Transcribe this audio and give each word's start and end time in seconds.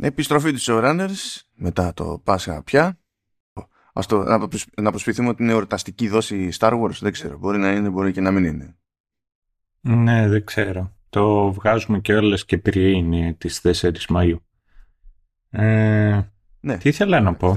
Επιστροφή 0.00 0.52
του 0.52 0.60
showrunners 0.60 1.40
μετά 1.54 1.94
το 1.94 2.20
Πάσχα 2.24 2.62
πια. 2.62 2.98
Ας 3.92 4.06
το, 4.06 4.24
να 4.76 4.90
προσποιηθούμε 4.90 5.28
ότι 5.28 5.42
είναι 5.42 5.52
εορταστική 5.52 6.08
δόση 6.08 6.48
Star 6.58 6.82
Wars. 6.82 6.98
Δεν 7.00 7.12
ξέρω. 7.12 7.38
Μπορεί 7.38 7.58
να 7.58 7.72
είναι, 7.72 7.88
μπορεί 7.88 8.12
και 8.12 8.20
να 8.20 8.30
μην 8.30 8.44
είναι. 8.44 8.76
Ναι, 9.80 10.28
δεν 10.28 10.44
ξέρω. 10.44 10.96
Το 11.08 11.52
βγάζουμε 11.52 11.98
και 11.98 12.14
όλες 12.14 12.44
και 12.44 12.58
πριν 12.58 13.38
τις 13.38 13.60
4 13.62 13.92
Μαΐου. 14.08 14.36
Ε, 15.50 16.20
ναι. 16.60 16.78
Τι 16.78 16.88
ήθελα 16.88 17.20
να 17.20 17.34
πω; 17.34 17.56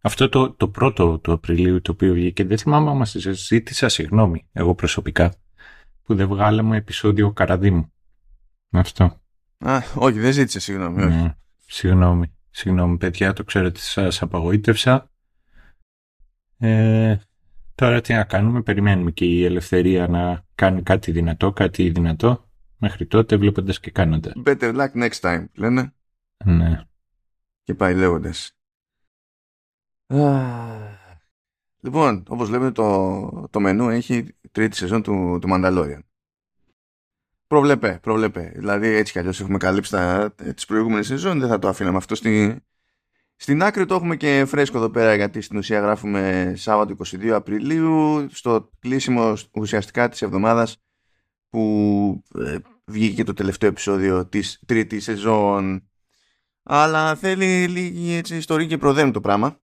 Αυτό 0.00 0.28
το, 0.28 0.52
το 0.52 0.68
πρώτο 0.68 1.18
του 1.18 1.32
Απριλίου 1.32 1.80
το 1.80 1.92
οποίο 1.92 2.12
βγήκε, 2.12 2.44
δεν 2.44 2.58
θυμάμαι 2.58 2.90
αν 2.90 2.96
μας 2.96 3.16
ζήτησα 3.32 3.88
συγγνώμη, 3.88 4.48
εγώ 4.52 4.74
προσωπικά, 4.74 5.34
που 6.02 6.14
δεν 6.14 6.28
βγάλαμε 6.28 6.76
επεισόδιο 6.76 7.32
Καραδίμου. 7.32 7.92
Αυτό. 8.70 9.20
Α, 9.58 9.78
όχι, 9.94 10.18
δεν 10.18 10.32
ζήτησε 10.32 10.60
συγγνώμη, 10.60 11.02
όχι. 11.02 11.16
Ναι, 11.16 11.34
συγγνώμη, 11.72 12.34
συγγνώμη 12.50 12.96
παιδιά, 12.96 13.32
το 13.32 13.44
ξέρω 13.44 13.66
ότι 13.66 13.80
σας 13.80 14.22
απαγοήτευσα. 14.22 15.10
Ε, 16.58 17.16
τώρα 17.74 18.00
τι 18.00 18.14
να 18.14 18.24
κάνουμε, 18.24 18.62
περιμένουμε 18.62 19.10
και 19.10 19.24
η 19.24 19.44
ελευθερία 19.44 20.08
να 20.08 20.44
κάνει 20.54 20.82
κάτι 20.82 21.12
δυνατό, 21.12 21.52
κάτι 21.52 21.90
δυνατό. 21.90 22.46
Μέχρι 22.78 23.06
τότε 23.06 23.36
βλέποντας 23.36 23.80
και 23.80 23.90
κάνοντας. 23.90 24.32
Better 24.44 24.74
luck 24.76 24.92
next 24.92 25.20
time, 25.20 25.44
λένε. 25.54 25.94
Ναι. 26.44 26.84
Και 27.62 27.74
πάει 27.74 27.94
λέγοντας. 27.94 28.56
Λοιπόν, 31.80 32.24
όπως 32.28 32.48
λέμε 32.48 32.70
το, 32.70 33.48
το 33.50 33.60
μενού 33.60 33.88
έχει 33.88 34.36
τρίτη 34.52 34.76
σεζόν 34.76 35.02
του, 35.02 35.38
του 35.40 35.48
Mandalorian. 35.52 36.00
Προβλέπε, 37.52 37.98
προβλέπε. 38.02 38.52
Δηλαδή 38.54 38.88
έτσι 38.88 39.12
κι 39.12 39.18
αλλιώς 39.18 39.40
έχουμε 39.40 39.58
καλύψει 39.58 39.90
τα, 39.90 40.34
τις 40.54 40.66
προηγούμενες 40.66 41.06
σεζόν, 41.06 41.40
δεν 41.40 41.48
θα 41.48 41.58
το 41.58 41.68
αφήναμε 41.68 41.96
αυτό 41.96 42.14
στη, 42.14 42.56
στην 43.36 43.62
άκρη. 43.62 43.86
Το 43.86 43.94
έχουμε 43.94 44.16
και 44.16 44.44
φρέσκο 44.46 44.76
εδώ 44.76 44.90
πέρα 44.90 45.14
γιατί 45.14 45.40
στην 45.40 45.58
ουσία 45.58 45.80
γράφουμε 45.80 46.52
Σάββατο 46.56 46.96
22 47.04 47.28
Απριλίου 47.28 48.26
στο 48.30 48.70
κλείσιμο 48.78 49.36
ουσιαστικά 49.52 50.08
της 50.08 50.22
εβδομάδας 50.22 50.82
που 51.48 52.22
ε, 52.34 52.56
βγήκε 52.84 53.24
το 53.24 53.32
τελευταίο 53.32 53.68
επεισόδιο 53.68 54.26
της 54.26 54.62
τρίτης 54.66 55.04
σεζόν. 55.04 55.88
Αλλά 56.62 57.14
θέλει 57.14 57.68
λίγη 57.68 58.12
έτσι, 58.14 58.36
ιστορία 58.36 58.66
και 58.66 58.78
προδέμει 58.78 59.10
το 59.10 59.20
πράγμα. 59.20 59.60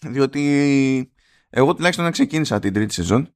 Διότι 0.00 1.12
εγώ 1.50 1.74
τουλάχιστον 1.74 2.04
να 2.04 2.10
ξεκίνησα 2.10 2.58
την 2.58 2.72
τρίτη 2.72 2.94
σεζόν 2.94 3.34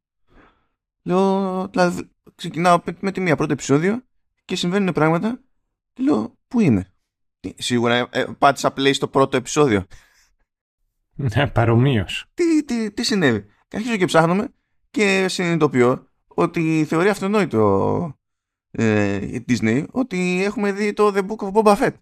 λέω, 1.07 1.69
δηλαδή, 1.69 2.11
ξεκινάω 2.37 2.81
με 3.01 3.13
τη 3.13 3.21
μία 3.21 3.37
πρώτο 3.37 3.53
επεισόδιο 3.53 4.05
και 4.45 4.57
συμβαίνουν 4.57 4.93
πράγματα. 4.93 5.41
Και 5.93 6.03
λέω 6.03 6.39
πού 6.49 6.61
είμαι 6.61 6.97
σίγουρα 7.57 7.95
ε, 7.95 8.09
ε, 8.11 8.25
πάτησα 8.39 8.73
play 8.77 8.95
στο 8.95 9.09
πρώτο 9.09 9.37
επεισόδιο. 9.37 9.87
Ναι 11.15 11.47
παρομοίως. 11.47 12.27
τι, 12.35 12.65
τι, 12.65 12.93
τι 12.93 13.03
συνέβη; 13.03 13.47
Και 13.69 13.77
αρχίζω 13.77 13.97
και 13.97 14.05
ψάχνουμε 14.05 14.55
και 14.91 15.29
συνειδητοποιώ 15.29 16.09
ότι 16.27 16.85
θεωρεί 16.89 17.09
αυτονόητο 17.09 18.19
ε, 18.71 19.15
η 19.15 19.45
Disney 19.49 19.87
ότι 19.91 20.43
έχουμε 20.45 20.73
δει 20.73 20.93
το 20.93 21.13
The 21.15 21.27
Book 21.27 21.37
of 21.37 21.53
Boba 21.53 21.77
Fett. 21.77 21.95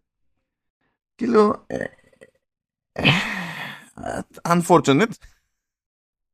Και 1.15 1.27
λέω 1.27 1.65
ε, 1.67 1.85
ε, 2.93 3.11
unfortunate 4.43 5.11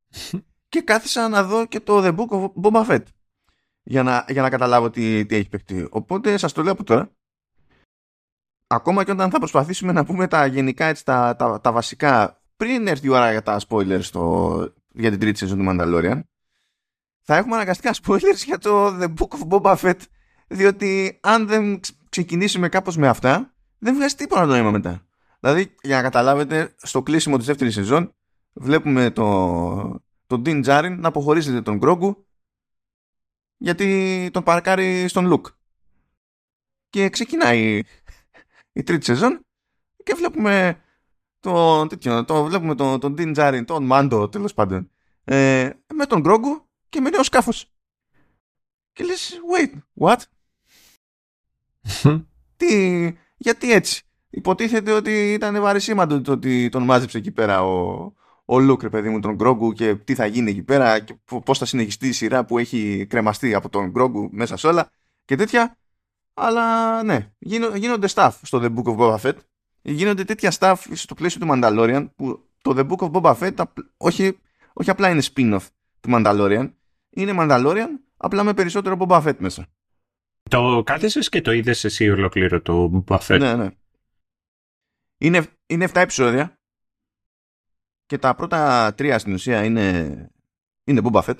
και 0.69 0.81
κάθισα 0.81 1.27
να 1.27 1.43
δω 1.43 1.65
και 1.65 1.79
το 1.79 2.01
The 2.03 2.15
Book 2.15 2.27
of 2.27 2.51
Boba 2.61 2.87
Fett 2.87 3.03
για 3.83 4.03
να, 4.03 4.25
για 4.27 4.41
να 4.41 4.49
καταλάβω 4.49 4.89
τι, 4.89 5.25
τι 5.25 5.35
έχει 5.35 5.49
παιχτεί. 5.49 5.87
Οπότε 5.89 6.37
σας 6.37 6.53
το 6.53 6.63
λέω 6.63 6.71
από 6.71 6.83
τώρα. 6.83 7.11
Ακόμα 8.67 9.03
και 9.03 9.11
όταν 9.11 9.29
θα 9.29 9.37
προσπαθήσουμε 9.37 9.91
να 9.91 10.05
πούμε 10.05 10.27
τα 10.27 10.45
γενικά 10.45 10.85
έτσι, 10.85 11.05
τα, 11.05 11.35
τα, 11.35 11.61
τα 11.61 11.71
βασικά 11.71 12.41
πριν 12.57 12.87
έρθει 12.87 13.05
η 13.05 13.09
ώρα 13.09 13.31
για 13.31 13.43
τα 13.43 13.59
spoilers 13.67 14.01
στο, 14.01 14.73
για 14.93 15.09
την 15.09 15.19
τρίτη 15.19 15.37
σεζόν 15.37 15.57
του 15.57 15.65
Mandalorian 15.67 16.21
θα 17.21 17.35
έχουμε 17.35 17.55
αναγκαστικά 17.55 17.95
spoilers 18.03 18.43
για 18.45 18.57
το 18.57 18.87
The 18.87 19.13
Book 19.17 19.39
of 19.39 19.47
Boba 19.49 19.75
Fett 19.75 19.99
διότι 20.47 21.19
αν 21.21 21.47
δεν 21.47 21.79
ξεκινήσουμε 22.09 22.69
κάπως 22.69 22.97
με 22.97 23.07
αυτά 23.07 23.53
δεν 23.77 23.95
βγάζει 23.95 24.15
τίποτα 24.15 24.45
νόημα 24.45 24.71
μετά. 24.71 25.05
Δηλαδή, 25.39 25.75
για 25.81 25.95
να 25.95 26.01
καταλάβετε, 26.01 26.75
στο 26.77 27.03
κλείσιμο 27.03 27.37
της 27.37 27.45
δεύτερης 27.45 27.73
σεζόν 27.73 28.13
βλέπουμε 28.53 29.11
το, 29.11 29.25
τον 30.27 30.41
Dean 30.45 30.65
Jarin 30.65 30.95
να 30.97 31.07
αποχωρίζεται 31.07 31.61
τον 31.61 31.77
Γκρόγκου 31.77 32.25
γιατί 33.61 34.29
τον 34.33 34.43
παρκάρει 34.43 35.07
στον 35.07 35.25
Λουκ. 35.25 35.47
Και 36.89 37.09
ξεκινάει 37.09 37.81
η 38.79 38.83
τρίτη 38.83 39.05
σεζόν 39.05 39.45
και 40.03 40.13
βλέπουμε 40.13 40.81
τον, 41.39 41.87
τέτοιο, 41.87 42.25
το, 42.25 42.43
βλέπουμε 42.43 42.75
τον, 42.75 42.99
τον 42.99 43.15
Dean 43.17 43.35
Jarin, 43.35 43.63
τον 43.65 43.85
Μάντο 43.85 44.29
τέλος 44.29 44.53
πάντων, 44.53 44.91
ε, 45.23 45.69
με 45.93 46.05
τον 46.05 46.19
Γκρόγκου 46.21 46.69
και 46.89 47.01
με 47.01 47.09
νέο 47.09 47.23
σκάφος. 47.23 47.71
Και 48.93 49.03
λες, 49.03 49.39
wait, 49.53 49.73
what? 49.99 50.17
Τι, 52.57 53.07
γιατί 53.37 53.71
έτσι; 53.71 54.05
Υποτίθεται 54.33 54.91
ότι 54.91 55.33
ήταν 55.33 55.61
βαρισίμαντο 55.61 56.21
το 56.21 56.31
ότι 56.31 56.69
τον 56.69 56.83
μάζεψε 56.83 57.17
εκεί 57.17 57.31
πέρα 57.31 57.63
ο, 57.63 58.13
ο 58.51 58.59
Λουκ, 58.59 58.89
παιδί 58.89 59.09
μου, 59.09 59.19
τον 59.19 59.35
Γκρόγκου 59.35 59.73
και 59.73 59.95
τι 59.95 60.15
θα 60.15 60.25
γίνει 60.25 60.49
εκεί 60.51 60.63
πέρα 60.63 60.99
και 60.99 61.15
πώς 61.45 61.57
θα 61.57 61.65
συνεχιστεί 61.65 62.07
η 62.07 62.11
σειρά 62.11 62.45
που 62.45 62.57
έχει 62.57 63.05
κρεμαστεί 63.09 63.53
από 63.53 63.69
τον 63.69 63.89
Γκρόγκου 63.89 64.29
μέσα 64.31 64.57
σε 64.57 64.67
όλα 64.67 64.89
και 65.25 65.35
τέτοια. 65.35 65.77
Αλλά 66.33 67.03
ναι, 67.03 67.31
γίνονται 67.75 68.07
staff 68.13 68.31
στο 68.41 68.59
The 68.63 68.75
Book 68.75 68.95
of 68.95 68.97
Boba 68.97 69.17
Fett. 69.19 69.35
Γίνονται 69.81 70.23
τέτοια 70.23 70.53
staff 70.59 70.75
στο 70.93 71.13
πλαίσιο 71.13 71.39
του 71.39 71.47
Mandalorian 71.51 72.09
που 72.15 72.49
το 72.61 72.73
The 72.77 72.89
Book 72.89 73.09
of 73.09 73.11
Boba 73.11 73.37
Fett 73.39 73.63
όχι, 73.97 74.37
όχι 74.73 74.89
απλά 74.89 75.09
είναι 75.09 75.21
spin-off 75.33 75.65
του 75.99 76.09
Mandalorian, 76.13 76.71
είναι 77.09 77.35
Mandalorian 77.39 77.89
απλά 78.17 78.43
με 78.43 78.53
περισσότερο 78.53 78.97
Boba 78.99 79.23
Fett 79.23 79.37
μέσα. 79.37 79.67
Το 80.49 80.81
κάθεσες 80.85 81.29
και 81.29 81.41
το 81.41 81.51
είδες 81.51 81.83
εσύ 81.83 82.09
ολόκληρο 82.09 82.61
το 82.61 83.03
Boba 83.07 83.17
Fett; 83.17 83.39
Ναι, 83.39 83.55
ναι. 83.55 83.69
Είναι, 85.17 85.45
είναι 85.65 85.87
7 85.93 85.95
επεισόδια 85.95 86.60
και 88.11 88.17
τα 88.17 88.35
πρώτα 88.35 88.93
τρία 88.93 89.19
στην 89.19 89.33
ουσία 89.33 89.63
είναι, 89.63 90.29
είναι 90.83 91.01
Boba 91.03 91.21
Fett 91.21 91.37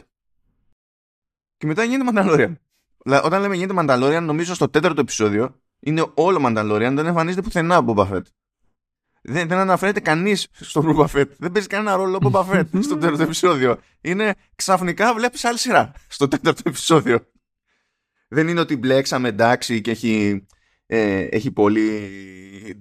και 1.57 1.67
μετά 1.67 1.83
γίνεται 1.83 2.11
Mandalorian. 2.13 2.53
Όταν 3.23 3.41
λέμε 3.41 3.55
γίνεται 3.55 3.73
Mandalorian, 3.77 4.21
νομίζω 4.21 4.55
στο 4.55 4.69
τέταρτο 4.69 5.01
επεισόδιο 5.01 5.61
είναι 5.79 6.05
όλο 6.13 6.39
Mandalorian, 6.45 6.91
δεν 6.95 7.05
εμφανίζεται 7.05 7.41
πουθενά 7.41 7.77
ο 7.77 7.83
Boba 7.87 8.11
Fett. 8.11 8.21
Δεν, 9.21 9.47
δεν 9.47 9.57
αναφέρεται 9.57 9.99
κανείς 9.99 10.47
στο 10.51 10.83
Boba 10.85 11.05
Fett. 11.05 11.27
Δεν 11.37 11.51
παίζει 11.51 11.67
κανένα 11.67 11.95
ρόλο 11.95 12.19
ο 12.23 12.29
Boba 12.31 12.45
Fett 12.45 12.65
στο 12.79 12.97
τέταρτο 12.97 13.23
επεισόδιο. 13.23 13.77
Είναι 14.01 14.35
ξαφνικά 14.55 15.13
βλέπεις 15.13 15.45
άλλη 15.45 15.57
σειρά 15.57 15.91
στο 16.07 16.27
τέταρτο 16.27 16.61
επεισόδιο. 16.65 17.19
Δεν 18.27 18.47
είναι 18.47 18.59
ότι 18.59 18.77
μπλέξαμε 18.77 19.27
εντάξει 19.27 19.81
και 19.81 19.91
έχει 19.91 20.45
ε, 20.94 21.28
έχει 21.31 21.52
πολύ 21.52 22.09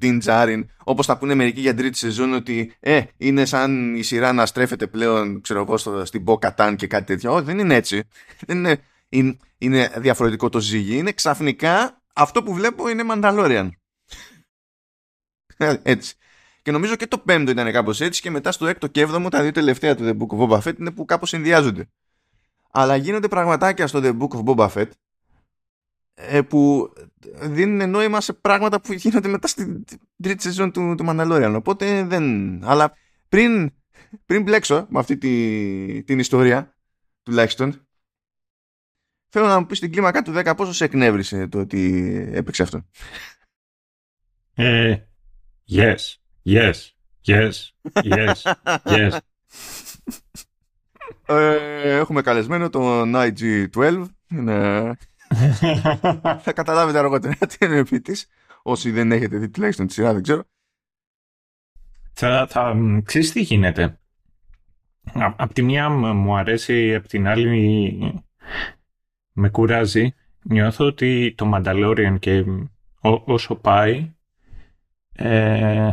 Dean 0.02 0.20
Jarin 0.24 0.64
όπως 0.84 1.06
θα 1.06 1.18
πούνε 1.18 1.34
μερικοί 1.34 1.60
για 1.60 1.74
τρίτη 1.74 1.98
σεζόν 1.98 2.32
ότι 2.32 2.72
ε, 2.80 3.02
είναι 3.16 3.44
σαν 3.44 3.94
η 3.94 4.02
σειρά 4.02 4.32
να 4.32 4.46
στρέφεται 4.46 4.86
πλέον 4.86 5.40
ξέρω 5.40 5.60
εγώ 5.60 5.76
στο, 5.76 6.04
στην 6.04 6.24
Bo 6.26 6.38
και 6.76 6.86
κάτι 6.86 7.04
τέτοιο. 7.04 7.34
Όχι 7.34 7.44
δεν 7.44 7.58
είναι 7.58 7.74
έτσι. 7.74 8.02
Δεν 8.46 8.56
είναι, 8.58 8.80
είναι, 9.08 9.36
είναι 9.58 9.92
διαφορετικό 9.96 10.48
το 10.48 10.60
ζύγι. 10.60 10.96
Είναι 10.96 11.12
ξαφνικά 11.12 12.02
αυτό 12.14 12.42
που 12.42 12.54
βλέπω 12.54 12.88
είναι 12.88 13.04
Mandalorian. 13.10 13.68
Έτσι. 15.82 16.14
Και 16.62 16.70
νομίζω 16.70 16.96
και 16.96 17.06
το 17.06 17.18
πέμπτο 17.18 17.50
ήταν 17.50 17.72
κάπως 17.72 18.00
έτσι 18.00 18.20
και 18.20 18.30
μετά 18.30 18.52
στο 18.52 18.66
έκτο 18.66 18.86
και 18.86 19.00
έβδομο 19.00 19.28
τα 19.28 19.42
δύο 19.42 19.52
τελευταία 19.52 19.94
του 19.94 20.04
The 20.04 20.16
Book 20.16 20.38
of 20.38 20.48
Boba 20.48 20.60
Fett 20.62 20.78
είναι 20.78 20.90
που 20.90 21.04
κάπως 21.04 21.28
συνδυάζονται. 21.28 21.88
Αλλά 22.70 22.96
γίνονται 22.96 23.28
πραγματάκια 23.28 23.86
στο 23.86 24.00
The 24.02 24.18
Book 24.18 24.38
of 24.38 24.44
Boba 24.44 24.68
Fett. 24.68 24.86
ε, 24.86 25.09
που 26.48 26.92
δίνουν 27.40 27.90
νόημα 27.90 28.20
σε 28.20 28.32
πράγματα 28.32 28.80
που 28.80 28.92
γίνονται 28.92 29.28
μετά 29.28 29.48
στην 29.48 29.84
τρίτη 30.22 30.42
σεζόν 30.42 30.72
του, 30.72 30.94
του 30.94 31.04
Mandalorian. 31.08 31.52
Οπότε 31.56 32.04
δεν... 32.04 32.24
Αλλά 32.64 32.96
πριν, 33.28 33.72
πριν 34.26 34.42
μπλέξω 34.42 34.86
με 34.90 34.98
αυτή 34.98 35.16
τη, 35.18 36.02
την 36.02 36.18
ιστορία, 36.18 36.74
τουλάχιστον, 37.22 37.86
θέλω 39.28 39.46
να 39.46 39.58
μου 39.58 39.66
πεις 39.66 39.80
την 39.80 39.92
κλίμακα 39.92 40.22
του 40.22 40.32
10 40.36 40.52
πόσο 40.56 40.72
σε 40.72 40.84
εκνεύρισε 40.84 41.46
το 41.46 41.58
ότι 41.58 42.04
έπαιξε 42.32 42.62
αυτό. 42.62 42.82
Ε, 44.54 44.96
yes, 45.70 45.96
yes, 46.44 46.72
yes, 47.26 47.52
yes, 48.02 48.32
yes. 48.84 49.18
Ε, 51.26 51.96
έχουμε 51.96 52.22
καλεσμένο 52.22 52.70
τον 52.70 53.12
IG-12. 53.14 54.04
Είναι 55.62 56.40
θα 56.44 56.52
καταλάβετε 56.54 56.98
αργότερα 56.98 57.34
τι 57.34 57.66
είναι 57.66 57.76
επί 57.76 58.00
της. 58.00 58.26
Όσοι 58.62 58.90
δεν 58.90 59.12
έχετε 59.12 59.36
δει 59.36 59.48
τουλάχιστον 59.50 59.86
τη 59.86 59.92
σειρά, 59.92 60.12
δεν 60.12 60.22
ξέρω. 60.22 60.42
Θα, 62.12 62.46
θα 62.50 62.76
ξέρεις 63.04 63.32
τι 63.32 63.40
γίνεται. 63.40 63.98
Απ' 65.12 65.52
τη 65.52 65.62
μία 65.62 65.88
μου 65.88 66.36
αρέσει, 66.36 66.94
απ' 66.94 67.06
την 67.06 67.26
άλλη 67.26 68.22
με 69.32 69.48
κουράζει. 69.48 70.14
Νιώθω 70.42 70.86
ότι 70.86 71.34
το 71.36 71.52
Mandalorian 71.54 72.16
και 72.18 72.44
όσο 73.24 73.54
πάει 73.54 74.14
ε, 75.12 75.90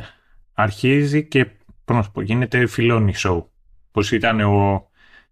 αρχίζει 0.54 1.28
και 1.28 1.46
πώς 1.86 1.96
να 1.96 2.12
πω, 2.12 2.22
γίνεται 2.22 2.68
φιλόνι 2.68 3.14
show. 3.16 3.46
Πώς 3.92 4.12
ήταν 4.12 4.42
ο, 4.42 4.90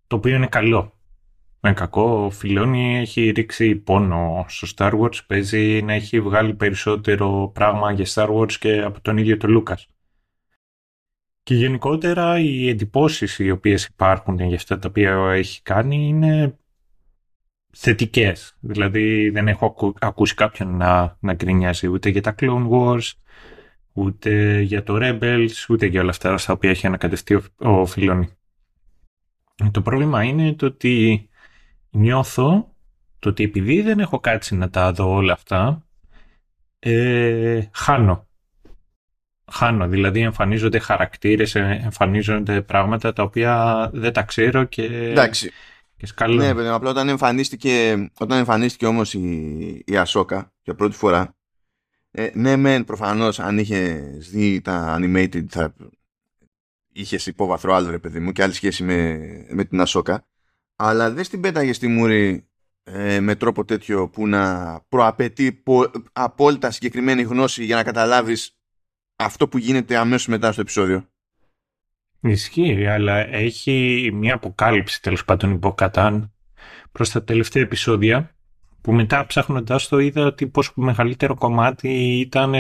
το 0.08 0.16
οποίο 0.16 0.36
είναι 0.36 0.48
καλό. 0.48 0.95
Με 1.68 1.74
κακό, 1.74 2.26
ο 2.26 2.30
Φιλόνι 2.30 2.98
έχει 2.98 3.30
ρίξει 3.30 3.76
πόνο 3.76 4.46
στο 4.48 4.68
Star 4.76 5.00
Wars, 5.00 5.26
παίζει 5.28 5.82
να 5.82 5.94
έχει 5.94 6.22
βγάλει 6.22 6.54
περισσότερο 6.54 7.52
πράγμα 7.54 7.92
για 7.92 8.06
Star 8.08 8.36
Wars 8.36 8.52
και 8.52 8.82
από 8.82 9.02
τον 9.02 9.18
ίδιο 9.18 9.38
τον 9.38 9.50
Λούκας. 9.50 9.88
Και 11.44 11.56
γενικότερα 11.56 12.40
οι 12.40 12.70
εντυπώσεις 12.70 13.40
οι 13.40 13.52
οποίες 13.52 13.86
υπάρχουν 13.86 14.40
για 14.40 14.56
αυτά 14.56 14.80
τα 14.80 14.88
οποία 14.90 15.32
έχει 15.34 15.62
κάνει 15.62 16.08
είναι 16.08 16.58
θετικές. 17.74 18.58
Δηλαδή 18.60 19.30
δεν 19.30 19.48
έχω 19.48 19.94
ακούσει 20.00 20.34
κάποιον 20.34 20.78
να, 20.78 21.18
να 21.20 21.34
γκρινιάζει 21.34 21.88
ούτε 21.88 22.10
για 22.10 22.22
τα 22.22 22.36
Clone 22.40 22.70
Wars, 22.70 23.12
ούτε 23.94 24.60
για 24.60 24.84
το 24.84 24.98
Rebels, 25.02 25.66
ούτε 25.70 25.86
για 25.86 26.02
όλα 26.02 26.10
αυτά 26.10 26.38
στα 26.38 26.54
οποία 26.54 26.70
έχει 26.70 26.88
ανακατευτεί 26.88 27.36
ο, 27.36 27.44
ο 27.58 27.86
Φιλόνι. 27.86 28.30
Το 29.72 29.82
πρόβλημα 29.82 30.24
είναι 30.24 30.54
το 30.54 30.66
ότι 30.66 31.30
νιώθω 31.96 32.76
το 33.20 33.30
ότι 33.30 33.44
επειδή 33.44 33.82
δεν 33.82 34.00
έχω 34.00 34.20
κάτσει 34.20 34.56
να 34.56 34.70
τα 34.70 34.92
δω 34.92 35.14
όλα 35.14 35.34
αυτά, 35.34 35.86
ε, 36.80 37.62
χάνω. 37.74 38.28
Χάνω, 39.52 39.88
δηλαδή 39.88 40.22
εμφανίζονται 40.22 40.80
χαρακτήρες, 40.80 41.56
ε, 41.56 41.80
εμφανίζονται 41.84 42.62
πράγματα 42.62 43.14
τα 43.14 43.24
οποία 43.24 43.90
δεν 43.94 44.14
τα 44.14 44.24
ξέρω 44.24 44.64
και... 44.64 44.84
Εντάξει. 44.84 45.52
Και 45.98 46.26
Ναι, 46.26 46.54
παιδί, 46.54 46.68
απλά 46.68 46.90
όταν 46.90 47.10
εμφανίστηκε, 47.10 47.96
όταν 48.20 48.38
εμφανίστηκε 48.38 48.86
όμως 48.86 49.14
η, 49.14 49.84
η 49.86 49.98
Ασόκα 49.98 50.54
για 50.62 50.76
πρώτη 50.76 50.96
φορά, 50.96 51.36
ε, 52.12 52.30
ναι 52.34 52.56
μεν 52.56 52.84
προφανώς 52.84 53.40
αν 53.40 53.58
είχες 53.58 54.30
δει 54.30 54.62
τα 54.62 54.98
animated 55.00 55.46
θα 55.50 55.74
είχες 56.92 57.26
υπόβαθρο 57.26 57.74
άλλο 57.74 57.90
ρε 57.90 58.00
παιδί 58.00 58.20
μου 58.20 58.32
και 58.32 58.44
άλλη 58.44 58.54
σχέση 58.54 58.84
με, 58.84 59.20
με 59.50 59.64
την 59.64 59.82
Ασόκα 59.82 60.26
αλλά 60.76 61.12
δεν 61.12 61.24
στην 61.24 61.42
πέταγε 61.42 61.74
στη 61.74 61.88
μούρη 61.88 62.48
ε, 62.84 63.20
με 63.20 63.36
τρόπο 63.36 63.66
τέτοιο 63.66 64.10
που 64.10 64.28
να 64.28 64.80
προαπαιτεί 64.90 65.52
πο, 65.52 65.92
απόλυτα 66.14 66.72
συγκεκριμένη 66.72 67.22
γνώση 67.22 67.64
για 67.66 67.76
να 67.76 67.84
καταλάβεις 67.84 68.58
αυτό 69.16 69.48
που 69.48 69.58
γίνεται 69.58 69.98
αμέσως 69.98 70.28
μετά 70.28 70.52
στο 70.52 70.62
επεισόδιο. 70.62 71.10
Ισχύει, 72.20 72.88
αλλά 72.88 73.16
έχει 73.18 74.10
μια 74.14 74.34
αποκάλυψη 74.34 75.02
τέλος 75.02 75.26
πάντων 75.26 75.52
υποκατάν 75.52 76.34
προς 76.92 77.10
τα 77.10 77.24
τελευταία 77.24 77.64
επεισόδια 77.64 78.36
που 78.82 78.92
μετά 78.92 79.26
ψάχνοντας 79.26 79.88
το 79.88 80.00
είδα 80.00 80.26
ότι 80.26 80.48
πόσο 80.48 80.72
μεγαλύτερο 80.76 81.36
κομμάτι 81.36 82.20
ήταν 82.20 82.54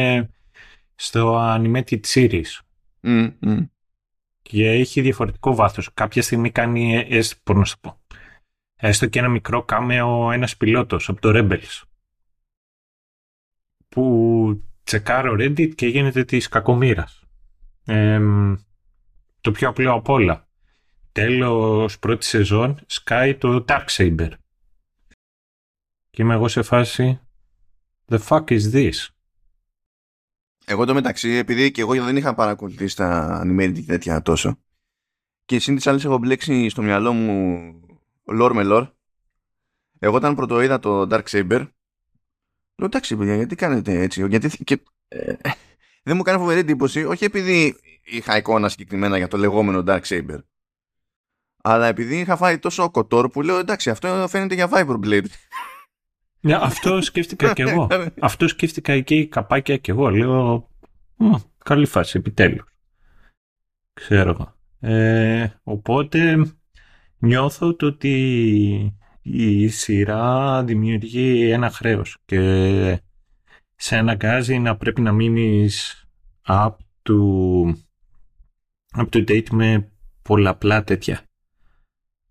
στο 0.95 1.39
animated 1.57 1.99
series. 2.13 2.59
Mm, 3.01 3.33
mm. 3.41 3.67
Και 4.41 4.69
έχει 4.69 5.01
διαφορετικό 5.01 5.55
βάθος. 5.55 5.93
Κάποια 5.93 6.21
στιγμή 6.21 6.51
κάνει, 6.51 7.05
ε, 7.09 7.21
πώς 7.43 7.55
να 7.55 7.65
σου 7.65 7.79
πω, 7.79 7.99
έστω 8.87 9.07
και 9.07 9.19
ένα 9.19 9.29
μικρό 9.29 9.63
κάμεο 9.63 10.31
ένας 10.31 10.57
πιλότος 10.57 11.09
από 11.09 11.21
το 11.21 11.31
Rebels 11.33 11.81
που 13.87 14.63
τσεκάρω 14.83 15.35
Reddit 15.39 15.75
και 15.75 15.87
γίνεται 15.87 16.23
της 16.23 16.47
κακομήρας. 16.47 17.23
το 19.41 19.51
πιο 19.51 19.69
απλό 19.69 19.93
από 19.93 20.13
όλα. 20.13 20.47
Τέλος 21.11 21.99
πρώτη 21.99 22.25
σεζόν 22.25 22.79
σκάει 22.85 23.35
το 23.35 23.65
Darksaber. 23.67 24.31
Και 26.09 26.21
είμαι 26.21 26.33
εγώ 26.33 26.47
σε 26.47 26.61
φάση 26.61 27.19
The 28.07 28.19
fuck 28.27 28.43
is 28.43 28.71
this? 28.73 29.07
Εγώ 30.65 30.85
το 30.85 30.93
μεταξύ, 30.93 31.29
επειδή 31.29 31.71
και 31.71 31.81
εγώ 31.81 31.93
δεν 32.03 32.17
είχα 32.17 32.33
παρακολουθήσει 32.33 32.95
τα 32.95 33.41
animated 33.45 33.73
και 33.73 33.81
τέτοια 33.81 34.21
τόσο 34.21 34.59
και 35.45 35.59
σύν 35.59 35.75
τις 35.75 35.87
άλλες 35.87 36.05
έχω 36.05 36.17
μπλέξει 36.17 36.69
στο 36.69 36.81
μυαλό 36.81 37.13
μου 37.13 37.84
lore 38.25 38.51
με 38.53 38.63
lore. 38.65 38.89
Εγώ 39.99 40.15
όταν 40.15 40.35
πρώτο 40.35 40.61
είδα 40.61 40.79
το 40.79 41.07
Dark 41.11 41.23
Saber, 41.23 41.67
λέω 42.75 42.85
εντάξει 42.85 43.15
παιδιά, 43.17 43.35
γιατί 43.35 43.55
κάνετε 43.55 43.99
έτσι. 44.01 44.27
Γιατί, 44.27 44.63
και, 44.63 44.83
ε, 45.07 45.33
δεν 46.03 46.15
μου 46.15 46.21
κάνει 46.23 46.39
φοβερή 46.39 46.59
εντύπωση, 46.59 47.03
όχι 47.03 47.23
επειδή 47.23 47.75
είχα 48.03 48.37
εικόνα 48.37 48.69
συγκεκριμένα 48.69 49.17
για 49.17 49.27
το 49.27 49.37
λεγόμενο 49.37 49.83
Dark 49.87 50.01
Saber, 50.01 50.39
αλλά 51.61 51.87
επειδή 51.87 52.19
είχα 52.19 52.35
φάει 52.35 52.59
τόσο 52.59 52.91
κοτόρ 52.91 53.29
που 53.29 53.41
λέω 53.41 53.57
εντάξει, 53.57 53.89
αυτό 53.89 54.25
φαίνεται 54.29 54.55
για 54.55 54.69
Viper 54.71 54.99
Blade. 55.05 55.25
Ναι, 56.39 56.55
αυτό 56.55 57.01
σκέφτηκα 57.01 57.53
κι 57.53 57.61
εγώ. 57.61 57.87
αυτό 58.19 58.47
σκέφτηκα 58.47 58.93
εκεί 58.93 59.27
καπάκια 59.27 59.77
κι 59.77 59.89
εγώ. 59.89 60.09
Λέω, 60.09 60.69
καλή 61.63 61.85
φάση, 61.85 62.17
επιτέλους. 62.17 62.63
Ξέρω 63.93 64.29
εγώ. 64.29 64.55
Ε, 64.79 65.47
οπότε 65.63 66.37
νιώθω 67.25 67.75
το 67.75 67.85
ότι 67.85 68.97
η 69.21 69.67
σειρά 69.67 70.63
δημιουργεί 70.63 71.49
ένα 71.51 71.69
χρέος 71.69 72.17
και 72.25 73.01
σε 73.75 73.97
αναγκάζει 73.97 74.59
να 74.59 74.77
πρέπει 74.77 75.01
να 75.01 75.11
μείνεις 75.11 76.05
up 76.47 76.75
to, 77.03 77.17
up 78.97 79.09
to 79.09 79.29
date 79.29 79.49
με 79.49 79.91
πολλαπλά 80.21 80.83
τέτοια. 80.83 81.21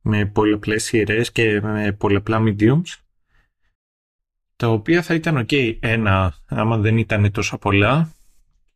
Με 0.00 0.26
πολλαπλές 0.26 0.84
σειρές 0.84 1.32
και 1.32 1.60
με 1.60 1.92
πολλαπλά 1.92 2.42
mediums 2.42 3.04
τα 4.56 4.68
οποία 4.68 5.02
θα 5.02 5.14
ήταν 5.14 5.46
ok 5.48 5.76
ένα 5.80 6.34
άμα 6.46 6.78
δεν 6.78 6.98
ήταν 6.98 7.30
τόσο 7.30 7.58
πολλά 7.58 8.14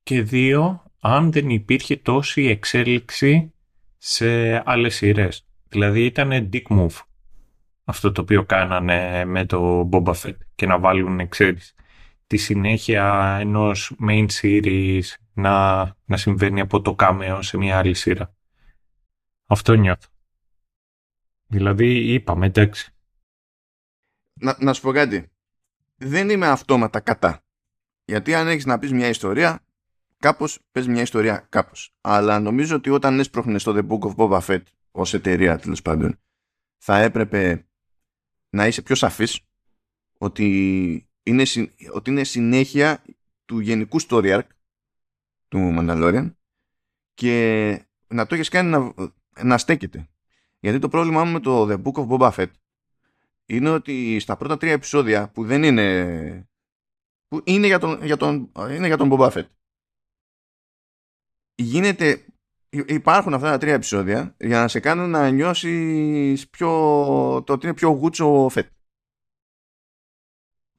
και 0.03 0.23
δύο 0.23 0.83
αν 1.01 1.33
δεν 1.33 1.51
υπήρχε 1.51 1.97
τόση 1.97 2.43
εξέλιξη 2.43 3.53
σε 3.99 4.63
άλλες 4.71 4.95
σειρές. 4.95 5.48
Δηλαδή 5.69 6.05
ήταν 6.05 6.49
dick 6.53 6.67
move 6.69 6.97
αυτό 7.89 8.13
το 8.13 8.21
οποίο 8.21 8.45
κάνανε 8.45 9.25
με 9.25 9.47
το 9.47 9.89
Boba 9.93 10.15
Fett 10.15 10.37
και 10.55 10.67
να 10.67 10.79
βάλουν, 10.79 11.29
ξέρεις, 11.29 11.75
τη 12.27 12.37
συνέχεια 12.37 13.37
ενός 13.41 13.97
main 14.09 14.27
series 14.41 15.03
να, 15.33 15.79
να 16.05 16.17
συμβαίνει 16.17 16.61
από 16.61 16.81
το 16.81 16.95
κάμεο 16.95 17.43
σε 17.43 17.57
μια 17.57 17.79
άλλη 17.79 17.95
σειρά. 17.95 18.35
Αυτό 19.47 19.75
νιώθω. 19.75 20.09
Δηλαδή 21.47 22.13
είπαμε, 22.13 22.47
εντάξει. 22.47 22.95
Να, 24.33 24.57
να 24.61 24.73
σου 24.73 24.83
πω 24.83 24.93
κάτι. 24.93 25.31
Δεν 25.97 26.31
είμαι 26.31 26.47
αυτόματα 26.47 27.01
κατά. 27.01 27.45
Γιατί 28.05 28.35
αν 28.35 28.49
έχεις 28.49 28.65
να 28.65 28.79
πεις 28.79 28.93
μια 28.93 29.09
ιστορία, 29.09 29.65
κάπως 30.19 30.59
πες 30.73 30.87
μια 30.87 31.03
ιστορία 31.03 31.47
κάπως. 31.49 31.95
Αλλά 32.01 32.41
νομίζω 32.41 32.77
ότι 32.77 32.91
όταν 32.91 33.19
έσπροχνες 33.19 33.63
το 33.63 33.75
The 33.77 33.89
Book 33.89 34.11
of 34.11 34.15
Boba 34.17 34.41
Fett 34.41 34.63
ως 34.99 35.15
εταιρεία 35.15 35.59
τέλος 35.59 35.83
πάντων 35.83 36.21
θα 36.77 36.99
έπρεπε 36.99 37.69
να 38.51 38.67
είσαι 38.67 38.83
πιο 38.83 38.95
σαφής 38.95 39.41
ότι 40.19 41.11
είναι, 41.23 41.45
ότι 41.93 42.11
είναι 42.11 42.25
συνέχεια 42.25 43.05
του 43.45 43.59
γενικού 43.59 44.01
story 44.09 44.39
arc 44.39 44.47
του 45.49 45.77
Mandalorian 45.79 46.35
και 47.15 47.87
να 48.09 48.27
το 48.27 48.35
έχεις 48.35 48.49
κάνει 48.49 48.71
να, 48.71 48.95
να 49.43 49.59
στέκεται. 49.59 50.09
Γιατί 50.59 50.79
το 50.79 50.89
πρόβλημά 50.89 51.25
μου 51.25 51.33
με 51.33 51.41
το 51.41 51.63
The 51.71 51.83
Book 51.83 51.93
of 51.93 52.09
Boba 52.09 52.31
Fett 52.31 52.51
είναι 53.47 53.71
ότι 53.71 54.19
στα 54.21 54.37
πρώτα 54.37 54.57
τρία 54.57 54.73
επεισόδια 54.73 55.31
που 55.31 55.45
δεν 55.45 55.63
είναι 55.63 56.49
που 57.29 57.43
είναι 57.45 57.67
για 57.67 57.79
τον, 57.79 58.05
για 58.05 58.17
τον, 58.17 58.53
είναι 58.71 58.87
για 58.87 58.97
τον 58.97 59.09
Boba 59.13 59.31
Fett 59.31 59.47
γίνεται 61.55 62.25
υπάρχουν 62.71 63.35
αυτά 63.35 63.51
τα 63.51 63.59
τρία 63.59 63.75
επεισόδια 63.75 64.35
για 64.39 64.61
να 64.61 64.69
σε 64.69 64.81
κάνουν 64.81 65.11
να 65.11 65.31
νιώσεις 65.31 66.49
πιο, 66.49 66.69
το 67.47 67.53
ότι 67.53 67.67
είναι 67.67 67.75
πιο 67.75 67.89
γούτσο 67.89 68.49
φετ. 68.51 68.71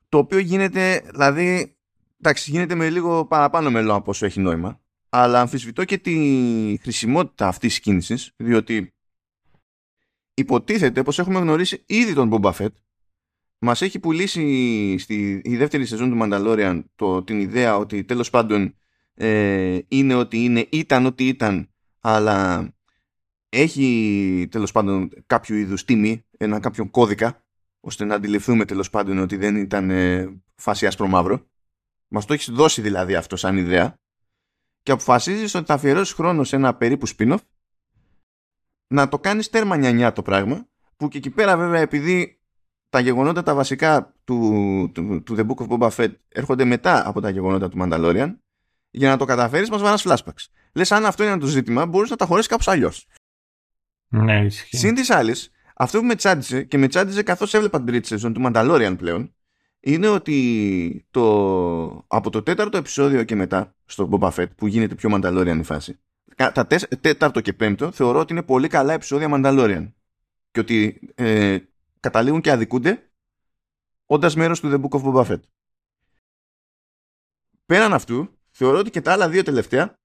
Το 0.09 0.17
οποίο 0.17 0.39
γίνεται, 0.39 1.03
δηλαδή, 1.11 1.77
εντάξει, 2.19 2.51
γίνεται 2.51 2.75
με 2.75 2.89
λίγο 2.89 3.25
παραπάνω 3.25 3.71
μελό 3.71 3.93
από 3.93 4.09
όσο 4.09 4.25
έχει 4.25 4.39
νόημα, 4.39 4.81
αλλά 5.09 5.41
αμφισβητώ 5.41 5.85
και 5.85 5.97
τη 5.97 6.77
χρησιμότητα 6.81 7.47
αυτής 7.47 7.69
της 7.69 7.79
κίνησης, 7.79 8.33
διότι 8.37 8.93
υποτίθεται 10.33 11.03
πως 11.03 11.19
έχουμε 11.19 11.39
γνωρίσει 11.39 11.83
ήδη 11.85 12.13
τον 12.13 12.29
Boba 12.33 12.51
Fett, 12.51 12.73
μας 13.59 13.81
έχει 13.81 13.99
πουλήσει 13.99 14.97
στη 14.97 15.41
η 15.43 15.57
δεύτερη 15.57 15.85
σεζόν 15.85 16.09
του 16.09 16.17
Mandalorian 16.21 16.83
το, 16.95 17.23
την 17.23 17.39
ιδέα 17.39 17.77
ότι 17.77 18.03
τέλος 18.03 18.29
πάντων 18.29 18.75
ε, 19.13 19.79
είναι 19.87 20.15
ότι 20.15 20.43
είναι, 20.43 20.67
ήταν 20.69 21.05
ότι 21.05 21.27
ήταν 21.27 21.69
αλλά 21.99 22.67
έχει 23.49 24.47
τέλος 24.51 24.71
πάντων 24.71 25.09
κάποιο 25.25 25.55
είδους 25.55 25.85
τιμή, 25.85 26.25
ένα 26.37 26.59
κάποιο 26.59 26.85
κώδικα, 26.89 27.43
ώστε 27.79 28.05
να 28.05 28.15
αντιληφθούμε 28.15 28.65
τέλος 28.65 28.89
πάντων 28.89 29.17
ότι 29.17 29.35
δεν 29.35 29.55
ήταν 29.55 29.89
ε, 29.89 30.41
φάση 30.55 30.85
άσπρο 30.85 31.07
μαύρο. 31.07 31.47
Μας 32.07 32.25
το 32.25 32.33
έχεις 32.33 32.49
δώσει 32.49 32.81
δηλαδή 32.81 33.15
αυτό 33.15 33.35
σαν 33.35 33.57
ιδέα 33.57 33.99
και 34.83 34.91
αποφασίζεις 34.91 35.55
ότι 35.55 35.65
θα 35.65 35.73
αφιερώσεις 35.73 36.13
χρόνο 36.13 36.43
σε 36.43 36.55
ένα 36.55 36.75
περίπου 36.75 37.07
spin-off 37.07 37.37
να 38.87 39.07
το 39.07 39.19
κάνεις 39.19 39.49
τέρμα 39.49 39.77
νιανιά 39.77 40.11
το 40.11 40.21
πράγμα 40.21 40.67
που 40.97 41.07
και 41.07 41.17
εκεί 41.17 41.29
πέρα 41.29 41.57
βέβαια 41.57 41.79
επειδή 41.79 42.39
τα 42.89 42.99
γεγονότα 42.99 43.43
τα 43.43 43.55
βασικά 43.55 44.13
του, 44.23 44.91
του, 44.93 45.23
του 45.23 45.35
The 45.37 45.47
Book 45.47 45.67
of 45.67 45.77
Boba 45.77 45.89
Fett 45.89 46.11
έρχονται 46.27 46.65
μετά 46.65 47.07
από 47.07 47.21
τα 47.21 47.29
γεγονότα 47.29 47.69
του 47.69 47.77
Mandalorian 47.81 48.35
Για 48.89 49.09
να 49.09 49.17
το 49.17 49.25
καταφέρεις, 49.25 49.69
μας 49.69 49.81
βαράς 49.81 50.03
flashbacks. 50.07 50.45
Λες, 50.73 50.91
αν 50.91 51.05
αυτό 51.05 51.23
είναι 51.23 51.37
το 51.37 51.45
ζήτημα, 51.45 51.85
μπορείς 51.85 52.09
να 52.09 52.15
τα 52.15 52.25
χωρίσει 52.25 52.47
κάπως 52.47 52.67
αλλιώς. 52.67 53.07
Ναι, 54.07 54.45
ισχύει. 54.45 54.77
Συν 54.77 54.95
της 54.95 55.09
άλλης, 55.09 55.51
αυτό 55.75 55.99
που 55.99 56.05
με 56.05 56.15
τσάντιζε 56.15 56.63
και 56.63 56.77
με 56.77 56.87
τσάντιζε 56.87 57.23
καθώς 57.23 57.53
έβλεπα 57.53 57.77
την 57.77 57.85
τρίτη 57.87 58.07
σεζόν 58.07 58.33
του 58.33 58.41
Mandalorian 58.45 58.95
πλέον, 58.97 59.33
είναι 59.79 60.07
ότι 60.07 61.07
το, 61.11 62.05
από 62.07 62.29
το 62.29 62.43
τέταρτο 62.43 62.77
επεισόδιο 62.77 63.23
και 63.23 63.35
μετά, 63.35 63.75
στο 63.85 64.09
Boba 64.11 64.31
Fett, 64.31 64.55
που 64.55 64.67
γίνεται 64.67 64.95
πιο 64.95 65.09
Mandalorian 65.13 65.57
η 65.59 65.63
φάση, 65.63 65.99
τα 66.35 66.67
τέταρτο 67.01 67.41
και 67.41 67.53
πέμπτο 67.53 67.91
θεωρώ 67.91 68.19
ότι 68.19 68.33
είναι 68.33 68.43
πολύ 68.43 68.67
καλά 68.67 68.93
επεισόδια 68.93 69.27
Mandalorian. 69.31 69.91
Και 70.51 70.59
ότι 70.59 70.99
ε, 71.15 71.57
καταλήγουν 71.99 72.41
και 72.41 72.51
αδικούνται 72.51 73.09
όντας 74.05 74.35
μέρος 74.35 74.59
του 74.59 74.69
The 74.69 74.81
Book 74.81 75.01
of 75.01 75.13
Boba 75.13 75.25
Fett. 75.25 75.39
Πέραν 77.65 77.93
αυτού, 77.93 78.37
θεωρώ 78.51 78.77
ότι 78.77 78.89
και 78.89 79.01
τα 79.01 79.11
άλλα 79.11 79.29
δύο 79.29 79.43
τελευταία, 79.43 79.98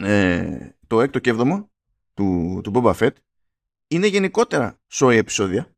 ε, 0.00 0.68
το 0.86 1.00
έκτο 1.00 1.18
και 1.18 1.30
έβδομο 1.30 1.70
του, 2.14 2.60
του 2.64 2.72
Boba 2.74 2.94
Fett, 2.94 3.12
είναι 3.88 4.06
γενικότερα 4.06 4.80
σόι 4.86 5.16
επεισόδια 5.16 5.70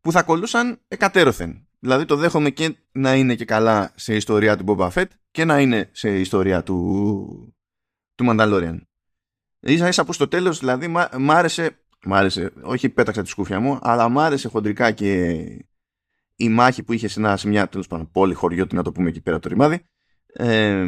που 0.00 0.12
θα 0.12 0.22
κολούσαν 0.22 0.80
εκατέρωθεν. 0.88 1.66
Δηλαδή 1.78 2.04
το 2.04 2.16
δέχομαι 2.16 2.50
και 2.50 2.76
να 2.92 3.14
είναι 3.14 3.34
και 3.34 3.44
καλά 3.44 3.92
σε 3.94 4.14
ιστορία 4.14 4.56
του 4.56 4.64
Boba 4.68 4.90
Fett 4.90 5.06
και 5.30 5.44
να 5.44 5.60
είναι 5.60 5.90
σε 5.92 6.18
ιστορία 6.18 6.62
του, 6.62 7.54
του 8.14 8.26
Mandalorian. 8.28 8.78
Ίσα 9.60 9.88
ίσα 9.88 10.04
που 10.04 10.12
στο 10.12 10.28
τέλος 10.28 10.58
δηλαδή 10.58 10.88
μ' 11.18 11.30
άρεσε, 11.30 11.78
μ 12.04 12.14
άρεσε, 12.14 12.52
όχι 12.62 12.88
πέταξα 12.88 13.22
τη 13.22 13.28
σκούφια 13.28 13.60
μου, 13.60 13.78
αλλά 13.82 14.08
μ' 14.08 14.18
άρεσε 14.18 14.48
χοντρικά 14.48 14.90
και 14.90 15.32
η 16.36 16.48
μάχη 16.48 16.82
που 16.82 16.92
είχε 16.92 17.08
σε, 17.08 17.20
ένα, 17.20 17.36
σε 17.36 17.48
μια 17.48 17.68
τέλος 17.68 17.86
πάνω 17.86 18.08
πόλη, 18.12 18.34
χωριό, 18.34 18.66
να 18.72 18.82
το 18.82 18.92
πούμε 18.92 19.08
εκεί 19.08 19.20
πέρα 19.20 19.38
το 19.38 19.48
ρημάδι, 19.48 19.84
ε, 20.26 20.84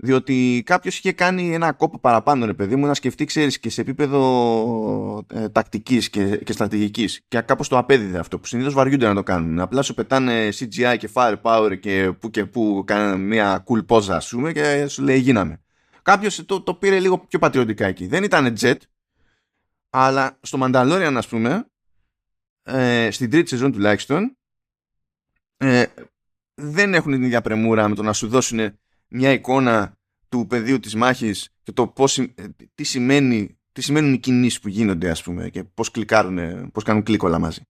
διότι 0.00 0.62
κάποιος 0.66 0.98
είχε 0.98 1.12
κάνει 1.12 1.54
ένα 1.54 1.72
κόπο 1.72 1.98
παραπάνω, 1.98 2.46
ρε 2.46 2.54
παιδί 2.54 2.76
μου, 2.76 2.86
να 2.86 2.94
σκεφτεί, 2.94 3.24
ξέρεις, 3.24 3.58
και 3.58 3.70
σε 3.70 3.80
επίπεδο 3.80 5.26
ε, 5.34 5.48
τακτικής 5.48 6.10
και, 6.10 6.36
και 6.36 6.52
στρατηγικής. 6.52 7.20
Και 7.28 7.40
κάπως 7.40 7.68
το 7.68 7.78
απέδιδε 7.78 8.18
αυτό, 8.18 8.38
που 8.38 8.46
συνήθως 8.46 8.74
βαριούνται 8.74 9.06
να 9.06 9.14
το 9.14 9.22
κάνουν. 9.22 9.60
Απλά 9.60 9.82
σου 9.82 9.94
πετάνε 9.94 10.48
CGI 10.48 10.96
και 10.98 11.10
firepower 11.12 11.78
και 11.80 12.12
που 12.20 12.30
και 12.30 12.44
που 12.44 12.82
κάνουν 12.86 13.20
μια 13.20 13.64
cool 13.66 13.86
pose, 13.86 14.10
ας 14.10 14.28
πούμε, 14.28 14.52
και 14.52 14.86
σου 14.86 15.02
λέει 15.02 15.18
γίναμε. 15.18 15.60
Κάποιος 16.02 16.44
το, 16.46 16.60
το 16.60 16.74
πήρε 16.74 17.00
λίγο 17.00 17.18
πιο 17.18 17.38
πατριωτικά 17.38 17.86
εκεί. 17.86 18.06
Δεν 18.06 18.22
ήταν 18.22 18.56
jet, 18.60 18.76
αλλά 19.90 20.38
στο 20.40 20.58
Mandalorian, 20.62 21.14
ας 21.16 21.28
πούμε, 21.28 21.66
ε, 22.62 23.10
στην 23.10 23.30
τρίτη 23.30 23.48
σεζόν 23.48 23.72
τουλάχιστον, 23.72 24.36
ε, 25.56 25.84
δεν 26.54 26.94
έχουν 26.94 27.12
την 27.12 27.22
ίδια 27.22 27.40
πρεμούρα 27.40 27.88
με 27.88 27.94
το 27.94 28.02
να 28.02 28.12
σου 28.12 28.28
δώσουν 28.28 28.78
μια 29.08 29.32
εικόνα 29.32 29.98
του 30.28 30.46
πεδίου 30.46 30.80
της 30.80 30.94
μάχης 30.94 31.48
και 31.62 31.72
το 31.72 31.86
πώς, 31.86 32.18
ε, 32.18 32.34
τι, 32.74 32.84
σημαίνει, 32.84 33.58
τι 33.72 33.82
σημαίνουν 33.82 34.12
οι 34.12 34.18
κινήσεις 34.18 34.60
που 34.60 34.68
γίνονται 34.68 35.10
ας 35.10 35.22
πούμε 35.22 35.48
και 35.48 35.64
πώς, 35.64 35.90
κλικάρουν, 35.90 36.70
πώς 36.70 36.84
κάνουν 36.84 37.02
κλικ 37.02 37.22
όλα 37.22 37.38
μαζί. 37.38 37.62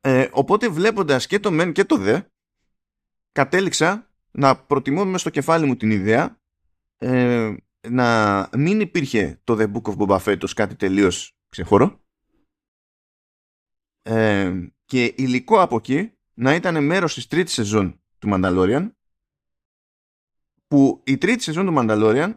Ε, 0.00 0.28
οπότε 0.32 0.68
βλέποντας 0.68 1.26
και 1.26 1.38
το 1.38 1.50
μεν 1.50 1.72
και 1.72 1.84
το 1.84 1.96
δε 1.96 2.20
κατέληξα 3.32 4.10
να 4.30 4.56
προτιμώ 4.56 5.04
μέσα 5.04 5.18
στο 5.18 5.30
κεφάλι 5.30 5.66
μου 5.66 5.76
την 5.76 5.90
ιδέα 5.90 6.38
ε, 6.96 7.54
να 7.88 8.48
μην 8.52 8.80
υπήρχε 8.80 9.40
το 9.44 9.56
The 9.58 9.72
Book 9.72 9.94
of 9.94 9.96
Boba 9.96 10.18
Fett 10.24 10.42
ως 10.42 10.54
κάτι 10.54 10.74
τελείως 10.74 11.36
ξεχώρο 11.48 12.00
ε, 14.02 14.66
και 14.84 15.14
υλικό 15.16 15.60
από 15.60 15.76
εκεί 15.76 16.12
να 16.34 16.54
ήταν 16.54 16.84
μέρος 16.84 17.14
της 17.14 17.26
τρίτης 17.26 17.52
σεζόν 17.52 18.00
του 18.18 18.28
Mandalorian 18.32 18.90
που 20.70 21.00
η 21.04 21.18
τρίτη 21.18 21.42
σεζόν 21.42 21.66
του 21.66 21.74
Mandalorian 21.76 22.34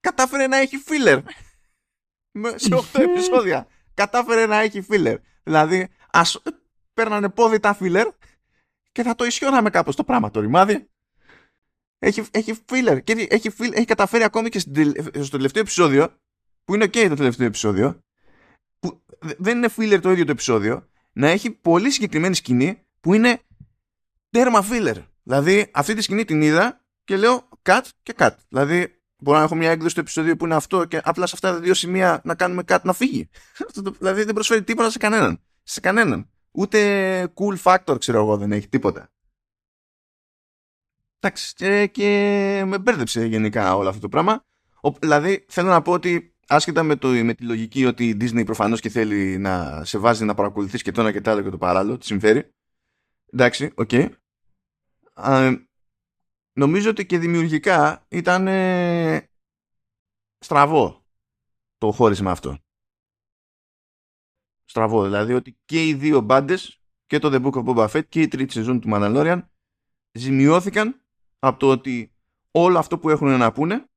κατάφερε 0.00 0.46
να 0.46 0.56
έχει 0.56 0.82
filler. 0.86 1.22
Σε 2.54 2.68
8 2.94 3.00
επεισόδια. 3.00 3.66
Κατάφερε 3.94 4.46
να 4.46 4.56
έχει 4.56 4.86
filler. 4.90 5.16
Δηλαδή 5.42 5.88
ας 6.12 6.42
παίρνανε 6.94 7.28
πόδι 7.28 7.60
τα 7.60 7.76
filler 7.80 8.10
και 8.92 9.02
θα 9.02 9.14
το 9.14 9.24
ισιώναμε 9.24 9.70
κάπως 9.70 9.96
το 9.96 10.04
πράγμα 10.04 10.30
το 10.30 10.40
ρημάδι. 10.40 10.88
Έχει, 11.98 12.24
έχει 12.30 12.54
filler. 12.68 12.98
Και 13.04 13.26
έχει, 13.30 13.52
έχει 13.58 13.84
καταφέρει 13.84 14.24
ακόμη 14.24 14.48
και 14.48 14.58
στο 14.58 15.30
τελευταίο 15.30 15.62
επεισόδιο 15.62 16.16
που 16.64 16.74
είναι 16.74 16.84
ok 16.84 17.06
το 17.08 17.14
τελευταίο 17.14 17.46
επεισόδιο 17.46 18.00
που 18.78 19.04
δεν 19.18 19.56
είναι 19.56 19.68
filler 19.76 19.98
το 20.02 20.10
ίδιο 20.10 20.24
το 20.24 20.30
επεισόδιο 20.30 20.88
να 21.12 21.28
έχει 21.28 21.50
πολύ 21.50 21.90
συγκεκριμένη 21.90 22.34
σκηνή 22.34 22.86
που 23.00 23.14
είναι 23.14 23.40
τέρμα 24.30 24.66
filler. 24.70 25.04
Δηλαδή, 25.22 25.70
αυτή 25.72 25.94
τη 25.94 26.02
σκηνή 26.02 26.24
την 26.24 26.42
είδα 26.42 26.84
και 27.04 27.16
λέω 27.16 27.45
cut 27.66 27.82
και 28.02 28.14
cut. 28.18 28.30
Δηλαδή, 28.48 29.00
μπορώ 29.18 29.38
να 29.38 29.44
έχω 29.44 29.54
μια 29.54 29.70
έκδοση 29.70 29.94
του 29.94 30.00
επεισόδιο 30.00 30.36
που 30.36 30.44
είναι 30.44 30.54
αυτό 30.54 30.84
και 30.84 31.00
απλά 31.04 31.26
σε 31.26 31.34
αυτά 31.34 31.52
τα 31.52 31.60
δύο 31.60 31.74
σημεία 31.74 32.20
να 32.24 32.34
κάνουμε 32.34 32.62
cut 32.66 32.78
να 32.82 32.92
φύγει. 32.92 33.28
δηλαδή, 33.98 34.24
δεν 34.24 34.34
προσφέρει 34.34 34.62
τίποτα 34.62 34.90
σε 34.90 34.98
κανέναν. 34.98 35.40
Σε 35.62 35.80
κανέναν. 35.80 36.30
Ούτε 36.50 37.32
cool 37.34 37.56
factor, 37.62 37.96
ξέρω 37.98 38.18
εγώ, 38.18 38.36
δεν 38.36 38.52
έχει 38.52 38.68
τίποτα. 38.68 39.10
Εντάξει, 41.20 41.54
και, 41.54 41.86
και 41.86 42.62
με 42.66 42.78
μπέρδεψε 42.78 43.24
γενικά 43.24 43.76
όλο 43.76 43.88
αυτό 43.88 44.00
το 44.00 44.08
πράγμα. 44.08 44.44
Ο, 44.80 44.90
δηλαδή, 44.90 45.46
θέλω 45.48 45.68
να 45.68 45.82
πω 45.82 45.92
ότι 45.92 46.34
άσχετα 46.46 46.82
με, 46.82 46.96
το, 46.96 47.08
με 47.08 47.34
τη 47.34 47.44
λογική 47.44 47.86
ότι 47.86 48.08
η 48.08 48.16
Disney 48.20 48.44
προφανώς 48.44 48.80
και 48.80 48.88
θέλει 48.88 49.38
να 49.38 49.84
σε 49.84 49.98
βάζει 49.98 50.24
να 50.24 50.34
παρακολουθείς 50.34 50.82
και 50.82 50.92
το 50.92 51.00
ένα 51.00 51.12
και 51.12 51.20
το 51.20 51.30
άλλο 51.30 51.42
και 51.42 51.50
το 51.50 51.58
παράλληλο, 51.58 51.98
τη 51.98 52.06
συμφέρει. 52.06 52.50
Εντάξει, 53.32 53.72
OK. 53.74 53.90
Okay 53.92 54.08
νομίζω 56.56 56.90
ότι 56.90 57.06
και 57.06 57.18
δημιουργικά 57.18 58.06
ήταν 58.08 58.46
στραβό 60.38 61.04
το 61.78 61.92
χώρισμα 61.92 62.30
αυτό. 62.30 62.58
Στραβό, 64.64 65.04
δηλαδή 65.04 65.32
ότι 65.32 65.58
και 65.64 65.86
οι 65.86 65.94
δύο 65.94 66.20
μπάντες 66.20 66.80
και 67.06 67.18
το 67.18 67.28
The 67.32 67.44
Book 67.44 67.64
of 67.64 67.64
Boba 67.64 67.88
Fett 67.88 68.08
και 68.08 68.20
η 68.20 68.28
τρίτη 68.28 68.52
σεζόν 68.52 68.80
του 68.80 68.88
Mandalorian 68.92 69.42
ζημιώθηκαν 70.12 71.00
από 71.38 71.58
το 71.58 71.70
ότι 71.70 72.14
όλο 72.50 72.78
αυτό 72.78 72.98
που 72.98 73.10
έχουν 73.10 73.28
να 73.28 73.52
πούνε 73.52 73.88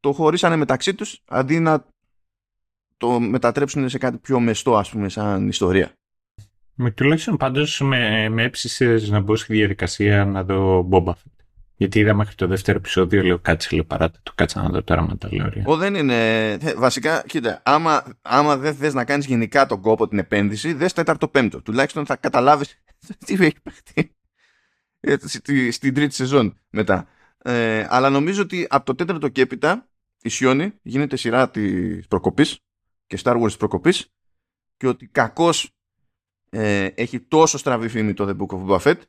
το 0.00 0.12
χωρίσανε 0.12 0.56
μεταξύ 0.56 0.94
τους 0.94 1.22
αντί 1.28 1.60
να 1.60 1.86
το 2.96 3.20
μετατρέψουν 3.20 3.88
σε 3.88 3.98
κάτι 3.98 4.18
πιο 4.18 4.40
μεστό 4.40 4.76
ας 4.76 4.90
πούμε 4.90 5.08
σαν 5.08 5.48
ιστορία. 5.48 5.96
Με 6.74 6.90
τουλάχιστον 6.90 7.36
πάντως 7.36 7.80
με, 7.80 8.28
με 8.28 8.42
έψησες 8.42 9.08
να 9.08 9.20
μπω 9.20 9.36
στη 9.36 9.52
διαδικασία 9.52 10.24
να 10.24 10.44
δω 10.44 10.88
Boba 10.90 11.10
Fett. 11.10 11.42
Γιατί 11.76 11.98
είδα 11.98 12.14
μέχρι 12.14 12.34
το 12.34 12.46
δεύτερο 12.46 12.78
επεισόδιο, 12.78 13.22
λέω 13.22 13.38
κάτσε 13.38 13.68
λίγο 13.70 13.84
παράτα 13.84 14.18
το 14.22 14.32
κάτσα 14.34 14.62
να 14.62 14.68
δω 14.68 14.82
τώρα 14.82 15.02
με 15.02 15.16
τα 15.16 15.28
λέω. 15.32 15.62
Ο 15.64 15.76
δεν 15.76 15.94
είναι. 15.94 16.56
Βασικά, 16.76 17.24
κοίτα, 17.26 17.62
άμα, 17.64 18.04
άμα 18.22 18.56
δεν 18.56 18.74
θες 18.74 18.94
να 18.94 19.04
κάνεις 19.04 19.26
γενικά 19.26 19.66
τον 19.66 19.80
κόπο 19.80 20.08
την 20.08 20.18
επένδυση, 20.18 20.72
δες 20.72 20.92
τέταρτο 20.92 21.28
πέμπτο. 21.28 21.62
Τουλάχιστον 21.62 22.06
θα 22.06 22.16
καταλάβεις 22.16 22.82
τι 23.26 23.34
έχει 23.34 23.60
παιχτεί 23.62 24.16
στην 25.70 25.94
τρίτη 25.94 26.14
σεζόν 26.14 26.60
μετά. 26.70 27.08
Ε, 27.38 27.86
αλλά 27.88 28.10
νομίζω 28.10 28.42
ότι 28.42 28.66
από 28.70 28.84
το 28.84 28.94
τέταρτο 28.94 29.28
και 29.28 29.40
έπειτα 29.40 29.88
η 30.22 30.28
Σιόνι 30.28 30.72
γίνεται 30.82 31.16
σειρά 31.16 31.50
της 31.50 32.06
προκοπής 32.06 32.58
και 33.06 33.18
Star 33.22 33.42
Wars 33.42 33.58
προκοπής 33.58 34.12
και 34.76 34.88
ότι 34.88 35.06
κακώς 35.06 35.70
ε, 36.54 36.84
έχει 36.94 37.20
τόσο 37.20 37.58
στραβή 37.58 37.88
φήμη 37.88 38.14
το 38.14 38.28
The 38.28 38.36
Book 38.36 38.56
of 38.56 38.66
Boba 38.66 38.80
Fett 38.80 39.00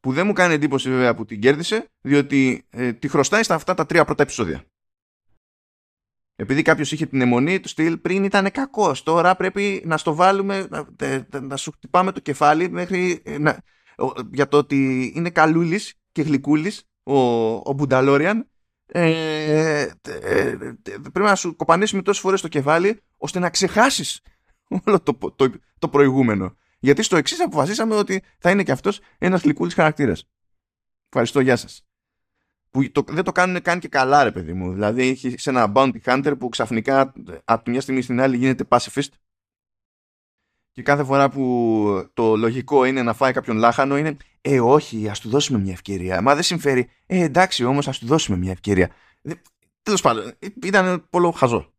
που 0.00 0.12
δεν 0.12 0.26
μου 0.26 0.32
κάνει 0.32 0.54
εντύπωση 0.54 0.90
βέβαια 0.90 1.14
που 1.14 1.24
την 1.24 1.40
κέρδισε 1.40 1.90
διότι 2.00 2.66
ε, 2.70 2.92
τη 2.92 3.08
χρωστάει 3.08 3.42
στα 3.42 3.54
αυτά 3.54 3.74
τα 3.74 3.86
τρία 3.86 4.04
πρώτα 4.04 4.22
επεισόδια. 4.22 4.64
Επειδή 6.36 6.62
κάποιος 6.62 6.92
είχε 6.92 7.06
την 7.06 7.20
αιμονή 7.20 7.60
του 7.60 7.68
στυλ 7.68 7.96
πριν 7.96 8.24
ήταν 8.24 8.50
κακός. 8.50 9.02
Τώρα 9.02 9.36
πρέπει 9.36 9.82
να 9.86 9.96
στο 9.96 10.14
βάλουμε, 10.14 10.66
να, 10.70 11.40
να 11.40 11.56
σου 11.56 11.72
χτυπάμε 11.72 12.12
το 12.12 12.20
κεφάλι 12.20 12.70
μέχρι. 12.70 13.22
Ε, 13.24 13.38
να, 13.38 13.62
για 14.32 14.48
το 14.48 14.56
ότι 14.56 15.12
είναι 15.14 15.30
καλούλης 15.30 15.94
και 16.12 16.22
γλυκούλης 16.22 16.84
ο, 17.02 17.18
ο 17.54 17.72
Μπουνταλόριαν. 17.72 18.48
Ε, 18.86 19.10
ε, 19.10 19.92
ε, 20.02 20.56
πρέπει 21.00 21.18
να 21.18 21.34
σου 21.34 21.56
κοπανίσουμε 21.56 22.02
τόσες 22.02 22.22
φορές 22.22 22.40
το 22.40 22.48
κεφάλι 22.48 23.00
ώστε 23.16 23.38
να 23.38 23.50
ξεχάσεις 23.50 24.20
όλο 24.84 25.00
το, 25.00 25.18
το, 25.36 25.52
το 25.78 25.88
προηγούμενο. 25.88 26.56
Γιατί 26.86 27.02
στο 27.02 27.16
εξής 27.16 27.40
αποφασίσαμε 27.40 27.94
ότι 27.94 28.22
θα 28.38 28.50
είναι 28.50 28.62
και 28.62 28.72
αυτός 28.72 29.00
ένας 29.18 29.42
γλυκούλη 29.42 29.70
χαρακτήρας. 29.70 30.28
Ευχαριστώ, 31.08 31.40
γεια 31.40 31.56
σας. 31.56 31.86
Που 32.70 32.90
το, 32.90 33.04
δεν 33.08 33.24
το 33.24 33.32
κάνουν 33.32 33.62
καν 33.62 33.78
και 33.78 33.88
καλά, 33.88 34.24
ρε 34.24 34.30
παιδί 34.30 34.52
μου. 34.52 34.72
Δηλαδή, 34.72 35.08
έχει 35.08 35.38
σε 35.38 35.50
ένα 35.50 35.72
bounty 35.74 36.00
hunter 36.04 36.34
που 36.38 36.48
ξαφνικά 36.48 37.12
από 37.44 37.64
τη 37.64 37.70
μια 37.70 37.80
στιγμή 37.80 38.02
στην 38.02 38.20
άλλη 38.20 38.36
γίνεται 38.36 38.64
pacifist. 38.68 39.08
Και 40.72 40.82
κάθε 40.82 41.04
φορά 41.04 41.30
που 41.30 42.10
το 42.14 42.36
λογικό 42.36 42.84
είναι 42.84 43.02
να 43.02 43.14
φάει 43.14 43.32
κάποιον 43.32 43.56
λάχανο 43.56 43.96
είναι 43.96 44.16
Ε, 44.40 44.60
όχι, 44.60 45.08
ας 45.08 45.20
του 45.20 45.28
δώσουμε 45.28 45.58
μια 45.58 45.72
ευκαιρία. 45.72 46.22
Μα 46.22 46.34
δεν 46.34 46.42
συμφέρει. 46.42 46.90
Ε, 47.06 47.22
εντάξει, 47.22 47.64
όμως 47.64 47.88
ας 47.88 47.98
του 47.98 48.06
δώσουμε 48.06 48.36
μια 48.36 48.50
ευκαιρία. 48.50 48.90
Τέλος 49.82 50.00
πάντων, 50.00 50.32
ήταν 50.62 51.06
πολύ 51.10 51.32
χαζό. 51.34 51.72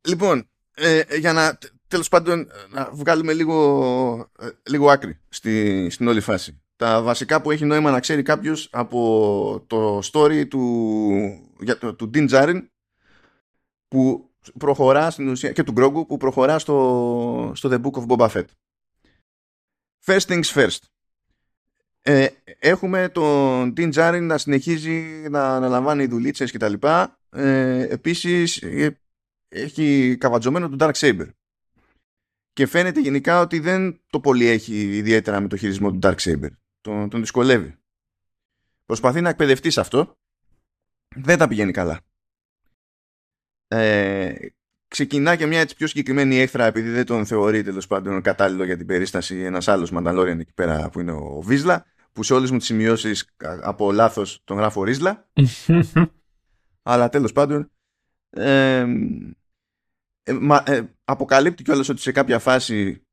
Λοιπόν, 0.00 0.48
ε, 0.74 1.18
για 1.18 1.32
να 1.32 1.58
Τέλος 1.88 2.08
πάντων, 2.08 2.48
να 2.70 2.90
βγάλουμε 2.92 3.32
λίγο, 3.32 4.30
ε, 4.38 4.48
λίγο 4.68 4.90
άκρη 4.90 5.20
στη, 5.28 5.86
στην 5.90 6.08
όλη 6.08 6.20
φάση. 6.20 6.62
τα 6.76 7.02
βασικά 7.02 7.40
που 7.42 7.50
έχει 7.50 7.64
νόημα 7.64 7.90
να 7.90 8.00
ξέρει 8.00 8.22
κάποιος 8.22 8.68
από 8.72 9.64
το 9.66 10.00
story 10.12 10.48
του, 10.48 10.62
για, 11.60 11.78
το, 11.78 11.94
του 11.94 12.10
Dean 12.14 12.30
Djarin 12.30 12.66
που 13.88 14.30
προχωρά 14.58 15.10
στην 15.10 15.28
ουσία, 15.28 15.52
και 15.52 15.62
του 15.62 15.72
Grogu 15.76 16.06
που 16.06 16.16
προχωρά 16.16 16.58
στο, 16.58 17.52
στο 17.54 17.68
The 17.72 17.80
Book 17.80 18.02
of 18.02 18.06
Boba 18.06 18.28
Fett. 18.28 18.44
First 20.04 20.26
things 20.26 20.44
first. 20.44 20.78
Ε, 22.02 22.26
έχουμε 22.58 23.08
τον 23.08 23.72
Dean 23.76 23.92
Djarin 23.92 24.22
να 24.22 24.38
συνεχίζει 24.38 25.26
να 25.30 25.56
αναλαμβάνει 25.56 26.06
δουλίτσες 26.06 26.50
και 26.50 26.58
τα 26.58 26.68
λοιπά. 26.68 27.18
Ε, 27.30 27.86
επίσης 27.88 28.62
ε, 28.62 29.00
έχει 29.48 30.16
καβατζωμένο 30.20 30.68
τον 30.68 30.78
Dark 30.80 30.92
Saber. 30.92 31.28
Και 32.58 32.66
φαίνεται 32.66 33.00
γενικά 33.00 33.40
ότι 33.40 33.58
δεν 33.58 34.00
το 34.10 34.20
πολύ 34.20 34.46
έχει 34.46 34.96
ιδιαίτερα 34.96 35.40
με 35.40 35.48
το 35.48 35.56
χειρισμό 35.56 35.90
του 35.90 35.98
Dark 36.02 36.14
Saber. 36.14 36.48
Τον, 36.80 37.08
τον 37.08 37.20
δυσκολεύει. 37.20 37.74
Προσπαθεί 38.86 39.20
να 39.20 39.28
εκπαιδευτεί 39.28 39.70
σε 39.70 39.80
αυτό. 39.80 40.18
Δεν 41.16 41.38
τα 41.38 41.48
πηγαίνει 41.48 41.72
καλά. 41.72 42.00
Ε, 43.68 44.34
ξεκινά 44.88 45.36
και 45.36 45.46
μια 45.46 45.60
έτσι 45.60 45.76
πιο 45.76 45.86
συγκεκριμένη 45.86 46.38
έχθρα 46.38 46.64
επειδή 46.64 46.90
δεν 46.90 47.06
τον 47.06 47.26
θεωρεί 47.26 47.62
τέλος 47.62 47.86
πάντων 47.86 48.22
κατάλληλο 48.22 48.64
για 48.64 48.76
την 48.76 48.86
περίσταση 48.86 49.36
ένας 49.36 49.68
άλλος 49.68 49.90
Μανταλόριαν 49.90 50.40
εκεί 50.40 50.52
πέρα 50.54 50.90
που 50.90 51.00
είναι 51.00 51.12
ο 51.12 51.40
Βίζλα 51.44 51.86
που 52.12 52.22
σε 52.22 52.34
όλες 52.34 52.50
μου 52.50 52.58
τις 52.58 52.66
σημειώσεις 52.66 53.34
από 53.62 53.92
λάθος 53.92 54.40
τον 54.44 54.56
γράφω 54.56 54.84
Ρίζλα 54.84 55.28
αλλά 56.82 57.08
τέλος 57.08 57.32
πάντων 57.32 57.70
ε, 58.30 58.86
ε, 60.64 60.82
αποκαλύπτει 61.04 61.62
κιόλας 61.62 61.88
ότι 61.88 62.00
σε 62.00 62.12
κάποια 62.12 62.38
φάση 62.38 63.06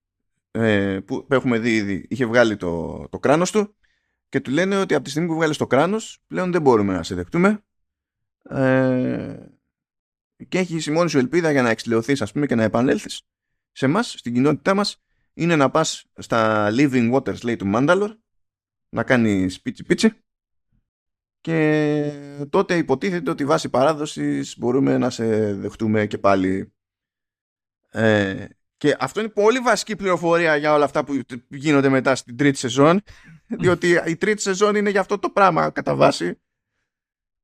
ε, 0.51 0.99
που 1.05 1.27
έχουμε 1.29 1.59
δει 1.59 1.75
ήδη 1.75 2.05
είχε 2.09 2.25
βγάλει 2.25 2.57
το, 2.57 3.05
το 3.09 3.19
κράνος 3.19 3.51
του 3.51 3.75
και 4.29 4.39
του 4.39 4.51
λένε 4.51 4.77
ότι 4.77 4.93
από 4.93 5.03
τη 5.03 5.09
στιγμή 5.09 5.27
που 5.27 5.35
βγάλεις 5.35 5.57
το 5.57 5.67
κράνος 5.67 6.23
πλέον 6.27 6.51
δεν 6.51 6.61
μπορούμε 6.61 6.93
να 6.93 7.03
σε 7.03 7.15
δεχτούμε. 7.15 7.63
Ε, 8.49 9.35
και 10.47 10.57
έχει 10.57 10.89
η 10.89 10.93
μόνη 10.93 11.09
σου 11.09 11.17
ελπίδα 11.17 11.51
για 11.51 11.61
να 11.61 11.69
εξηλαιωθείς 11.69 12.21
ας 12.21 12.31
πούμε 12.31 12.45
και 12.45 12.55
να 12.55 12.63
επανέλθεις 12.63 13.21
σε 13.71 13.85
εμάς, 13.85 14.11
στην 14.17 14.33
κοινότητά 14.33 14.73
μας. 14.73 15.03
Είναι 15.33 15.55
να 15.55 15.71
πας 15.71 16.05
στα 16.15 16.69
Living 16.71 17.13
Waters 17.13 17.43
λέει 17.43 17.55
του 17.55 17.71
Mandalore 17.75 18.17
να 18.89 19.03
κάνεις 19.03 19.61
πίτσι 19.61 19.83
πίτσι. 19.83 20.13
Και 21.41 22.11
τότε 22.49 22.77
υποτίθεται 22.77 23.29
ότι 23.29 23.45
βάσει 23.45 23.69
παράδοσης 23.69 24.57
μπορούμε 24.57 24.97
να 24.97 25.09
σε 25.09 25.53
δεχτούμε 25.53 26.07
και 26.07 26.17
πάλι 26.17 26.73
ε, 27.95 28.45
και 28.77 28.95
αυτό 28.99 29.19
είναι 29.19 29.29
πολύ 29.29 29.59
βασική 29.59 29.95
πληροφορία 29.95 30.55
για 30.55 30.73
όλα 30.73 30.85
αυτά 30.85 31.03
που 31.03 31.21
γίνονται 31.49 31.89
μετά 31.89 32.15
στην 32.15 32.37
τρίτη 32.37 32.57
σεζόν 32.57 33.01
διότι 33.47 34.01
η 34.05 34.15
τρίτη 34.15 34.41
σεζόν 34.41 34.75
είναι 34.75 34.89
για 34.89 34.99
αυτό 34.99 35.19
το 35.19 35.29
πράγμα 35.29 35.69
κατά 35.69 35.95
βάση 35.95 36.41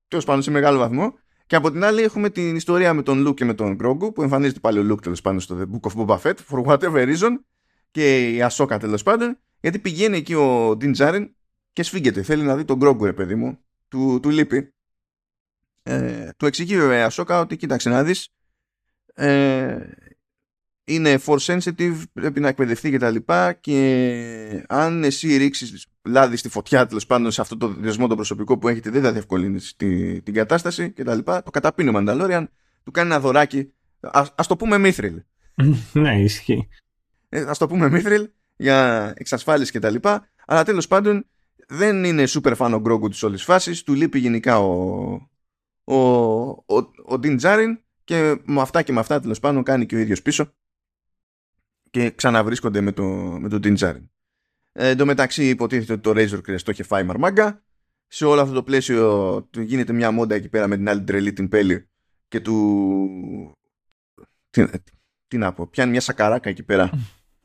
τέλος 0.08 0.25
πάντων 0.25 0.41
σε 0.41 0.51
μεγάλο 0.51 0.77
βαθμό 0.77 1.13
και 1.46 1.55
από 1.55 1.72
την 1.72 1.84
άλλη 1.84 2.01
έχουμε 2.01 2.29
την 2.29 2.55
ιστορία 2.55 2.93
με 2.93 3.01
τον 3.03 3.27
Luke 3.27 3.36
και 3.36 3.46
με 3.46 3.53
τον 3.53 3.77
Grogu 3.81 4.13
που 4.13 4.22
εμφανίζεται 4.22 4.60
πάλι 4.60 4.79
ο 4.79 4.93
Luke 4.93 5.01
τέλος 5.01 5.22
πάντων 5.22 5.39
στο 5.39 5.58
The 5.60 5.75
Book 5.75 5.91
of 5.91 6.05
Boba 6.05 6.20
Fett 6.22 6.36
for 6.50 6.65
whatever 6.65 7.15
reason 7.15 7.31
και 7.91 8.29
η 8.29 8.48
Ahsoka 8.50 8.77
τέλος 8.79 9.03
πάντων 9.03 9.38
γιατί 9.62 9.79
πηγαίνει 9.79 10.17
εκεί 10.17 10.34
ο 10.34 10.72
Din 10.72 10.96
Djarin 10.96 11.25
και 11.74 11.84
σφίγγεται. 11.84 12.22
Θέλει 12.22 12.43
να 12.43 12.55
δει 12.55 12.65
τον 12.65 12.79
Grogu 12.81 13.01
ρε 13.01 13.13
παιδί 13.13 13.36
μου. 13.36 13.60
Του, 13.88 14.20
του 14.22 14.29
λείπει. 14.29 14.74
Ε, 15.84 16.29
του 16.38 16.46
εξηγεί 16.46 16.77
βέβαια 16.77 17.05
η 17.05 17.08
Ahsoka 17.12 17.39
ότι 17.41 17.55
κοίταξε 17.55 17.89
να 17.89 18.03
δεις 18.03 18.29
ε, 19.13 19.79
είναι 20.83 21.19
force 21.25 21.57
sensitive, 21.57 22.03
πρέπει 22.13 22.39
να 22.39 22.47
εκπαιδευτεί 22.47 22.89
και 22.89 22.97
τα 22.97 23.09
λοιπά 23.09 23.53
και 23.53 24.65
αν 24.67 25.03
εσύ 25.03 25.38
ρίξεις 25.38 25.88
λάδι 26.03 26.35
στη 26.35 26.50
φωτιά 26.50 26.85
τέλος 26.85 27.05
πάντων 27.05 27.31
σε 27.31 27.41
αυτό 27.41 27.57
το 27.57 27.67
διασμό 27.67 28.07
το 28.07 28.15
προσωπικό 28.15 28.57
που 28.57 28.67
έχετε 28.67 28.89
δεν 28.89 29.01
θα 29.01 29.11
διευκολύνεις 29.11 29.75
την 30.23 30.33
κατάσταση 30.33 30.91
και 30.91 31.03
τα 31.03 31.15
λοιπά. 31.15 31.43
Το 31.43 31.51
καταπίνει 31.51 31.89
ο 31.89 31.91
Μανταλόριαν, 31.91 32.50
του 32.83 32.91
κάνει 32.91 33.09
ένα 33.09 33.20
δωράκι. 33.20 33.74
Α 34.00 34.25
ας 34.35 34.48
το 34.48 34.55
πούμε 34.55 34.77
Μήθριλ. 34.77 35.22
ναι, 35.94 36.22
ισχύει. 36.22 36.67
Ε, 37.29 37.41
ας 37.41 37.57
το 37.57 37.67
πούμε 37.67 37.89
Μήθριλ 37.89 38.29
για 38.55 39.13
εξασφάλιση 39.15 39.72
και 39.72 39.79
τα 39.79 39.89
λοιπά. 39.89 40.29
Αλλά 40.46 40.63
τέλος 40.63 40.87
πάντων 40.87 41.25
δεν 41.67 42.03
είναι 42.03 42.24
super 42.27 42.55
fan 42.57 42.72
ο 42.74 42.79
Γκρόγκου 42.79 43.09
της 43.09 43.24
όλης 43.24 43.44
φάσης. 43.44 43.83
Του 43.83 43.94
λείπει 43.94 44.20
γενικά 44.20 44.59
ο, 44.59 45.11
ο, 45.83 45.96
ο, 45.96 46.91
ο 47.05 47.20
Τζάριν 47.35 47.79
και 48.03 48.35
με 48.46 48.61
αυτά 48.61 48.81
και 48.81 48.91
με 48.91 49.00
αυτά 49.00 49.20
τέλος 49.20 49.39
πάντων 49.39 49.63
κάνει 49.63 49.85
και 49.85 49.96
ο 49.96 50.00
ίδιος 50.00 50.22
πίσω 50.22 50.53
και 51.92 52.12
ξαναβρίσκονται 52.12 52.82
με, 52.82 52.92
το, 52.92 53.04
με 53.40 53.50
τον 53.50 53.62
Τιντζάριν. 53.62 54.10
Ε, 54.72 54.90
εν 54.90 54.98
τω 54.98 55.06
μεταξύ 55.06 55.50
υποτίθεται 55.50 55.94
ότι 55.94 56.01
το 56.01 56.12
Razor 56.16 56.50
Crest 56.50 56.62
το 56.62 56.72
είχε 56.72 56.84
φάει 56.84 57.04
μαρμάγκα. 57.04 57.64
Σε 58.08 58.25
όλο 58.25 58.42
αυτό 58.42 58.54
το 58.54 58.64
πλαίσιο 58.64 59.50
γίνεται 59.58 59.94
μια 59.94 60.12
μόντα 60.12 60.36
εκεί 60.36 60.50
πέρα 60.50 60.68
με 60.68 60.75
την 60.75 60.90
άλλη 60.90 61.04
τρελή 61.04 61.34
την 61.34 61.50
Πέλη 61.50 61.90
και 62.27 62.40
του... 62.40 63.51
Τι, 64.50 64.66
τι 65.27 65.38
να 65.38 65.54
πω, 65.54 65.68
πιάνει 65.68 65.92
μια 65.92 66.01
σακαράκα 66.01 66.50
εκεί 66.50 66.64
πέρα 66.64 66.90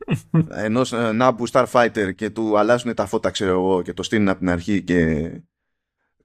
ενός 0.66 0.92
ε, 0.92 1.12
Νάμπου 1.12 1.48
Starfighter 1.50 2.14
και 2.14 2.30
του 2.30 2.58
αλλάζουν 2.58 2.94
τα 2.94 3.06
φώτα 3.06 3.30
ξέρω 3.30 3.50
εγώ 3.50 3.82
και 3.82 3.92
το 3.92 4.02
στείλουν 4.02 4.28
από 4.28 4.38
την 4.38 4.48
αρχή 4.48 4.82
και 4.82 5.30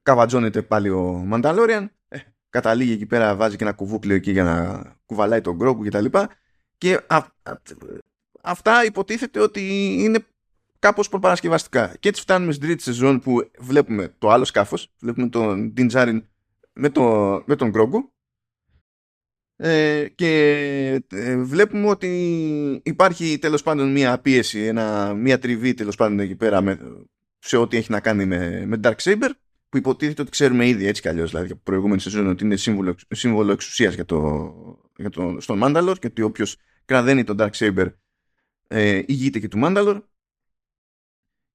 καβατζώνεται 0.02 0.62
πάλι 0.62 0.90
ο 0.90 1.02
Μανταλόριαν 1.02 1.92
ε, 2.08 2.18
καταλήγει 2.48 2.92
εκεί 2.92 3.06
πέρα 3.06 3.36
βάζει 3.36 3.56
και 3.56 3.64
ένα 3.64 3.72
κουβούκλιο 3.72 4.14
εκεί 4.14 4.30
για 4.30 4.44
να 4.44 4.82
κουβαλάει 5.06 5.40
τον 5.40 5.56
Γκρόκου 5.56 5.82
και 5.82 5.90
τα 5.90 6.00
λοιπά 6.00 6.30
και 6.78 7.00
αυτά 8.42 8.84
υποτίθεται 8.84 9.40
ότι 9.40 9.94
είναι 9.98 10.26
κάπως 10.78 11.08
προπαρασκευαστικά. 11.08 11.96
Και 12.00 12.08
έτσι 12.08 12.20
φτάνουμε 12.20 12.52
στην 12.52 12.66
τρίτη 12.66 12.82
σεζόν 12.82 13.20
που 13.20 13.50
βλέπουμε 13.58 14.14
το 14.18 14.30
άλλο 14.30 14.44
σκάφος, 14.44 14.92
βλέπουμε 15.00 15.28
τον 15.28 15.72
Ντιντζάριν 15.72 16.24
με, 16.72 16.90
το, 16.90 17.02
με 17.46 17.56
τον 17.56 17.68
Γκρόγκο 17.68 18.12
ε, 19.56 20.08
και 20.14 21.02
ε, 21.08 21.36
βλέπουμε 21.36 21.88
ότι 21.88 22.10
υπάρχει 22.84 23.38
τέλος 23.38 23.62
πάντων 23.62 23.92
μία 23.92 24.18
πίεση, 24.18 24.60
ένα, 24.60 25.14
μία 25.14 25.38
τριβή 25.38 25.74
τέλος 25.74 25.96
πάντων 25.96 26.20
εκεί 26.20 26.34
πέρα 26.34 26.60
με, 26.60 26.78
σε 27.38 27.56
ό,τι 27.56 27.76
έχει 27.76 27.90
να 27.90 28.00
κάνει 28.00 28.24
με, 28.24 28.66
με 28.66 28.80
Dark 28.82 28.96
Saber 28.96 29.30
που 29.68 29.76
υποτίθεται 29.76 30.22
ότι 30.22 30.30
ξέρουμε 30.30 30.68
ήδη 30.68 30.86
έτσι 30.86 31.02
κι 31.02 31.08
αλλιώς 31.08 31.30
δηλαδή 31.30 31.52
από 31.52 31.60
προηγούμενη 31.64 32.00
σεζόν 32.00 32.26
ότι 32.26 32.44
είναι 32.44 32.56
σύμβολο, 32.56 32.94
σύμβολο 33.08 33.52
εξουσίας 33.52 33.94
για 33.94 34.04
το, 34.04 34.54
για 34.96 35.10
το, 35.10 35.36
στον 35.40 35.58
Μάνταλορ 35.58 35.98
και 35.98 36.06
ότι 36.06 36.22
όποιος 36.22 36.56
κραδένει 36.84 37.24
τον 37.24 37.36
Dark 37.40 37.50
Saber 37.52 37.86
ε, 38.72 39.02
ηγείται 39.06 39.38
και 39.38 39.48
του 39.48 39.58
Μάνταλορ 39.58 40.02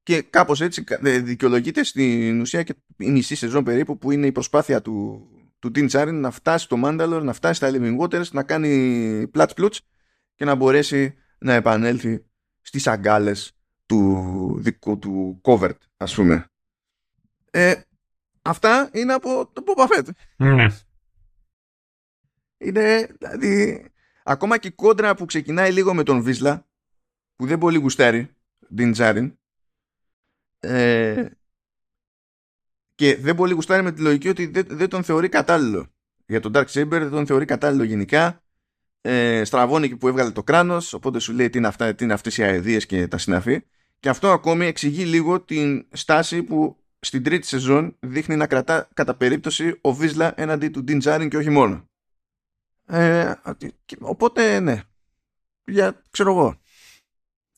και 0.04 0.22
κάπως 0.22 0.62
έτσι 0.62 0.84
ε, 0.88 1.20
δικαιολογείται 1.20 1.84
στην 1.84 2.42
ουσία 2.42 2.64
και 2.64 2.76
η 2.98 3.10
μισή 3.10 3.36
σεζόν 3.36 3.64
περίπου 3.64 3.98
που 3.98 4.12
είναι 4.12 4.26
η 4.26 4.32
προσπάθεια 4.32 4.82
του, 4.82 5.28
του 5.60 5.72
Dean 5.76 5.90
Charin 5.90 6.14
να 6.14 6.32
φτάσει 6.32 6.66
στο 6.66 6.78
Μάνταλορ, 6.78 7.24
να 7.24 7.34
φτάσει 7.34 7.54
στα 7.54 7.70
Living 7.72 8.00
Waters, 8.00 8.30
να 8.32 8.44
κάνει 8.44 9.28
πλάτς 9.32 9.54
πλούτς 9.54 9.82
και 10.36 10.46
να 10.46 10.56
μπορέσει 10.56 11.16
να 11.38 11.54
επανέλθει 11.54 12.26
στις 12.62 12.88
αγκάλες 12.88 13.58
του 13.86 14.56
δικού 14.60 15.00
του 15.00 15.42
Covert 15.44 15.78
ας 15.98 16.16
πούμε. 16.16 16.46
Ε, 17.52 17.74
αυτά 18.42 18.90
είναι 18.94 19.14
από 19.14 19.50
το 19.54 19.64
Boba 19.66 19.88
Fett. 19.88 20.10
Ναι. 20.36 20.68
Είναι 22.58 23.08
δηλαδή 23.20 23.86
ακόμα 24.24 24.58
και 24.58 24.68
η 24.68 24.72
κόντρα 24.72 25.16
που 25.16 25.26
ξεκινάει 25.26 25.72
λίγο 25.72 25.94
με 25.94 26.04
τον 26.04 26.22
Βίσλα 26.22 26.67
που 27.38 27.46
δεν 27.46 27.58
πολύ 27.58 27.78
γουστάρει 27.78 28.30
την 28.76 28.92
Τζάριν. 28.92 29.38
Ε, 30.60 31.26
και 32.96 33.16
δεν 33.16 33.36
πολύ 33.36 33.54
γουστάρει 33.54 33.84
με 33.84 33.92
τη 33.92 34.02
λογική 34.02 34.30
ότι 34.30 34.46
δεν, 34.46 34.66
δεν 34.70 34.90
τον 34.90 35.04
θεωρεί 35.04 35.30
κατάλληλο. 35.30 35.88
Για 36.26 36.40
τον 36.40 36.52
Dark 36.56 36.66
Saber 36.66 36.88
δεν 36.90 37.10
τον 37.10 37.26
θεωρεί 37.26 37.46
κατάλληλο 37.46 37.84
γενικά. 37.84 38.42
Ε, 39.02 39.44
στραβώνει 39.44 39.86
εκεί 39.86 39.96
που 39.96 40.08
έβγαλε 40.08 40.32
το 40.32 40.44
κράνος 40.44 40.94
οπότε 40.94 41.20
σου 41.20 41.34
λέει 41.34 41.50
τι 41.50 41.58
είναι, 41.58 41.68
αυτά, 41.68 41.96
τι 41.96 42.04
είναι 42.04 42.14
αυτές 42.14 42.38
οι 42.38 42.44
αεδίες 42.44 42.86
και 42.86 43.08
τα 43.08 43.18
συναφή. 43.18 43.64
Και 44.00 44.10
αυτό 44.10 44.32
ακόμη 44.32 44.66
εξηγεί 44.66 45.04
λίγο 45.04 45.42
την 45.42 45.88
στάση 45.92 46.44
που 46.44 46.78
στην 47.00 47.24
τρίτη 47.24 47.48
σεζόν 47.48 47.96
δείχνει 48.00 48.36
να 48.36 48.48
κρατά 48.48 48.90
κατά 48.94 49.16
περίπτωση 49.16 49.78
ο 49.82 49.94
Βίσλα 49.94 50.34
έναντι 50.42 50.70
του 50.70 50.84
Dean 50.88 50.98
Τζάριν 51.00 51.30
και 51.30 51.38
όχι 51.38 51.50
μόνο. 51.50 51.90
Ε, 52.86 53.32
οπότε 54.00 54.60
ναι. 54.60 54.82
Για 55.66 56.02
ξέρω 56.10 56.32
εγώ 56.32 56.60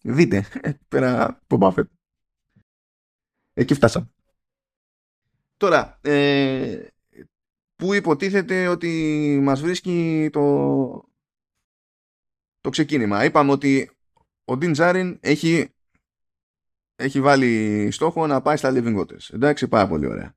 Δείτε, 0.01 0.45
πέρα 0.89 1.25
από 1.25 1.57
Μπάφετ. 1.57 1.89
Εκεί 3.53 3.73
φτάσαμε. 3.73 4.09
Τώρα, 5.57 5.99
ε, 6.01 6.87
που 7.75 7.93
υποτίθεται 7.93 8.67
ότι 8.67 9.39
μας 9.43 9.61
βρίσκει 9.61 10.29
το, 10.31 11.09
το 12.61 12.69
ξεκίνημα. 12.69 13.23
Είπαμε 13.23 13.51
ότι 13.51 13.91
ο 14.45 14.57
Ντίν 14.57 14.71
Τζάριν 14.71 15.17
έχει, 15.21 15.73
έχει 16.95 17.21
βάλει 17.21 17.87
στόχο 17.91 18.27
να 18.27 18.41
πάει 18.41 18.57
στα 18.57 18.71
Living 18.73 18.99
Waters. 18.99 19.33
Εντάξει, 19.33 19.67
πάρα 19.67 19.87
πολύ 19.87 20.05
ωραία. 20.05 20.35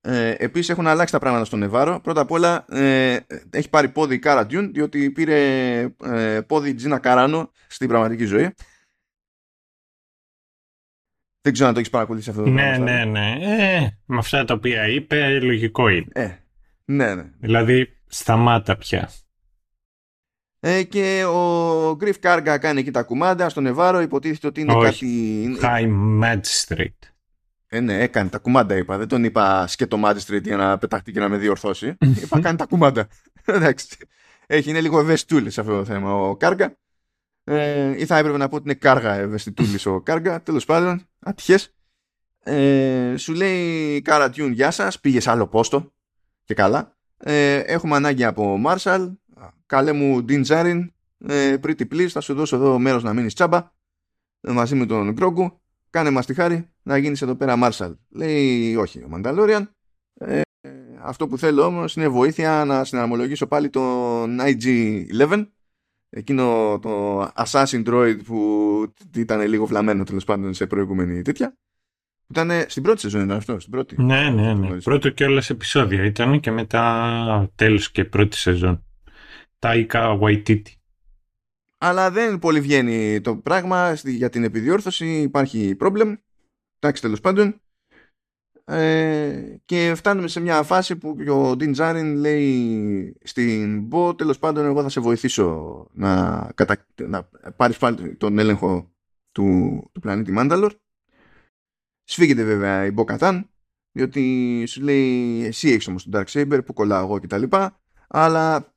Ε, 0.00 0.34
Επίσης 0.38 0.68
έχουν 0.68 0.86
αλλάξει 0.86 1.12
τα 1.12 1.18
πράγματα 1.18 1.44
στον 1.44 1.58
Νεβάρο. 1.58 2.00
Πρώτα 2.00 2.20
απ' 2.20 2.30
όλα 2.30 2.64
ε, 2.68 3.18
έχει 3.50 3.70
πάρει 3.70 3.88
πόδι 3.88 4.14
η 4.14 4.18
Κάρα 4.18 4.46
Ντιούν, 4.46 4.72
διότι 4.72 5.10
πήρε 5.10 5.80
ε, 6.04 6.40
πόδι 6.40 6.74
Τζίνα 6.74 6.98
Καράνο 6.98 7.50
στην 7.66 7.88
πραγματική 7.88 8.24
ζωή. 8.24 8.54
Δεν 11.42 11.52
ξέρω 11.52 11.68
αν 11.68 11.74
το 11.74 11.80
έχεις 11.80 11.92
παρακολουθήσει 11.92 12.30
αυτό 12.30 12.42
το 12.42 12.50
ναι, 12.50 12.62
πράγμα. 12.62 12.84
Ναι, 12.84 13.04
ναι, 13.04 13.34
ναι. 13.34 13.36
Ε, 13.76 13.98
με 14.04 14.18
αυτά 14.18 14.44
τα 14.44 14.54
οποία 14.54 14.88
είπε, 14.88 15.38
λογικό 15.40 15.88
είναι. 15.88 16.06
Ε, 16.12 16.28
ναι, 16.84 17.14
ναι. 17.14 17.24
Δηλαδή, 17.38 17.88
σταμάτα 18.06 18.76
πια. 18.76 19.10
Ε, 20.60 20.82
και 20.82 21.24
ο 21.24 21.96
Γκριφ 21.96 22.18
Κάργα 22.18 22.58
κάνει 22.58 22.80
εκεί 22.80 22.90
τα 22.90 23.02
κουμάντα 23.02 23.48
στον 23.48 23.62
Νεβάρο. 23.62 24.00
Υποτίθεται 24.00 24.46
ότι 24.46 24.60
είναι 24.60 24.72
Όχι. 24.72 25.56
κάτι. 25.58 25.58
High 25.62 26.22
Magistrate. 26.22 27.08
Ε, 27.68 27.80
ναι, 27.80 28.02
έκανε 28.02 28.28
τα 28.28 28.38
κουμάντα, 28.38 28.76
είπα. 28.76 28.98
Δεν 28.98 29.08
τον 29.08 29.24
είπα 29.24 29.66
σκέτο 29.66 30.00
Magistrate 30.04 30.42
για 30.42 30.56
να 30.56 30.78
πεταχτεί 30.78 31.12
και 31.12 31.20
να 31.20 31.28
με 31.28 31.36
διορθώσει. 31.36 31.96
είπα 32.22 32.40
κάνει 32.40 32.56
τα 32.56 32.66
κουμάντα. 32.66 33.06
Εντάξει. 33.44 33.86
Έχει, 34.46 34.70
είναι 34.70 34.80
λίγο 34.80 35.00
ευαισθητούλης 35.00 35.52
σε 35.54 35.60
αυτό 35.60 35.76
το 35.76 35.84
θέμα 35.84 36.14
ο 36.14 36.36
Κάργα. 36.36 36.76
Ε, 37.44 38.00
ή 38.00 38.06
θα 38.06 38.16
έπρεπε 38.16 38.36
να 38.36 38.48
πω 38.48 38.56
ότι 38.56 38.64
είναι 38.64 38.74
κάργα 38.74 39.14
ευαισθητούλης 39.14 39.86
ο 39.86 40.00
Κάργα. 40.00 40.42
Τέλος 40.42 40.64
πάντων, 40.64 41.08
ατυχές. 41.18 41.74
Ε, 42.42 43.14
σου 43.16 43.32
λέει 43.32 44.02
Κάρα 44.02 44.30
Ντιούν, 44.30 44.52
γεια 44.52 44.70
σας. 44.70 45.00
Πήγες 45.00 45.22
σε 45.22 45.30
άλλο 45.30 45.46
πόστο. 45.46 45.92
Και 46.44 46.54
καλά. 46.54 46.96
Ε, 47.16 47.56
έχουμε 47.56 47.96
ανάγκη 47.96 48.24
από 48.24 48.56
Marshal. 48.56 49.10
Καλέ 49.66 49.92
μου 49.92 50.22
Ντίν 50.22 50.42
Τζάριν. 50.42 50.92
Ε, 51.26 51.56
pretty 51.62 51.82
please, 51.92 52.06
θα 52.06 52.20
σου 52.20 52.34
δώσω 52.34 52.56
εδώ 52.56 52.78
μέρος 52.78 53.02
να 53.02 53.12
μείνεις 53.12 53.34
τσάμπα. 53.34 53.70
Ε, 54.40 54.50
μαζί 54.50 54.74
με 54.74 54.86
τον 54.86 55.12
Γκρόγκου. 55.12 55.60
Κάνε 55.90 56.10
μας 56.10 56.26
τη 56.26 56.34
χάρη 56.34 56.70
να 56.82 56.96
γίνεις 56.96 57.22
εδώ 57.22 57.34
πέρα 57.34 57.56
Marshal. 57.56 57.96
Λέει 58.08 58.76
όχι 58.76 59.02
ο 59.04 59.08
Μανταλόριαν. 59.08 59.70
Ε, 60.14 60.40
αυτό 61.00 61.28
που 61.28 61.38
θέλω 61.38 61.64
όμως 61.64 61.96
είναι 61.96 62.08
βοήθεια 62.08 62.64
να 62.64 62.84
συναρμολογήσω 62.84 63.46
πάλι 63.46 63.70
τον 63.70 64.38
IG-11 64.40 65.46
εκείνο 66.14 66.78
το 66.82 67.22
Assassin 67.22 67.84
Droid 67.86 68.18
που 68.24 68.92
ήταν 69.16 69.48
λίγο 69.48 69.66
φλαμμένο 69.66 70.04
τέλος 70.04 70.24
πάντων 70.24 70.54
σε 70.54 70.66
προηγούμενη 70.66 71.22
τέτοια. 71.22 71.56
Ήταν 72.28 72.50
στην 72.66 72.82
πρώτη 72.82 73.00
σεζόν 73.00 73.24
ήταν 73.24 73.36
αυτό, 73.36 73.60
στην 73.60 73.72
πρώτη. 73.72 74.02
Ναι, 74.02 74.30
ναι, 74.30 74.54
ναι. 74.54 74.80
Πρώτο 74.80 75.10
και 75.10 75.24
όλες 75.24 75.50
επεισόδια 75.50 76.04
ήταν 76.04 76.40
και 76.40 76.50
μετά 76.50 77.50
τέλος 77.54 77.90
και 77.90 78.04
πρώτη 78.04 78.36
σεζόν. 78.36 78.84
Τάικα 79.58 80.18
Waititi. 80.20 80.62
Αλλά 81.78 82.10
δεν 82.10 82.38
πολύ 82.38 82.60
βγαίνει 82.60 83.20
το 83.20 83.36
πράγμα 83.36 83.96
για 84.04 84.28
την 84.28 84.44
επιδιόρθωση, 84.44 85.06
υπάρχει 85.06 85.74
πρόβλημα. 85.74 86.20
Εντάξει, 86.78 87.02
τέλος 87.02 87.20
πάντων. 87.20 87.61
Ε, 88.64 89.56
και 89.64 89.92
φτάνουμε 89.96 90.28
σε 90.28 90.40
μια 90.40 90.62
φάση 90.62 90.96
που 90.96 91.16
ο 91.28 91.56
Ντίν 91.56 91.72
Τζάριν 91.72 92.16
λέει 92.16 93.16
στην 93.22 93.80
Μπο 93.82 94.14
τέλος 94.14 94.38
πάντων 94.38 94.64
εγώ 94.64 94.82
θα 94.82 94.88
σε 94.88 95.00
βοηθήσω 95.00 95.86
να, 95.92 96.50
κατα... 96.54 96.86
να 96.96 97.28
πάρεις 97.56 97.76
πάλι 97.76 98.16
τον 98.16 98.38
έλεγχο 98.38 98.92
του, 99.32 99.80
του 99.92 100.00
πλανήτη 100.00 100.32
Μάνταλορ 100.32 100.72
σφίγγεται 102.04 102.44
βέβαια 102.44 102.84
η 102.86 102.90
Μπο 102.90 103.04
Κατάν 103.04 103.50
διότι 103.92 104.64
σου 104.66 104.82
λέει 104.82 105.44
εσύ 105.44 105.70
έχεις 105.70 105.88
όμως 105.88 106.08
τον 106.08 106.12
Dark 106.20 106.26
Saber 106.32 106.60
που 106.66 106.72
κολλάω 106.72 107.04
εγώ 107.04 107.20
κτλ. 107.20 107.42
Αλλά 108.08 108.74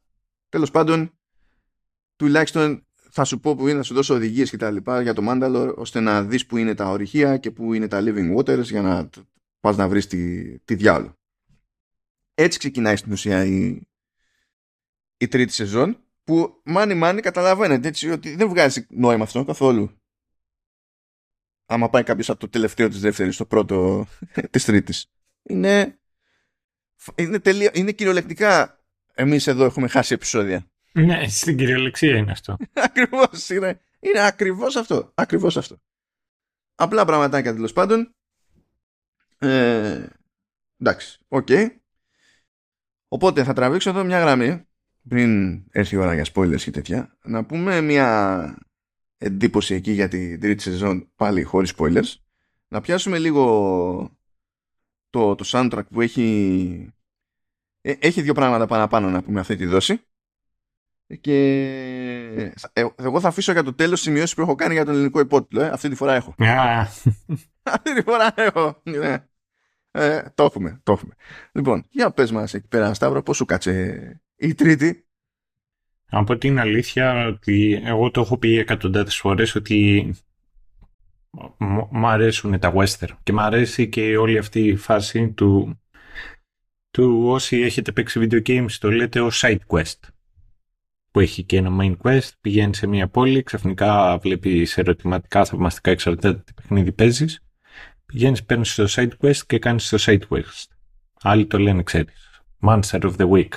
τέλος 0.50 0.72
πάντων 0.72 1.12
τουλάχιστον 2.16 2.86
θα 3.10 3.24
σου 3.24 3.40
πω 3.40 3.56
που 3.56 3.68
είναι 3.68 3.78
να 3.78 3.84
σου 3.84 3.94
δώσω 3.94 4.14
οδηγίες 4.14 4.50
και 4.50 4.58
τα 4.58 4.72
λοιπά 4.72 5.02
για 5.02 5.14
το 5.14 5.22
Μάνταλορ 5.22 5.74
ώστε 5.78 6.00
να 6.00 6.24
δεις 6.24 6.46
που 6.46 6.58
είναι 6.58 6.76
τα 6.76 6.90
ορυχεία 6.90 7.38
και 7.38 7.52
που 7.52 7.74
είναι 7.74 7.88
τα 7.88 8.02
living 8.02 8.36
waters 8.38 8.64
για 8.64 8.82
να 8.82 9.10
πας 9.66 9.78
να 9.78 9.88
βρεις 9.88 10.08
τη, 10.08 10.60
τη 10.60 10.76
διάολο. 10.76 11.20
Έτσι 12.34 12.60
ξεκινάει 12.60 12.96
στην 12.96 13.12
ουσία 13.12 13.46
η, 13.46 13.82
η 15.18 15.28
τρίτη 15.28 15.52
σεζόν 15.52 16.04
που 16.24 16.62
μάνι 16.66 16.94
μάνι 16.94 17.22
καταλαβαίνετε 17.22 17.88
έτσι 17.88 18.10
ότι 18.10 18.36
δεν 18.36 18.50
βγάζει 18.50 18.86
νόημα 18.90 19.24
αυτό 19.24 19.44
καθόλου. 19.44 20.02
Άμα 21.66 21.90
πάει 21.90 22.04
κάποιος 22.04 22.30
από 22.30 22.40
το 22.40 22.50
τελευταίο 22.50 22.90
της 22.90 23.00
δεύτερης 23.00 23.36
στο 23.36 23.46
πρώτο 23.46 24.08
της 24.52 24.66
τρίτης. 24.66 25.12
Είναι, 25.44 26.00
είναι, 27.16 27.40
τελεία, 27.40 27.72
είναι 27.74 27.92
κυριολεκτικά 27.92 28.86
εμείς 29.14 29.48
εδώ 29.48 29.66
έχουμε 29.66 29.88
χάσει 29.88 30.14
επεισόδια. 30.14 30.72
Ναι, 30.92 31.28
στην 31.28 31.58
κυριολεξία 31.58 32.18
είναι 32.18 32.32
αυτό. 32.32 32.58
ακριβώς, 32.88 33.50
είναι, 33.50 33.82
είναι 34.00 34.26
ακριβώς 34.26 34.76
αυτό. 34.76 35.12
Ακριβώς 35.16 35.58
αυτό. 35.58 35.82
Απλά 36.76 37.06
πραγματάκια 37.06 37.54
τέλος 37.54 37.74
πάντων 37.74 38.15
ε, 39.38 40.06
εντάξει, 40.80 41.20
OK. 41.28 41.48
Okay. 41.50 41.68
Οπότε 43.08 43.44
θα 43.44 43.54
τραβήξω 43.54 43.90
εδώ 43.90 44.04
μια 44.04 44.20
γραμμή 44.20 44.66
πριν 45.08 45.64
έρθει 45.72 45.96
η 45.96 45.98
ώρα 45.98 46.14
για 46.14 46.26
spoilers 46.34 46.62
και 46.62 46.72
τέτοια 46.72 47.18
να 47.24 47.46
πούμε 47.46 47.82
μια 47.82 48.58
εντύπωση 49.18 49.74
εκεί 49.74 49.92
για 49.92 50.08
την 50.08 50.40
τρίτη 50.40 50.62
σεζόν 50.62 51.12
πάλι 51.16 51.44
χωρίς 51.44 51.74
spoilers 51.78 52.14
να 52.68 52.82
πιάσουμε 52.82 53.20
λίγο 53.20 54.18
το, 55.10 55.36
το 55.36 55.46
soundtrack 55.48 55.88
που 55.90 56.02
έχει 56.02 56.90
ε, 57.82 57.94
έχει 58.00 58.22
δύο 58.22 58.34
πράγματα 58.34 58.68
παραπάνω 58.68 59.10
να 59.10 59.24
πούμε 59.24 59.40
αυτή 59.40 59.56
τη 59.56 59.66
δόση 59.66 60.06
και 61.22 61.34
ε, 62.74 62.86
εγώ 62.96 63.20
θα 63.20 63.28
αφήσω 63.28 63.52
για 63.52 63.64
το 63.64 63.74
τέλος 63.74 64.02
σημειώσεις 64.02 64.36
που 64.36 64.42
έχω 64.42 64.56
κάνει 64.56 64.74
για 64.74 64.86
τον 64.86 64.94
ελληνικό 64.94 65.20
υπότιτλο 65.20 65.62
ε. 65.62 65.68
αυτή 65.68 65.90
τη 65.90 65.96
φορά 65.96 66.14
έχω 66.14 66.36
αυτή 67.76 67.94
τη 67.94 68.02
φορά 68.02 68.34
έχω 68.36 68.82
ναι. 68.84 69.26
Ε, 69.98 70.22
το 70.36 70.44
έχουμε, 70.44 70.80
το 70.84 70.92
έχουμε. 70.92 71.14
Λοιπόν, 71.52 71.86
για 71.90 72.12
πες 72.12 72.32
μας 72.32 72.54
εκεί 72.54 72.68
πέρα, 72.68 72.94
Σταύρο, 72.94 73.24
πώς 73.24 73.38
σου 73.38 73.46
κάτσε 73.46 74.22
η 74.36 74.54
τρίτη; 74.54 75.08
Από 76.10 76.38
την 76.38 76.60
αλήθεια 76.60 77.28
ότι 77.28 77.82
εγώ 77.84 78.12
το 78.12 78.22
έχω 78.22 78.38
πει 78.38 78.58
εκατοντάδες 78.58 79.18
φορές 79.18 79.56
ότι 79.56 80.10
μου 81.90 82.08
αρέσουν 82.08 82.60
τα 82.60 82.74
western 82.76 83.16
και 83.24 83.34
μου 83.34 83.42
αρέσει 83.42 83.90
και 83.90 84.18
όλη 84.18 84.38
αυτή 84.38 84.60
η 84.60 84.76
φάση 84.76 85.32
του, 85.32 85.82
του 86.92 87.24
όσοι 87.26 87.62
έχετε 87.62 87.92
παίξει 87.92 88.20
video 88.24 88.48
games 88.48 88.72
το 88.80 88.92
λέτε 88.92 89.22
ως 89.22 89.44
side 89.46 89.60
quest 89.68 90.00
που 91.16 91.22
έχει 91.22 91.44
και 91.44 91.58
ένα 91.58 91.78
main 91.80 91.96
quest, 92.02 92.30
πηγαίνει 92.42 92.76
σε 92.76 92.88
μια 92.88 93.08
πόλη, 93.08 93.44
ξαφνικά 93.44 94.18
βλέπεις 94.18 94.78
ερωτηματικά 94.78 95.46
θαυμαστικά 95.46 95.92
εξαρτάται 95.92 96.44
τι 96.46 96.54
παιχνίδι 96.54 96.92
παίζεις 96.92 97.44
Πηγαίνεις, 98.06 98.44
παίρνεις 98.44 98.76
το 98.76 98.86
side 98.90 99.12
quest 99.22 99.38
και 99.48 99.60
κάνεις 99.60 99.90
το 99.90 99.98
side 100.00 100.22
quest. 100.30 100.66
Άλλοι 101.22 101.46
το 101.46 101.60
λένε, 101.60 101.84
ξέρεις. 101.84 102.42
Monster 102.60 103.00
of 103.00 103.16
the 103.18 103.30
Week. 103.30 103.50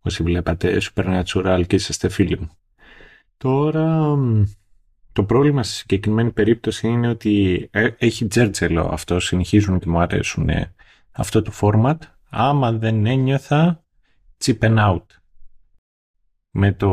Όσοι 0.00 0.22
βλέπατε 0.22 0.80
Supernatural 0.82 1.62
και 1.66 1.76
είσαστε 1.76 2.08
φίλοι 2.08 2.38
μου. 2.40 2.50
Τώρα, 3.36 4.16
το 5.12 5.24
πρόβλημα 5.24 5.62
στη 5.62 5.74
συγκεκριμένη 5.74 6.30
περίπτωση 6.30 6.88
είναι 6.88 7.08
ότι 7.08 7.68
ε, 7.72 7.88
έχει 7.98 8.26
τζέρτζελο 8.26 8.88
αυτό. 8.92 9.20
Συνεχίζουν 9.20 9.78
και 9.78 9.88
μου 9.88 10.00
αρέσουν 10.00 10.50
αυτό 11.10 11.42
το 11.42 11.52
format. 11.60 11.98
Άμα 12.30 12.72
δεν 12.72 13.06
ένιωθα 13.06 13.84
chipen 14.44 14.76
out. 14.78 15.19
Με 16.50 16.72
το 16.72 16.88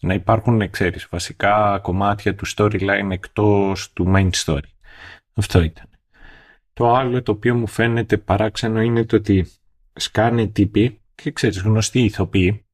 να 0.00 0.14
υπάρχουν, 0.14 0.70
ξέρεις, 0.70 1.06
βασικά 1.10 1.78
κομμάτια 1.82 2.34
του 2.34 2.46
storyline 2.56 3.08
εκτός 3.10 3.92
του 3.92 4.12
main 4.14 4.30
story. 4.30 4.70
Αυτό 5.34 5.62
ήταν. 5.62 5.88
Το 6.72 6.94
άλλο 6.94 7.22
το 7.22 7.32
οποίο 7.32 7.54
μου 7.54 7.66
φαίνεται 7.66 8.16
παράξενο 8.16 8.80
είναι 8.80 9.04
το 9.04 9.16
ότι 9.16 9.50
σκάνε 9.92 10.46
τύποι 10.46 11.00
και 11.14 11.30
ξέρεις 11.30 11.60
γνωστοί 11.60 12.02
ηθοποιοί 12.02 12.66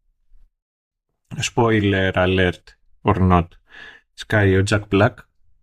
spoiler 1.54 2.12
alert 2.12 2.62
or 3.02 3.30
not 3.30 3.46
σκάει 4.12 4.56
ο 4.56 4.62
Jack 4.68 4.82
Black 4.88 5.14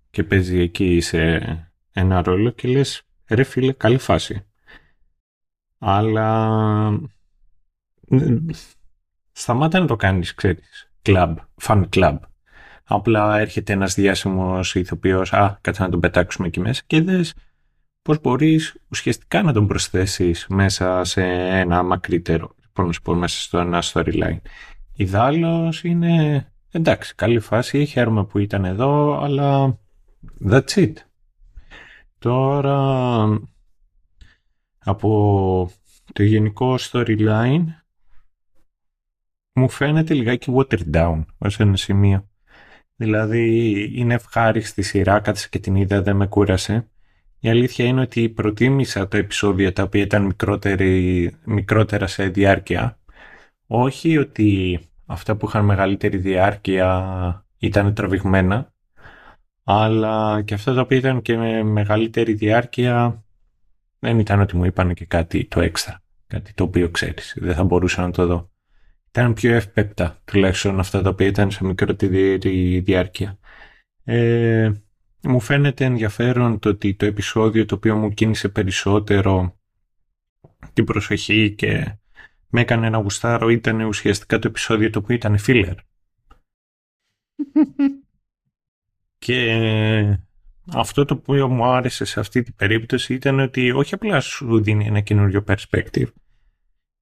και 0.10 0.23
παίζει 0.23 0.60
εκεί 0.60 0.99
σε 0.99 1.39
ένα 1.91 2.21
ρόλο 2.21 2.49
και 2.49 2.67
λες 2.67 3.02
ρε 3.28 3.43
φίλε 3.43 3.71
καλή 3.73 3.97
φάση 3.97 4.45
αλλά 5.78 6.99
σταμάτα 9.39 9.80
να 9.80 9.86
το 9.86 9.95
κάνεις 9.95 10.34
ξέρεις 10.34 10.91
club, 11.06 11.36
fan 11.62 11.86
club 11.89 12.17
απλά 12.84 13.39
έρχεται 13.39 13.73
ένας 13.73 13.93
διάσημος 13.93 14.75
ηθοποιός 14.75 15.34
α 15.34 15.58
κάτσε 15.62 15.82
να 15.84 15.89
τον 15.89 15.99
πετάξουμε 15.99 16.47
εκεί 16.47 16.60
μέσα 16.60 16.82
και 16.88 17.02
δες 17.02 17.34
πώς 18.02 18.21
μπορείς 18.21 18.75
ουσιαστικά 18.89 19.41
να 19.41 19.54
τον 19.54 19.67
προσθέσεις 19.67 20.45
μέσα 20.49 21.04
σε 21.04 21.23
ένα 21.49 21.84
μακρύτερο, 21.84 22.56
πώς 22.73 22.86
να 22.86 22.93
πω, 23.04 23.13
μέσα 23.13 23.41
στο 23.41 23.58
ένα 23.58 23.84
storyline. 23.86 24.39
Ιδάλλως 24.93 25.84
είναι, 25.84 26.45
εντάξει, 26.71 27.15
καλή 27.15 27.39
φάση, 27.39 27.86
χαίρομαι 27.86 28.25
που 28.25 28.38
ήταν 28.38 28.65
εδώ, 28.65 29.21
αλλά 29.23 29.78
that's 30.49 30.73
it. 30.73 30.93
Τώρα, 32.19 33.25
από 34.80 35.71
το 36.13 36.23
γενικό 36.23 36.75
storyline, 36.80 37.63
μου 39.60 39.69
φαίνεται 39.69 40.13
λιγάκι 40.13 40.54
watered 40.56 40.89
down 40.93 41.26
ως 41.38 41.60
ένα 41.60 41.76
σημείο. 41.76 42.30
Δηλαδή, 42.95 43.74
είναι 43.95 44.13
ευχάριστη 44.13 44.82
σειρά, 44.82 45.19
κάτσε 45.19 45.48
και 45.50 45.60
την 45.60 45.76
είδα, 45.76 46.02
δεν 46.02 46.15
με 46.15 46.28
κούρασε. 46.28 46.89
Η 47.39 47.50
αλήθεια 47.50 47.86
είναι 47.86 48.02
ότι 48.02 48.30
προτίμησα 48.30 49.08
τα 49.08 49.17
επεισόδια 49.17 49.74
τα 49.74 49.84
οποία 49.84 50.02
ήταν 50.02 50.36
μικρότερα 51.45 52.08
σε 52.08 52.28
διάρκεια. 52.28 53.00
Όχι 53.67 54.17
ότι 54.17 54.80
αυτά 55.06 55.36
που 55.36 55.48
είχαν 55.48 55.65
μεγαλύτερη 55.65 56.17
διάρκεια 56.17 57.45
ήταν 57.58 57.93
τραβηγμένα, 57.93 58.74
αλλά 59.63 60.41
και 60.41 60.54
αυτά 60.54 60.74
τα 60.74 60.82
οποία 60.82 60.98
ήταν 60.98 61.22
και 61.22 61.38
με 61.38 61.63
μεγαλύτερη 61.63 62.34
διάρκεια 62.34 63.24
δεν 64.00 64.19
ήταν 64.19 64.39
ότι 64.39 64.58
μου 64.58 64.65
είπαν 64.65 64.93
και 64.93 65.06
κάτι 65.06 65.45
το 65.45 65.62
έξτρα, 65.62 66.02
κάτι 66.28 66.54
το 66.54 66.63
οποίο 66.63 66.89
ξέρεις, 66.89 67.38
δεν 67.39 67.56
θα 67.56 67.63
μπορούσα 67.63 68.02
να 68.02 68.12
το 68.12 68.26
δω. 68.26 68.50
Ήταν 69.10 69.34
πιο 69.34 69.54
εύπεπτα 69.54 70.22
τουλάχιστον 70.26 70.80
αυτά 70.80 71.02
τα 71.02 71.10
οποία 71.10 71.28
ήταν 71.28 71.52
σε 71.52 71.65
μικρότερη 71.65 72.80
διάρκεια. 72.80 73.39
Ε, 74.04 74.72
μου 75.24 75.39
φαίνεται 75.39 75.86
ενδιαφέρον 75.86 76.60
το 76.60 76.69
ότι 76.69 76.95
το 76.95 77.06
επεισόδιο 77.06 77.65
το 77.65 77.76
οποίο 77.76 77.95
μου 77.95 78.10
κίνησε 78.10 78.50
περισσότερο 78.50 79.60
την 80.74 80.86
προσοχή 80.86 81.56
και 81.56 81.98
με 82.50 82.62
έκανε 82.62 82.89
να 82.89 82.98
γουστάρω 82.98 83.50
ήταν 83.50 83.82
ουσιαστικά 83.82 84.39
το 84.39 84.48
επεισόδιο 84.48 84.89
το 84.89 85.00
οποίο 85.00 85.15
ήταν 85.15 85.38
filler. 85.48 85.76
και 89.26 90.19
αυτό 90.74 91.06
το 91.06 91.13
οποίο 91.13 91.48
μου 91.48 91.65
άρεσε 91.65 92.06
σε 92.06 92.19
αυτή 92.19 92.41
την 92.41 92.56
περίπτωση 92.56 93.13
ήταν 93.13 93.39
ότι 93.39 93.72
όχι 93.72 93.93
απλά 93.93 94.19
σου 94.19 94.62
δίνει 94.62 94.86
ένα 94.86 95.00
καινούριο 95.00 95.43
perspective. 95.48 96.08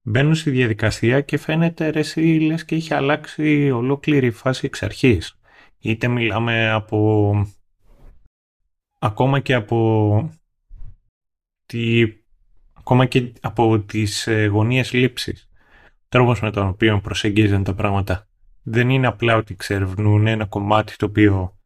Μπαίνω 0.09 0.33
στη 0.33 0.49
διαδικασία 0.49 1.21
και 1.21 1.37
φαίνεται 1.37 1.89
ρε 1.89 1.99
εσύ 1.99 2.21
λες 2.21 2.65
και 2.65 2.75
έχει 2.75 2.93
αλλάξει 2.93 3.71
ολόκληρη 3.71 4.31
φάση 4.31 4.65
εξ 4.65 4.83
αρχής. 4.83 5.39
Είτε 5.79 6.07
μιλάμε 6.07 6.69
από 6.69 7.31
ακόμα 8.99 9.39
και 9.39 9.53
από 9.53 10.31
τη, 11.65 12.03
ακόμα 12.73 13.05
και 13.05 13.33
από 13.41 13.79
τις 13.79 14.27
ε, 14.27 14.45
γωνίες 14.45 14.93
λήψης. 14.93 15.49
Τρόπος 16.09 16.41
με 16.41 16.51
τον 16.51 16.67
οποίο 16.67 16.99
προσεγγίζουν 16.99 17.63
τα 17.63 17.73
πράγματα. 17.73 18.27
Δεν 18.63 18.89
είναι 18.89 19.07
απλά 19.07 19.35
ότι 19.35 19.53
εξερευνούν 19.53 20.27
ένα 20.27 20.45
κομμάτι 20.45 20.95
το 20.95 21.05
οποίο 21.05 21.57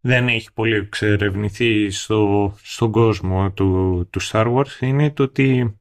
δεν 0.00 0.28
έχει 0.28 0.52
πολύ 0.52 0.74
εξερευνηθεί 0.74 1.90
στο, 1.90 2.54
στον 2.62 2.90
κόσμο 2.90 3.52
του, 3.52 4.08
του 4.10 4.22
Star 4.22 4.54
Wars. 4.54 4.80
Είναι 4.80 5.10
το 5.10 5.22
ότι 5.22 5.78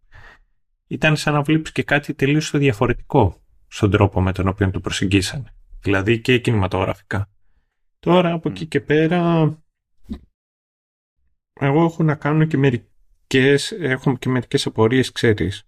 ήταν 0.94 1.16
σαν 1.16 1.34
να 1.34 1.42
βλέπεις 1.42 1.72
και 1.72 1.84
κάτι 1.84 2.14
τελείως 2.14 2.52
διαφορετικό 2.52 3.42
στον 3.68 3.92
τρόπο 3.92 4.22
με 4.22 4.32
τον 4.32 4.48
οποίο 4.48 4.72
το 4.72 4.80
προσεγγίσανε. 4.80 5.54
Δηλαδή 5.82 6.20
και 6.20 6.38
κινηματογραφικά. 6.38 7.30
Τώρα 8.00 8.32
από 8.32 8.50
εκεί 8.50 8.66
και 8.66 8.82
πέρα 8.82 9.46
εγώ 11.54 11.84
έχω 11.84 12.04
να 12.04 12.16
κάνω 12.16 12.46
και 12.46 12.58
μερικές, 12.58 13.72
έχω 13.72 14.18
και 14.18 14.30
μερικές 14.30 14.66
απορίες, 14.66 15.12
ξέρεις. 15.12 15.68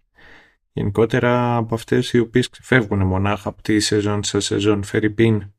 Γενικότερα 0.73 1.55
από 1.55 1.75
αυτές 1.75 2.13
οι 2.13 2.19
οποίες 2.19 2.49
ξεφεύγουν 2.49 3.05
μονάχα 3.05 3.49
από 3.49 3.61
τη 3.61 3.79
σεζόν 3.79 4.23
σε 4.23 4.39
σεζόν 4.39 4.83
Φερρυπίν. 4.83 5.53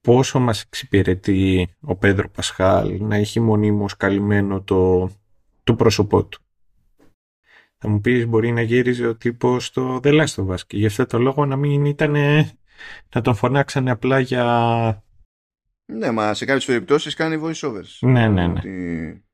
Πόσο 0.00 0.38
μας 0.38 0.62
εξυπηρετεί 0.62 1.68
ο 1.80 1.96
Πέδρο 1.96 2.28
Πασχάλ 2.28 3.02
να 3.02 3.16
έχει 3.16 3.40
μονίμως 3.40 3.96
καλυμμένο 3.96 4.62
το, 4.62 5.10
το 5.64 5.74
πρόσωπό 5.74 6.24
του. 6.24 6.45
Θα 7.78 7.88
μου 7.88 8.00
πεις 8.00 8.26
μπορεί 8.26 8.52
να 8.52 8.60
γύριζε 8.60 9.06
ο 9.06 9.16
τύπος 9.16 9.66
στο 9.66 10.00
The 10.02 10.20
Last 10.20 10.44
of 10.44 10.46
Us 10.46 10.60
και 10.66 10.76
γι' 10.76 10.86
αυτό 10.86 11.06
το 11.06 11.18
λόγο 11.18 11.46
να 11.46 11.56
μην 11.56 11.84
ήταν 11.84 12.12
να 13.14 13.20
τον 13.20 13.34
φωνάξανε 13.34 13.90
απλά 13.90 14.18
για 14.18 15.04
ναι, 15.86 16.10
μα 16.10 16.34
σε 16.34 16.44
κάποιες 16.44 16.64
περιπτώσεις 16.64 17.14
κάνει 17.14 17.40
voiceovers. 17.44 17.98
Ναι, 18.00 18.28
ναι, 18.28 18.46
ναι. 18.46 18.60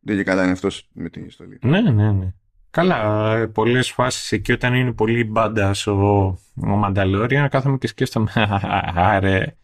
Δεν 0.00 0.16
και 0.16 0.24
καλά 0.24 0.42
είναι 0.42 0.52
αυτός 0.52 0.88
με 0.92 1.08
την 1.08 1.24
ιστορία. 1.24 1.58
Ναι, 1.62 1.80
ναι, 1.80 2.12
ναι. 2.12 2.34
Καλά, 2.70 3.48
πολλές 3.48 3.90
φάσεις 3.90 4.32
εκεί 4.32 4.52
όταν 4.52 4.74
είναι 4.74 4.92
πολύ 4.92 5.24
μπάντα 5.24 5.74
ο, 5.86 5.92
ο 5.92 6.36
Μανταλόρια, 6.54 7.48
κάθομαι 7.48 7.78
και 7.78 7.86
σκέφτομαι. 7.86 8.30
Άρε, 8.94 9.56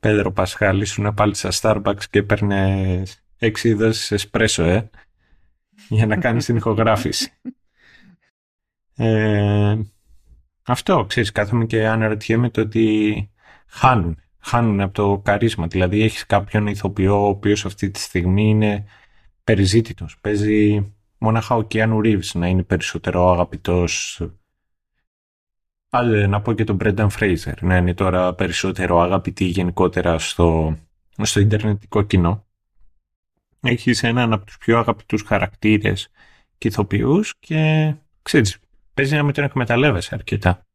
Πέδρο 0.00 0.32
Πασχάλη, 0.32 0.84
σου 0.84 1.12
πάλι 1.16 1.34
στα 1.34 1.50
Starbucks 1.52 2.04
και 2.10 2.18
έπαιρνες 2.18 3.24
έξι 3.38 3.72
δόσει 3.72 4.14
εσπρέσο, 4.14 4.62
ε, 4.62 4.90
για 5.88 6.06
να 6.06 6.16
κάνεις 6.16 6.44
την 6.44 6.56
ηχογράφηση. 6.56 7.32
Ε, 8.96 9.78
αυτό, 10.62 11.04
ξέρεις, 11.08 11.32
κάθομαι 11.32 11.66
και 11.66 11.86
αναρωτιέμαι 11.86 12.50
το 12.50 12.60
ότι 12.60 13.30
χάνουν 13.66 14.22
χάνουν 14.42 14.80
από 14.80 14.94
το 14.94 15.18
καρίσμα. 15.18 15.66
Δηλαδή 15.66 16.02
έχεις 16.02 16.26
κάποιον 16.26 16.66
ηθοποιό 16.66 17.24
ο 17.24 17.28
οποίος 17.28 17.64
αυτή 17.64 17.90
τη 17.90 18.00
στιγμή 18.00 18.48
είναι 18.48 18.84
περιζήτητος. 19.44 20.18
Παίζει 20.20 20.92
μόναχα 21.18 21.54
ο 21.54 21.62
Κιάνου 21.62 22.00
Ρίβς 22.00 22.34
να 22.34 22.46
είναι 22.46 22.62
περισσότερο 22.62 23.30
αγαπητός. 23.30 24.22
Άλλε 25.88 26.26
να 26.26 26.40
πω 26.40 26.52
και 26.52 26.64
τον 26.64 26.76
Μπρένταν 26.76 27.10
Φρέιζερ 27.10 27.62
να 27.62 27.76
είναι 27.76 27.94
τώρα 27.94 28.34
περισσότερο 28.34 29.00
αγαπητή 29.00 29.44
γενικότερα 29.44 30.18
στο, 30.18 30.76
στο 31.22 31.40
ιντερνετικό 31.40 32.02
κοινό. 32.02 32.46
Έχεις 33.60 34.02
έναν 34.02 34.32
από 34.32 34.44
τους 34.44 34.58
πιο 34.58 34.78
αγαπητούς 34.78 35.22
χαρακτήρες 35.22 36.10
και 36.58 36.68
ηθοποιούς 36.68 37.34
και 37.38 37.94
ξέρεις, 38.22 38.58
παίζει 38.94 39.14
να 39.14 39.22
με 39.22 39.32
τον 39.32 39.44
εκμεταλλεύεσαι 39.44 40.14
αρκετά. 40.14 40.66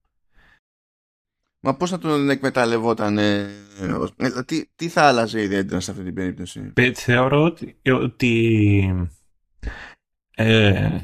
Μα 1.60 1.75
πώς 1.75 1.89
θα 1.89 1.97
τον 1.97 2.30
εκμεταλλευόταν, 2.30 3.17
ε, 3.17 3.49
ε, 4.17 4.43
τι, 4.45 4.65
τι 4.75 4.88
θα 4.88 5.03
άλλαζε 5.03 5.41
ιδιαίτερα 5.41 5.80
σε 5.80 5.91
αυτή 5.91 6.03
την 6.03 6.13
περίπτωση; 6.13 6.73
Θεωρώ 6.93 7.43
ότι, 7.43 7.77
ότι 7.91 9.10
ε, 10.36 10.99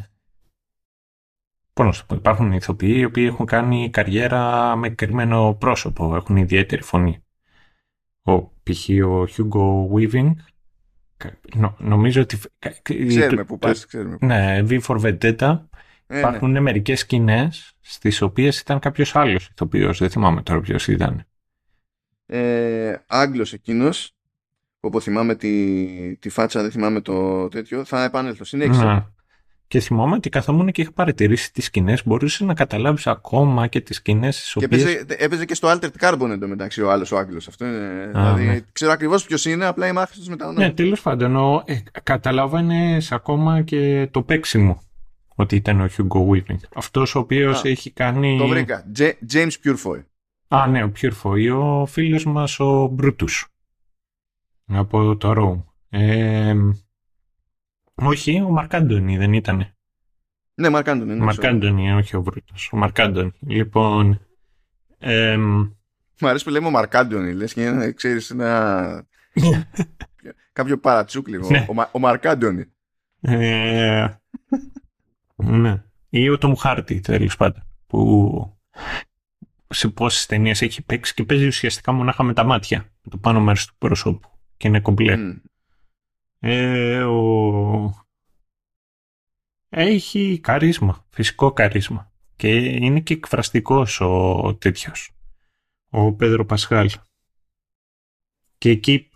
πώς 1.73 2.05
υπάρχουν 2.13 2.51
ηθοποιοί 2.51 2.95
οι 2.97 3.05
οποίοι 3.05 3.25
έχουν 3.27 3.45
κάνει 3.45 3.89
καριέρα 3.89 4.75
με 4.75 4.89
κρυμμένο 4.89 5.53
πρόσωπο, 5.59 6.15
έχουν 6.15 6.35
ιδιαίτερη 6.35 6.81
φωνή. 6.81 7.23
Ο 8.21 8.41
π.χ. 8.41 8.89
ο 9.05 9.23
Hugo 9.23 9.91
Weaving, 9.93 10.31
νο, 11.55 11.75
νομίζω 11.79 12.21
ότι... 12.21 12.37
Ξέρουμε 13.07 13.43
που 13.43 13.57
πας, 13.57 13.85
ξέρουμε. 13.85 14.17
Ναι, 14.21 14.59
V 14.67 14.81
for 14.81 14.99
Vendetta, 15.01 15.63
ε, 16.13 16.19
Υπάρχουν 16.19 16.51
ναι. 16.51 16.59
μερικές 16.59 16.99
σκηνές 16.99 17.73
στις 17.81 18.21
οποίες 18.21 18.59
ήταν 18.59 18.79
κάποιος 18.79 19.15
άλλος 19.15 19.47
ηθοποιός. 19.47 19.97
Δεν 19.97 20.09
θυμάμαι 20.09 20.41
τώρα 20.41 20.59
ποιος 20.59 20.87
ήταν. 20.87 21.25
Ε, 22.25 22.95
Άγγλος 23.07 23.53
εκείνος, 23.53 24.15
που 24.79 25.01
θυμάμαι 25.01 25.35
τη, 25.35 26.17
τη 26.17 26.29
φάτσα, 26.29 26.61
δεν 26.61 26.71
θυμάμαι 26.71 27.01
το 27.01 27.47
τέτοιο, 27.47 27.83
θα 27.83 28.03
επανέλθω. 28.03 28.43
Συνέχισε. 28.43 28.83
Ναι. 28.85 29.05
Και 29.67 29.79
θυμάμαι 29.79 30.15
ότι 30.15 30.29
καθόμουν 30.29 30.71
και 30.71 30.81
είχα 30.81 30.91
παρατηρήσει 30.91 31.53
τις 31.53 31.65
σκηνές, 31.65 32.07
μπορούσες 32.07 32.47
να 32.47 32.53
καταλάβεις 32.53 33.07
ακόμα 33.07 33.67
και 33.67 33.81
τις 33.81 33.95
σκηνές 33.95 34.39
τις 34.39 34.55
οποίες... 34.55 34.83
Και 34.83 34.89
έπαιζε, 34.89 35.23
έπαιζε 35.23 35.45
και 35.45 35.55
στο 35.55 35.67
Altered 35.71 35.91
Carbon 35.99 36.29
εντωμεταξύ 36.29 36.81
ο 36.81 36.91
άλλος 36.91 37.11
ο 37.11 37.17
Άγγλος. 37.17 37.47
Αυτό 37.47 37.65
είναι, 37.65 38.09
δηλαδή, 38.11 38.45
ναι. 38.45 38.59
ξέρω 38.71 38.91
ακριβώς 38.91 39.25
ποιος 39.25 39.45
είναι, 39.45 39.65
απλά 39.65 39.87
είμαι 39.87 40.01
άχρηστος 40.01 40.27
μετά. 40.27 40.51
Ναι, 40.51 40.71
τέλος 40.71 41.01
πάντων, 41.01 41.63
ε, 41.65 41.83
καταλάβαινες 42.03 43.11
ακόμα 43.11 43.61
και 43.61 44.07
το 44.11 44.21
παίξιμο 44.21 44.82
ότι 45.35 45.55
ήταν 45.55 45.81
ο 45.81 45.85
Hugo 45.97 46.29
Weaving. 46.29 46.57
Αυτός 46.75 47.15
ο 47.15 47.19
οποίος 47.19 47.63
έχει 47.63 47.91
κάνει... 47.91 48.37
Το 48.37 48.47
βρήκα. 48.47 48.91
James 49.33 49.51
Purefoy. 49.63 50.03
Α, 50.47 50.67
ναι, 50.67 50.83
ο 50.83 50.91
Purefoy. 51.01 51.59
Ο 51.59 51.85
φίλος 51.85 52.25
μας 52.25 52.59
ο 52.59 52.95
Brutus. 52.99 53.43
Από 54.65 55.17
το 55.17 55.33
Rome. 55.37 55.63
Ε, 55.89 56.55
όχι, 57.95 58.41
ο 58.41 58.49
Μαρκάντονι 58.49 59.17
δεν 59.17 59.33
ήταν. 59.33 59.73
Ναι, 60.55 60.69
Μαρκάντονι. 60.69 61.13
Ναι, 61.13 61.23
Μαρκάντονι, 61.23 61.91
όχι 61.91 62.15
ο 62.15 62.23
Brutus. 62.27 62.69
Ο 62.71 62.77
Μαρκάντονι. 62.77 63.31
Λοιπόν... 63.39 64.19
Ε, 64.97 65.37
Μου 65.37 66.27
αρέσει 66.27 66.43
που 66.43 66.49
λέμε 66.49 66.67
ο 66.67 66.71
Μαρκάντονι. 66.71 67.33
Λες 67.33 67.53
και 67.53 67.91
ξέρεις 67.95 68.29
ένα... 68.29 69.07
κάποιο 70.53 70.77
παρατσούκ 70.77 71.27
λίγο. 71.27 71.49
Ναι. 71.49 71.65
Ο, 71.69 71.89
ο 71.91 71.99
Μαρκάντονι. 71.99 72.65
Ε, 73.21 74.07
ναι. 75.35 75.83
Ή 76.09 76.29
ο 76.29 76.37
Τόμ 76.37 76.53
Χάρτη, 76.55 76.99
τέλος 76.99 77.35
πάντων. 77.35 77.63
Που 77.87 78.57
σε 79.69 79.89
πόσες 79.89 80.25
ταινίες 80.25 80.61
έχει 80.61 80.81
παίξει 80.81 81.13
και 81.13 81.23
παίζει 81.23 81.47
ουσιαστικά 81.47 81.91
μονάχα 81.91 82.23
με 82.23 82.33
τα 82.33 82.43
μάτια. 82.43 82.91
Με 83.01 83.11
το 83.11 83.17
πάνω 83.17 83.41
μέρος 83.41 83.65
του 83.65 83.75
προσώπου. 83.77 84.29
Και 84.57 84.67
είναι 84.67 84.79
κομπλέ. 84.79 85.41
Ε, 86.39 87.03
ο... 87.03 88.05
Έχει 89.69 90.39
καρίσμα. 90.39 91.05
Φυσικό 91.09 91.51
καρίσμα. 91.51 92.11
Και 92.35 92.55
είναι 92.55 92.99
και 92.99 93.13
εκφραστικός 93.13 94.01
ο 94.01 94.55
τέτοιος. 94.55 95.11
Ο 95.89 96.13
Πέδρο 96.13 96.45
Πασχάλ. 96.45 96.91
Και 98.57 98.69
εκεί 98.69 99.09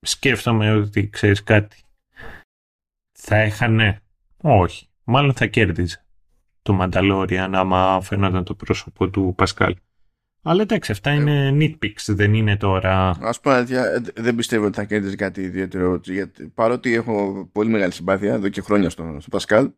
σκέφτομαι 0.00 0.72
ότι 0.72 1.08
ξέρεις 1.08 1.42
κάτι. 1.42 1.82
Θα 3.12 3.36
έχανε. 3.36 4.02
Όχι 4.42 4.88
μάλλον 5.04 5.34
θα 5.34 5.46
κέρδιζε 5.46 6.04
το 6.64 6.72
Μανταλόριαν 6.72 7.54
άμα 7.54 8.00
φαίνονταν 8.02 8.44
το 8.44 8.54
πρόσωπο 8.54 9.10
του 9.10 9.34
Πασκάλ. 9.36 9.76
Αλλά 10.42 10.62
εντάξει, 10.62 10.92
αυτά 10.92 11.12
είναι 11.12 11.50
nitpicks, 11.60 12.04
δεν 12.06 12.34
είναι 12.34 12.56
τώρα. 12.56 13.08
Α 13.08 13.40
πούμε, 13.42 13.64
δεν 14.14 14.34
πιστεύω 14.34 14.66
ότι 14.66 14.76
θα 14.76 14.84
κέρδιζε 14.84 15.16
κάτι 15.16 15.40
ιδιαίτερο. 15.40 16.00
Γιατί, 16.04 16.48
παρότι 16.48 16.92
έχω 16.92 17.48
πολύ 17.52 17.70
μεγάλη 17.70 17.92
συμπάθεια 17.92 18.34
εδώ 18.34 18.48
και 18.48 18.60
χρόνια 18.60 18.90
στο, 18.90 19.16
στο 19.20 19.30
Πασκάλ, 19.30 19.70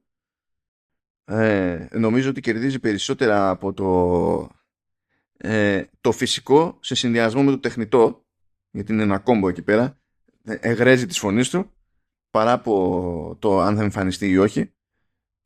ε, 1.25 1.87
νομίζω 1.93 2.31
ότι 2.31 2.41
κερδίζει 2.41 2.79
περισσότερα 2.79 3.51
από 3.51 3.73
το, 3.73 4.51
ε, 5.37 5.85
το 6.01 6.13
φυσικό 6.13 6.79
σε 6.81 6.95
συνδυασμό 6.95 7.43
με 7.43 7.51
το 7.51 7.59
τεχνητό 7.59 8.25
γιατί 8.71 8.93
είναι 8.93 9.03
ένα 9.03 9.19
κόμπο 9.19 9.49
εκεί 9.49 9.63
πέρα, 9.63 10.01
εγρέζει 10.45 11.07
τη 11.07 11.19
φωνής 11.19 11.51
του 11.51 11.71
παρά 12.31 12.53
από 12.53 13.37
το 13.39 13.61
αν 13.61 13.77
θα 13.77 13.83
εμφανιστεί 13.83 14.29
ή 14.29 14.39
όχι 14.39 14.73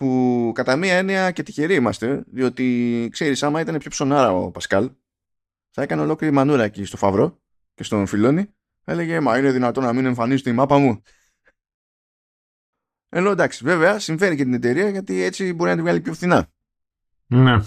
που 0.01 0.53
κατά 0.55 0.77
μία 0.77 0.95
έννοια 0.95 1.31
και 1.31 1.43
τυχεροί 1.43 1.75
είμαστε 1.75 2.25
διότι 2.27 3.09
ξέρεις 3.13 3.43
άμα 3.43 3.61
ήταν 3.61 3.79
πιο 3.79 3.91
ψωνάρα 3.91 4.33
ο 4.33 4.51
Πασκάλ 4.51 4.91
θα 5.71 5.83
έκανε 5.83 6.03
ολόκληρη 6.03 6.33
μανούρα 6.33 6.65
εκεί 6.65 6.85
στο 6.85 6.97
Φαυρό 6.97 7.41
και 7.75 7.83
στον 7.83 8.07
Φιλόνι 8.07 8.47
έλεγε 8.85 9.21
μα 9.21 9.39
είναι 9.39 9.51
δυνατόν 9.51 9.85
να 9.85 9.93
μην 9.93 10.05
εμφανίζεται 10.05 10.51
η 10.51 10.53
μάπα 10.53 10.79
μου 10.79 11.03
ενώ 13.09 13.31
εντάξει 13.31 13.65
βέβαια 13.65 13.99
συμφέρει 13.99 14.37
και 14.37 14.45
την 14.45 14.55
εταιρεία 14.55 14.89
γιατί 14.89 15.23
έτσι 15.23 15.53
μπορεί 15.53 15.71
να 15.71 15.77
την 15.77 15.85
βγάλει 15.85 16.01
πιο 16.01 16.15
φθηνά 16.15 16.47
ναι 17.27 17.61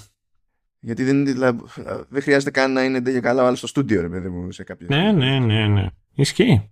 γιατί 0.80 1.04
δεν, 1.04 1.26
δηλαδή, 1.26 1.64
δεν 2.10 2.22
χρειάζεται 2.22 2.52
καν 2.52 2.72
να 2.74 2.84
είναι 2.84 3.02
και 3.02 3.20
καλά 3.20 3.46
άλλος 3.46 3.58
στο 3.58 3.68
στούντιο, 3.68 4.02
ρε 4.02 4.10
παιδί 4.10 4.30
μου, 4.30 4.52
σε 4.52 4.64
κάποια 4.64 4.88
Ναι, 4.90 5.12
ναι, 5.12 5.40
ναι, 5.40 5.68
ναι. 5.68 5.88
Ισχύει. 6.14 6.70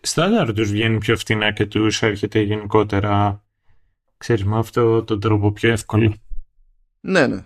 Στάνταρ 0.00 0.52
τους 0.52 0.70
βγαίνει 0.70 0.98
πιο 0.98 1.16
φθηνά 1.16 1.52
και 1.52 1.66
τους 1.66 2.02
έρχεται 2.02 2.40
γενικότερα, 2.40 3.43
ξέρεις, 4.24 4.44
με 4.44 4.58
αυτό 4.58 5.04
τον 5.04 5.20
τρόπο 5.20 5.52
πιο 5.52 5.70
εύκολο. 5.70 6.14
Ναι, 7.00 7.26
ναι. 7.26 7.44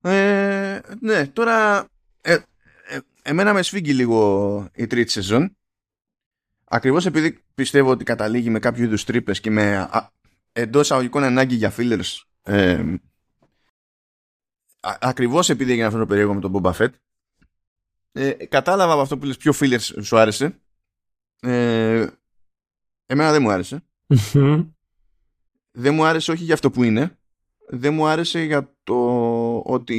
Ε, 0.00 0.80
ναι, 1.00 1.26
τώρα 1.26 1.88
ε, 2.20 2.32
ε, 2.32 2.98
εμένα 3.22 3.52
με 3.52 3.62
σφίγγει 3.62 3.92
λίγο 3.92 4.68
η 4.74 4.86
τρίτη 4.86 5.10
σεζόν. 5.10 5.56
Ακριβώς 6.64 7.06
επειδή 7.06 7.44
πιστεύω 7.54 7.90
ότι 7.90 8.04
καταλήγει 8.04 8.50
με 8.50 8.58
κάποιο 8.58 8.84
είδους 8.84 9.04
τρύπες 9.04 9.40
και 9.40 9.50
με 9.50 9.88
εντός 10.52 10.90
αγωγικών 10.90 11.22
ανάγκη 11.22 11.54
για 11.54 11.74
fillers 11.76 12.20
ε, 12.42 12.94
ακριβώς 14.80 15.50
επειδή 15.50 15.70
έγινε 15.70 15.86
αυτό 15.86 15.98
το 15.98 16.06
περίεργο 16.06 16.34
με 16.34 16.40
τον 16.40 16.52
Boba 16.54 16.72
Fett 16.72 16.92
ε, 18.12 18.30
κατάλαβα 18.30 18.92
από 18.92 19.02
αυτό 19.02 19.18
που 19.18 19.24
λες 19.24 19.36
ποιο 19.36 19.52
φίλερ 19.52 19.80
σου 19.80 20.18
άρεσε 20.18 20.60
ε, 21.40 22.06
εμένα 23.06 23.30
δεν 23.32 23.42
μου 23.42 23.50
άρεσε 23.50 23.84
δεν 25.72 25.94
μου 25.94 26.04
άρεσε 26.04 26.30
όχι 26.30 26.44
για 26.44 26.54
αυτό 26.54 26.70
που 26.70 26.82
είναι 26.82 27.16
δεν 27.68 27.94
μου 27.94 28.06
άρεσε 28.06 28.40
για 28.40 28.74
το 28.82 29.58
ότι 29.58 29.96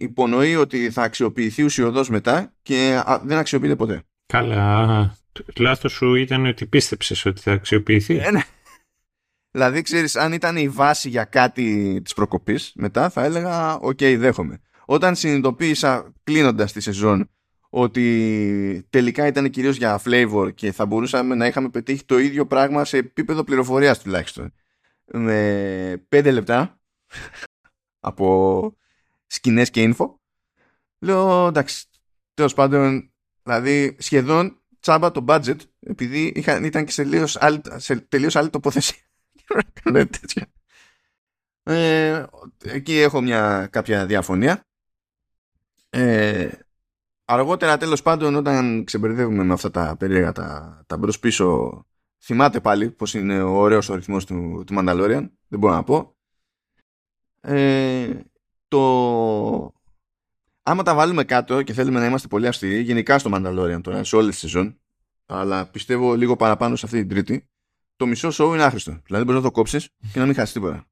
υπονοεί 0.00 0.56
ότι 0.56 0.90
θα 0.90 1.02
αξιοποιηθεί 1.02 1.62
ουσιωδώς 1.62 2.08
μετά 2.08 2.52
και 2.62 3.02
δεν 3.22 3.38
αξιοποιείται 3.38 3.76
ποτέ 3.76 4.02
Καλά 4.26 5.16
λάθος 5.56 5.92
σου 5.92 6.14
ήταν 6.14 6.46
ότι 6.46 6.66
πίστεψες 6.66 7.24
ότι 7.24 7.40
θα 7.40 7.52
αξιοποιηθεί 7.52 8.18
ε, 8.18 8.30
ναι. 8.30 8.40
Δηλαδή, 9.56 9.82
ξέρεις, 9.82 10.16
αν 10.16 10.32
ήταν 10.32 10.56
η 10.56 10.68
βάση 10.68 11.08
για 11.08 11.24
κάτι 11.24 12.00
της 12.04 12.14
προκοπής, 12.14 12.72
μετά 12.74 13.10
θα 13.10 13.24
έλεγα: 13.24 13.76
OK, 13.76 13.98
okay, 14.00 14.16
δέχομαι. 14.18 14.60
Όταν 14.84 15.14
συνειδητοποίησα 15.14 16.12
κλείνοντας 16.24 16.72
τη 16.72 16.80
σεζόν 16.80 17.30
ότι 17.70 18.86
τελικά 18.90 19.26
ήταν 19.26 19.50
κυρίως 19.50 19.76
για 19.76 20.00
flavor 20.04 20.54
και 20.54 20.72
θα 20.72 20.86
μπορούσαμε 20.86 21.34
να 21.34 21.46
είχαμε 21.46 21.68
πετύχει 21.68 22.04
το 22.04 22.18
ίδιο 22.18 22.46
πράγμα 22.46 22.84
σε 22.84 22.96
επίπεδο 22.96 23.44
πληροφορίας 23.44 24.02
τουλάχιστον. 24.02 24.52
Με 25.12 26.04
πέντε 26.08 26.30
λεπτά 26.30 26.80
από 28.00 28.76
σκηνές 29.26 29.70
και 29.70 29.94
info. 29.94 30.06
Λέω 30.98 31.46
εντάξει, 31.46 31.86
τέλος 32.34 32.54
πάντων, 32.54 33.12
δηλαδή 33.42 33.96
σχεδόν 33.98 34.60
τσάμπα 34.80 35.10
το 35.10 35.24
budget 35.28 35.56
επειδή 35.80 36.32
είχα, 36.36 36.64
ήταν 36.64 36.84
και 36.84 36.92
σε 36.92 37.02
τελείως 37.02 37.36
άλλη, 37.40 37.60
σε 37.76 37.96
τελείως 37.96 38.36
άλλη 38.36 38.50
τοποθεσία. 38.50 38.96
Ε, 41.68 42.24
εκεί 42.62 42.98
έχω 42.98 43.20
μια 43.20 43.66
κάποια 43.66 44.06
διαφωνία. 44.06 44.66
Ε, 45.90 46.50
αργότερα 47.24 47.76
τέλος 47.76 48.02
πάντων 48.02 48.34
όταν 48.34 48.84
ξεμπερδεύουμε 48.84 49.44
με 49.44 49.52
αυτά 49.52 49.70
τα 49.70 49.96
περίεργα 49.98 50.32
τα, 50.32 50.82
τα 50.86 50.96
μπρος 50.96 51.18
πίσω 51.18 51.86
θυμάται 52.26 52.60
πάλι 52.60 52.90
πως 52.90 53.14
είναι 53.14 53.42
ο 53.42 53.50
ωραίος 53.50 53.88
ο 53.88 53.94
ρυθμός 53.94 54.24
του, 54.24 54.64
του 54.66 54.74
Mandalorian 54.78 55.28
δεν 55.48 55.58
μπορώ 55.58 55.74
να 55.74 55.82
πω 55.82 56.16
ε, 57.40 58.20
το 58.68 59.72
άμα 60.62 60.82
τα 60.82 60.94
βάλουμε 60.94 61.24
κάτω 61.24 61.62
και 61.62 61.72
θέλουμε 61.72 61.98
να 61.98 62.06
είμαστε 62.06 62.28
πολύ 62.28 62.46
αυστηροί 62.46 62.80
γενικά 62.80 63.18
στο 63.18 63.30
Mandalorian 63.34 63.80
τώρα 63.82 64.04
σε 64.04 64.16
όλες 64.16 64.30
τις 64.30 64.38
σεζόν 64.38 64.80
αλλά 65.26 65.66
πιστεύω 65.66 66.14
λίγο 66.14 66.36
παραπάνω 66.36 66.76
σε 66.76 66.86
αυτή 66.86 66.98
την 66.98 67.08
τρίτη 67.08 67.48
το 67.96 68.06
μισό 68.06 68.28
show 68.32 68.52
είναι 68.54 68.62
άχρηστο. 68.62 69.00
Δηλαδή 69.04 69.24
μπορείς 69.24 69.40
να 69.42 69.46
το 69.48 69.54
κόψεις 69.54 69.88
και 70.12 70.18
να 70.18 70.24
μην 70.24 70.34
χάσεις 70.34 70.52
τίποτα. 70.52 70.86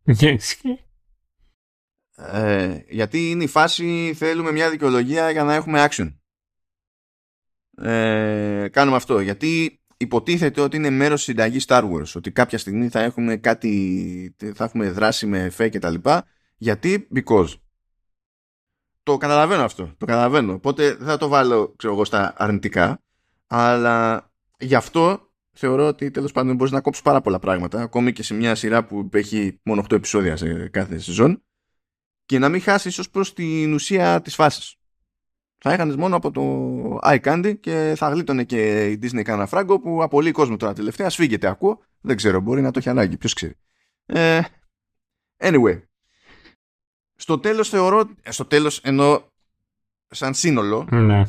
ε, 2.17 2.81
γιατί 2.89 3.31
είναι 3.31 3.45
η 3.45 3.47
φάση 3.47 4.15
θέλουμε 4.17 4.53
μια 4.53 4.71
δικαιολογία 4.71 5.31
για 5.31 5.45
να 5.45 5.55
έχουμε 5.55 5.87
action. 5.91 6.15
Ε, 7.77 8.69
κάνουμε 8.73 8.97
αυτό. 8.97 9.21
Γιατί 9.21 9.81
υποτίθεται 10.05 10.61
ότι 10.61 10.77
είναι 10.77 10.91
μέρος 10.91 11.17
της 11.17 11.25
συνταγής 11.25 11.65
Star 11.69 11.83
Wars. 11.91 12.13
Ότι 12.15 12.31
κάποια 12.31 12.59
στιγμή 12.59 12.89
θα 12.89 13.01
έχουμε 13.01 13.37
κάτι, 13.37 14.37
θα 14.55 14.65
έχουμε 14.65 14.91
δράση 14.91 15.27
με 15.27 15.43
εφέ 15.43 15.69
και 15.69 15.79
τα 15.79 15.91
λοιπά. 15.91 16.25
Γιατί, 16.57 17.09
because. 17.15 17.49
Το 19.03 19.17
καταλαβαίνω 19.17 19.63
αυτό. 19.63 19.95
Το 19.99 20.07
καταλαβαίνω. 20.07 20.53
Οπότε 20.53 20.95
δεν 20.95 21.07
θα 21.07 21.17
το 21.17 21.29
βάλω, 21.29 21.75
ξέρω 21.77 21.93
εγώ, 21.93 22.05
στα 22.05 22.35
αρνητικά. 22.37 23.03
Αλλά 23.47 24.31
γι' 24.59 24.75
αυτό 24.75 25.33
θεωρώ 25.53 25.87
ότι 25.87 26.11
τέλος 26.11 26.33
πάντων 26.33 26.57
μπορείς 26.57 26.73
να 26.73 26.81
κόψεις 26.81 27.03
πάρα 27.03 27.21
πολλά 27.21 27.39
πράγματα, 27.39 27.83
ακόμη 27.83 28.13
και 28.13 28.23
σε 28.23 28.35
μια 28.35 28.55
σειρά 28.55 28.85
που 28.85 29.09
έχει 29.13 29.61
μόνο 29.63 29.85
8 29.89 29.97
επεισόδια 29.97 30.37
σε 30.37 30.69
κάθε 30.69 30.99
σεζόν, 30.99 31.43
και 32.27 32.39
να 32.39 32.49
μην 32.49 32.61
χάσεις 32.61 32.99
ω 32.99 33.11
προς 33.11 33.33
την 33.33 33.73
ουσία 33.73 34.23
της 34.23 34.35
φάσης. 34.35 34.77
Θα 35.67 35.73
έχανες 35.73 35.97
μόνο 35.97 36.17
από 36.17 36.31
το 36.31 36.99
iCandy 37.03 37.55
και 37.61 37.95
θα 37.97 38.09
γλίτωνε 38.09 38.45
και 38.45 38.91
η 38.91 38.99
Disney 39.03 39.23
κανένα 39.23 39.47
φράγκο 39.47 39.81
που 39.81 40.03
απολύει 40.03 40.33
κόσμο 40.33 40.57
τώρα 40.57 40.73
τελευταία. 40.73 41.11
Σφίγγεται, 41.11 41.47
ακούω. 41.47 41.81
Δεν 42.01 42.17
ξέρω, 42.17 42.41
μπορεί 42.41 42.61
να 42.61 42.71
το 42.71 42.79
έχει 42.79 42.89
ανάγκη. 42.89 43.17
Ποιος 43.17 43.33
ξέρει. 43.33 43.55
Ε, 44.07 44.41
anyway. 45.39 45.83
Στο 47.15 47.39
τέλος 47.39 47.69
θεωρώ, 47.69 48.11
ε, 48.23 48.31
στο 48.31 48.45
τέλος 48.45 48.79
εννοώ 48.79 49.23
σαν 50.09 50.35
σύνολο, 50.35 50.87
ναι 50.91 51.23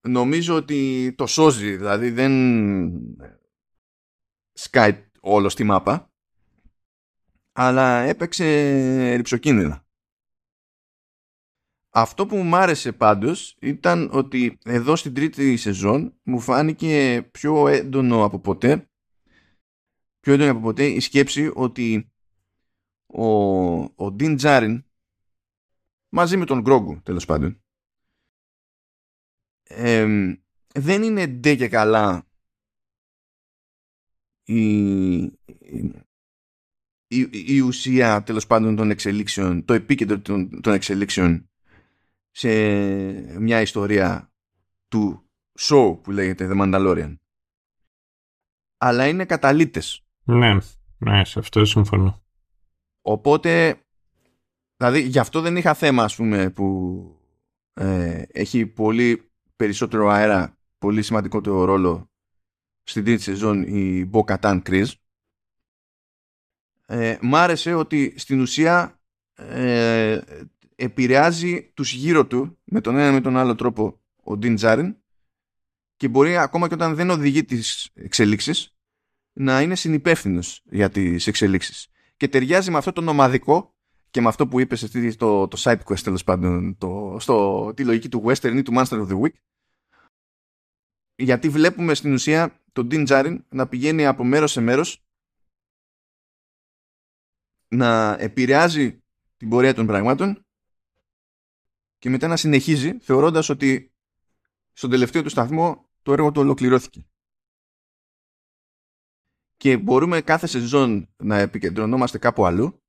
νομίζω 0.00 0.54
ότι 0.54 1.12
το 1.16 1.26
σώζει, 1.26 1.76
δηλαδή 1.76 2.10
δεν 2.10 2.32
σκάει 4.52 5.04
όλο 5.20 5.48
στη 5.48 5.64
μάπα, 5.64 6.10
αλλά 7.52 7.98
έπαιξε 7.98 9.14
ρηψοκίνδυνα. 9.14 9.81
Αυτό 11.94 12.26
που 12.26 12.36
μου 12.36 12.56
άρεσε 12.56 12.92
πάντως 12.92 13.56
ήταν 13.60 14.10
ότι 14.12 14.58
εδώ 14.64 14.96
στην 14.96 15.14
τρίτη 15.14 15.56
σεζόν 15.56 16.20
μου 16.22 16.40
φάνηκε 16.40 17.22
πιο 17.30 17.68
έντονο 17.68 18.24
από 18.24 18.38
ποτέ 18.38 18.90
πιο 20.20 20.32
έντονο 20.32 20.50
από 20.50 20.60
ποτέ 20.60 20.86
η 20.86 21.00
σκέψη 21.00 21.50
ότι 21.54 22.12
ο, 23.06 23.26
ο 23.82 24.16
Dean 24.18 24.40
Jarin 24.40 24.82
μαζί 26.08 26.36
με 26.36 26.44
τον 26.44 26.60
Γκρόγκου 26.60 27.02
τέλος 27.02 27.24
πάντων 27.24 27.62
δεν 30.74 31.02
είναι 31.02 31.26
ντε 31.26 31.54
και 31.54 31.68
καλά 31.68 32.26
η, 34.42 35.20
η, 37.06 37.28
η, 37.30 37.60
ουσία 37.60 38.22
τέλος 38.22 38.46
πάντων 38.46 38.76
των 38.76 38.90
εξελίξεων, 38.90 39.64
το 39.64 39.72
επίκεντρο 39.72 40.20
των, 40.20 40.60
των 40.60 40.72
εξελίξεων 40.72 41.51
σε 42.32 42.50
μια 43.40 43.60
ιστορία 43.60 44.32
του 44.88 45.30
show 45.58 45.98
που 46.02 46.10
λέγεται 46.10 46.48
The 46.52 46.60
Mandalorian. 46.60 47.16
Αλλά 48.76 49.06
είναι 49.06 49.24
καταλήτες. 49.24 50.04
Ναι, 50.22 50.56
ναι, 50.98 51.24
σε 51.24 51.38
αυτό 51.38 51.64
συμφωνώ. 51.64 52.22
Οπότε, 53.02 53.80
δηλαδή 54.76 55.00
γι' 55.00 55.18
αυτό 55.18 55.40
δεν 55.40 55.56
είχα 55.56 55.74
θέμα 55.74 56.04
ας 56.04 56.16
πούμε 56.16 56.50
που 56.50 57.20
ε, 57.72 58.22
έχει 58.28 58.66
πολύ 58.66 59.30
περισσότερο 59.56 60.08
αέρα, 60.08 60.56
πολύ 60.78 61.02
σημαντικότερο 61.02 61.64
ρόλο 61.64 62.10
στην 62.82 63.04
τρίτη 63.04 63.22
σεζόν 63.22 63.62
η 63.62 64.10
Bo-Katan 64.12 64.62
Chris. 64.62 64.86
Ε, 66.86 67.18
μ' 67.20 67.34
άρεσε 67.34 67.74
ότι 67.74 68.14
στην 68.18 68.40
ουσία 68.40 69.00
ε, 69.34 70.20
επηρεάζει 70.82 71.72
τους 71.74 71.92
γύρω 71.92 72.26
του 72.26 72.58
με 72.64 72.80
τον 72.80 72.96
ένα 72.96 73.12
με 73.12 73.20
τον 73.20 73.36
άλλο 73.36 73.54
τρόπο 73.54 74.00
ο 74.24 74.32
Dean 74.42 74.58
Jarin 74.58 74.94
και 75.96 76.08
μπορεί 76.08 76.36
ακόμα 76.36 76.68
και 76.68 76.74
όταν 76.74 76.94
δεν 76.94 77.10
οδηγεί 77.10 77.44
τις 77.44 77.90
εξελίξεις 77.94 78.76
να 79.32 79.60
είναι 79.60 79.74
συνυπεύθυνος 79.74 80.62
για 80.64 80.90
τις 80.90 81.26
εξελίξεις. 81.26 81.88
Και 82.16 82.28
ταιριάζει 82.28 82.70
με 82.70 82.78
αυτό 82.78 82.92
το 82.92 83.00
νομαδικό 83.00 83.74
και 84.10 84.20
με 84.20 84.28
αυτό 84.28 84.46
που 84.48 84.60
είπες 84.60 84.90
το, 85.16 85.48
το 85.48 85.56
side 85.60 85.80
quest 85.84 86.00
τέλος 86.00 86.24
πάντων, 86.24 86.76
το, 86.78 87.16
στο, 87.20 87.72
τη 87.76 87.84
λογική 87.84 88.08
του 88.08 88.22
western 88.26 88.54
ή 88.56 88.62
του 88.62 88.72
monster 88.76 89.06
of 89.06 89.08
the 89.08 89.20
week, 89.20 89.34
γιατί 91.14 91.48
βλέπουμε 91.48 91.94
στην 91.94 92.12
ουσία 92.12 92.60
τον 92.72 92.88
Dean 92.90 93.06
Jarin 93.06 93.36
να 93.48 93.68
πηγαίνει 93.68 94.06
από 94.06 94.24
μέρος 94.24 94.52
σε 94.52 94.60
μέρος 94.60 95.04
να 97.68 98.16
επηρεάζει 98.18 99.02
την 99.36 99.48
πορεία 99.48 99.74
των 99.74 99.86
πραγμάτων 99.86 100.46
και 102.02 102.10
μετά 102.10 102.28
να 102.28 102.36
συνεχίζει 102.36 102.98
θεωρώντας 102.98 103.48
ότι 103.48 103.92
στον 104.72 104.90
τελευταίο 104.90 105.22
του 105.22 105.28
σταθμό 105.28 105.88
το 106.02 106.12
έργο 106.12 106.32
του 106.32 106.40
ολοκληρώθηκε. 106.40 107.06
Και 109.56 109.76
μπορούμε 109.76 110.20
κάθε 110.20 110.46
σεζόν 110.46 111.08
να 111.16 111.38
επικεντρωνόμαστε 111.38 112.18
κάπου 112.18 112.46
αλλού 112.46 112.82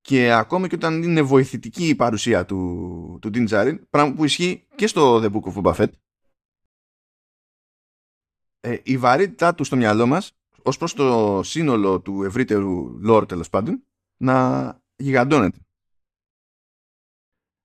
και 0.00 0.32
ακόμα 0.32 0.68
και 0.68 0.74
όταν 0.74 1.02
είναι 1.02 1.22
βοηθητική 1.22 1.88
η 1.88 1.94
παρουσία 1.94 2.44
του, 2.44 3.18
του 3.20 3.30
Din 3.32 3.78
πράγμα 3.90 4.14
που 4.14 4.24
ισχύει 4.24 4.66
και 4.74 4.86
στο 4.86 5.16
The 5.16 5.32
Book 5.32 5.52
of 5.52 5.62
Boba 5.62 5.74
Fett, 5.74 5.92
ε, 8.60 8.78
η 8.82 8.98
βαρύτητά 8.98 9.54
του 9.54 9.64
στο 9.64 9.76
μυαλό 9.76 10.06
μας 10.06 10.32
ως 10.62 10.76
προς 10.76 10.94
το 10.94 11.40
σύνολο 11.44 12.00
του 12.00 12.22
ευρύτερου 12.22 13.00
lore 13.08 13.28
τέλος 13.28 13.50
πάντων 13.50 13.84
να 14.16 14.78
γιγαντώνεται. 14.96 15.58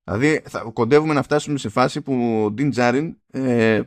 Δηλαδή 0.05 0.41
θα 0.45 0.59
κοντεύουμε 0.73 1.13
να 1.13 1.23
φτάσουμε 1.23 1.57
σε 1.57 1.69
φάση 1.69 2.01
που 2.01 2.43
ο 2.43 2.53
Dean 2.57 2.73
Jarin 2.73 3.09
ε, 3.31 3.81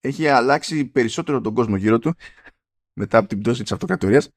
έχει 0.00 0.28
αλλάξει 0.28 0.84
περισσότερο 0.84 1.40
τον 1.40 1.54
κόσμο 1.54 1.76
γύρω 1.76 1.98
του 1.98 2.14
μετά 2.92 3.18
από 3.18 3.28
την 3.28 3.40
πτώση 3.40 3.62
της 3.62 3.72
αυτοκρατορίας 3.72 4.28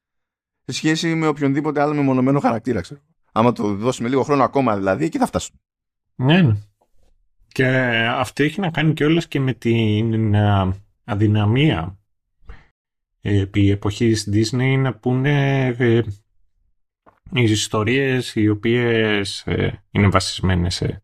σε 0.66 0.72
σχέση 0.72 1.16
με 1.16 1.28
οποιονδήποτε 1.28 1.82
άλλο 1.82 1.94
μεμονωμένο 1.94 2.40
χαρακτήρα 2.40 2.82
ξέρω. 2.82 3.02
Άμα 3.32 3.52
το 3.52 3.76
δώσουμε 3.76 4.10
λίγο 4.10 4.24
χρόνο 4.24 4.44
ακόμα 4.44 4.76
δηλαδή 4.76 5.06
εκεί 5.06 5.18
θα 5.18 5.26
φτάσουμε. 5.26 5.60
Ναι, 6.16 6.42
ναι. 6.42 6.56
Και 7.48 7.68
αυτό 8.08 8.44
έχει 8.44 8.60
να 8.60 8.72
κάνει 8.72 8.94
και 8.94 9.06
όλες 9.06 9.28
και 9.28 9.40
με 9.40 9.54
την 9.54 10.34
ε, 10.34 10.74
αδυναμία 11.04 11.98
επί 13.22 13.70
εποχής 13.70 14.30
Disney 14.34 14.78
να 14.80 14.94
πούνε 14.94 15.66
ε, 15.68 16.02
οι 17.32 17.44
ιστορίες 17.44 18.36
οι 18.36 18.50
οποίες 18.50 19.44
ε, 19.48 19.84
είναι 19.92 20.08
βασισμένες 20.08 20.76
σε, 20.76 21.03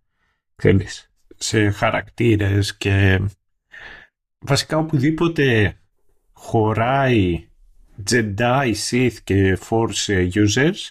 ξέρεις, 0.60 1.12
σε 1.36 1.70
χαρακτήρες 1.70 2.78
και 2.78 3.22
βασικά 4.40 4.78
οπουδήποτε 4.78 5.78
χωράει 6.32 7.50
Jedi, 8.10 8.74
Sith 8.90 9.14
και 9.24 9.58
Force 9.70 10.32
users 10.34 10.90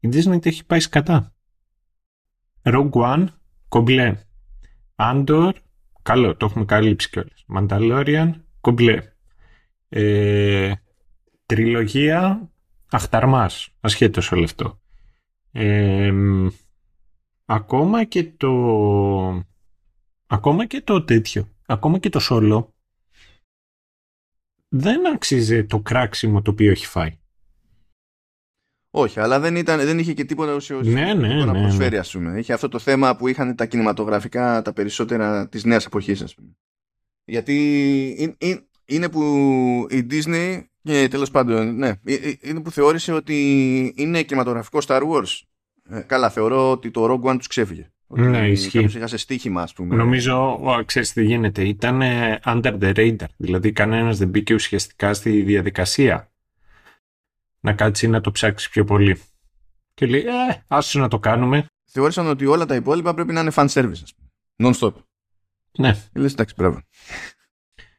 η 0.00 0.08
Disney 0.12 0.46
έχει 0.46 0.66
πάει 0.66 0.80
σκατά. 0.80 1.34
Rogue 2.62 2.90
One, 2.90 3.26
κομπλέ. 3.68 4.16
Andor, 4.96 5.52
καλό, 6.02 6.36
το 6.36 6.46
έχουμε 6.46 6.64
καλύψει 6.64 7.10
κιόλας. 7.10 7.44
Mandalorian, 7.56 8.32
κομπλέ. 8.60 8.98
Ε, 9.88 10.72
τριλογία 11.46 12.50
Αχταρμάς, 12.90 13.68
ασχέτως 13.80 14.32
όλο 14.32 14.44
αυτό. 14.44 14.80
Ε, 15.52 16.12
ακόμα 17.50 18.04
και 18.04 18.24
το... 18.24 19.44
Ακόμα 20.26 20.66
και 20.66 20.80
το 20.80 21.04
τέτοιο. 21.04 21.48
Ακόμα 21.66 21.98
και 21.98 22.08
το 22.08 22.18
σόλο 22.18 22.74
δεν 24.68 25.06
αξίζει 25.06 25.66
το 25.66 25.80
κράξιμο 25.80 26.42
το 26.42 26.50
οποίο 26.50 26.70
έχει 26.70 26.86
φάει. 26.86 27.18
Όχι, 28.90 29.20
αλλά 29.20 29.40
δεν, 29.40 29.56
ήταν, 29.56 29.78
δεν 29.78 29.98
είχε 29.98 30.12
και 30.12 30.24
τίποτα 30.24 30.54
ουσιαστικό 30.54 30.94
ναι, 30.94 31.14
ναι, 31.14 31.44
να 31.44 31.52
ναι, 31.52 31.60
προσφέρει, 31.60 31.96
ναι. 31.96 32.02
πούμε. 32.12 32.38
Είχε 32.38 32.52
αυτό 32.52 32.68
το 32.68 32.78
θέμα 32.78 33.16
που 33.16 33.28
είχαν 33.28 33.56
τα 33.56 33.66
κινηματογραφικά 33.66 34.62
τα 34.62 34.72
περισσότερα 34.72 35.48
της 35.48 35.64
νέας 35.64 35.86
εποχής, 35.86 36.22
ας 36.22 36.34
πούμε. 36.34 36.56
Γιατί 37.24 38.36
είναι 38.84 39.08
που 39.08 39.22
η 39.90 40.06
Disney 40.10 40.62
και 40.82 41.08
τέλος 41.08 41.30
πάντων, 41.30 41.76
ναι, 41.76 41.88
ε, 41.88 42.14
ε, 42.14 42.34
είναι 42.40 42.62
που 42.62 42.70
θεώρησε 42.70 43.12
ότι 43.12 43.92
είναι 43.96 44.22
κινηματογραφικό 44.22 44.78
Star 44.86 45.02
Wars. 45.02 45.40
Ε, 45.90 46.00
καλά, 46.00 46.30
θεωρώ 46.30 46.70
ότι 46.70 46.90
το 46.90 47.04
Rogue 47.04 47.30
One 47.30 47.36
τους 47.36 47.46
ξέφυγε. 47.46 47.90
Ναι, 48.06 48.48
ισχύει. 48.48 48.78
Είχα 48.78 49.06
σε 49.06 49.16
στοίχημα, 49.16 49.62
ας 49.62 49.72
πούμε. 49.72 49.94
Νομίζω, 49.94 50.60
ξέρεις 50.84 51.12
τι 51.12 51.24
γίνεται, 51.24 51.62
ήταν 51.62 52.00
under 52.44 52.78
the 52.80 52.94
radar. 52.94 53.26
Δηλαδή, 53.36 53.72
κανένας 53.72 54.18
δεν 54.18 54.28
μπήκε 54.28 54.54
ουσιαστικά 54.54 55.14
στη 55.14 55.42
διαδικασία 55.42 56.32
να 57.60 57.72
κάτσει 57.72 58.08
να 58.08 58.20
το 58.20 58.30
ψάξει 58.30 58.70
πιο 58.70 58.84
πολύ. 58.84 59.20
Και 59.94 60.06
λέει, 60.06 60.20
ε, 60.20 60.64
άσου 60.66 60.98
να 60.98 61.08
το 61.08 61.18
κάνουμε. 61.18 61.66
Θεώρησαν 61.84 62.26
ότι 62.26 62.46
όλα 62.46 62.66
τα 62.66 62.74
υπόλοιπα 62.74 63.14
πρέπει 63.14 63.32
να 63.32 63.40
είναι 63.40 63.52
fan 63.54 63.68
service, 63.68 64.00
ας 64.02 64.14
πούμε. 64.14 64.70
Non-stop. 64.70 64.92
Ναι. 65.78 65.96
Λες, 66.14 66.32
εντάξει, 66.32 66.54
μπράβο. 66.56 66.80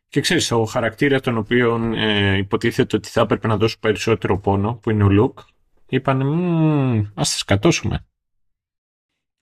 Και 0.07 0.21
ξέρεις, 0.21 0.51
ο 0.51 0.63
χαρακτήρας 0.63 1.21
τον 1.21 1.37
οποίο 1.37 1.93
ε, 1.95 2.37
υποτίθεται 2.37 2.95
ότι 2.95 3.09
θα 3.09 3.21
έπρεπε 3.21 3.47
να 3.47 3.57
δώσει 3.57 3.79
περισσότερο 3.79 4.39
πόνο, 4.39 4.73
που 4.73 4.89
είναι 4.89 5.03
ο 5.03 5.09
Λουκ, 5.09 5.39
είπαν 5.91 6.21
ας 7.13 7.31
τα 7.31 7.37
σκατώσουμε. 7.37 8.05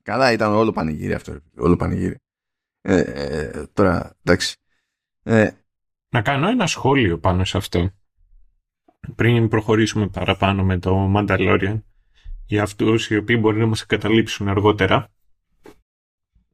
Καλά, 0.04 0.32
ήταν 0.32 0.54
όλο 0.54 0.72
πανηγύρι 0.72 1.14
αυτό. 1.14 1.40
Όλο 1.58 1.76
πανηγύρι. 1.76 2.16
Ε, 2.82 3.00
ε, 3.00 3.68
τώρα, 3.74 4.18
εντάξει. 4.24 4.56
Ε, 5.24 5.50
να 6.10 6.22
κάνω 6.22 6.48
ένα 6.48 6.68
σχόλιο 6.68 7.20
πάνω 7.20 7.44
σε 7.44 7.58
αυτό. 7.58 7.90
Πριν 9.16 9.48
προχωρήσουμε 9.48 10.08
παραπάνω 10.08 10.64
με 10.64 10.80
το 10.80 11.12
Mandalorian, 11.16 11.82
για 12.46 12.64
αυτούς 12.64 13.10
οι 13.10 13.18
οποίοι 13.18 13.38
μπορεί 13.40 13.60
να 13.60 13.66
μας 13.66 13.86
καταλήψουν 13.86 14.48
αργότερα, 14.48 15.08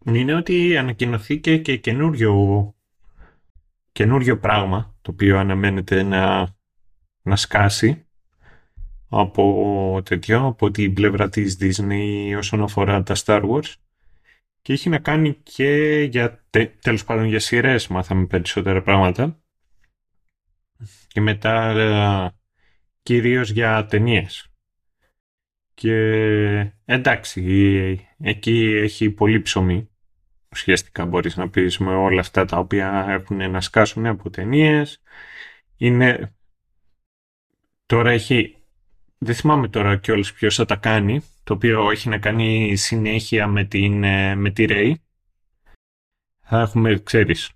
είναι 0.06 0.36
ότι 0.36 0.78
ανακοινωθήκε 0.78 1.58
και 1.58 1.78
καινούριο 1.78 2.74
καινούριο 3.92 4.40
πράγμα 4.40 4.96
το 5.02 5.12
οποίο 5.12 5.40
αναμένεται 5.40 6.04
να, 6.04 6.54
να 7.22 7.36
σκάσει 7.36 8.05
από 9.20 10.02
τέτοιο, 10.06 10.46
από 10.46 10.72
την 10.72 10.94
πλευρά 10.94 11.30
της 11.30 11.58
Disney 11.62 12.36
όσον 12.38 12.64
αφορά 12.64 13.04
τα 13.04 13.16
Star 13.26 13.50
Wars 13.50 13.74
και 14.62 14.74
έχει 14.74 14.90
να 14.90 15.00
κάνει 15.00 15.34
και 15.34 16.02
για, 16.12 16.46
τέλος 16.82 17.04
πάντων 17.04 17.26
για 17.26 17.40
σειρές 17.40 17.88
μάθαμε 17.88 18.26
περισσότερα 18.26 18.82
πράγματα 18.82 19.40
και 21.08 21.22
μετά 21.22 21.70
ε, 21.70 22.32
κυρίως 23.04 23.50
για 23.50 23.86
ταινίες. 23.86 24.50
Και 25.74 25.94
εντάξει, 26.86 28.08
εκεί 28.20 28.80
έχει 28.82 29.10
πολύ 29.10 29.42
ψωμί 29.42 29.90
ουσιαστικά 30.56 31.06
μπορείς 31.06 31.36
να 31.36 31.50
πεις 31.50 31.78
με 31.78 31.96
όλα 31.96 32.20
αυτά 32.20 32.46
τα 32.46 32.58
οποία 32.58 33.06
έχουν 33.10 33.52
να 33.52 33.62
σκάσουν 33.62 34.06
από 34.06 34.30
ταινίες. 34.30 35.02
Είναι... 35.78 36.36
Τώρα 37.86 38.12
έχει... 38.12 38.56
Δεν 39.18 39.36
θυμάμαι 39.36 39.68
τώρα 39.68 39.96
κιόλας 39.96 40.34
ποιος 40.34 40.56
θα 40.56 40.66
τα 40.66 40.76
κάνει, 40.76 41.22
το 41.44 41.54
οποίο 41.54 41.92
έχει 41.92 42.10
να 42.10 42.18
κάνει 42.18 42.76
συνέχεια 42.76 43.48
με, 43.48 43.64
την, 43.64 44.04
ε, 44.04 44.36
με 44.36 44.50
τη 44.50 44.66
Ray. 44.70 44.94
Θα 46.42 46.60
έχουμε, 46.60 47.02
ξέρεις, 47.04 47.50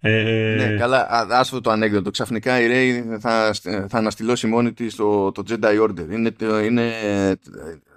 ε... 0.00 0.54
Ναι, 0.56 0.76
καλά, 0.76 1.06
άσχετο 1.30 1.60
το 1.60 1.70
ανέκδοτο. 1.70 2.10
Ξαφνικά 2.10 2.60
η 2.60 2.66
Ray 2.70 3.18
θα, 3.20 3.54
θα 3.88 3.98
αναστηλώσει 3.98 4.46
μόνη 4.46 4.72
της 4.72 4.94
το, 4.94 5.32
το 5.32 5.42
Jedi 5.48 5.82
Order. 5.82 6.10
Είναι, 6.10 6.32
είναι 6.64 6.92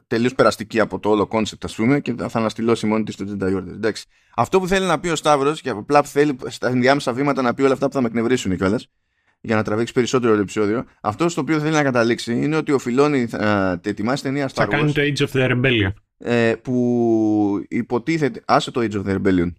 τελείως 0.07 0.36
περαστική 0.36 0.80
από 0.80 0.99
το 0.99 1.09
όλο 1.09 1.28
concept, 1.28 1.66
ας 1.66 1.76
πούμε, 1.76 1.99
και 1.99 2.16
θα 2.18 2.39
αναστηλώσει 2.39 2.86
μόνη 2.86 3.03
της 3.03 3.14
το 3.14 3.26
Jedi 3.28 3.57
Order. 3.57 3.68
Εντάξει. 3.68 4.05
Αυτό 4.36 4.59
που 4.59 4.68
θέλει 4.68 4.86
να 4.86 4.99
πει 4.99 5.07
ο 5.07 5.16
Σταύρος, 5.16 5.61
και 5.61 5.70
απλά 5.70 6.03
θέλει 6.03 6.38
στα 6.47 6.68
ενδιάμεσα 6.68 7.14
βήματα 7.14 7.41
να 7.41 7.53
πει 7.53 7.61
όλα 7.61 7.74
αυτά 7.74 7.88
που 7.88 7.93
θα 7.93 8.01
με 8.01 8.07
εκνευρίσουν 8.07 8.57
κιόλας, 8.57 8.88
για 9.46 9.56
να 9.56 9.64
τραβήξει 9.64 9.94
περισσότερο 9.94 10.36
το 10.36 10.41
επεισόδιο, 10.41 10.86
αυτό 11.02 11.30
στο 11.30 11.41
οποίο 11.41 11.60
θέλει 11.60 11.72
να 11.72 11.84
καταλήξει 11.84 12.44
είναι 12.44 12.56
ότι 12.56 12.72
ο 12.72 12.80
Φιλόνι 12.80 13.28
θα 13.28 13.80
ετοιμάσει 13.84 14.24
ταινία 14.24 14.50
Star 14.50 14.52
Wars. 14.52 14.54
Θα 14.54 14.66
κάνει 14.66 14.91
το 14.91 15.02
Age 15.02 15.28
of 15.28 15.32
the 15.32 15.52
Rebellion. 15.52 15.94
Ε, 16.18 16.54
που 16.62 17.66
υποτίθεται. 17.68 18.41
Άσε 18.46 18.72
το 18.72 18.82
Age 18.82 18.94
of 18.94 19.06
the 19.06 19.22
Rebellion. 19.22 19.54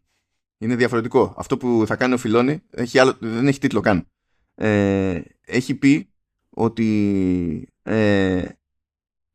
Είναι 0.59 0.77
διαφορετικό. 0.77 1.35
Αυτό 1.37 1.57
που 1.57 1.85
θα 1.87 1.97
κάνει 1.97 2.15
ο 2.15 2.19
Φιλόνι 2.19 2.63
έχει 2.71 2.99
άλλο, 2.99 3.17
δεν 3.21 3.47
έχει 3.47 3.59
τίτλο 3.59 3.81
καν. 3.81 4.07
Ε, 4.55 5.21
έχει 5.45 5.75
πει 5.75 6.09
ότι 6.51 7.69
ε, 7.83 8.45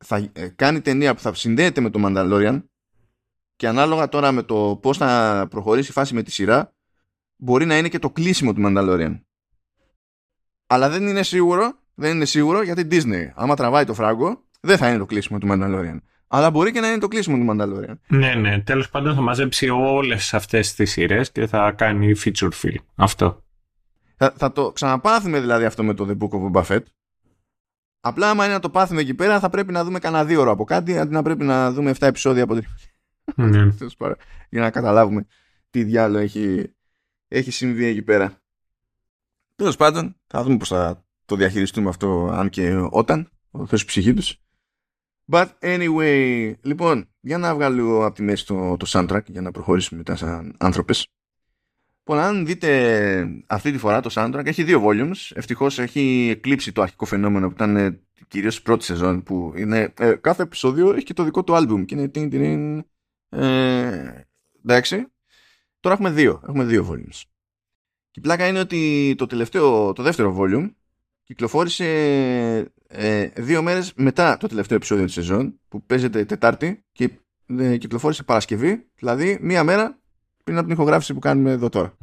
θα 0.04 0.30
ε, 0.32 0.48
κάνει 0.48 0.80
ταινία 0.80 1.14
που 1.14 1.20
θα 1.20 1.34
συνδέεται 1.34 1.80
με 1.80 1.90
το 1.90 2.00
Mandalorian 2.04 2.62
και 3.56 3.68
ανάλογα 3.68 4.08
τώρα 4.08 4.32
με 4.32 4.42
το 4.42 4.78
πώς 4.82 4.96
θα 4.96 5.46
προχωρήσει 5.50 5.90
η 5.90 5.92
φάση 5.92 6.14
με 6.14 6.22
τη 6.22 6.30
σειρά 6.30 6.74
μπορεί 7.36 7.66
να 7.66 7.78
είναι 7.78 7.88
και 7.88 7.98
το 7.98 8.10
κλείσιμο 8.10 8.52
του 8.52 8.62
Mandalorian. 8.64 9.20
Αλλά 10.72 10.88
δεν 10.88 11.06
είναι 11.06 11.22
σίγουρο, 11.22 11.72
δεν 11.94 12.14
είναι 12.14 12.24
σίγουρο 12.24 12.62
γιατί 12.62 12.86
Disney 12.90 13.30
άμα 13.34 13.56
τραβάει 13.56 13.84
το 13.84 13.94
φράγκο 13.94 14.44
δεν 14.60 14.76
θα 14.76 14.88
είναι 14.88 14.98
το 14.98 15.06
κλείσιμο 15.06 15.38
του 15.38 15.48
Mandalorian. 15.50 15.98
Αλλά 16.26 16.50
μπορεί 16.50 16.72
και 16.72 16.80
να 16.80 16.88
είναι 16.88 16.98
το 16.98 17.08
κλείσιμο 17.08 17.36
του 17.36 17.46
Mandalorian. 17.50 17.94
Ναι, 18.08 18.34
ναι. 18.34 18.60
Τέλος 18.60 18.88
πάντων 18.88 19.14
θα 19.14 19.20
μαζέψει 19.20 19.68
όλες 19.68 20.34
αυτές 20.34 20.74
τις 20.74 20.90
σειρές 20.90 21.32
και 21.32 21.46
θα 21.46 21.72
κάνει 21.72 22.12
feature 22.24 22.50
film. 22.62 22.74
Αυτό. 22.94 23.44
Θα, 24.16 24.34
θα 24.36 24.52
το 24.52 24.72
ξαναπάθουμε 24.72 25.40
δηλαδή 25.40 25.64
αυτό 25.64 25.84
με 25.84 25.94
το 25.94 26.06
The 26.08 26.24
Book 26.24 26.38
of 26.38 26.50
Boba 26.52 26.64
Fett 26.66 26.82
Απλά 28.00 28.30
άμα 28.30 28.44
είναι 28.44 28.54
να 28.54 28.60
το 28.60 28.70
πάθουμε 28.70 29.00
εκεί 29.00 29.14
πέρα 29.14 29.40
θα 29.40 29.48
πρέπει 29.48 29.72
να 29.72 29.84
δούμε 29.84 29.98
κανένα 29.98 30.24
δύο 30.24 30.40
ώρα 30.40 30.50
από 30.50 30.64
κάτι 30.64 30.98
αντί 30.98 31.12
να 31.12 31.22
πρέπει 31.22 31.44
να 31.44 31.72
δούμε 31.72 31.90
7 31.90 31.96
επεισόδια 32.00 32.42
από 32.42 32.54
την 32.54 32.64
ναι. 33.36 33.68
για 34.50 34.60
να 34.60 34.70
καταλάβουμε 34.70 35.26
τι 35.70 35.84
διάλογο 35.84 36.18
έχει, 36.18 36.74
έχει 37.28 37.50
συμβεί 37.50 37.84
εκεί 37.84 38.02
πέρα. 38.02 38.39
Τέλος 39.60 39.76
πάντων, 39.76 40.16
θα 40.26 40.42
δούμε 40.42 40.56
πώς 40.56 40.68
θα 40.68 41.04
το 41.24 41.36
διαχειριστούμε 41.36 41.88
αυτό, 41.88 42.30
αν 42.32 42.48
και 42.48 42.88
όταν, 42.90 43.30
ο 43.50 43.66
Θεός 43.66 43.84
ψυχή 43.84 44.14
τους. 44.14 44.36
But 45.32 45.46
anyway, 45.60 46.52
λοιπόν, 46.62 47.08
για 47.20 47.38
να 47.38 47.54
βγάλω 47.54 47.74
λίγο 47.74 48.04
από 48.04 48.14
τη 48.14 48.22
μέση 48.22 48.46
το, 48.46 48.76
το 48.76 48.86
soundtrack 48.88 49.24
για 49.26 49.40
να 49.40 49.50
προχωρήσουμε 49.50 49.98
μετά 49.98 50.16
σαν 50.16 50.54
άνθρωπες. 50.58 51.08
Λοιπόν, 51.98 52.18
αν 52.18 52.46
δείτε 52.46 53.42
αυτή 53.46 53.72
τη 53.72 53.78
φορά 53.78 54.00
το 54.00 54.10
soundtrack, 54.12 54.46
έχει 54.46 54.62
δύο 54.62 54.82
volumes. 54.84 55.30
Ευτυχώς 55.34 55.78
έχει 55.78 56.28
εκλείψει 56.30 56.72
το 56.72 56.82
αρχικό 56.82 57.04
φαινόμενο 57.04 57.46
που 57.46 57.54
ήταν 57.54 57.76
ε, 57.76 58.00
κυρίως 58.28 58.56
η 58.56 58.62
πρώτη 58.62 58.84
σεζόν. 58.84 59.22
Που 59.22 59.52
είναι, 59.56 59.92
ε, 59.98 60.14
κάθε 60.14 60.42
επεισόδιο 60.42 60.94
έχει 60.94 61.04
και 61.04 61.14
το 61.14 61.24
δικό 61.24 61.44
του 61.44 61.54
album. 61.54 61.84
Και 61.86 61.94
είναι 61.94 62.08
τιν, 62.08 62.30
τιν, 62.30 62.84
ε, 63.28 64.26
εντάξει. 64.64 65.06
Τώρα 65.80 65.94
έχουμε 65.94 66.10
δύο. 66.10 66.42
Έχουμε 66.48 66.64
δύο 66.64 66.88
volumes. 66.90 67.22
Και 68.10 68.18
η 68.18 68.20
πλάκα 68.20 68.46
είναι 68.46 68.58
ότι 68.58 69.14
το, 69.18 69.26
τελευταίο, 69.26 69.92
το 69.92 70.02
δεύτερο 70.02 70.36
volume 70.38 70.70
κυκλοφόρησε 71.24 71.84
ε, 72.88 73.26
δύο 73.36 73.62
μέρες 73.62 73.92
μετά 73.96 74.36
το 74.36 74.46
τελευταίο 74.46 74.76
επεισόδιο 74.76 75.04
της 75.04 75.14
σεζόν 75.14 75.60
που 75.68 75.82
παίζεται 75.82 76.24
Τετάρτη 76.24 76.84
και 76.92 77.10
ε, 77.58 77.76
κυκλοφόρησε 77.76 78.22
Παρασκευή, 78.22 78.86
δηλαδή 78.94 79.38
μία 79.40 79.64
μέρα 79.64 79.98
πριν 80.44 80.56
από 80.56 80.66
την 80.66 80.74
ηχογράφηση 80.74 81.14
που 81.14 81.20
κάνουμε 81.20 81.50
εδώ 81.50 81.68
τώρα. 81.68 81.96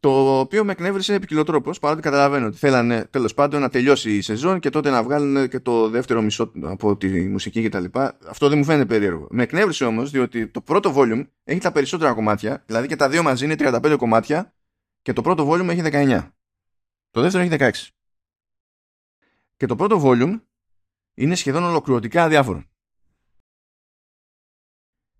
Το 0.00 0.38
οποίο 0.38 0.64
με 0.64 0.72
εκνεύρισε 0.72 1.14
επικοινωτρόπως 1.14 1.78
παρότι 1.78 2.02
καταλαβαίνω 2.02 2.46
ότι 2.46 2.56
θέλανε 2.56 3.04
τέλος 3.04 3.34
πάντων 3.34 3.60
να 3.60 3.68
τελειώσει 3.68 4.16
η 4.16 4.20
σεζόν 4.20 4.60
και 4.60 4.70
τότε 4.70 4.90
να 4.90 5.02
βγάλουν 5.02 5.48
και 5.48 5.60
το 5.60 5.88
δεύτερο 5.88 6.22
μισό 6.22 6.52
από 6.62 6.96
τη 6.96 7.28
μουσική 7.28 7.68
κτλ. 7.68 7.84
Αυτό 8.28 8.48
δεν 8.48 8.58
μου 8.58 8.64
φαίνεται 8.64 8.86
περίεργο. 8.86 9.26
Με 9.30 9.42
εκνεύρισε 9.42 9.84
όμως 9.84 10.10
διότι 10.10 10.48
το 10.48 10.60
πρώτο 10.60 10.94
volume 10.96 11.28
έχει 11.44 11.60
τα 11.60 11.72
περισσότερα 11.72 12.14
κομμάτια, 12.14 12.62
δηλαδή 12.66 12.86
και 12.86 12.96
τα 12.96 13.08
δύο 13.08 13.22
μαζί 13.22 13.44
είναι 13.44 13.54
35 13.58 13.94
κομμάτια 13.98 14.54
και 15.02 15.12
το 15.12 15.22
πρώτο 15.22 15.50
volume 15.50 15.68
έχει 15.68 15.82
19. 15.84 16.30
Το 17.10 17.20
δεύτερο 17.20 17.44
έχει 17.44 17.56
16. 17.58 17.70
Και 19.56 19.66
το 19.66 19.76
πρώτο 19.76 20.02
volume 20.04 20.40
είναι 21.14 21.34
σχεδόν 21.34 21.62
ολοκληρωτικά 21.64 22.24
αδιάφορο. 22.24 22.64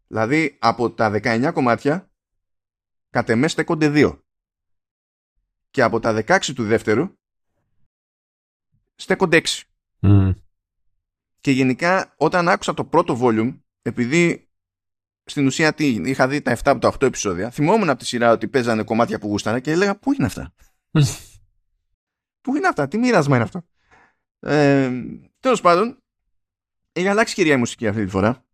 Δηλαδή 0.07 0.57
από 0.61 0.91
τα 0.91 1.21
19 1.23 1.51
κομμάτια 1.55 2.11
κατ' 3.11 3.29
εμέ 3.29 3.49
στέκονται 3.49 3.89
δύο. 3.89 4.25
Και 5.71 5.83
από 5.83 6.01
τα 6.01 6.25
16 6.27 6.53
του 6.55 6.65
δεύτερου 6.65 7.13
στέκονται 8.95 9.41
6. 9.45 9.63
Και 11.41 11.51
γενικά 11.51 12.15
όταν 12.17 12.49
άκουσα 12.49 12.75
το 12.75 12.85
πρώτο 12.85 13.19
volume, 13.23 13.59
επειδή 13.83 14.49
στην 15.25 15.47
ουσία 15.47 15.75
τι, 15.75 15.87
είχα 15.87 16.29
δει 16.29 16.43
τα 16.43 16.57
7 16.57 16.61
από 16.65 16.79
τα 16.81 16.93
8 16.93 17.03
επεισόδια, 17.03 17.51
θυμόμουν 17.51 17.89
από 17.89 17.99
τη 17.99 18.07
σειρά 18.07 18.33
ότι 18.33 18.49
παίζανε 18.49 18.83
κομμάτια 18.83 19.19
που 19.19 19.27
γούστανα 19.27 19.61
και 19.61 19.71
έλεγα 19.71 19.99
πού 19.99 20.13
είναι 20.13 20.27
αυτά; 20.27 20.55
πού 22.43 22.57
είναι 22.57 22.69
αυτά, 22.69 22.89
τι 22.89 22.99
μοίρασμα 22.99 23.35
είναι 23.35 23.45
αυτό; 23.45 23.63
Ε, 24.41 24.91
Τέλος 25.41 25.61
πάντων, 25.61 26.03
έχει 26.93 27.09
αλλάξει 27.09 27.35
κυρία 27.35 27.55
η 27.55 27.57
μουσική 27.57 27.87
αυτή 27.87 28.05
τη 28.05 28.11
φορά. 28.11 28.45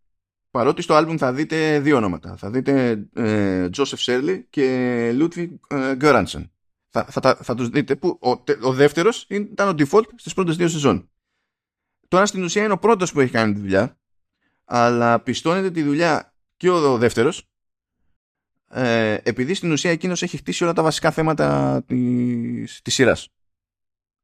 Παρότι 0.51 0.83
στο 0.83 0.95
άλμπουμ 0.95 1.17
θα 1.17 1.33
δείτε 1.33 1.81
δύο 1.81 1.97
ονόματα. 1.97 2.37
Θα 2.37 2.51
δείτε 2.51 3.07
ε, 3.15 3.69
Joseph 3.77 3.99
Shirley 3.99 4.43
και 4.51 5.11
Ludwig 5.21 5.49
ε, 5.69 5.97
Göransson. 6.01 6.45
Θα, 7.05 7.21
θα, 7.21 7.35
θα, 7.43 7.55
τους 7.55 7.69
δείτε 7.69 7.97
που 7.97 8.19
ο, 8.23 8.31
ο 8.63 8.73
δεύτερος 8.73 9.27
ήταν 9.29 9.69
ο 9.69 9.75
default 9.79 10.05
στις 10.17 10.35
πρώτες 10.35 10.57
δύο 10.57 10.69
σεζόν. 10.69 11.11
Τώρα 12.09 12.27
στην 12.27 12.43
ουσία 12.43 12.65
είναι 12.65 12.73
ο 12.73 12.79
πρώτος 12.79 13.13
που 13.13 13.21
έχει 13.21 13.33
κάνει 13.33 13.53
τη 13.53 13.61
δουλειά 13.61 13.99
αλλά 14.65 15.21
πιστώνεται 15.21 15.71
τη 15.71 15.83
δουλειά 15.83 16.35
και 16.57 16.71
ο 16.71 16.99
δεύτερος 16.99 17.49
ε, 18.69 19.17
επειδή 19.23 19.55
στην 19.55 19.73
ουσία 19.73 19.91
εκείνος 19.91 20.23
έχει 20.23 20.37
χτίσει 20.37 20.65
όλα 20.65 20.73
τα 20.73 20.83
βασικά 20.83 21.11
θέματα 21.11 21.83
της, 21.87 22.83
της 22.83 22.95
σειράς. 22.95 23.29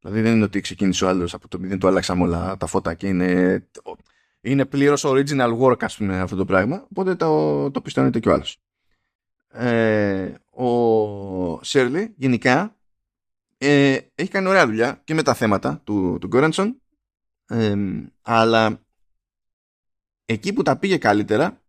Δηλαδή 0.00 0.20
δεν 0.20 0.34
είναι 0.34 0.44
ότι 0.44 0.60
ξεκίνησε 0.60 1.04
ο 1.04 1.08
άλλος 1.08 1.34
από 1.34 1.48
το 1.48 1.58
μηδέν 1.58 1.78
του 1.78 1.88
άλλαξαμε 1.88 2.22
όλα 2.22 2.56
τα 2.56 2.66
φώτα 2.66 2.94
και 2.94 3.06
είναι 3.06 3.62
είναι 4.42 4.64
πλήρως 4.64 5.04
original 5.06 5.58
work, 5.58 5.84
ας 5.84 5.96
πούμε, 5.96 6.20
αυτό 6.20 6.36
το 6.36 6.44
πράγμα. 6.44 6.86
Οπότε 6.90 7.14
το, 7.14 7.70
το 7.70 7.80
πιστώνεται 7.80 8.20
και 8.20 8.28
ο 8.28 8.32
άλλος. 8.32 8.58
Ε, 9.52 10.34
ο 10.50 11.64
Σέρλι 11.64 12.14
γενικά 12.16 12.76
ε, 13.58 13.98
έχει 14.14 14.30
κάνει 14.30 14.48
ωραία 14.48 14.66
δουλειά 14.66 15.00
και 15.04 15.14
με 15.14 15.22
τα 15.22 15.34
θέματα 15.34 15.80
του, 15.84 16.18
του 16.20 16.26
Γκόρανσον 16.26 16.80
ε, 17.46 17.74
αλλά 18.22 18.80
εκεί 20.24 20.52
που 20.52 20.62
τα 20.62 20.78
πήγε 20.78 20.98
καλύτερα 20.98 21.62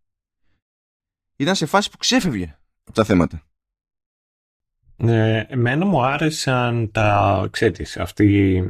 ήταν 1.36 1.54
σε 1.54 1.66
φάση 1.66 1.90
που 1.90 1.96
ξέφευγε 1.96 2.58
από 2.84 2.92
τα 2.92 3.04
θέματα. 3.04 3.42
Ε, 4.96 5.44
εμένα 5.48 5.84
μου 5.84 6.04
άρεσαν 6.04 6.90
τα, 6.90 7.48
ξέρεις, 7.50 7.96
αυτή, 7.96 8.60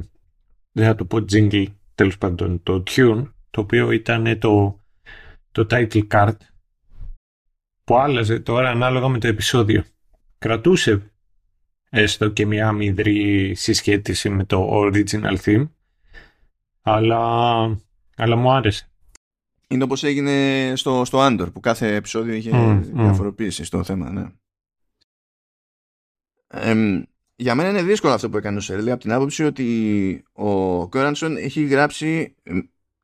δεν 0.73 0.87
θα 0.87 0.95
το 0.95 1.05
πω 1.05 1.19
jingle, 1.33 1.67
τέλος 1.95 2.19
πάντων, 2.19 2.63
το 2.63 2.83
tune 2.87 3.33
το 3.51 3.61
οποίο 3.61 3.91
ήταν 3.91 4.39
το, 4.39 4.81
το 5.53 5.67
title 5.71 6.07
card 6.09 6.37
που 7.85 7.99
άλλαζε 7.99 8.39
τώρα 8.39 8.71
ανάλογα 8.71 9.09
με 9.09 9.19
το 9.19 9.27
επεισόδιο. 9.27 9.85
Κρατούσε 10.39 11.13
έστω 11.91 12.29
και 12.29 12.47
μια 12.47 12.69
αμυδρή 12.69 13.55
συσχέτιση 13.55 14.29
με 14.29 14.45
το 14.45 14.71
original 14.73 15.37
theme 15.45 15.69
αλλά, 16.87 17.65
αλλά 18.17 18.37
μου 18.37 18.51
άρεσε. 18.51 18.89
Είναι 19.69 19.85
όπως 19.85 20.05
έγινε 20.05 20.73
στο, 20.77 21.05
στο 21.05 21.19
Andor 21.27 21.53
που 21.53 21.61
κάθε 21.61 21.95
επεισόδιο 21.95 22.35
είχε 22.35 22.51
mm, 22.53 22.81
διαφοροποίηση 22.93 23.65
στο 23.65 23.85
θέμα. 23.85 24.11
Ναι. 24.11 24.25
για 27.37 27.55
μένα 27.55 27.69
είναι 27.69 27.83
δύσκολο 27.83 28.13
αυτό 28.13 28.31
που 28.31 28.37
έκανε 28.37 28.57
ο 28.57 28.61
Σέρλι 28.61 28.91
από 28.91 29.01
την 29.01 29.13
άποψη 29.13 29.45
ότι 29.45 30.25
ο 30.33 30.89
Κόρανσον 30.89 31.37
έχει 31.37 31.65
γράψει 31.65 32.35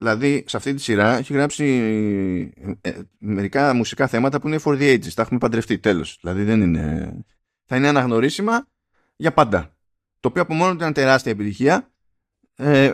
Δηλαδή, 0.03 0.45
σε 0.47 0.57
αυτή 0.57 0.75
τη 0.75 0.83
σειρά 0.83 1.17
έχει 1.17 1.33
γράψει 1.33 1.65
ε, 2.83 2.89
ε, 2.91 3.01
μερικά 3.19 3.75
μουσικά 3.75 4.07
θέματα 4.07 4.41
που 4.41 4.49
είναι 4.49 4.59
for 4.65 4.79
the 4.79 4.95
ages. 4.95 5.13
Τα 5.15 5.23
έχουμε 5.23 5.39
παντρευτεί, 5.39 5.79
τέλος. 5.79 6.19
Δηλαδή, 6.21 6.43
δεν 6.43 6.61
είναι... 6.61 7.15
θα 7.65 7.77
είναι 7.77 7.89
αναγνωρίσιμα 7.89 8.67
για 9.17 9.33
πάντα. 9.33 9.77
Το 10.21 10.29
οποίο 10.29 10.43
από 10.43 10.55
μόνο 10.55 10.71
του 10.71 10.77
ήταν 10.77 10.93
τεράστια 10.93 11.33
επιτυχία 11.33 11.91
ε, 12.57 12.91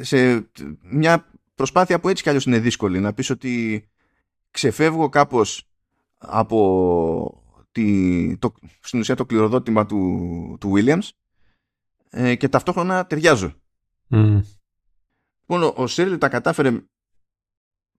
σε 0.00 0.48
μια 0.82 1.30
προσπάθεια 1.54 2.00
που 2.00 2.08
έτσι 2.08 2.22
κι 2.22 2.28
αλλιώς 2.28 2.44
είναι 2.44 2.58
δύσκολη. 2.58 3.00
Να 3.00 3.12
πεις 3.12 3.30
ότι 3.30 3.88
ξεφεύγω 4.50 5.08
κάπως 5.08 5.68
από 6.18 7.42
τη, 7.72 8.36
το, 8.38 8.54
στην 8.80 8.98
ουσία 8.98 9.14
το 9.14 9.26
κληροδότημα 9.26 9.86
του, 9.86 10.56
του 10.60 10.72
Williams 10.76 11.08
ε, 12.10 12.34
και 12.34 12.48
ταυτόχρονα 12.48 13.06
ταιριάζω. 13.06 13.54
Λοιπόν, 15.50 15.72
ο 15.76 15.86
Σέρλι 15.86 16.18
τα 16.18 16.28
κατάφερε 16.28 16.80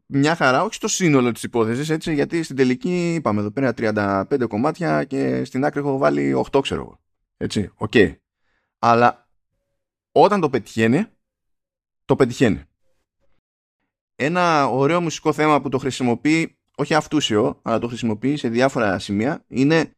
μια 0.05 0.35
χαρά, 0.35 0.63
όχι 0.63 0.73
στο 0.73 0.87
σύνολο 0.87 1.31
της 1.31 1.43
υπόθεσης, 1.43 1.89
έτσι, 1.89 2.13
γιατί 2.13 2.43
στην 2.43 2.55
τελική 2.55 3.13
είπαμε 3.13 3.39
εδώ 3.39 3.51
πέρα 3.51 3.73
35 3.77 4.45
κομμάτια 4.47 5.03
και 5.03 5.43
στην 5.43 5.65
άκρη 5.65 5.79
έχω 5.79 5.97
βάλει 5.97 6.43
8, 6.51 6.61
ξέρω 6.61 6.81
εγώ. 6.81 6.99
Έτσι, 7.37 7.71
OK. 7.75 7.91
Okay. 7.93 8.15
Αλλά 8.79 9.29
όταν 10.11 10.39
το 10.39 10.49
πετυχαίνει, 10.49 11.05
το 12.05 12.15
πετυχαίνει. 12.15 12.63
Ένα 14.15 14.67
ωραίο 14.67 15.01
μουσικό 15.01 15.33
θέμα 15.33 15.61
που 15.61 15.69
το 15.69 15.77
χρησιμοποιεί, 15.77 16.57
όχι 16.75 16.93
αυτούσιο, 16.93 17.59
αλλά 17.61 17.79
το 17.79 17.87
χρησιμοποιεί 17.87 18.37
σε 18.37 18.49
διάφορα 18.49 18.99
σημεία, 18.99 19.43
είναι 19.47 19.93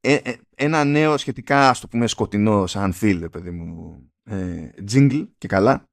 ε, 0.00 0.14
ε, 0.14 0.34
ένα 0.54 0.84
νέο 0.84 1.16
σχετικά, 1.16 1.68
ας 1.68 1.80
το 1.80 1.88
πούμε, 1.88 2.06
σκοτεινό 2.06 2.66
σαν 2.66 2.94
feel, 3.00 3.28
παιδί 3.32 3.50
μου, 3.50 4.02
ε, 4.24 4.68
jingle 4.90 5.28
και 5.38 5.48
καλά, 5.48 5.91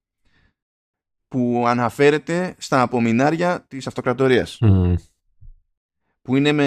που 1.30 1.64
αναφέρεται 1.68 2.56
στα 2.58 2.82
απομεινάρια 2.82 3.66
της 3.68 3.88
αυτοκρατορίας. 3.88 4.60
Που 6.22 6.36
είναι 6.36 6.52
με, 6.52 6.66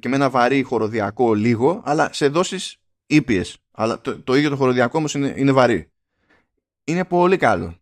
και 0.00 0.08
με 0.08 0.16
ένα 0.16 0.30
βαρύ 0.30 0.62
χοροδιακό 0.62 1.34
λίγο, 1.34 1.82
αλλά 1.84 2.12
σε 2.12 2.28
δόσεις 2.28 2.76
ήπιες. 3.06 3.58
Αλλά 3.70 4.00
το, 4.00 4.22
το 4.22 4.36
ίδιο 4.36 4.50
το 4.50 4.56
χοροδιακό 4.56 4.98
όμως 4.98 5.14
είναι, 5.14 5.34
είναι 5.36 5.52
βαρύ. 5.52 5.90
Είναι 6.84 7.04
πολύ 7.04 7.36
καλό. 7.36 7.74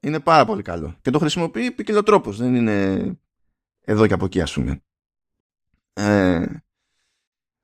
Είναι 0.00 0.20
πάρα 0.20 0.44
πολύ 0.44 0.62
καλό. 0.62 0.96
Και 1.02 1.10
το 1.10 1.18
χρησιμοποιεί 1.18 1.70
ποικιλοτρόπως. 1.70 2.36
Δεν 2.36 2.54
είναι 2.54 3.18
εδώ 3.80 4.06
και 4.06 4.14
από 4.14 4.24
εκεί 4.24 4.40
ας 4.40 4.52
πούμε. 4.52 4.82
Ε, 5.92 6.44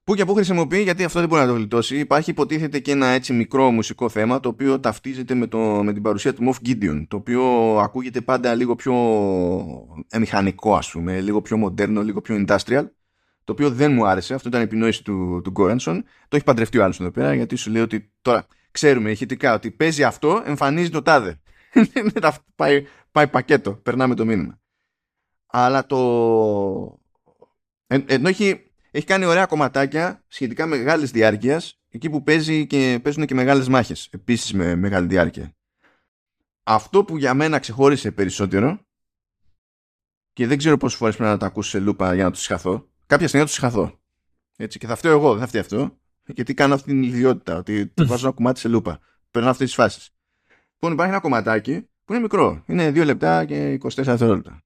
Πού 0.04 0.14
και 0.14 0.24
πού 0.24 0.34
χρησιμοποιεί, 0.34 0.82
γιατί 0.82 1.04
αυτό 1.04 1.18
δεν 1.18 1.28
μπορεί 1.28 1.40
να 1.40 1.46
το 1.46 1.54
γλιτώσει. 1.54 1.98
Υπάρχει 1.98 2.30
υποτίθεται 2.30 2.78
και 2.78 2.92
ένα 2.92 3.06
έτσι 3.06 3.32
μικρό 3.32 3.70
μουσικό 3.70 4.08
θέμα 4.08 4.40
το 4.40 4.48
οποίο 4.48 4.80
ταυτίζεται 4.80 5.34
με, 5.34 5.46
το, 5.46 5.58
με 5.58 5.92
την 5.92 6.02
παρουσία 6.02 6.34
του 6.34 6.50
Moff 6.52 6.68
Gideon. 6.68 7.04
Το 7.08 7.16
οποίο 7.16 7.42
ακούγεται 7.78 8.20
πάντα 8.20 8.54
λίγο 8.54 8.74
πιο 8.74 8.94
μηχανικό, 10.18 10.74
ας 10.76 10.90
πούμε, 10.90 11.20
λίγο 11.20 11.42
πιο 11.42 11.56
μοντέρνο, 11.56 12.02
λίγο 12.02 12.20
πιο 12.20 12.44
industrial. 12.46 12.84
Το 13.44 13.52
οποίο 13.52 13.70
δεν 13.70 13.92
μου 13.92 14.06
άρεσε. 14.06 14.34
Αυτό 14.34 14.48
ήταν 14.48 14.60
η 14.60 14.64
επινόηση 14.64 15.04
του, 15.04 15.40
του 15.44 15.50
Γκόρανσον. 15.50 16.04
Το 16.28 16.36
έχει 16.36 16.44
παντρευτεί 16.44 16.78
ο 16.78 16.82
άλλος 16.82 17.00
εδώ 17.00 17.10
πέρα, 17.10 17.34
γιατί 17.34 17.56
σου 17.56 17.70
λέει 17.70 17.82
ότι 17.82 18.12
τώρα 18.22 18.46
ξέρουμε 18.70 19.10
ηχητικά 19.10 19.54
ότι 19.54 19.70
παίζει 19.70 20.04
αυτό, 20.04 20.42
εμφανίζει 20.44 20.90
το 20.90 21.02
τάδε. 21.02 21.40
πάει, 22.56 22.86
πάει 23.12 23.28
πακέτο, 23.28 23.72
περνάμε 23.72 24.14
το 24.14 24.24
μήνυμα. 24.24 24.60
Αλλά 25.46 25.86
το. 25.86 25.98
ενώ 27.86 28.28
έχει 28.28 28.69
έχει 28.90 29.06
κάνει 29.06 29.24
ωραία 29.24 29.46
κομματάκια 29.46 30.24
σχετικά 30.28 30.66
μεγάλης 30.66 31.10
διάρκειας, 31.10 31.80
εκεί 31.88 32.10
που 32.10 32.22
παίζει 32.22 32.66
και 32.66 33.00
παίζουν 33.02 33.26
και 33.26 33.34
μεγάλες 33.34 33.68
μάχες. 33.68 34.08
Επίσης 34.10 34.52
με 34.52 34.74
μεγάλη 34.74 35.06
διάρκεια. 35.06 35.54
Αυτό 36.62 37.04
που 37.04 37.16
για 37.16 37.34
μένα 37.34 37.58
ξεχώρισε 37.58 38.10
περισσότερο 38.10 38.80
και 40.32 40.46
δεν 40.46 40.58
ξέρω 40.58 40.76
πόσες 40.76 40.98
φορές 40.98 41.16
πρέπει 41.16 41.30
να 41.30 41.36
το 41.36 41.46
ακούσεις 41.46 41.70
σε 41.70 41.78
λούπα 41.78 42.14
για 42.14 42.24
να 42.24 42.30
τους 42.30 42.40
συγχαθώ. 42.40 42.88
Κάποια 43.06 43.26
στιγμή 43.28 43.44
να 43.44 43.52
τους 43.52 43.60
συγχαθώ. 43.60 44.00
Έτσι, 44.56 44.78
και 44.78 44.86
θα 44.86 44.96
φταίω 44.96 45.12
εγώ, 45.12 45.30
δεν 45.30 45.40
θα 45.40 45.46
φταίει 45.46 45.60
αυτό. 45.60 45.98
Γιατί 46.26 46.54
κάνω 46.54 46.74
αυτή 46.74 46.86
την 46.86 47.02
ιδιότητα, 47.02 47.56
ότι 47.56 47.92
βάζω 47.96 48.26
ένα 48.26 48.34
κομμάτι 48.34 48.60
σε 48.60 48.68
λούπα. 48.68 49.00
Παίρνω 49.30 49.48
αυτές 49.50 49.66
τις 49.66 49.74
φάσεις. 49.74 50.10
Λοιπόν, 50.72 50.92
υπάρχει 50.92 51.12
ένα 51.12 51.20
κομματάκι 51.20 51.88
που 52.04 52.12
είναι 52.12 52.22
μικρό. 52.22 52.62
Είναι 52.66 52.88
2 52.90 53.04
λεπτά 53.04 53.44
και 53.44 53.78
24 53.82 53.88
δευτερόλεπτα. 53.94 54.62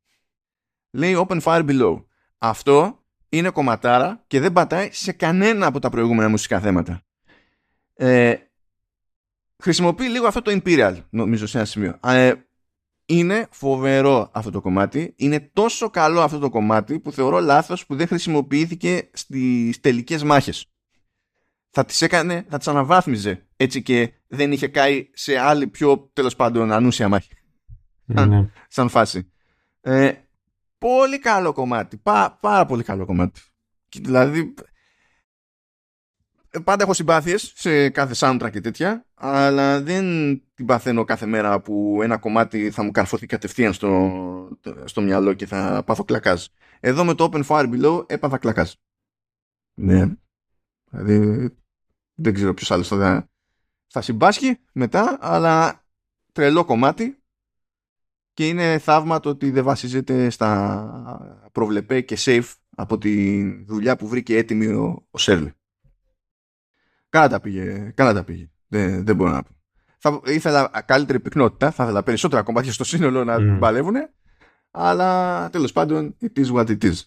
Λέει 0.90 1.24
Open 1.28 1.40
Fire 1.40 1.68
Below. 1.68 2.04
Αυτό 2.38 3.03
είναι 3.36 3.50
κομματάρα 3.50 4.24
και 4.26 4.40
δεν 4.40 4.52
πατάει 4.52 4.88
σε 4.92 5.12
κανένα 5.12 5.66
από 5.66 5.78
τα 5.78 5.88
προηγούμενα 5.88 6.28
μουσικά 6.28 6.60
θέματα. 6.60 7.02
Ε, 7.94 8.34
χρησιμοποιεί 9.62 10.06
λίγο 10.06 10.26
αυτό 10.26 10.42
το 10.42 10.60
Imperial, 10.64 10.96
νομίζω, 11.10 11.46
σε 11.46 11.56
ένα 11.56 11.66
σημείο. 11.66 11.98
Ε, 12.04 12.32
είναι 13.06 13.46
φοβερό 13.50 14.30
αυτό 14.32 14.50
το 14.50 14.60
κομμάτι. 14.60 15.14
Είναι 15.16 15.50
τόσο 15.52 15.90
καλό 15.90 16.20
αυτό 16.20 16.38
το 16.38 16.50
κομμάτι 16.50 17.00
που 17.00 17.12
θεωρώ 17.12 17.40
λάθος 17.40 17.86
που 17.86 17.96
δεν 17.96 18.06
χρησιμοποιήθηκε 18.06 19.10
στις 19.12 19.80
τελικές 19.80 20.22
μάχες. 20.22 20.66
Θα 21.70 21.84
τις 21.84 22.02
έκανε, 22.02 22.46
θα 22.48 22.58
τις 22.58 22.68
αναβάθμιζε 22.68 23.46
έτσι 23.56 23.82
και 23.82 24.12
δεν 24.26 24.52
είχε 24.52 24.68
κάει 24.68 25.10
σε 25.12 25.38
άλλη 25.38 25.66
πιο 25.66 26.10
τέλος 26.12 26.36
πάντων 26.36 26.72
ανούσια 26.72 27.08
μάχη. 27.08 27.30
Ναι. 28.04 28.48
Σαν 28.68 28.88
φάση. 28.88 29.32
Ε, 29.80 30.12
πολύ 30.78 31.18
καλό 31.18 31.52
κομμάτι. 31.52 31.96
Πά, 31.96 32.38
πάρα 32.40 32.66
πολύ 32.66 32.82
καλό 32.82 33.04
κομμάτι. 33.04 33.40
δηλαδή 33.96 34.54
πάντα 36.64 36.82
έχω 36.82 36.92
συμπάθειες 36.92 37.52
σε 37.54 37.90
κάθε 37.90 38.14
soundtrack 38.16 38.50
και 38.52 38.60
τέτοια, 38.60 39.06
αλλά 39.14 39.82
δεν 39.82 40.04
την 40.54 40.66
παθαίνω 40.66 41.04
κάθε 41.04 41.26
μέρα 41.26 41.60
που 41.60 41.98
ένα 42.02 42.16
κομμάτι 42.16 42.70
θα 42.70 42.82
μου 42.82 42.90
καρφωθεί 42.90 43.26
κατευθείαν 43.26 43.72
στο, 43.72 44.10
στο 44.84 45.00
μυαλό 45.00 45.32
και 45.32 45.46
θα 45.46 45.82
πάθω 45.86 46.04
κλακάζ. 46.04 46.44
Εδώ 46.80 47.04
με 47.04 47.14
το 47.14 47.28
Open 47.32 47.44
Fire 47.46 47.74
Below 47.74 48.10
έπαθα 48.10 48.38
κλακάζ. 48.38 48.72
Ναι. 49.74 50.06
Δηλαδή 50.90 51.48
δεν 52.14 52.34
ξέρω 52.34 52.54
ποιος 52.54 52.70
άλλος 52.70 52.88
θα, 52.88 53.28
θα 53.86 54.00
συμπάσχει 54.00 54.58
μετά, 54.72 55.18
αλλά 55.20 55.84
τρελό 56.32 56.64
κομμάτι 56.64 57.23
και 58.34 58.48
είναι 58.48 58.78
θαύμα 58.78 59.20
το 59.20 59.28
ότι 59.28 59.50
δεν 59.50 59.64
βασίζεται 59.64 60.30
στα 60.30 61.48
προβλεπέ 61.52 62.00
και 62.00 62.16
safe 62.18 62.52
από 62.76 62.98
τη 62.98 63.42
δουλειά 63.64 63.96
που 63.96 64.08
βρήκε 64.08 64.36
έτοιμη 64.36 64.66
ο, 64.66 65.06
ο 65.10 65.18
Σέρλι. 65.18 65.52
Καλά 67.08 67.28
τα 67.28 67.40
πήγε. 67.40 67.92
Καλά 67.94 68.12
τα 68.12 68.24
πήγε. 68.24 68.50
Δεν, 68.66 69.04
δεν 69.04 69.16
μπορώ 69.16 69.30
να 69.30 69.42
πω. 69.42 69.52
Θα 69.98 70.20
ήθελα 70.24 70.82
καλύτερη 70.86 71.20
πυκνότητα, 71.20 71.70
θα 71.70 71.84
ήθελα 71.84 72.02
περισσότερα 72.02 72.42
κομμάτια 72.42 72.72
στο 72.72 72.84
σύνολο 72.84 73.24
να 73.24 73.36
mm. 73.36 73.58
παλεύουν, 73.60 73.94
αλλά 74.70 75.50
τέλος 75.50 75.72
πάντων, 75.72 76.16
it 76.20 76.38
is 76.38 76.52
what 76.52 76.66
it 76.66 76.84
is. 76.84 77.02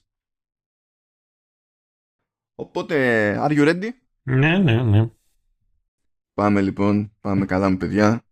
Οπότε, 2.56 3.38
are 3.42 3.52
you 3.52 3.68
ready? 3.68 3.90
Ναι, 4.24 4.58
ναι, 4.58 4.84
ναι. 4.84 5.10
Πάμε 6.34 6.62
λοιπόν, 6.62 7.14
πάμε 7.22 7.46
καλά 7.46 7.70
με 7.70 7.78
παιδιά. 7.78 8.27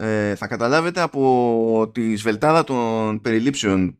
Ε, 0.00 0.34
θα 0.34 0.46
καταλάβετε 0.46 1.00
από 1.00 1.90
τη 1.94 2.16
σβελτάδα 2.16 2.64
των 2.64 3.20
περιλήψεων 3.20 3.98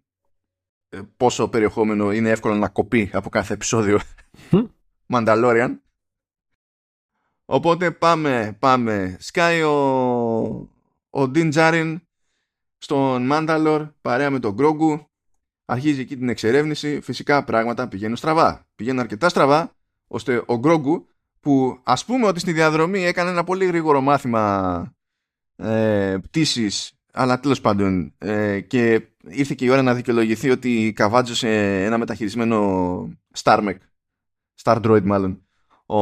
ε, 0.88 1.00
πόσο 1.16 1.48
περιεχόμενο 1.48 2.12
είναι 2.12 2.30
εύκολο 2.30 2.54
να 2.54 2.68
κοπεί 2.68 3.10
από 3.12 3.28
κάθε 3.28 3.54
επεισόδιο 3.54 4.00
Mandalorian. 5.12 5.78
Οπότε 7.44 7.90
πάμε, 7.90 8.56
πάμε. 8.58 9.16
Σκάει 9.20 9.62
ο, 9.62 9.76
ο 11.10 11.28
Ντίν 11.28 11.50
Τζάριν 11.50 12.00
στον 12.78 13.26
Μάνταλορ 13.26 13.88
παρέα 14.00 14.30
με 14.30 14.38
τον 14.38 14.52
Γκρόγκου. 14.52 15.06
Αρχίζει 15.64 16.00
εκεί 16.00 16.16
την 16.16 16.28
εξερεύνηση. 16.28 17.00
Φυσικά 17.00 17.44
πράγματα 17.44 17.88
πηγαίνουν 17.88 18.16
στραβά. 18.16 18.66
Πηγαίνουν 18.74 19.00
αρκετά 19.00 19.28
στραβά 19.28 19.72
ώστε 20.06 20.42
ο 20.46 20.58
Γκρόγκου 20.58 21.06
που 21.40 21.80
ας 21.82 22.04
πούμε 22.04 22.26
ότι 22.26 22.40
στη 22.40 22.52
διαδρομή 22.52 23.04
έκανε 23.04 23.30
ένα 23.30 23.44
πολύ 23.44 23.66
γρήγορο 23.66 24.00
μάθημα 24.00 24.96
ε, 25.58 26.16
πτήσης 26.22 26.92
αλλά 27.12 27.40
τέλος 27.40 27.60
πάντων 27.60 28.14
ε, 28.18 28.60
και 28.60 29.08
ήρθε 29.28 29.54
και 29.54 29.64
η 29.64 29.68
ώρα 29.68 29.82
να 29.82 29.94
δικαιολογηθεί 29.94 30.50
ότι 30.50 30.92
καβάτζωσε 30.96 31.84
ένα 31.84 31.98
μεταχειρισμένο 31.98 33.08
Star 33.42 33.74
Star 34.62 34.82
Droid 34.82 35.02
μάλλον 35.02 35.42
ο, 35.88 35.98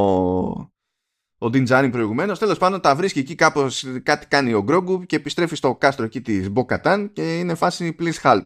ο 1.38 1.50
Ντίν 1.50 1.64
Τζάριν 1.64 1.90
προηγουμένως. 1.90 2.38
Τέλος 2.38 2.58
πάντων, 2.58 2.80
τα 2.80 2.94
βρίσκει 2.94 3.18
εκεί 3.18 3.34
κάπως, 3.34 3.84
κάτι 4.02 4.26
κάνει 4.26 4.52
ο 4.52 4.62
Γκρόγκου 4.62 5.06
και 5.06 5.16
επιστρέφει 5.16 5.56
στο 5.56 5.74
κάστρο 5.74 6.04
εκεί 6.04 6.20
της 6.20 6.50
Μποκατάν 6.50 7.12
και 7.12 7.38
είναι 7.38 7.54
φάση 7.54 7.96
please 7.98 8.20
help. 8.22 8.42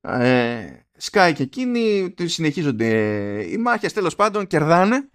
Ε, 0.00 0.66
σκάει 0.96 1.32
και 1.32 1.42
εκείνη, 1.42 2.14
συνεχίζονται 2.24 2.88
οι 3.50 3.56
μάχες 3.56 3.92
τέλος 3.92 4.14
πάντων, 4.14 4.46
κερδάνε. 4.46 5.08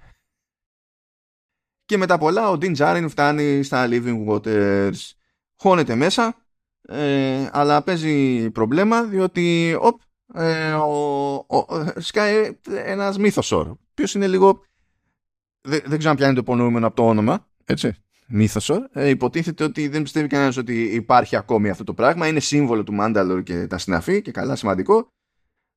Και 1.90 1.98
μετά 1.98 2.18
πολλά 2.18 2.50
ο 2.50 2.58
Ντίν 2.58 2.74
Τζάριν 2.74 3.10
φτάνει 3.10 3.64
στα 3.64 3.88
Living 3.90 4.28
Waters. 4.28 5.12
Χώνεται 5.56 5.96
μέσα, 5.96 6.36
ε, 6.82 7.50
αλλά 7.52 7.82
παίζει 7.84 8.50
προβλέμα 8.50 9.04
διότι 9.04 9.76
οπ, 9.80 10.02
ε, 10.34 10.72
ο, 10.72 11.34
ο, 11.36 11.66
σκάει 11.98 12.58
ένας 12.86 13.18
μύθος 13.18 13.54
ποιος 13.94 14.14
είναι 14.14 14.28
λίγο 14.28 14.62
δεν, 15.62 15.82
δεν 15.86 15.98
ξέρω 15.98 16.10
αν 16.10 16.18
πιάνει 16.18 16.34
το 16.34 16.40
υπονοούμενο 16.40 16.88
από 16.88 16.96
το 16.96 17.08
όνομα, 17.08 17.48
έτσι. 17.66 17.96
Μύθοσορ. 18.28 18.88
Ε, 18.92 19.08
υποτίθεται 19.10 19.64
ότι 19.64 19.88
δεν 19.88 20.02
πιστεύει 20.02 20.28
κανένας 20.28 20.58
ότι 20.58 20.82
υπάρχει 20.82 21.36
ακόμη 21.36 21.70
αυτό 21.70 21.84
το 21.84 21.94
πράγμα. 21.94 22.28
Είναι 22.28 22.40
σύμβολο 22.40 22.84
του 22.84 22.94
Μάνταλορ 22.94 23.44
και 23.44 23.68
τα 23.68 23.78
συναφή 23.78 24.22
και 24.22 24.32
καλά 24.32 24.56
σημαντικό. 24.56 25.12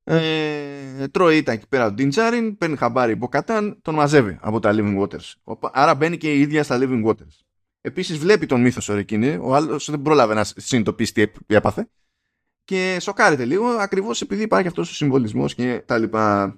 Ε, 0.05 1.09
τρώει 1.09 1.37
ήταν 1.37 1.55
εκεί 1.55 1.69
πέρα 1.69 1.87
ο 1.87 1.93
Ντίντζάριν, 1.93 2.57
παίρνει 2.59 2.77
χαμπάρι 2.77 3.15
Μποκατάν, 3.15 3.79
τον 3.83 3.95
μαζεύει 3.95 4.39
από 4.41 4.61
τα 4.61 4.71
Living 4.75 5.01
Waters. 5.01 5.57
Άρα 5.73 5.95
μπαίνει 5.95 6.17
και 6.17 6.33
η 6.35 6.41
ίδια 6.41 6.63
στα 6.63 6.79
Living 6.81 7.05
Waters. 7.05 7.41
Επίσης 7.81 8.19
βλέπει 8.19 8.47
τον 8.47 8.61
μύθος 8.61 8.89
εκείνη, 8.89 9.39
ο 9.41 9.55
άλλος 9.55 9.91
δεν 9.91 10.03
πρόλαβε 10.03 10.35
να 10.35 10.45
συνειδητοποιήσει 10.45 11.13
τι 11.13 11.55
έπαθε. 11.55 11.89
Και 12.65 12.99
σοκάρεται 13.01 13.45
λίγο 13.45 13.67
ακριβώς 13.67 14.21
επειδή 14.21 14.43
υπάρχει 14.43 14.69
αυτός 14.69 14.91
ο 14.91 14.95
συμβολισμός 14.95 15.55
και 15.55 15.83
τα 15.87 15.99
λοιπά. 15.99 16.57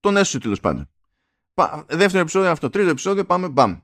Τον 0.00 0.16
έσωσε 0.16 0.38
τέλος 0.38 0.60
πάντων. 0.60 0.90
Δεύτερο 1.86 2.18
επεισόδιο 2.22 2.50
αυτό. 2.50 2.70
Τρίτο 2.70 2.88
επεισόδιο 2.88 3.24
πάμε 3.24 3.48
μπαμ. 3.48 3.78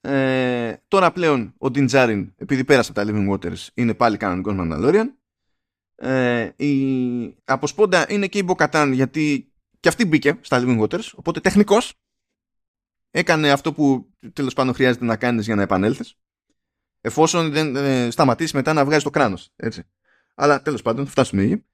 Ε, 0.00 0.76
τώρα 0.88 1.12
πλέον 1.12 1.54
ο 1.58 1.70
Ντιντζάριν, 1.70 2.32
επειδή 2.36 2.64
πέρασε 2.64 2.92
από 2.96 3.00
τα 3.00 3.12
Living 3.12 3.32
Waters, 3.32 3.68
είναι 3.74 3.94
πάλι 3.94 4.16
κανονικός 4.16 4.54
Mandalorian. 4.58 5.06
Ε, 5.96 6.50
η 6.56 7.36
αποσπόντα 7.44 8.12
είναι 8.12 8.26
και 8.26 8.38
η 8.38 8.42
Μποκατάν 8.44 8.92
γιατί 8.92 9.52
και 9.80 9.88
αυτή 9.88 10.04
μπήκε 10.04 10.38
στα 10.40 10.62
Living 10.62 10.80
Waters. 10.80 11.10
Οπότε 11.14 11.40
τεχνικώ 11.40 11.78
έκανε 13.10 13.50
αυτό 13.50 13.72
που 13.72 14.12
τέλος 14.32 14.54
πάντων 14.54 14.74
χρειάζεται 14.74 15.04
να 15.04 15.16
κάνεις 15.16 15.44
για 15.44 15.54
να 15.54 15.62
επανέλθεις. 15.62 16.18
Εφόσον 17.00 17.50
δεν 17.50 17.76
ε, 17.76 18.10
σταματήσεις 18.10 18.52
μετά 18.52 18.72
να 18.72 18.84
βγάζει 18.84 19.04
το 19.04 19.10
κράνος. 19.10 19.52
Έτσι. 19.56 19.82
Αλλά 20.34 20.62
τέλος 20.62 20.82
πάντων 20.82 21.04
θα 21.04 21.10
φτάσουμε 21.10 21.42
εκεί. 21.42 21.64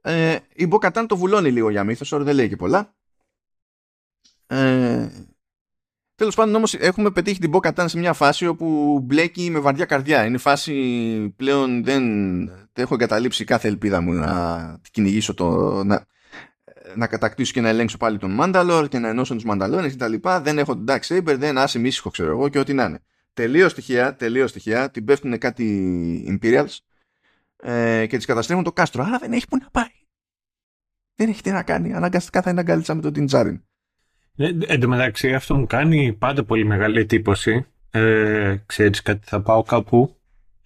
Ε, 0.00 0.38
η 0.54 0.66
Μποκατάν 0.66 1.06
το 1.06 1.16
βουλώνει 1.16 1.52
λίγο 1.52 1.70
για 1.70 1.84
μύθος, 1.84 2.08
δεν 2.22 2.34
λέει 2.34 2.48
και 2.48 2.56
πολλά. 2.56 2.96
Ε, 4.46 5.08
Τέλος 6.18 6.34
πάντων 6.34 6.54
όμως 6.54 6.74
έχουμε 6.74 7.10
πετύχει 7.10 7.38
την 7.38 7.50
Μπόκαταν 7.50 7.88
σε 7.88 7.98
μια 7.98 8.12
φάση 8.12 8.46
όπου 8.46 8.98
μπλέκει 9.04 9.50
με 9.50 9.58
βαριά 9.58 9.84
καρδιά. 9.84 10.24
Είναι 10.24 10.38
φάση 10.38 10.74
πλέον 11.36 11.84
δεν, 11.84 12.02
έχω 12.72 12.94
εγκαταλείψει 12.94 13.44
κάθε 13.44 13.68
ελπίδα 13.68 14.00
μου 14.00 14.12
να 14.12 14.80
κυνηγήσω 14.90 15.34
το... 15.34 15.48
Να, 15.84 16.06
να 16.94 17.06
κατακτήσω 17.06 17.52
και 17.52 17.60
να 17.60 17.68
ελέγξω 17.68 17.96
πάλι 17.96 18.18
τον 18.18 18.30
Μάνταλορ 18.30 18.88
και 18.88 18.98
να 18.98 19.08
ενώσω 19.08 19.34
τους 19.34 19.44
Μανταλόρε 19.44 19.88
κτλ. 19.88 20.14
Δεν 20.42 20.58
έχω 20.58 20.74
τον 20.74 20.84
Dark 20.88 21.00
Saber, 21.00 21.36
δεν 21.38 21.58
άσε 21.58 21.78
ήσυχο 21.78 22.10
ξέρω 22.10 22.30
εγώ 22.30 22.48
και 22.48 22.58
ό,τι 22.58 22.72
να 22.72 22.84
είναι. 22.84 23.00
Τελείως 23.32 23.70
στοιχεία, 23.70 24.16
τελείως 24.16 24.50
στοιχεία, 24.50 24.90
την 24.90 25.04
πέφτουν 25.04 25.38
κάτι 25.38 26.38
Imperials 26.40 26.76
ε, 27.56 28.06
και 28.06 28.16
τις 28.16 28.26
καταστρέφουν 28.26 28.64
το 28.64 28.72
κάστρο. 28.72 29.04
Άρα 29.04 29.18
δεν 29.18 29.32
έχει 29.32 29.48
που 29.48 29.56
να 29.56 29.68
πάει. 29.70 29.92
Δεν 31.14 31.28
έχει 31.28 31.42
τι 31.42 31.50
να 31.50 31.62
κάνει. 31.62 31.94
Αναγκαστικά 31.94 32.42
θα 32.42 32.50
είναι 32.50 32.60
αγκαλίτσα 32.60 32.94
με 32.94 33.00
τον 33.00 33.12
Τιντζάριν. 33.12 33.62
Ε, 34.40 34.50
εν 34.66 34.80
τω 34.80 34.88
μεταξύ 34.88 35.34
αυτό 35.34 35.54
μου 35.54 35.66
κάνει 35.66 36.12
πάντα 36.12 36.44
πολύ 36.44 36.64
μεγάλη 36.64 37.00
εντύπωση. 37.00 37.66
Ε, 37.90 38.56
ξέρεις 38.66 39.02
κάτι, 39.02 39.20
θα 39.24 39.40
πάω 39.40 39.62
κάπου 39.62 40.16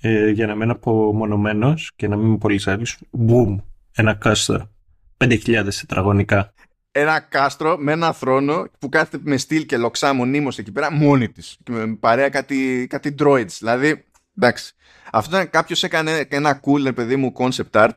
ε, 0.01 0.31
για 0.31 0.47
να 0.47 0.55
μένω 0.55 0.73
απομονωμένος 0.73 1.93
και 1.97 2.09
να 2.09 2.16
μην 2.16 2.27
είμαι 2.27 2.37
πολύ 2.37 2.61
άλλους. 2.64 2.99
Μπουμ, 3.11 3.59
ένα 3.93 4.14
κάστρο. 4.14 4.70
5.000 5.16 5.68
τετραγωνικά. 5.81 6.53
Ένα 6.93 7.20
κάστρο 7.20 7.77
με 7.79 7.93
ένα 7.93 8.12
θρόνο 8.12 8.66
που 8.79 8.89
κάθεται 8.89 9.23
με 9.27 9.37
στυλ 9.37 9.66
και 9.66 9.77
λοξά 9.77 10.12
μονίμως 10.14 10.59
εκεί 10.59 10.73
πέρα 10.73 10.93
μόνη 10.93 11.29
της. 11.29 11.59
Και 11.62 11.73
με 11.73 11.97
παρέα 12.01 12.29
κάτι, 12.29 12.87
κάτι 12.91 13.14
droids. 13.18 13.57
Δηλαδή, 13.59 14.05
εντάξει. 14.39 14.75
Αυτό 15.12 15.37
ήταν 15.37 15.51
κάποιος 15.51 15.83
έκανε 15.83 16.27
ένα 16.29 16.61
cool, 16.64 16.95
παιδί 16.95 17.16
μου, 17.16 17.33
concept 17.37 17.70
art 17.70 17.97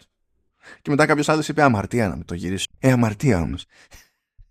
και 0.81 0.89
μετά 0.89 1.05
κάποιος 1.05 1.29
άλλος 1.29 1.47
είπε 1.47 1.61
αμαρτία 1.61 2.07
να 2.07 2.15
με 2.15 2.23
το 2.23 2.35
γυρίσω. 2.35 2.65
Ε, 2.79 2.91
αμαρτία 2.91 3.41
όμως 3.41 3.65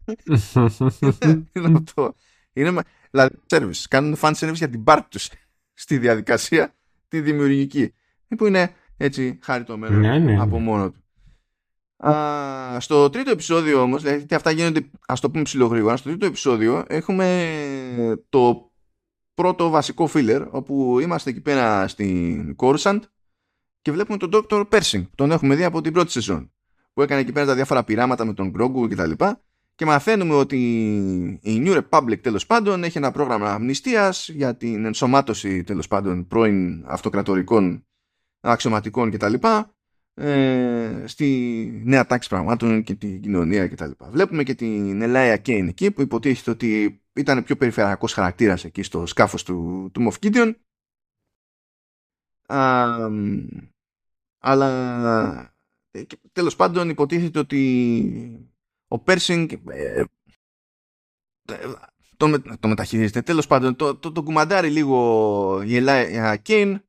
είναι 1.53 1.77
αυτό. 1.77 2.15
Είναι, 2.53 2.83
δηλαδή, 3.11 3.37
service. 3.49 3.85
Κάνουν 3.89 4.17
fan 4.21 4.33
service 4.35 4.55
για 4.55 4.69
την 4.69 4.85
πάρτι 4.85 5.09
τους 5.09 5.31
στη 5.73 5.99
διαδικασία 5.99 6.75
τη 7.09 7.21
δημιουργική. 7.21 7.95
Που 8.37 8.47
είναι 8.47 8.75
έτσι 8.97 9.39
χαριτωμένο 9.43 9.97
ναι, 9.99 10.09
ναι, 10.09 10.19
ναι. 10.19 10.41
από 10.41 10.59
μόνο 10.59 10.91
του. 10.91 11.05
Α, 12.09 12.81
στο 12.81 13.11
τρίτο 13.11 13.31
επεισόδιο 13.31 13.83
όμως, 13.83 14.03
δηλαδή 14.03 14.35
αυτά 14.35 14.51
γίνονται 14.51 14.91
ας 15.07 15.21
το 15.21 15.31
πούμε 15.31 15.43
ψηλογρήγορα, 15.43 15.97
στο 15.97 16.09
τρίτο 16.09 16.27
επεισόδιο 16.27 16.85
έχουμε 16.87 17.53
το 18.29 18.71
πρώτο 19.35 19.69
βασικό 19.69 20.09
filler 20.15 20.47
όπου 20.51 21.01
είμαστε 21.01 21.31
εκεί 21.31 21.41
πέρα 21.41 21.89
στην 21.89 22.55
Coruscant 22.59 23.01
και 23.83 23.93
βλέπουμε 23.93 24.19
τον 24.19 24.31
Dr. 24.33 24.65
Pershing, 24.69 25.07
τον 25.15 25.31
έχουμε 25.31 25.55
δει 25.55 25.65
από 25.65 25.81
την 25.81 25.93
πρώτη 25.93 26.11
σεζόν 26.11 26.53
που 26.93 27.03
έκανε 27.03 27.21
εκεί 27.21 27.33
πέρα 27.33 27.47
τα 27.47 27.55
διάφορα 27.55 27.85
πειράματα 27.85 28.25
με 28.25 28.35
τον 28.35 28.53
Grogu 28.59 28.89
και 28.89 28.95
τα 28.95 29.07
λοιπά 29.07 29.41
και 29.75 29.85
μαθαίνουμε 29.85 30.35
ότι 30.35 30.59
η 31.43 31.63
New 31.67 31.83
Republic 31.83 32.21
τέλος 32.21 32.47
πάντων 32.47 32.85
έχει 32.85 32.99
ένα 32.99 33.11
πρόγραμμα 33.11 33.53
αμνηστίας 33.53 34.29
για 34.29 34.57
την 34.57 34.85
ενσωμάτωση 34.85 35.65
τέλος 35.65 35.89
πάντων 35.89 36.27
πρώην 36.27 36.85
αυτοκρατορικών 36.87 37.87
αξιωματικών 38.41 39.11
κτλ. 39.11 39.35
Ε, 40.17 41.05
στη 41.07 41.81
νέα 41.85 42.07
τάξη 42.07 42.29
πραγμάτων 42.29 42.83
και 42.83 42.95
την 42.95 43.21
κοινωνία 43.21 43.69
κτλ. 43.69 43.91
Βλέπουμε 44.11 44.43
και 44.43 44.55
την 44.55 45.03
Ελάια 45.03 45.37
Κέιν 45.37 45.69
εκεί 45.69 45.91
που 45.91 46.01
υποτίθεται 46.01 46.51
ότι 46.51 47.03
ήταν 47.13 47.45
πιο 47.45 47.57
περιφερειακός 47.57 48.13
χαρακτήρας 48.13 48.65
εκεί 48.65 48.83
στο 48.83 49.07
σκάφος 49.07 49.43
του, 49.43 49.91
του 49.93 50.11
Moff 50.11 50.27
Gideon. 50.27 50.55
αλλά 54.39 55.55
τέλος 56.33 56.57
πάντων 56.57 56.89
υποτίθεται 56.89 57.39
ότι 57.39 58.54
ο 58.95 58.99
Πέρσινγκ 58.99 59.51
ε, 59.67 60.05
το, 62.17 62.41
το 62.61 62.69
μεταχειρίζεται. 62.69 63.23
Τέλος 63.23 63.47
πάντων, 63.47 63.77
το, 63.77 63.97
το, 63.97 64.13
το 64.13 64.23
κουμαντάρει 64.23 64.71
λίγο 64.71 65.63
η 65.63 65.77
Ελάια 65.77 66.37
Κέιν 66.37 66.81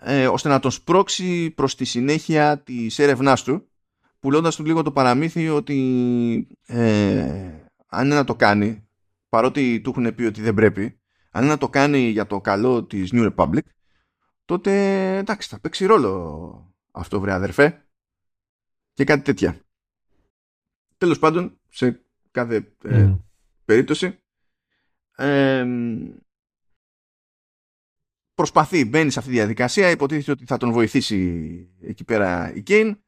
ε, 0.00 0.26
ώστε 0.26 0.48
να 0.48 0.60
τον 0.60 0.70
σπρώξει 0.70 1.50
προς 1.50 1.74
τη 1.74 1.84
συνέχεια 1.84 2.58
της 2.58 2.98
έρευνάς 2.98 3.42
του 3.42 3.68
πουλώντας 4.20 4.56
του 4.56 4.64
λίγο 4.64 4.82
το 4.82 4.92
παραμύθι 4.92 5.48
ότι 5.48 6.48
ε, 6.66 7.50
αν 7.86 8.04
είναι 8.04 8.14
να 8.14 8.24
το 8.24 8.34
κάνει 8.34 8.88
παρότι 9.28 9.80
του 9.80 9.90
έχουν 9.90 10.14
πει 10.14 10.24
ότι 10.24 10.40
δεν 10.40 10.54
πρέπει 10.54 11.00
αν 11.30 11.42
είναι 11.42 11.52
να 11.52 11.58
το 11.58 11.68
κάνει 11.68 11.98
για 11.98 12.26
το 12.26 12.40
καλό 12.40 12.84
της 12.84 13.10
New 13.12 13.34
Republic 13.34 13.66
τότε 14.44 14.72
εντάξει 15.16 15.48
θα 15.48 15.60
παίξει 15.60 15.86
ρόλο 15.86 16.74
αυτό 16.90 17.20
βρε 17.20 17.32
αδερφέ 17.32 17.86
και 18.92 19.04
κάτι 19.04 19.22
τέτοια 19.22 19.63
τέλος 21.04 21.18
πάντων 21.18 21.60
σε 21.68 22.00
κάθε 22.30 22.74
ε, 22.84 23.14
περίπτωση 23.64 24.18
ε, 25.16 25.66
προσπαθεί, 28.34 28.84
μπαίνει 28.84 29.10
σε 29.10 29.18
αυτή 29.18 29.30
τη 29.30 29.36
διαδικασία, 29.36 29.90
υποτίθεται 29.90 30.30
ότι 30.30 30.44
θα 30.46 30.56
τον 30.56 30.72
βοηθήσει 30.72 31.68
εκεί 31.80 32.04
πέρα 32.04 32.54
η 32.54 32.62
Κέιν, 32.62 32.98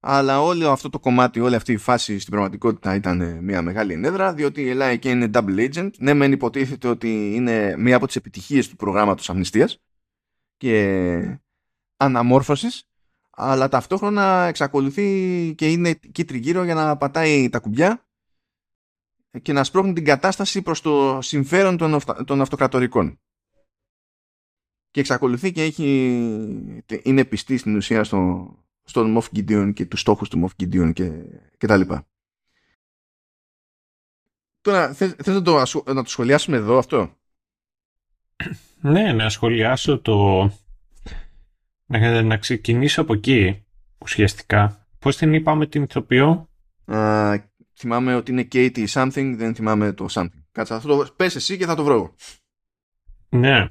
αλλά 0.00 0.42
όλο 0.42 0.70
αυτό 0.70 0.88
το 0.88 0.98
κομμάτι, 0.98 1.40
όλη 1.40 1.54
αυτή 1.54 1.72
η 1.72 1.76
φάση 1.76 2.18
στην 2.18 2.32
πραγματικότητα 2.32 2.94
ήταν 2.94 3.44
μια 3.44 3.62
μεγάλη 3.62 3.92
ενέδρα, 3.92 4.34
διότι 4.34 4.62
η 4.62 4.68
Ελλάδα 4.68 4.96
Κέιν 4.96 5.20
είναι 5.20 5.30
double 5.34 5.70
agent. 5.72 5.90
Ναι, 5.98 6.14
μεν 6.14 6.32
υποτίθεται 6.32 6.88
ότι 6.88 7.34
είναι 7.34 7.76
μία 7.78 7.96
από 7.96 8.06
τις 8.06 8.16
επιτυχίες 8.16 8.68
του 8.68 8.76
προγράμματος 8.76 9.30
αμνηστίας 9.30 9.82
και 10.56 11.40
αναμόρφωσης, 11.96 12.88
αλλά 13.36 13.68
ταυτόχρονα 13.68 14.46
εξακολουθεί 14.46 15.54
και 15.56 15.70
είναι 15.70 15.88
εκεί 15.88 16.24
τριγύρω 16.24 16.64
για 16.64 16.74
να 16.74 16.96
πατάει 16.96 17.48
τα 17.48 17.58
κουμπιά 17.58 18.06
και 19.42 19.52
να 19.52 19.64
σπρώχνει 19.64 19.92
την 19.92 20.04
κατάσταση 20.04 20.62
προς 20.62 20.80
το 20.80 21.18
συμφέρον 21.20 21.76
των 22.26 22.40
αυτοκρατορικών 22.40 23.18
και 24.94 25.00
εξακολουθεί 25.00 25.52
και 25.52 25.62
έχει, 25.62 25.82
είναι 27.02 27.24
πιστή 27.24 27.56
στην 27.56 27.76
ουσία 27.76 28.04
στο, 28.04 28.48
στον 28.84 29.18
Moff 29.18 29.36
Gideon 29.36 29.72
και 29.74 29.86
τους 29.86 30.00
στόχους 30.00 30.28
του 30.28 30.44
Moff 30.44 30.62
Gideon 30.62 30.92
και, 30.92 31.10
και 31.58 31.66
τα 31.66 31.76
λοιπά. 31.76 32.06
Τώρα, 34.60 34.94
θες, 34.94 35.12
θες 35.12 35.34
να, 35.34 35.42
το, 35.42 35.62
να 35.86 36.02
το 36.02 36.10
σχολιάσουμε 36.10 36.56
εδώ 36.56 36.78
αυτό; 36.78 37.16
Ναι, 38.80 39.12
να 39.12 39.28
σχολιάσω 39.28 40.00
το... 40.00 40.50
Να, 41.86 42.22
να 42.22 42.36
ξεκινήσω 42.36 43.00
από 43.00 43.12
εκεί, 43.14 43.64
ουσιαστικά. 43.98 44.86
Πώς 44.98 45.16
την 45.16 45.34
είπαμε 45.34 45.66
την 45.66 45.82
ηθοποιό; 45.82 46.48
Α, 46.84 47.34
θυμάμαι 47.74 48.14
ότι 48.14 48.30
είναι 48.30 48.48
Katie 48.52 48.86
something, 48.86 49.34
δεν 49.36 49.54
θυμάμαι 49.54 49.92
το 49.92 50.06
something. 50.10 50.42
Κάτσε, 50.52 50.78
θα 50.78 50.88
το 50.88 51.12
πες 51.16 51.34
εσύ 51.34 51.56
και 51.56 51.66
θα 51.66 51.74
το 51.74 51.84
βρω. 51.84 52.14
Ναι. 53.28 53.68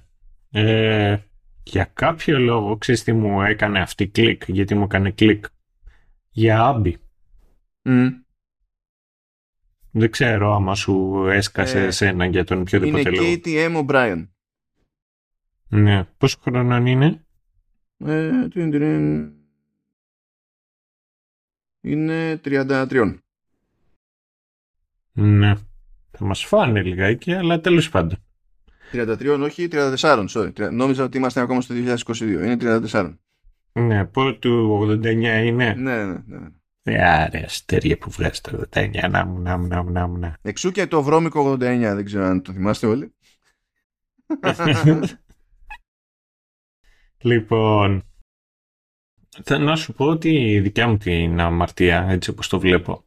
Ε, 0.51 1.17
για 1.63 1.85
κάποιο 1.93 2.39
λόγο, 2.39 2.77
ξέρεις 2.77 3.03
τι 3.03 3.13
μου 3.13 3.41
έκανε 3.41 3.79
αυτή 3.79 4.07
κλικ, 4.07 4.43
γιατί 4.47 4.75
μου 4.75 4.83
έκανε 4.83 5.11
κλικ; 5.11 5.45
Για 6.29 6.63
Άμπι. 6.63 6.97
Δεν 9.91 10.09
ξέρω 10.09 10.53
άμα 10.55 10.75
σου 10.75 11.25
έσκασε 11.27 11.79
ε, 11.79 11.85
εσένα 11.85 12.25
για 12.25 12.43
τον 12.43 12.61
οποιοδήποτε 12.61 13.09
λόγο. 13.09 13.23
Είναι 13.23 13.41
KTM 13.45 13.85
O'Brien. 13.85 14.27
Ναι. 15.67 16.03
Πόσο 16.03 16.37
χρόνο 16.41 16.75
είναι; 16.75 17.22
Ε, 18.05 18.47
είναι 21.81 22.41
33. 22.43 23.17
Ναι. 25.13 25.53
Θα 26.11 26.25
μας 26.25 26.45
φάνε 26.45 26.81
λιγάκι, 26.81 27.33
αλλά 27.33 27.59
τέλος 27.59 27.89
πάντων. 27.89 28.17
33 28.91 29.39
όχι, 29.41 29.67
34, 29.71 30.25
sorry. 30.29 30.71
Νόμιζα 30.71 31.03
ότι 31.03 31.17
είμαστε 31.17 31.41
ακόμα 31.41 31.61
στο 31.61 31.75
2022. 31.75 32.21
Είναι 32.21 32.57
34. 32.91 33.13
Ναι, 33.73 34.05
πού 34.05 34.37
του 34.39 34.79
89 34.81 35.05
είναι. 35.05 35.73
Ναι, 35.73 36.05
ναι, 36.05 36.23
ναι. 36.25 37.03
Άρα, 37.03 37.37
ε, 37.37 37.43
αστέρια 37.43 37.97
που 37.97 38.09
βγάζει 38.09 38.41
το 38.41 38.63
89, 38.73 39.09
να 39.09 39.25
μου, 39.25 39.39
να 39.39 39.57
μου, 39.57 39.67
να 39.67 39.83
μου, 39.83 39.91
να 39.91 40.07
μου. 40.07 40.33
Εξού 40.41 40.71
και 40.71 40.87
το 40.87 41.03
βρώμικο 41.03 41.51
89, 41.51 41.57
δεν 41.57 42.05
ξέρω 42.05 42.25
αν 42.25 42.41
το 42.41 42.51
θυμάστε 42.51 42.87
όλοι. 42.87 43.13
λοιπόν, 47.23 48.03
θα 49.43 49.57
να 49.57 49.75
σου 49.75 49.93
πω 49.93 50.05
ότι 50.05 50.29
η 50.29 50.59
δικιά 50.59 50.87
μου 50.87 50.97
την 50.97 51.39
αμαρτία, 51.39 52.05
έτσι 52.09 52.29
όπως 52.29 52.47
το 52.47 52.59
βλέπω, 52.59 53.05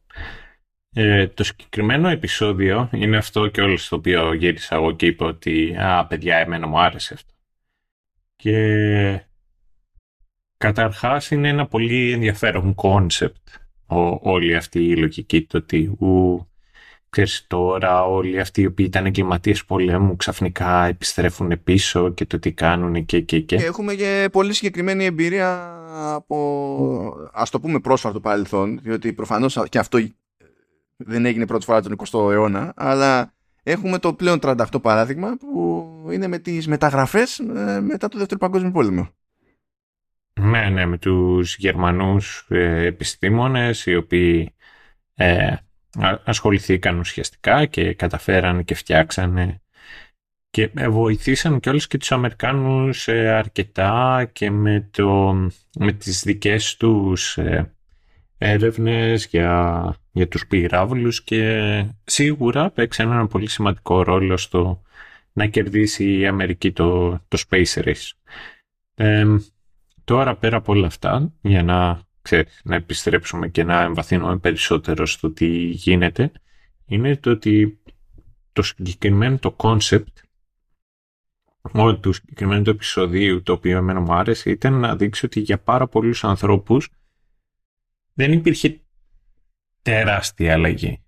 ε, 0.94 1.26
το 1.28 1.44
συγκεκριμένο 1.44 2.08
επεισόδιο 2.08 2.90
είναι 2.92 3.16
αυτό 3.16 3.48
κιόλας 3.48 3.76
στο 3.76 3.96
οποίο 3.96 4.32
γύρισα 4.32 4.74
εγώ 4.74 4.92
και 4.92 5.06
είπα 5.06 5.26
ότι 5.26 5.76
«Α, 5.78 6.06
παιδιά, 6.06 6.36
εμένα 6.36 6.66
μου 6.66 6.80
άρεσε 6.80 7.14
αυτό». 7.14 7.32
Και 8.36 9.26
καταρχάς 10.56 11.30
είναι 11.30 11.48
ένα 11.48 11.66
πολύ 11.66 12.12
ενδιαφέρον 12.12 12.74
κόνσεπτ 12.74 13.48
όλη 14.20 14.56
αυτή 14.56 14.84
η 14.84 14.96
λογική 14.96 15.42
το 15.42 15.58
ότι 15.58 15.96
ου, 15.98 16.48
ξέρεις 17.10 17.44
τώρα 17.46 18.04
όλοι 18.04 18.40
αυτοί 18.40 18.60
οι 18.60 18.66
οποίοι 18.66 18.86
ήταν 18.88 19.06
εγκληματίες 19.06 19.64
πολέμου 19.64 20.16
ξαφνικά 20.16 20.86
επιστρέφουν 20.86 21.62
πίσω 21.64 22.12
και 22.12 22.26
το 22.26 22.38
τι 22.38 22.52
κάνουν 22.52 23.04
και 23.04 23.20
και 23.20 23.40
και. 23.40 23.56
Έχουμε 23.56 23.94
και 23.94 24.28
πολύ 24.32 24.52
συγκεκριμένη 24.52 25.04
εμπειρία 25.04 25.74
από 26.14 27.28
ας 27.32 27.50
το 27.50 27.60
πούμε 27.60 27.80
πρόσφατο 27.80 28.20
παρελθόν 28.20 28.78
διότι 28.82 29.12
προφανώς 29.12 29.58
και 29.68 29.78
αυτό 29.78 29.98
δεν 30.96 31.26
έγινε 31.26 31.46
πρώτη 31.46 31.64
φορά 31.64 31.82
τον 31.82 31.96
20ο 31.96 32.30
αιώνα, 32.30 32.72
αλλά 32.76 33.34
έχουμε 33.62 33.98
το 33.98 34.14
πλέον 34.14 34.38
38 34.42 34.64
παράδειγμα 34.82 35.36
που 35.36 36.08
είναι 36.12 36.26
με 36.26 36.38
τις 36.38 36.66
μεταγραφές 36.66 37.38
ε, 37.38 37.80
μετά 37.80 38.08
το 38.08 38.18
Δεύτερο 38.18 38.40
Παγκόσμιο 38.40 38.70
Πόλεμο. 38.70 39.08
Ναι, 40.40 40.68
ναι, 40.68 40.86
με 40.86 40.98
τους 40.98 41.56
Γερμανούς 41.56 42.46
ε, 42.48 42.86
επιστήμονες 42.86 43.86
οι 43.86 43.96
οποίοι 43.96 44.54
ε, 45.14 45.54
ασχοληθήκαν 46.24 46.98
ουσιαστικά 46.98 47.66
και 47.66 47.94
καταφέραν 47.94 48.64
και 48.64 48.74
φτιάξανε 48.74 49.60
και 50.50 50.70
βοηθήσαν 50.88 51.60
και 51.60 51.68
όλους 51.68 51.86
και 51.86 51.98
τους 51.98 52.12
Αμερικάνους 52.12 53.08
αρκετά 53.08 54.28
και 54.32 54.50
με, 54.50 54.88
το, 54.90 55.32
με 55.78 55.92
τις 55.92 56.22
δικές 56.22 56.76
τους 56.76 57.38
έρευνες 58.38 59.26
για, 59.26 59.94
για 60.12 60.28
τους 60.28 60.46
πυράβλους 60.46 61.22
και 61.22 61.84
σίγουρα 62.04 62.70
παίξαν 62.70 63.10
ένα 63.10 63.26
πολύ 63.26 63.48
σημαντικό 63.48 64.02
ρόλο 64.02 64.36
στο 64.36 64.82
να 65.32 65.46
κερδίσει 65.46 66.18
η 66.18 66.26
Αμερική 66.26 66.72
το, 66.72 67.10
το 67.28 67.42
Space 67.48 67.84
Race. 67.84 68.10
τώρα 70.04 70.36
πέρα 70.36 70.56
από 70.56 70.72
όλα 70.72 70.86
αυτά, 70.86 71.32
για 71.40 71.62
να, 71.62 72.05
ξέρεις, 72.26 72.60
να 72.64 72.74
επιστρέψουμε 72.74 73.48
και 73.48 73.64
να 73.64 73.82
εμβαθύνουμε 73.82 74.38
περισσότερο 74.38 75.06
στο 75.06 75.30
τι 75.30 75.46
γίνεται, 75.56 76.32
είναι 76.86 77.16
το 77.16 77.30
ότι 77.30 77.78
το 78.52 78.62
συγκεκριμένο 78.62 79.38
το 79.38 79.56
concept 79.58 80.04
του 82.00 82.12
συγκεκριμένου 82.12 82.62
του 82.62 82.70
επεισοδίου 82.70 83.42
το 83.42 83.52
οποίο 83.52 83.76
εμένα 83.76 84.00
μου 84.00 84.14
άρεσε 84.14 84.50
ήταν 84.50 84.72
να 84.72 84.96
δείξει 84.96 85.26
ότι 85.26 85.40
για 85.40 85.58
πάρα 85.58 85.86
πολλούς 85.86 86.24
ανθρώπους 86.24 86.88
δεν 88.14 88.32
υπήρχε 88.32 88.80
τεράστια 89.82 90.52
αλλαγή. 90.52 91.02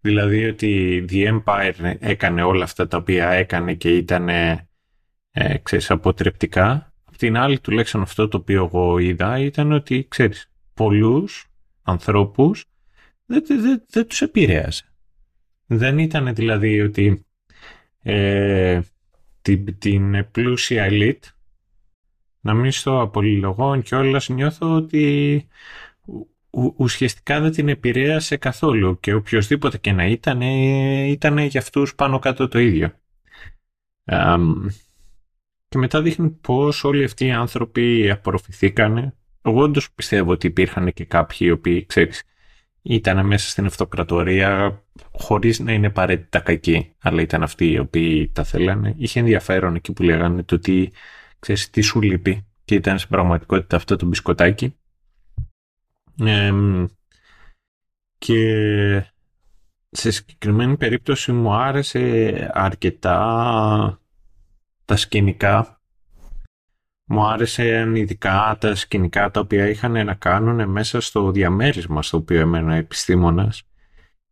Δηλαδή 0.00 0.44
ότι 0.44 1.04
The 1.08 1.38
Empire 1.38 1.96
έκανε 1.98 2.42
όλα 2.42 2.64
αυτά 2.64 2.88
τα 2.88 2.96
οποία 2.96 3.30
έκανε 3.30 3.74
και 3.74 3.96
ήταν 3.96 4.28
ε, 5.36 5.58
ξέρεις, 5.62 5.90
αποτρεπτικά. 5.90 6.92
Απ' 7.04 7.16
την 7.16 7.36
άλλη 7.36 7.60
τουλάχιστον 7.60 8.02
αυτό 8.02 8.28
το 8.28 8.36
οποίο 8.36 8.64
εγώ 8.64 8.98
είδα 8.98 9.38
ήταν 9.38 9.72
ότι 9.72 10.06
ξέρεις, 10.08 10.53
πολλούς 10.74 11.46
ανθρώπους 11.82 12.64
δεν, 13.26 13.44
δεν, 13.46 13.84
δεν 13.90 14.06
τους 14.06 14.22
επηρέασε. 14.22 14.94
Δεν 15.66 15.98
ήταν 15.98 16.34
δηλαδή 16.34 16.80
ότι 16.80 17.26
ε, 18.02 18.80
την, 19.42 19.78
την 19.78 20.30
πλούσια 20.30 20.88
elite 20.90 21.28
να 22.40 22.54
μην 22.54 22.70
στο 22.70 23.00
απολυλογών 23.00 23.82
και 23.82 23.94
όλα 23.94 24.22
νιώθω 24.28 24.74
ότι 24.74 25.46
ουσιαστικά 26.76 27.40
δεν 27.40 27.52
την 27.52 27.68
επηρέασε 27.68 28.36
καθόλου 28.36 29.00
και 29.00 29.14
οποιοδήποτε 29.14 29.78
και 29.78 29.92
να 29.92 30.06
ήταν, 30.06 30.40
ήταν 30.40 31.38
για 31.38 31.60
αυτούς 31.60 31.94
πάνω 31.94 32.18
κάτω 32.18 32.48
το 32.48 32.58
ίδιο. 32.58 32.92
και 35.68 35.78
μετά 35.78 36.02
δείχνει 36.02 36.30
πώς 36.30 36.84
όλοι 36.84 37.04
αυτοί 37.04 37.26
οι 37.26 37.32
άνθρωποι 37.32 38.10
απορροφηθήκανε. 38.10 39.16
Εγώ 39.46 39.62
όντως 39.62 39.92
πιστεύω 39.92 40.30
ότι 40.30 40.46
υπήρχαν 40.46 40.92
και 40.92 41.04
κάποιοι 41.04 41.38
οι 41.40 41.50
οποίοι, 41.50 41.86
ξέρεις, 41.86 42.22
ήταν 42.82 43.26
μέσα 43.26 43.48
στην 43.48 43.66
αυτοκρατορία 43.66 44.82
χωρίς 45.12 45.58
να 45.58 45.72
είναι 45.72 45.86
απαραίτητα 45.86 46.40
κακοί, 46.40 46.94
αλλά 46.98 47.20
ήταν 47.20 47.42
αυτοί 47.42 47.70
οι 47.70 47.78
οποίοι 47.78 48.28
τα 48.28 48.44
θέλανε. 48.44 48.94
Είχε 48.96 49.20
ενδιαφέρον 49.20 49.74
εκεί 49.74 49.92
που 49.92 50.02
λέγανε 50.02 50.42
το 50.42 50.58
τι, 50.58 50.88
ξέρεις, 51.38 51.70
τι 51.70 51.80
σου 51.80 52.00
λείπει 52.00 52.46
και 52.64 52.74
ήταν 52.74 52.98
στην 52.98 53.10
πραγματικότητα 53.10 53.76
αυτό 53.76 53.96
το 53.96 54.06
μπισκοτάκι 54.06 54.74
και 58.18 59.06
σε 59.90 60.10
συγκεκριμένη 60.10 60.76
περίπτωση 60.76 61.32
μου 61.32 61.52
άρεσε 61.52 62.50
αρκετά 62.54 64.00
τα 64.84 64.96
σκηνικά. 64.96 65.80
Μου 67.04 67.26
άρεσε 67.26 67.90
ειδικά 67.94 68.56
τα 68.60 68.74
σκηνικά 68.74 69.30
τα 69.30 69.40
οποία 69.40 69.68
είχαν 69.68 70.04
να 70.04 70.14
κάνουν 70.14 70.68
μέσα 70.70 71.00
στο 71.00 71.30
διαμέρισμα 71.30 72.02
στο 72.02 72.16
οποίο 72.16 72.40
έμενα 72.40 72.74
επιστήμονας 72.74 73.62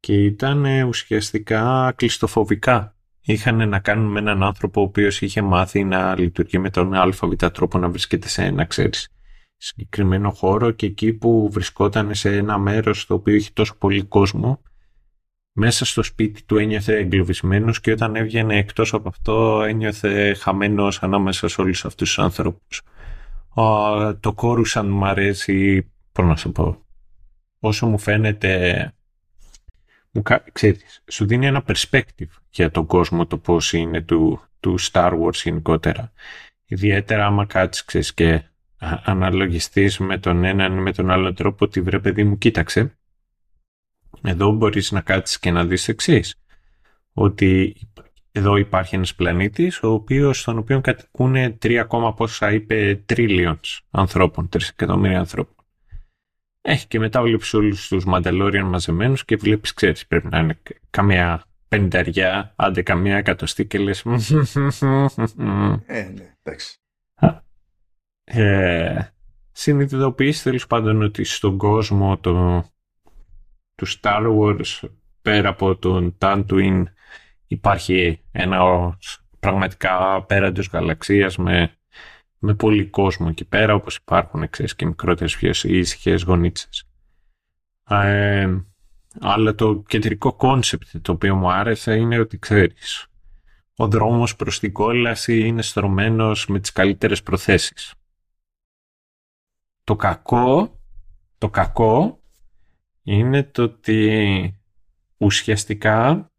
και 0.01 0.25
ήταν 0.25 0.65
ουσιαστικά 0.83 1.93
κλειστοφοβικά. 1.97 2.97
Είχαν 3.21 3.69
να 3.69 3.79
κάνουν 3.79 4.11
με 4.11 4.19
έναν 4.19 4.43
άνθρωπο 4.43 4.81
ο 4.81 4.85
οποίος 4.85 5.21
είχε 5.21 5.43
μάθει 5.43 5.85
να 5.85 6.19
λειτουργεί 6.19 6.59
με 6.59 6.71
τον 6.71 6.95
ΑΒ 6.95 7.35
τρόπο 7.53 7.79
να 7.79 7.89
βρίσκεται 7.89 8.29
σε 8.29 8.45
ένα, 8.45 8.65
ξέρεις, 8.65 9.09
συγκεκριμένο 9.57 10.31
χώρο 10.31 10.71
και 10.71 10.87
εκεί 10.87 11.13
που 11.13 11.49
βρισκόταν 11.53 12.15
σε 12.15 12.37
ένα 12.37 12.59
μέρος 12.59 13.01
στο 13.01 13.15
οποίο 13.15 13.35
είχε 13.35 13.51
τόσο 13.53 13.75
πολύ 13.79 14.03
κόσμο 14.03 14.63
μέσα 15.53 15.85
στο 15.85 16.03
σπίτι 16.03 16.43
του 16.43 16.57
ένιωθε 16.57 16.97
εγκλωβισμένος 16.97 17.81
και 17.81 17.93
όταν 17.93 18.17
έβγαινε 18.17 18.57
εκτός 18.59 18.95
από 18.95 19.09
αυτό 19.09 19.63
ένιωθε 19.63 20.35
χαμένος 20.35 21.03
ανάμεσα 21.03 21.49
σε 21.49 21.61
όλους 21.61 21.85
αυτούς 21.85 22.09
τους 22.09 22.19
άνθρωπους. 22.19 22.83
το 24.21 24.33
κόρουσαν 24.35 24.91
μου 24.91 25.07
αρέσει, 25.07 25.91
πώς 26.13 26.27
να 26.27 26.37
σου 26.37 26.53
πω, 26.53 26.85
όσο 27.59 27.87
μου 27.87 27.99
φαίνεται, 27.99 28.93
μου, 30.11 30.23
ξέρεις, 30.53 31.03
σου 31.11 31.27
δίνει 31.27 31.47
ένα 31.47 31.65
perspective 31.67 32.33
για 32.51 32.71
τον 32.71 32.87
κόσμο 32.87 33.27
το 33.27 33.39
πώς 33.39 33.73
είναι 33.73 34.01
του, 34.01 34.41
του 34.61 34.81
Star 34.81 35.21
Wars 35.23 35.35
γενικότερα. 35.35 36.13
Ιδιαίτερα 36.65 37.27
άμα 37.27 37.47
κάτσεις 37.47 38.15
και 38.15 38.43
αναλογιστείς 39.05 39.99
με 39.99 40.19
τον 40.19 40.45
έναν 40.45 40.77
ή 40.77 40.81
με 40.81 40.93
τον 40.93 41.11
άλλο 41.11 41.33
τρόπο 41.33 41.65
ότι 41.65 41.81
βρε 41.81 41.99
παιδί 41.99 42.25
μου 42.25 42.39
κοίταξε 42.39 42.97
εδώ 44.23 44.51
μπορείς 44.53 44.91
να 44.91 45.01
κάτσεις 45.01 45.39
και 45.39 45.51
να 45.51 45.65
δεις 45.65 45.89
εξής. 45.89 46.35
ότι 47.13 47.77
εδώ 48.33 48.57
υπάρχει 48.57 48.95
ένας 48.95 49.15
πλανήτης 49.15 49.83
ο 49.83 49.89
οποίος, 49.89 50.41
στον 50.41 50.59
οποίο 50.59 50.81
κατοικούν 50.81 51.35
3, 51.63 51.87
πόσα 52.17 52.53
είπε 52.53 53.05
trillions 53.09 53.79
ανθρώπων, 53.91 54.49
3 54.49 54.69
εκατομμύρια 54.71 55.19
ανθρώπων. 55.19 55.55
Έχει 56.61 56.87
και 56.87 56.99
μετά 56.99 57.23
βλέπεις 57.23 57.55
όλους 57.55 57.89
τους 57.89 58.05
Μανταλόριαν 58.05 58.67
μαζεμένους 58.67 59.25
και 59.25 59.37
βλέπεις, 59.37 59.73
ξέρεις, 59.73 60.07
πρέπει 60.07 60.29
να 60.31 60.39
είναι 60.39 60.59
καμία 60.91 61.45
πενταριά, 61.69 62.53
άντε 62.57 62.83
καμία 62.83 63.17
εκατοστή 63.17 63.67
και 63.67 63.79
λες... 63.79 64.05
Ε, 65.87 66.03
ναι, 66.15 66.35
εντάξει 66.43 66.77
ε, 68.25 68.99
συνειδητοποιήσει 69.53 70.43
τέλος 70.43 70.67
πάντων 70.67 71.03
ότι 71.03 71.25
στον 71.25 71.59
κόσμο 71.59 72.19
το, 72.19 72.65
του 73.75 73.87
Star 73.89 74.39
Wars 74.39 74.89
πέρα 75.23 75.49
από 75.49 75.77
τον 75.77 76.17
Tatooine 76.19 76.83
υπάρχει 77.47 78.23
ένα 78.33 78.61
πραγματικά 79.41 80.25
απέραντος 80.25 80.69
γαλαξίας 80.69 81.37
με, 81.37 81.77
με 82.39 82.55
πολύ 82.55 82.87
κόσμο 82.87 83.27
εκεί 83.31 83.45
πέρα 83.45 83.75
όπως 83.75 83.97
υπάρχουν 83.97 84.51
ξέρεις, 84.51 84.75
και 84.75 84.87
μικρότερες 84.87 85.37
πιο 85.37 85.51
ήσυχες 85.63 86.23
γωνίτσες. 86.23 86.85
Ε, 87.89 88.57
αλλά 89.21 89.55
το 89.55 89.83
κεντρικό 89.87 90.33
κόνσεπτ 90.33 90.97
το 91.03 91.13
οποίο 91.13 91.35
μου 91.35 91.51
άρεσε 91.51 91.95
είναι 91.95 92.19
ότι 92.19 92.39
ξέρεις 92.39 93.07
ο 93.77 93.89
δρόμος 93.89 94.37
προς 94.37 94.59
την 94.59 94.73
κόλαση 94.73 95.39
είναι 95.39 95.63
στρωμένος 95.63 96.47
με 96.47 96.61
τις 96.61 96.73
καλύτερες 96.73 97.23
προθέσεις. 97.23 97.95
Το 99.85 99.97
κακό, 99.97 100.79
το 101.39 101.51
κακό 101.51 102.22
είναι 103.03 103.43
το 103.43 103.63
ότι 103.63 104.55
ουσιαστικά 105.17 106.31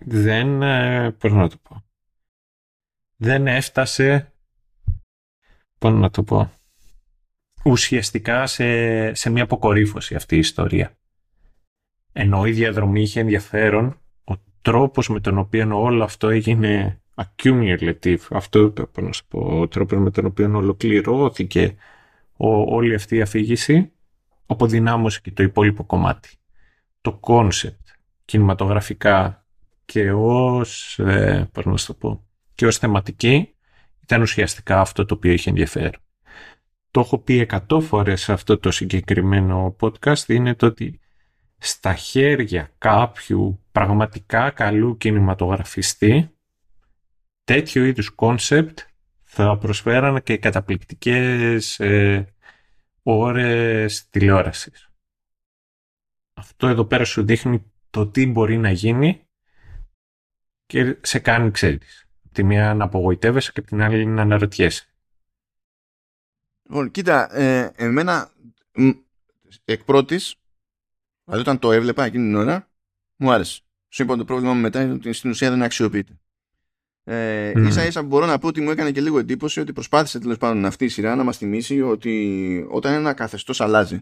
δεν, 0.00 0.62
ε, 0.62 1.10
πώς 1.10 1.32
να 1.32 1.48
το 1.48 1.56
πω, 1.62 1.84
δεν 3.16 3.46
έφτασε, 3.46 4.32
πώς 5.78 5.92
να 5.92 6.10
το 6.10 6.22
πω, 6.22 6.52
ουσιαστικά 7.64 8.46
σε, 8.46 9.14
σε 9.14 9.30
μια 9.30 9.42
αποκορύφωση 9.42 10.14
αυτή 10.14 10.34
η 10.34 10.38
ιστορία. 10.38 10.98
Ενώ 12.12 12.46
η 12.46 12.52
διαδρομή 12.52 13.02
είχε 13.02 13.20
ενδιαφέρον, 13.20 14.00
ο 14.24 14.34
τρόπος 14.62 15.08
με 15.08 15.20
τον 15.20 15.38
οποίο 15.38 15.82
όλο 15.82 16.04
αυτό 16.04 16.28
έγινε 16.28 17.02
accumulative, 17.14 18.18
αυτό 18.30 18.70
πώς 18.70 19.04
να 19.04 19.12
σου 19.12 19.26
πω, 19.26 19.60
ο 19.60 19.68
τρόπος 19.68 19.98
με 19.98 20.10
τον 20.10 20.26
οποίο 20.26 20.56
ολοκληρώθηκε 20.56 21.74
ο, 22.36 22.48
όλη 22.48 22.94
αυτή 22.94 23.16
η 23.16 23.20
αφήγηση 23.20 23.92
αποδυνάμωσε 24.50 25.20
και 25.22 25.30
το 25.30 25.42
υπόλοιπο 25.42 25.84
κομμάτι. 25.84 26.28
Το 27.00 27.12
κόνσεπτ 27.12 27.88
κινηματογραφικά 28.24 29.46
και 29.84 30.12
ως, 30.12 30.98
ε, 30.98 31.48
να 31.64 31.74
το 31.86 31.94
πω, 31.94 32.24
και 32.54 32.66
ως 32.66 32.78
θεματική 32.78 33.54
ήταν 34.02 34.22
ουσιαστικά 34.22 34.80
αυτό 34.80 35.04
το 35.04 35.14
οποίο 35.14 35.32
είχε 35.32 35.50
ενδιαφέρον. 35.50 36.00
Το 36.90 37.00
έχω 37.00 37.18
πει 37.18 37.38
εκατό 37.38 37.80
φορές 37.80 38.20
σε 38.20 38.32
αυτό 38.32 38.58
το 38.58 38.70
συγκεκριμένο 38.70 39.76
podcast 39.80 40.28
είναι 40.28 40.54
το 40.54 40.66
ότι 40.66 41.00
στα 41.58 41.94
χέρια 41.94 42.70
κάποιου 42.78 43.64
πραγματικά 43.72 44.50
καλού 44.50 44.96
κινηματογραφιστή 44.96 46.30
τέτοιου 47.44 47.84
είδους 47.84 48.10
κόνσεπτ 48.10 48.78
θα 49.24 49.58
προσφέραν 49.58 50.22
και 50.22 50.36
καταπληκτικές 50.36 51.80
ε, 51.80 52.34
ώρες 53.16 54.08
τηλεόρασης. 54.08 54.90
Αυτό 56.34 56.66
εδώ 56.66 56.84
πέρα 56.84 57.04
σου 57.04 57.24
δείχνει 57.24 57.72
το 57.90 58.06
τι 58.06 58.26
μπορεί 58.26 58.58
να 58.58 58.70
γίνει 58.70 59.26
και 60.66 60.96
σε 61.00 61.18
κάνει 61.18 61.50
ξέρεις. 61.50 62.08
Τη 62.32 62.42
μία 62.42 62.74
να 62.74 62.84
απογοητεύεσαι 62.84 63.52
και 63.52 63.62
την 63.62 63.82
άλλη 63.82 64.06
να 64.06 64.22
αναρωτιέσαι. 64.22 64.86
Λοιπόν, 66.62 66.90
κοίτα, 66.90 67.36
ε, 67.36 67.72
εμένα 67.76 68.32
εκ 69.64 69.84
πρώτης, 69.84 70.34
δηλαδή 71.24 71.42
όταν 71.42 71.58
το 71.58 71.72
έβλεπα 71.72 72.04
εκείνη 72.04 72.24
την 72.24 72.34
ώρα, 72.34 72.70
μου 73.16 73.32
άρεσε. 73.32 73.62
Σου 73.88 74.02
είπα 74.02 74.16
το 74.16 74.24
πρόβλημα 74.24 74.52
μου 74.54 74.60
μετά 74.60 74.82
είναι 74.82 74.92
ότι 74.92 75.12
στην 75.12 75.30
ουσία 75.30 75.50
δεν 75.50 75.62
αξιοποιείται. 75.62 76.20
Ε, 77.10 77.52
mm. 77.54 77.66
ίσα 77.66 77.86
ίσα 77.86 78.02
μπορώ 78.02 78.26
να 78.26 78.38
πω 78.38 78.46
ότι 78.46 78.60
μου 78.60 78.70
έκανε 78.70 78.90
και 78.90 79.00
λίγο 79.00 79.18
εντύπωση 79.18 79.60
ότι 79.60 79.72
προσπάθησε 79.72 80.18
τέλος 80.18 80.36
πάντων 80.36 80.64
αυτή 80.64 80.84
η 80.84 80.88
σειρά 80.88 81.16
να 81.16 81.24
μας 81.24 81.36
θυμίσει 81.36 81.80
ότι 81.80 82.66
όταν 82.70 82.92
ένα 82.92 83.12
καθεστώς 83.12 83.60
αλλάζει 83.60 84.00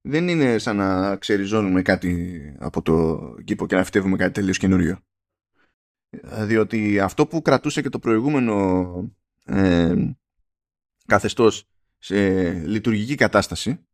δεν 0.00 0.28
είναι 0.28 0.58
σαν 0.58 0.76
να 0.76 1.16
ξεριζώνουμε 1.16 1.82
κάτι 1.82 2.40
από 2.58 2.82
το 2.82 3.20
κήπο 3.44 3.66
και 3.66 3.74
να 3.74 3.84
φυτεύουμε 3.84 4.16
κάτι 4.16 4.32
τελείως 4.32 4.58
καινούριο. 4.58 4.98
Διότι 6.22 7.00
αυτό 7.00 7.26
που 7.26 7.42
κρατούσε 7.42 7.82
και 7.82 7.88
το 7.88 7.98
προηγούμενο 7.98 8.86
ε, 9.44 9.94
καθεστώς 11.06 11.68
σε 11.98 12.50
λειτουργική 12.52 13.14
κατάσταση 13.14 13.86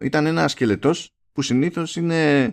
ήταν 0.00 0.26
ένα 0.26 0.48
σκελετός 0.48 1.14
που 1.32 1.42
συνήθως 1.42 1.96
είναι 1.96 2.44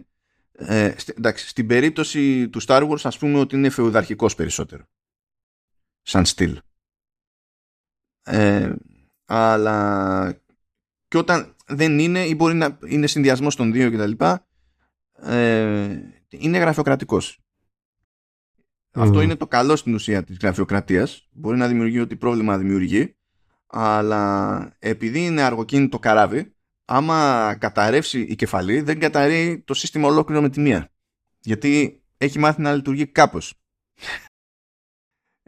ε, 0.52 0.94
εντάξει, 1.18 1.48
στην 1.48 1.68
περίπτωση 1.68 2.50
του 2.50 2.62
Star 2.62 2.90
Wars 2.90 3.02
ας 3.04 3.18
πούμε 3.18 3.40
ότι 3.40 3.56
είναι 3.56 3.70
φεουδαρχικός 3.70 4.36
περισσότερο 4.36 4.86
σαν 6.02 6.26
στυλ. 6.26 6.60
Ε, 8.24 8.74
αλλά 9.26 10.42
και 11.08 11.18
όταν 11.18 11.56
δεν 11.68 12.00
είναι 12.00 12.26
ή 12.26 12.34
μπορεί 12.38 12.54
να 12.54 12.78
είναι 12.88 13.08
συνδυασμός 13.08 13.56
των 13.56 13.72
δύο 13.72 13.92
κτλ. 13.92 14.26
Ε, 15.30 16.00
είναι 16.30 16.58
γραφειοκρατικός. 16.58 17.40
Αυτό 18.94 19.22
είναι 19.22 19.36
το 19.36 19.48
καλό 19.48 19.76
στην 19.76 19.94
ουσία 19.94 20.24
της 20.24 20.38
γραφειοκρατίας. 20.38 21.28
Μπορεί 21.32 21.58
να 21.58 21.68
δημιουργεί 21.68 22.00
ό,τι 22.00 22.16
πρόβλημα 22.16 22.58
δημιουργεί, 22.58 23.16
αλλά 23.68 24.76
επειδή 24.80 25.26
είναι 25.26 25.42
αργοκίνητο 25.42 26.00
καράβι, 26.00 26.56
άμα 26.86 27.56
καταρρεύσει 27.60 28.22
η 28.22 28.36
κεφαλή 28.36 28.82
δεν 28.82 29.00
καταρρεί 29.00 29.64
το 29.66 29.74
σύστημα 29.74 30.08
ολόκληρο 30.08 30.42
με 30.42 30.50
τη 30.50 30.60
μία. 30.60 30.92
Γιατί 31.40 32.04
έχει 32.18 32.40
μάθει 32.40 32.62
να 32.62 32.74
λειτουργεί 32.74 33.08
κάπως. 33.08 33.54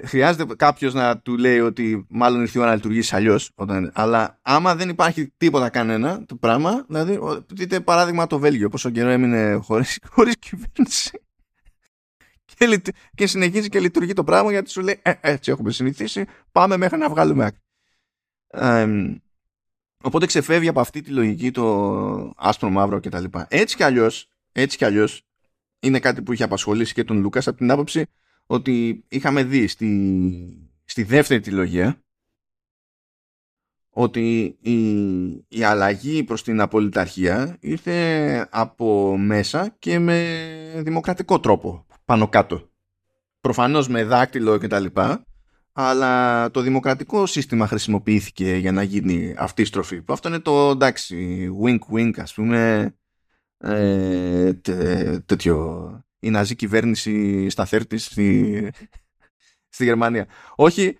Χρειάζεται 0.02 0.56
κάποιος 0.56 0.94
να 0.94 1.18
του 1.18 1.38
λέει 1.38 1.60
ότι 1.60 2.06
μάλλον 2.10 2.42
ήρθε 2.42 2.58
η 2.58 2.62
ώρα 2.62 2.70
να 2.70 2.76
λειτουργήσει 2.76 3.16
αλλιώς. 3.16 3.52
Αλλά 3.94 4.40
άμα 4.42 4.76
δεν 4.76 4.90
υπάρχει 4.90 5.34
τίποτα 5.38 5.70
κανένα 5.70 6.26
το 6.26 6.36
πράγμα, 6.36 6.86
δηλαδή, 6.88 7.20
δείτε 7.48 7.80
παράδειγμα 7.80 8.28
το 8.28 8.40
Βέλγιο, 8.40 8.70
πόσο 8.70 8.90
καιρό 8.90 9.10
έμεινε 9.10 9.54
χωρί 9.54 9.86
χωρίς 10.14 10.38
κυβέρνηση. 10.40 11.22
Και, 12.46 12.82
και 13.16 13.28
συνεχίζει 13.28 13.70
και 13.70 13.80
λειτουργεί 13.80 14.14
το 14.14 14.24
πράγμα 14.24 14.52
γιατί 14.52 14.70
σου 14.70 14.82
λέει 14.82 15.00
ε, 15.02 15.14
έτσι 15.22 15.52
έχουμε 15.52 15.72
συνηθίσει, 15.72 16.26
πάμε 16.52 16.78
μέχρι 16.78 16.98
να 16.98 17.10
βγάλουμε 17.10 17.46
άκρη. 17.46 19.22
οπότε 20.04 20.26
ξεφεύγει 20.26 20.68
από 20.68 20.80
αυτή 20.80 21.02
τη 21.02 21.12
λογική 21.12 21.52
το 21.52 22.34
άσπρο 22.38 22.70
μαύρο 22.70 23.00
κτλ. 23.00 23.24
Έτσι 23.48 23.76
κι 23.76 23.84
αλλιώ, 23.84 24.10
έτσι 24.52 24.78
κι 24.78 24.86
αλλιώς, 24.86 25.26
είναι 25.80 26.00
κάτι 26.00 26.22
που 26.22 26.34
είχε 26.34 26.44
απασχολήσει 26.44 26.94
και 26.94 27.04
τον 27.04 27.18
Λούκας 27.18 27.48
από 27.48 27.58
την 27.58 27.72
άποψη 27.72 28.06
ότι 28.46 29.06
είχαμε 29.08 29.44
δει 29.44 29.68
στη, 29.68 30.72
στη 30.84 31.04
δεύτερη 31.04 31.40
τριλογία 31.40 32.04
ότι 33.94 34.58
η, 34.62 34.78
η 35.48 35.64
αλλαγή 35.64 36.24
προς 36.24 36.44
την 36.44 36.62
απολυταρχία 36.62 37.58
ήρθε 37.60 38.48
από 38.52 39.18
μέσα 39.18 39.76
και 39.80 40.00
με 40.00 40.82
δημοκρατικό 40.84 41.40
τρόπο 41.40 41.86
πάνω 42.06 42.28
κάτω. 42.28 42.70
Προφανώς 43.42 43.88
με 43.88 44.04
δάκτυλο 44.04 44.58
και 44.58 44.68
τα 44.68 44.80
λοιπά, 44.80 45.26
αλλά 45.72 46.52
το 46.52 46.62
δημοκρατικό 46.62 47.26
σύστημα 47.26 47.68
χρησιμοποιήθηκε 47.68 48.56
για 48.56 48.72
να 48.72 48.84
γίνει 48.84 49.36
αυτή 49.38 49.62
η 49.62 49.66
στροφή. 49.66 50.02
Που 50.02 50.14
αυτό 50.14 50.28
είναι 50.28 50.40
το 50.40 50.70
εντάξει, 50.70 51.50
wink 51.64 51.96
wink 51.96 52.12
ας 52.18 52.34
πούμε, 52.34 52.94
ε, 53.58 54.54
τέτοιο, 55.26 55.90
η 56.24 56.30
ναζί 56.30 56.56
κυβέρνηση 56.56 57.50
στα 57.50 57.66
θέρτη 57.66 57.98
στη, 57.98 58.70
στη 59.70 59.84
Γερμανία. 59.84 60.28
Όχι, 60.56 60.98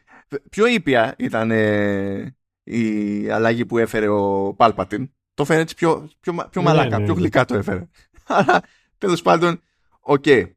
πιο 0.50 0.66
ήπια 0.66 1.16
ήταν 1.18 1.52
ε, 1.52 2.36
η 2.64 3.30
αλλαγή 3.30 3.66
που 3.66 3.78
έφερε 3.78 4.08
ο 4.08 4.54
Πάλπατιν. 4.54 5.12
Το 5.34 5.44
έφερε 5.44 5.62
έτσι 5.62 5.76
πιο, 5.76 6.10
πιο, 6.20 6.34
πιο 6.50 6.62
ναι, 6.62 6.68
μαλάκα, 6.68 7.00
ναι, 7.00 7.06
πιο 7.06 7.14
ναι. 7.14 7.20
γλυκά 7.20 7.46
το 7.46 7.56
έφερε. 7.56 7.88
Αλλά 8.28 8.64
τέλος 8.98 9.22
πάντων, 9.22 9.62
οκ. 10.00 10.24
Okay. 10.26 10.52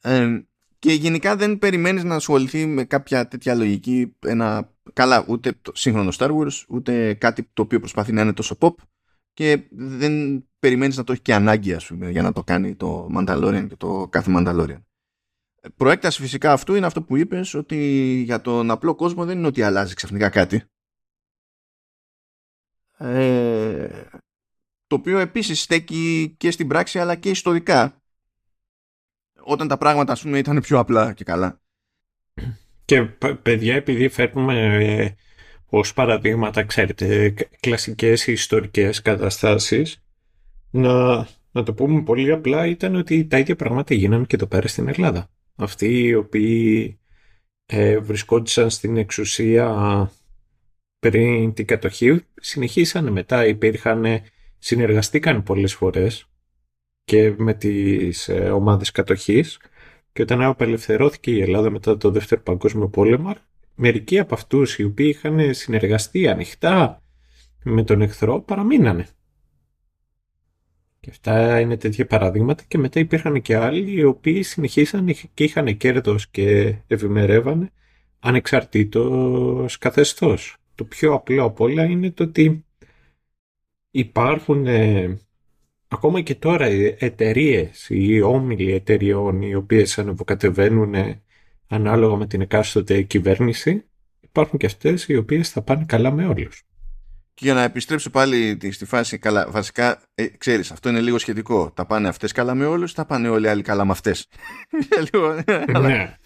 Ε, 0.00 0.40
και 0.78 0.92
γενικά 0.92 1.36
δεν 1.36 1.58
περιμένεις 1.58 2.04
να 2.04 2.14
ασχοληθεί 2.14 2.66
με 2.66 2.84
κάποια 2.84 3.28
τέτοια 3.28 3.54
λογική 3.54 4.16
ένα, 4.26 4.72
καλά 4.92 5.24
ούτε 5.28 5.52
το 5.62 5.72
σύγχρονο 5.74 6.12
Star 6.18 6.30
Wars 6.30 6.64
ούτε 6.68 7.14
κάτι 7.14 7.48
το 7.52 7.62
οποίο 7.62 7.78
προσπαθεί 7.78 8.12
να 8.12 8.22
είναι 8.22 8.32
τόσο 8.32 8.56
pop 8.60 8.74
και 9.38 9.68
δεν 9.70 10.44
περιμένεις 10.58 10.96
να 10.96 11.04
το 11.04 11.12
έχει 11.12 11.20
και 11.20 11.34
ανάγκη 11.34 11.74
ας 11.74 11.86
πούμε, 11.86 12.10
για 12.10 12.22
να 12.22 12.32
το 12.32 12.44
κάνει 12.44 12.74
το 12.74 13.08
Mandalorian 13.16 13.66
και 13.68 13.76
το 13.76 14.08
κάθε 14.10 14.32
Mandalorian. 14.36 14.82
Προέκταση 15.76 16.20
φυσικά 16.20 16.52
αυτού 16.52 16.74
είναι 16.74 16.86
αυτό 16.86 17.02
που 17.02 17.16
είπες 17.16 17.54
ότι 17.54 17.76
για 18.24 18.40
τον 18.40 18.70
απλό 18.70 18.94
κόσμο 18.94 19.24
δεν 19.24 19.38
είναι 19.38 19.46
ότι 19.46 19.62
αλλάζει 19.62 19.94
ξαφνικά 19.94 20.28
κάτι. 20.28 20.62
Ε, 22.98 24.02
το 24.86 24.94
οποίο 24.94 25.18
επίσης 25.18 25.60
στέκει 25.60 26.34
και 26.38 26.50
στην 26.50 26.68
πράξη 26.68 26.98
αλλά 26.98 27.14
και 27.14 27.30
ιστορικά 27.30 28.02
όταν 29.40 29.68
τα 29.68 29.78
πράγματα 29.78 30.12
ας 30.12 30.22
πούμε 30.22 30.38
ήταν 30.38 30.60
πιο 30.60 30.78
απλά 30.78 31.12
και 31.12 31.24
καλά. 31.24 31.60
Και 32.84 33.02
παιδιά 33.42 33.74
επειδή 33.74 34.08
φέρνουμε 34.08 34.84
ε, 34.84 35.14
ως 35.68 35.92
παραδείγματα 35.92 36.64
ξέρετε 36.64 37.34
κλασικές 37.60 38.26
ιστορικές 38.26 39.02
καταστάσεις. 39.02 40.02
Να, 40.70 41.16
να 41.52 41.62
το 41.62 41.74
πούμε 41.74 42.02
πολύ 42.02 42.32
απλά 42.32 42.66
ήταν 42.66 42.94
ότι 42.94 43.26
τα 43.26 43.38
ίδια 43.38 43.56
πράγματα 43.56 43.94
γίνανε 43.94 44.24
και 44.24 44.36
εδώ 44.36 44.46
πέρα 44.46 44.68
στην 44.68 44.88
Ελλάδα. 44.88 45.30
Αυτοί 45.56 46.02
οι 46.02 46.14
οποίοι 46.14 46.98
ε, 47.66 47.98
βρισκόντουσαν 47.98 48.70
στην 48.70 48.96
εξουσία 48.96 50.10
πριν 50.98 51.52
την 51.52 51.66
κατοχή 51.66 52.24
συνεχίσανε 52.34 53.10
μετά, 53.10 53.46
υπήρχαν, 53.46 54.04
συνεργαστήκαν 54.58 55.42
πολλές 55.42 55.74
φορές 55.74 56.28
και 57.04 57.34
με 57.36 57.54
τις 57.54 58.28
ε, 58.28 58.50
ομάδες 58.50 58.90
κατοχής. 58.90 59.58
Και 60.12 60.22
όταν 60.22 60.42
απελευθερώθηκε 60.42 61.30
η 61.30 61.40
Ελλάδα 61.40 61.70
μετά 61.70 61.96
το 61.96 62.10
Δεύτερο 62.10 62.40
Παγκόσμιο 62.40 62.88
Πόλεμο 62.88 63.34
μερικοί 63.78 64.18
από 64.18 64.34
αυτούς 64.34 64.78
οι 64.78 64.84
οποίοι 64.84 65.14
είχαν 65.16 65.54
συνεργαστεί 65.54 66.28
ανοιχτά 66.28 67.02
με 67.64 67.82
τον 67.82 68.02
εχθρό 68.02 68.40
παραμείνανε. 68.40 69.06
Και 71.00 71.10
αυτά 71.10 71.60
είναι 71.60 71.76
τέτοια 71.76 72.06
παραδείγματα 72.06 72.64
και 72.68 72.78
μετά 72.78 73.00
υπήρχαν 73.00 73.42
και 73.42 73.56
άλλοι 73.56 73.92
οι 73.92 74.04
οποίοι 74.04 74.42
συνεχίσαν 74.42 75.14
και 75.34 75.44
είχαν 75.44 75.76
κέρδος 75.76 76.28
και 76.28 76.76
ευημερεύανε 76.86 77.70
ανεξαρτήτως 78.18 79.78
καθεστώς. 79.78 80.56
Το 80.74 80.84
πιο 80.84 81.14
απλό 81.14 81.44
από 81.44 81.64
όλα 81.64 81.84
είναι 81.84 82.10
το 82.10 82.22
ότι 82.22 82.64
υπάρχουν 83.90 84.66
ε, 84.66 85.18
ακόμα 85.88 86.20
και 86.20 86.34
τώρα 86.34 86.66
εταιρείες 86.98 87.86
ή 87.90 88.20
όμιλοι 88.20 88.72
εταιριών 88.72 89.42
οι 89.42 89.54
οποίες 89.54 89.98
ανεβοκατεβαίνουν 89.98 90.94
ανάλογα 91.68 92.16
με 92.16 92.26
την 92.26 92.40
εκάστοτε 92.40 93.02
κυβέρνηση 93.02 93.84
υπάρχουν 94.20 94.58
και 94.58 94.66
αυτές 94.66 95.08
οι 95.08 95.16
οποίες 95.16 95.50
θα 95.50 95.62
πάνε 95.62 95.84
καλά 95.84 96.10
με 96.10 96.26
όλους. 96.26 96.62
Και 97.34 97.44
για 97.44 97.54
να 97.54 97.62
επιστρέψω 97.62 98.10
πάλι 98.10 98.58
στη 98.70 98.84
φάση, 98.84 99.18
καλά, 99.18 99.50
βασικά, 99.50 100.02
ε, 100.14 100.26
ξέρεις, 100.26 100.70
αυτό 100.70 100.88
είναι 100.88 101.00
λίγο 101.00 101.18
σχετικό. 101.18 101.70
Τα 101.70 101.86
πάνε 101.86 102.08
αυτές 102.08 102.32
καλά 102.32 102.54
με 102.54 102.64
όλους, 102.64 102.94
τα 102.94 103.04
πάνε 103.04 103.28
όλοι 103.28 103.46
οι 103.46 103.48
άλλοι 103.48 103.62
καλά 103.62 103.84
με 103.84 103.90
αυτές. 103.90 104.26
ναι. 105.82 106.16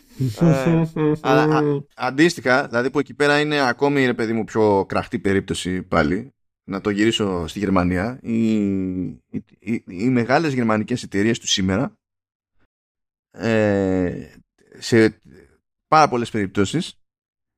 Ε, 0.41 0.83
αλλά 1.21 1.63
αντίστοιχα, 1.95 2.67
δηλαδή 2.67 2.91
που 2.91 2.99
εκεί 2.99 3.15
πέρα 3.15 3.41
είναι 3.41 3.69
ακόμη, 3.69 4.07
ρε 4.07 4.15
παιδί 4.15 4.33
μου, 4.33 4.45
πιο 4.45 4.85
κραχτή 4.89 5.19
περίπτωση 5.19 5.83
πάλι, 5.83 6.33
να 6.65 6.81
το 6.81 6.91
γυρίσω 6.91 7.47
στη 7.47 7.59
Γερμανία, 7.59 8.19
οι, 8.23 8.55
οι, 9.01 9.45
οι, 9.59 9.85
οι 9.87 10.09
μεγάλες 10.09 10.53
γερμανικές 10.53 11.03
εταιρείες 11.03 11.39
του 11.39 11.47
σήμερα 11.47 11.93
ε, 13.31 14.29
σε 14.79 15.21
πάρα 15.93 16.09
πολλές 16.09 16.31
περιπτώσεις 16.31 17.03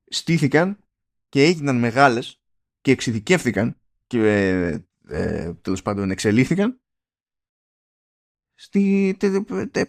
στήθηκαν 0.05 0.78
και 1.28 1.43
έγιναν 1.43 1.78
μεγάλες 1.78 2.41
και 2.80 2.91
εξειδικεύθηκαν 2.91 3.80
και 4.07 4.18
ε, 4.18 4.85
ε, 5.09 5.55
τέλος 5.55 5.82
πάντων 5.82 6.11
εξελίχθηκαν 6.11 6.80
στη 8.55 9.14
τε, 9.18 9.41
τε, 9.66 9.87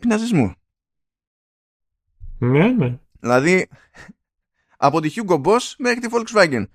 Ναι, 2.37 2.67
ναι. 2.67 2.99
Δηλαδή 3.19 3.69
από 4.77 5.01
τη 5.01 5.13
Hugo 5.15 5.43
Boss 5.43 5.73
μέχρι 5.77 5.99
τη 5.99 6.07
Volkswagen. 6.11 6.65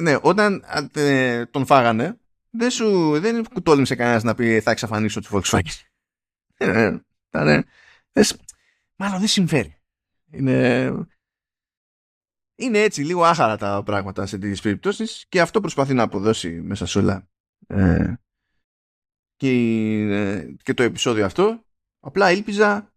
Ναι, 0.00 0.16
όταν 0.22 0.64
ε, 0.92 1.46
τον 1.46 1.66
φάγανε 1.66 2.18
δεν 2.50 2.70
σου 2.70 3.20
δεν 3.20 3.44
κουτόλυμψε 3.44 3.94
κανένας 3.94 4.22
να 4.22 4.34
πει 4.34 4.60
θα 4.60 4.70
εξαφανίσω 4.70 5.20
τη 5.20 5.28
Volkswagen. 5.30 5.80
Ε, 6.56 6.98
ναι, 7.30 7.60
μάλλον 8.96 9.18
δεν 9.18 9.28
συμφέρει. 9.28 9.78
Είναι, 10.36 10.90
είναι 12.54 12.78
έτσι 12.78 13.02
λίγο 13.02 13.24
άχαρα 13.24 13.56
τα 13.56 13.82
πράγματα 13.82 14.26
σε 14.26 14.38
τέτοιες 14.38 14.60
περιπτώσεις 14.60 15.26
και 15.28 15.40
αυτό 15.40 15.60
προσπαθεί 15.60 15.94
να 15.94 16.02
αποδώσει 16.02 16.60
μέσα 16.60 16.86
σε 16.86 16.98
όλα 16.98 17.28
ε, 17.66 18.14
και, 19.36 19.50
ε, 20.10 20.54
και 20.62 20.74
το 20.74 20.82
επεισόδιο 20.82 21.24
αυτό. 21.24 21.64
Απλά 22.00 22.30
ήλπιζα 22.32 22.92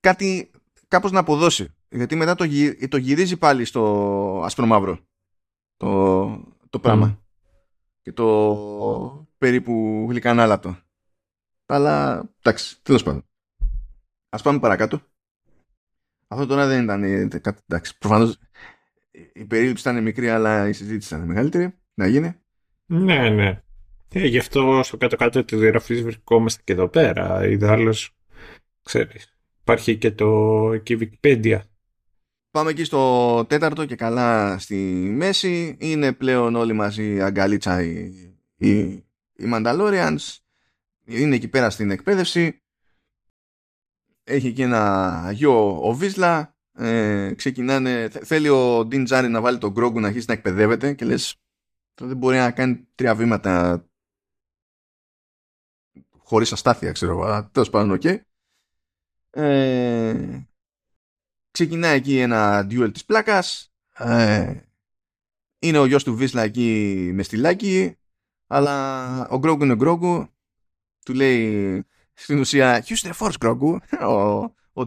κάτι 0.00 0.50
κάπως 0.88 1.10
να 1.10 1.20
αποδώσει. 1.20 1.74
Γιατί 1.88 2.16
μετά 2.16 2.34
το, 2.34 2.44
το 2.88 2.96
γυρίζει 2.96 3.36
πάλι 3.36 3.64
στο 3.64 4.42
ασπρομαύρο 4.44 4.98
το, 5.76 6.44
το 6.70 6.78
πράγμα. 6.80 7.22
Και 8.02 8.12
το 8.12 9.28
περίπου 9.38 10.06
γλυκανάλατο. 10.10 10.78
Αλλά 11.66 12.24
εντάξει, 12.38 12.82
τέλος 12.82 13.02
πάντων. 13.02 13.24
Α 14.28 14.42
πάμε 14.42 14.58
παρακάτω. 14.58 15.02
Αυτό 16.32 16.46
τώρα 16.46 16.66
δεν 16.66 16.82
ήταν 16.82 17.02
ε, 17.02 17.38
κάτι. 17.40 17.60
Εντάξει, 17.68 17.98
προφανώς 17.98 18.38
η 19.32 19.44
περίληψη 19.44 19.88
ήταν 19.88 20.02
μικρή, 20.02 20.28
αλλά 20.28 20.68
η 20.68 20.72
συζήτηση 20.72 21.14
ήταν 21.14 21.26
μεγαλύτερη. 21.26 21.74
Να 21.94 22.06
γίνει. 22.06 22.34
Ναι, 22.86 23.28
ναι. 23.28 23.62
Ε, 24.12 24.26
γι' 24.26 24.38
αυτό 24.38 24.80
στο 24.82 24.96
κάτω-κάτω 24.96 25.44
της 25.44 25.58
διαγραφή 25.58 26.02
βρισκόμαστε 26.02 26.62
και 26.64 26.72
εδώ 26.72 26.88
πέρα. 26.88 27.46
Ιδάλω, 27.46 27.94
ξέρεις. 28.82 29.34
Υπάρχει 29.60 29.96
και 29.96 30.10
το 30.10 30.80
και 30.82 30.92
η 30.92 30.98
Wikipedia. 31.00 31.58
Πάμε 32.50 32.70
εκεί 32.70 32.84
στο 32.84 33.44
τέταρτο 33.44 33.84
και 33.84 33.96
καλά 33.96 34.58
στη 34.58 34.76
μέση. 35.16 35.76
Είναι 35.80 36.12
πλέον 36.12 36.54
όλοι 36.54 36.72
μαζί 36.72 37.20
αγκαλίτσα 37.20 37.82
οι, 37.82 38.10
οι, 38.56 38.78
οι 39.36 39.50
Mandalorians. 39.54 40.36
Είναι 41.04 41.34
εκεί 41.34 41.48
πέρα 41.48 41.70
στην 41.70 41.90
εκπαίδευση 41.90 42.62
έχει 44.30 44.52
και 44.52 44.62
ένα 44.62 45.30
γιο 45.32 45.88
ο 45.88 45.92
Βίσλα 45.94 46.54
ε, 46.72 47.32
ξεκινάνε, 47.36 48.08
θέλει 48.08 48.48
ο 48.48 48.84
Ντίν 48.84 49.04
Τζάρι 49.04 49.28
να 49.28 49.40
βάλει 49.40 49.58
τον 49.58 49.70
Γκρόγκου 49.70 50.00
να 50.00 50.06
αρχίσει 50.06 50.24
να 50.28 50.34
εκπαιδεύεται 50.34 50.94
και 50.94 51.04
λες 51.04 51.36
δεν 51.94 52.16
μπορεί 52.16 52.36
να 52.36 52.50
κάνει 52.50 52.86
τρία 52.94 53.14
βήματα 53.14 53.84
χωρίς 56.30 56.52
αστάθεια, 56.52 56.92
ξέρω 56.92 57.12
εγώ. 57.12 57.48
Τέλος 57.52 57.70
πάντων, 57.70 57.90
οκ. 57.90 58.04
Ε, 59.30 60.46
ξεκινάει 61.50 61.96
εκεί 61.96 62.18
ένα 62.18 62.66
duel 62.70 62.90
της 62.92 63.04
πλάκας. 63.04 63.72
Ε, 63.96 64.60
είναι 65.58 65.78
ο 65.78 65.84
γιος 65.86 66.04
του 66.04 66.14
Vizsla 66.14 66.42
εκεί 66.42 67.10
με 67.14 67.22
στυλάκι. 67.22 67.96
Αλλά 68.46 69.28
ο 69.28 69.38
Grogu 69.38 69.64
είναι 69.64 69.74
Grogu. 69.74 70.28
Του 71.04 71.14
λέει 71.14 71.84
στην 72.22 72.38
ουσία 72.38 72.84
Use 72.86 73.08
the 73.08 73.12
force 73.18 73.34
Grogu. 73.38 73.80
Ο, 74.06 74.42
ο 74.72 74.86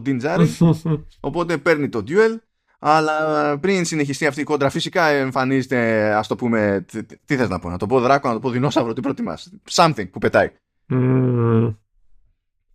Οπότε 1.20 1.58
παίρνει 1.58 1.88
το 1.88 2.04
duel 2.08 2.38
αλλά 2.86 3.58
πριν 3.58 3.84
συνεχιστεί 3.84 4.26
αυτή 4.26 4.40
η 4.40 4.44
κόντρα, 4.44 4.70
φυσικά 4.70 5.06
εμφανίζεται, 5.06 6.10
ας 6.14 6.26
το 6.26 6.36
πούμε, 6.36 6.84
τι 7.24 7.36
θες 7.36 7.48
να 7.48 7.58
πω, 7.58 7.70
να 7.70 7.78
το 7.78 7.86
πω 7.86 8.00
δράκο, 8.00 8.28
να 8.28 8.34
το 8.34 8.40
πω 8.40 8.50
δεινόσαυρο, 8.50 8.92
τι 8.92 9.00
προτιμάς. 9.00 9.52
Something 9.70 10.10
που 10.10 10.18
πετάει. 10.18 10.50
Mm, 10.90 11.74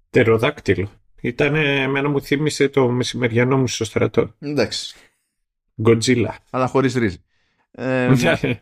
τεροδάκτυλο. 0.10 0.89
Ήταν, 1.22 1.55
εμένα 1.55 2.10
μου 2.10 2.22
θύμισε 2.22 2.70
το 2.70 2.89
μεσημεριανό 2.89 3.57
μου 3.57 3.68
στο 3.68 3.86
στρατό. 3.86 4.34
Εντάξει. 4.39 4.95
Γκοτζίλα. 5.82 6.38
Αλλά 6.49 6.68
χωρίς 6.68 6.93
ρίζι. 6.93 7.24
Ε, 7.72 8.14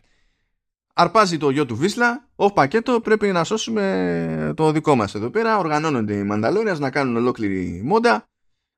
αρπάζει 0.98 1.38
το 1.38 1.50
γιο 1.50 1.66
του 1.66 1.76
Βίσλα. 1.76 2.28
Ο 2.36 2.52
πακέτο 2.52 3.00
πρέπει 3.00 3.32
να 3.32 3.44
σώσουμε 3.44 4.52
το 4.56 4.72
δικό 4.72 4.94
μας 4.94 5.14
εδώ 5.14 5.30
πέρα. 5.30 5.58
Οργανώνονται 5.58 6.14
οι 6.14 6.22
Μανταλόρια 6.22 6.74
να 6.74 6.90
κάνουν 6.90 7.16
ολόκληρη 7.16 7.80
μόντα 7.84 8.28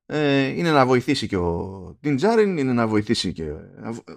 ε, 0.06 0.46
είναι 0.46 0.70
να 0.70 0.86
βοηθήσει 0.86 1.26
και 1.26 1.36
ο 1.36 1.96
Τιν 2.00 2.16
Τζάριν, 2.16 2.58
είναι 2.58 2.72
να 2.72 2.86
βοηθήσει 2.86 3.32
και 3.32 3.44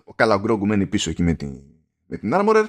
ο 0.03 0.13
καλά 0.15 0.37
Γκρόγκου 0.37 0.65
μένει 0.65 0.85
πίσω 0.85 1.09
εκεί 1.09 1.23
με 1.23 1.33
την, 1.33 1.61
με 2.05 2.17
την 2.17 2.31
Armorer 2.33 2.65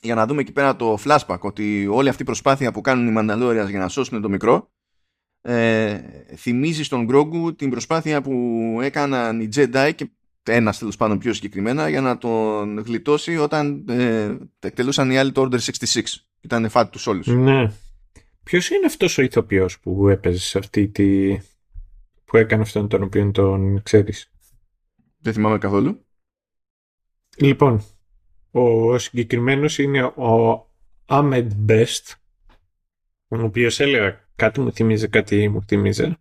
για 0.00 0.14
να 0.14 0.26
δούμε 0.26 0.40
εκεί 0.40 0.52
πέρα 0.52 0.76
το 0.76 0.98
flashback 1.04 1.38
ότι 1.40 1.86
όλη 1.86 2.08
αυτή 2.08 2.22
η 2.22 2.24
προσπάθεια 2.24 2.72
που 2.72 2.80
κάνουν 2.80 3.08
οι 3.08 3.14
Mandalorians 3.18 3.68
για 3.68 3.78
να 3.78 3.88
σώσουν 3.88 4.22
το 4.22 4.28
μικρό 4.28 4.70
ε, 5.40 5.98
θυμίζει 6.36 6.82
στον 6.82 7.04
Γκρόγκου 7.04 7.54
την 7.54 7.70
προσπάθεια 7.70 8.22
που 8.22 8.78
έκαναν 8.82 9.40
οι 9.40 9.48
Jedi 9.54 9.92
και 9.94 10.10
ένας 10.44 10.78
τέλος 10.78 10.96
πάντων 10.96 11.18
πιο 11.18 11.32
συγκεκριμένα 11.32 11.88
για 11.88 12.00
να 12.00 12.18
τον 12.18 12.78
γλιτώσει 12.78 13.36
όταν 13.36 13.84
ε, 13.88 14.36
εκτελούσαν 14.60 15.10
οι 15.10 15.18
άλλοι 15.18 15.32
το 15.32 15.42
Order 15.42 15.58
66. 15.58 16.00
Ήταν 16.40 16.68
φάτη 16.68 16.90
τους 16.90 17.06
όλους. 17.06 17.26
Ναι. 17.26 17.70
Ποιος 18.42 18.70
είναι 18.70 18.86
αυτός 18.86 19.18
ο 19.18 19.22
ηθοποιός 19.22 19.80
που 19.80 20.08
έπαιζε 20.08 20.38
σε 20.38 20.58
αυτή 20.58 20.88
τη, 20.88 21.38
που 22.24 22.36
έκανε 22.36 22.62
αυτόν 22.62 22.88
τον 22.88 23.02
οποίο 23.02 23.30
τον 23.30 23.82
ξέρεις; 23.82 24.32
Δεν 25.18 25.32
θυμάμαι 25.32 25.58
καθόλου. 25.58 26.04
Λοιπόν, 27.36 27.84
ο 28.50 28.98
συγκεκριμένος 28.98 29.78
είναι 29.78 30.02
ο 30.04 30.66
Ahmed 31.06 31.48
Best, 31.68 32.12
ο 33.28 33.42
οποίος 33.42 33.80
έλεγα 33.80 34.28
κάτι 34.36 34.60
μου 34.60 34.72
θυμίζει, 34.72 35.08
κάτι 35.08 35.48
μου 35.48 35.62
θυμίζει. 35.62 36.16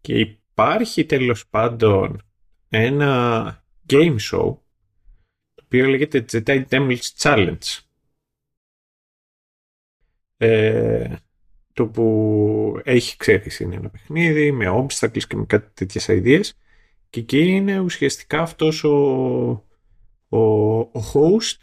Και 0.00 0.18
υπάρχει 0.18 1.04
τέλος 1.04 1.46
πάντων 1.48 2.22
ένα 2.78 3.64
game 3.88 4.16
show 4.30 4.56
το 5.54 5.62
οποίο 5.64 5.86
λέγεται 5.86 6.24
Jedi 6.32 6.64
Temples 6.68 7.00
Challenge. 7.18 7.78
Ε, 10.36 11.16
το 11.72 11.86
που 11.86 12.80
έχει 12.84 13.16
ξέρεις 13.16 13.60
είναι 13.60 13.74
ένα 13.74 13.90
παιχνίδι 13.90 14.52
με 14.52 14.66
obstacles 14.68 15.22
και 15.22 15.36
με 15.36 15.44
κάτι 15.46 15.70
τέτοιες 15.74 16.06
ideas 16.08 16.50
και 17.10 17.20
εκεί 17.20 17.46
είναι 17.46 17.78
ουσιαστικά 17.78 18.40
αυτός 18.40 18.84
ο, 18.84 18.96
ο, 20.28 20.78
ο 20.78 21.00
host 21.12 21.56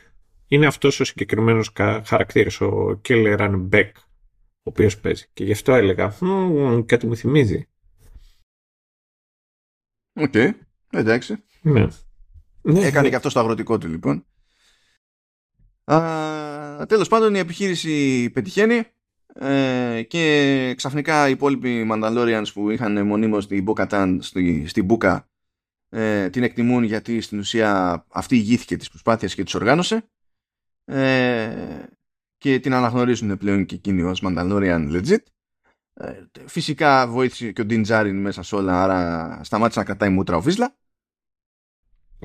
είναι 0.48 0.66
αυτός 0.66 1.00
ο 1.00 1.04
συγκεκριμένος 1.04 1.72
χαρακτήρας 2.04 2.62
ο 2.62 3.02
Kelleran 3.08 3.70
Beck 3.72 3.92
ο 3.96 4.64
οποίος 4.64 5.00
παίζει 5.00 5.26
και 5.34 5.44
γι' 5.44 5.52
αυτό 5.52 5.74
έλεγα 5.74 6.14
κάτι 6.86 7.08
μου 7.08 7.16
θυμίζει 7.16 7.66
Οκ, 10.14 10.32
okay. 10.34 10.52
Εντάξει. 10.92 11.44
Ναι. 11.62 11.88
Έκανε 12.64 13.10
και 13.10 13.16
αυτό 13.16 13.30
στο 13.30 13.40
αγροτικό 13.40 13.78
του 13.78 13.88
λοιπόν. 13.88 14.26
Α, 15.84 16.86
τέλος 16.88 17.08
πάντων 17.08 17.36
η 17.36 17.40
επιχείρηση 17.40 18.30
πετυχαίνει 18.30 18.84
ε, 19.34 20.02
και 20.08 20.74
ξαφνικά 20.78 21.28
οι 21.28 21.32
υπόλοιποι 21.32 21.88
Mandalorians 21.92 22.46
που 22.54 22.70
είχαν 22.70 23.06
μονίμως 23.06 23.48
την 23.48 23.66
Bo-Katan 23.68 24.18
στη, 24.20 24.68
στην 24.68 24.86
μπούκα 24.86 25.30
ε, 25.90 26.30
την 26.30 26.44
εκτιμούν 26.44 26.84
γιατί 26.84 27.22
στην 27.22 27.40
ουσία 27.40 28.06
αυτή 28.10 28.36
ηγήθηκε 28.36 28.78
τις 28.78 28.90
προσπάθειες 28.90 29.36
και 29.36 29.44
τις 29.44 29.56
οργάνωσε 29.56 30.10
ε, 30.86 31.84
και 32.38 32.60
την 32.60 32.74
αναγνωρίζουν 32.74 33.38
πλέον 33.38 33.66
και 33.66 33.76
εκείνοι 33.76 34.02
ως 34.02 34.24
Mandalorian 34.26 34.92
legit. 34.92 35.16
ε, 35.16 35.41
φυσικά 36.46 37.08
βοήθησε 37.08 37.52
και 37.52 37.62
ο 37.62 37.66
Din 37.70 37.86
Djarin 37.86 38.14
μέσα 38.14 38.44
σε 38.44 38.56
όλα 38.56 38.84
άρα 38.84 39.40
σταμάτησε 39.44 39.80
να 39.80 39.86
κρατάει 39.86 40.10
μούτρα 40.10 40.38
ο 40.38 40.42
Βίσλα. 40.42 40.76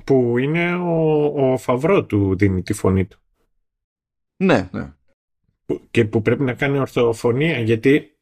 Που 0.05 0.39
είναι 0.39 0.75
ο, 0.75 1.25
ο 1.53 1.57
Φαβρό 1.57 2.05
του 2.05 2.37
δίνει 2.37 2.63
τη 2.63 2.73
φωνή 2.73 3.05
του. 3.05 3.19
Ναι, 4.37 4.69
ναι. 4.73 4.93
Και 5.91 6.05
που 6.05 6.23
πρέπει 6.23 6.43
να 6.43 6.55
κάνει 6.55 6.79
ορθοφωνία 6.79 7.61
γιατί 7.61 8.17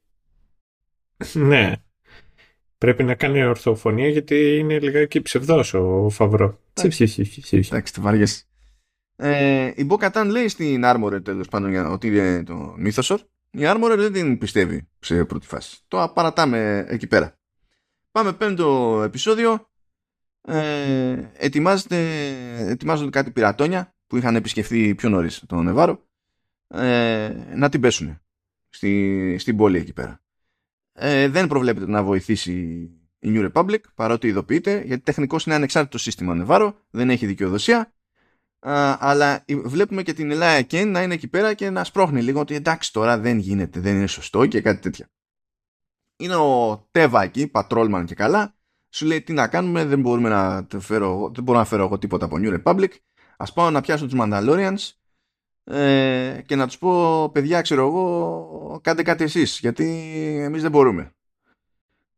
ναι. 1.32 1.72
Πρέπει 2.78 3.02
να 3.02 3.14
κάνει 3.14 3.44
ορθοφωνία 3.44 4.08
γιατί 4.08 4.56
είναι 4.56 4.78
λιγάκι 4.78 5.20
ψευδός 5.20 5.74
ο 5.74 6.08
Φαβρό 6.10 6.60
εντάξει. 6.74 7.92
το 7.94 8.00
βαριές 8.00 8.48
ε, 9.16 9.72
η 9.76 9.84
Μποκατάν 9.84 10.28
λέει 10.28 10.48
στην 10.48 10.82
Armored 10.84 11.24
τέλος 11.24 11.48
πάντων 11.48 11.92
ότι 11.92 12.06
είναι 12.06 12.42
το 12.42 12.74
Μύθοσορ 12.76 13.20
η 13.54 13.60
Armored 13.62 13.94
δεν 13.96 14.12
την 14.12 14.38
πιστεύει 14.38 14.88
σε 15.00 15.24
πρώτη 15.24 15.46
φάση. 15.46 15.78
Το 15.88 16.12
παρατάμε 16.14 16.86
εκεί 16.88 17.06
πέρα. 17.06 17.38
Πάμε 18.10 18.32
πέμπτο 18.32 19.00
επεισόδιο. 19.04 19.68
Ε, 20.40 21.30
ετοιμάζονται 21.36 23.10
κάτι 23.10 23.30
πειρατόνια 23.30 23.94
που 24.06 24.16
είχαν 24.16 24.36
επισκεφθεί 24.36 24.94
πιο 24.94 25.08
νωρίς 25.08 25.42
τον 25.46 25.64
Νεβάρο. 25.64 26.06
Ε, 26.68 27.32
να 27.54 27.68
την 27.68 27.80
πέσουν 27.80 28.20
στη, 28.68 29.36
στην 29.38 29.56
πόλη 29.56 29.78
εκεί 29.78 29.92
πέρα. 29.92 30.20
Ε, 30.92 31.28
δεν 31.28 31.46
προβλέπεται 31.46 31.86
να 31.86 32.02
βοηθήσει 32.02 32.52
η 33.18 33.32
New 33.34 33.52
Republic 33.52 33.80
παρότι 33.94 34.26
ειδοποιείται 34.26 34.82
γιατί 34.86 35.02
τεχνικώς 35.02 35.46
είναι 35.46 35.54
ανεξάρτητο 35.54 35.98
σύστημα 35.98 36.34
Νεβάρο, 36.34 36.80
δεν 36.90 37.10
έχει 37.10 37.26
δικαιοδοσία 37.26 37.93
αλλά 38.64 39.44
βλέπουμε 39.64 40.02
και 40.02 40.12
την 40.12 40.30
Ελλάδα 40.30 40.62
Κέν 40.62 40.90
να 40.90 41.02
είναι 41.02 41.14
εκεί 41.14 41.28
πέρα 41.28 41.54
και 41.54 41.70
να 41.70 41.84
σπρώχνει 41.84 42.22
λίγο 42.22 42.40
ότι 42.40 42.54
εντάξει 42.54 42.92
τώρα 42.92 43.18
δεν 43.18 43.38
γίνεται, 43.38 43.80
δεν 43.80 43.96
είναι 43.96 44.06
σωστό 44.06 44.46
και 44.46 44.60
κάτι 44.60 44.80
τέτοια. 44.80 45.10
Είναι 46.16 46.36
ο 46.36 46.86
Τέβα 46.90 47.22
εκεί, 47.22 47.48
πατρόλμαν 47.48 48.06
και 48.06 48.14
καλά, 48.14 48.54
σου 48.94 49.06
λέει 49.06 49.22
τι 49.22 49.32
να 49.32 49.48
κάνουμε, 49.48 49.84
δεν, 49.84 50.00
μπορούμε 50.00 50.28
να 50.28 50.66
φέρω, 50.80 51.30
δεν 51.34 51.44
μπορώ 51.44 51.58
να 51.58 51.64
φέρω 51.64 51.84
εγώ 51.84 51.98
τίποτα 51.98 52.24
από 52.24 52.36
New 52.38 52.62
Republic, 52.62 52.90
ας 53.36 53.52
πάω 53.52 53.70
να 53.70 53.80
πιάσω 53.80 54.06
τους 54.06 54.18
Mandalorians 54.20 54.90
ε, 55.64 56.42
και 56.46 56.56
να 56.56 56.66
τους 56.66 56.78
πω 56.78 57.30
παιδιά 57.30 57.62
ξέρω 57.62 57.86
εγώ 57.86 58.80
κάντε 58.82 59.02
κάτι 59.02 59.24
εσείς 59.24 59.58
γιατί 59.58 59.84
εμείς 60.42 60.62
δεν 60.62 60.70
μπορούμε. 60.70 61.14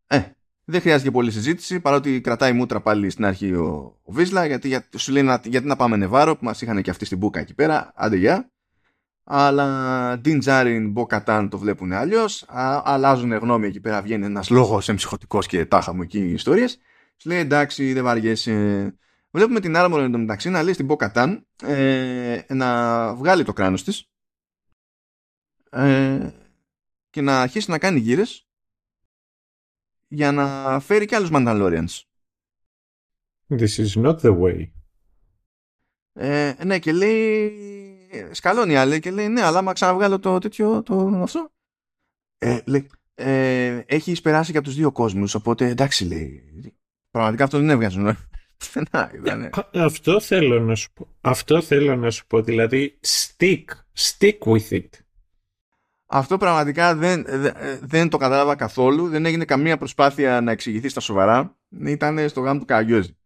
Ε, 0.07 0.31
δεν 0.69 0.81
χρειάζεται 0.81 1.11
πολύ 1.11 1.31
συζήτηση 1.31 1.81
παρότι 1.81 2.21
κρατάει 2.21 2.53
μούτρα 2.53 2.81
πάλι 2.81 3.11
στην 3.11 3.25
αρχή 3.25 3.53
ο, 3.53 3.99
ο 4.03 4.13
Βίσλα 4.13 4.47
γιατί, 4.47 4.69
για, 4.69 4.89
σου 4.97 5.13
λέει 5.13 5.23
να, 5.23 5.41
γιατί 5.45 5.67
να 5.67 5.77
πάμε 5.77 5.97
Νεβάρο 5.97 6.37
που 6.37 6.45
μας 6.45 6.63
είχαν 6.63 6.83
και 6.83 6.91
αυτοί 6.91 7.05
στην 7.05 7.19
μπουκα 7.19 7.41
εκεί 7.41 7.55
πέρα 7.55 7.93
άντε 7.95 8.17
γεια 8.17 8.51
αλλά 9.29 10.19
Ντίν 10.19 10.39
Τζάριν, 10.39 10.91
Μπο 10.91 11.07
Κατάν 11.07 11.49
το 11.49 11.59
βλέπουν 11.59 11.93
αλλιώς. 11.93 12.45
Αλλάζουν 12.85 13.33
γνώμη 13.33 13.67
εκεί 13.67 13.81
πέρα. 13.81 14.03
Βγαίνει 14.03 14.25
ένας 14.25 14.51
λόγος 14.51 14.89
εμψυχωτικός 14.89 15.47
και 15.47 15.67
τάχα 15.67 15.95
μου 15.95 16.03
εκεί 16.03 16.19
ιστορίες. 16.19 16.79
Σου 17.17 17.29
λέει 17.29 17.39
εντάξει, 17.39 17.93
δεν 17.93 18.05
βαριέσαι. 18.05 18.95
Βλέπουμε 19.31 19.61
την 19.61 19.75
Armor 19.77 19.99
εντωμεταξύ 19.99 20.51
να 20.51 20.63
λέει 20.63 20.73
στην 20.73 20.87
Μποκατάν 20.87 21.47
ε, 21.63 22.41
να 22.49 23.15
βγάλει 23.15 23.45
το 23.45 23.53
κράνος 23.53 23.85
της 23.85 24.11
ε, 25.71 26.31
και 27.11 27.21
να 27.21 27.41
αρχίσει 27.41 27.71
να 27.71 27.79
κάνει 27.79 27.99
γύρες 27.99 28.46
για 30.09 30.33
να 30.33 30.81
φέρει 30.81 31.07
και 31.07 31.15
άλλους 31.15 31.31
Mandalorians. 31.33 32.03
This 33.49 33.79
is 33.79 34.05
not 34.05 34.17
the 34.21 34.39
way. 34.39 34.71
Ε, 36.13 36.55
ναι 36.65 36.79
και 36.79 36.93
λέει 36.93 37.53
σκαλώνει 38.31 38.77
άλλη 38.77 39.01
και 39.01 39.11
λέει 39.11 39.29
ναι 39.29 39.43
αλλά 39.43 39.59
άμα 39.59 39.73
ξαναβγάλω 39.73 40.19
το 40.19 40.39
τέτοιο 40.39 40.83
το, 40.83 41.21
αυτό 41.23 41.53
ε, 42.39 42.59
λέει, 42.67 42.91
ε, 43.15 43.83
έχει 43.87 44.23
περάσει 44.23 44.53
και 44.53 44.59
από 44.59 44.67
τους 44.67 44.77
δύο 44.77 44.93
κόσμους 44.93 45.35
οπότε 45.35 45.69
εντάξει 45.69 46.05
λέει 46.05 46.43
πραγματικά 47.11 47.45
αυτό 47.45 47.59
δεν 47.59 47.71
έβγαζε 47.71 48.17
αυτό 49.73 50.21
θέλω 50.21 50.61
να 50.61 50.75
σου 50.75 50.93
πω. 50.93 51.09
Αυτό 51.21 51.63
θέλω 51.63 51.97
να 51.97 52.11
σου 52.11 52.27
πω. 52.27 52.43
Δηλαδή, 52.43 52.99
stick. 53.01 53.65
Stick 53.97 54.39
with 54.39 54.71
it. 54.71 54.89
Αυτό 56.07 56.37
πραγματικά 56.37 56.95
δεν, 56.95 57.27
δεν 57.81 58.09
το 58.09 58.17
κατάλαβα 58.17 58.55
καθόλου. 58.55 59.09
Δεν 59.09 59.27
έγινε 59.27 59.45
καμία 59.45 59.77
προσπάθεια 59.77 60.41
να 60.41 60.51
εξηγηθεί 60.51 60.89
στα 60.89 61.01
σοβαρά. 61.01 61.57
Ήταν 61.85 62.29
στο 62.29 62.41
γάμο 62.41 62.59
του 62.59 62.65
Καραγκιόζη. 62.65 63.17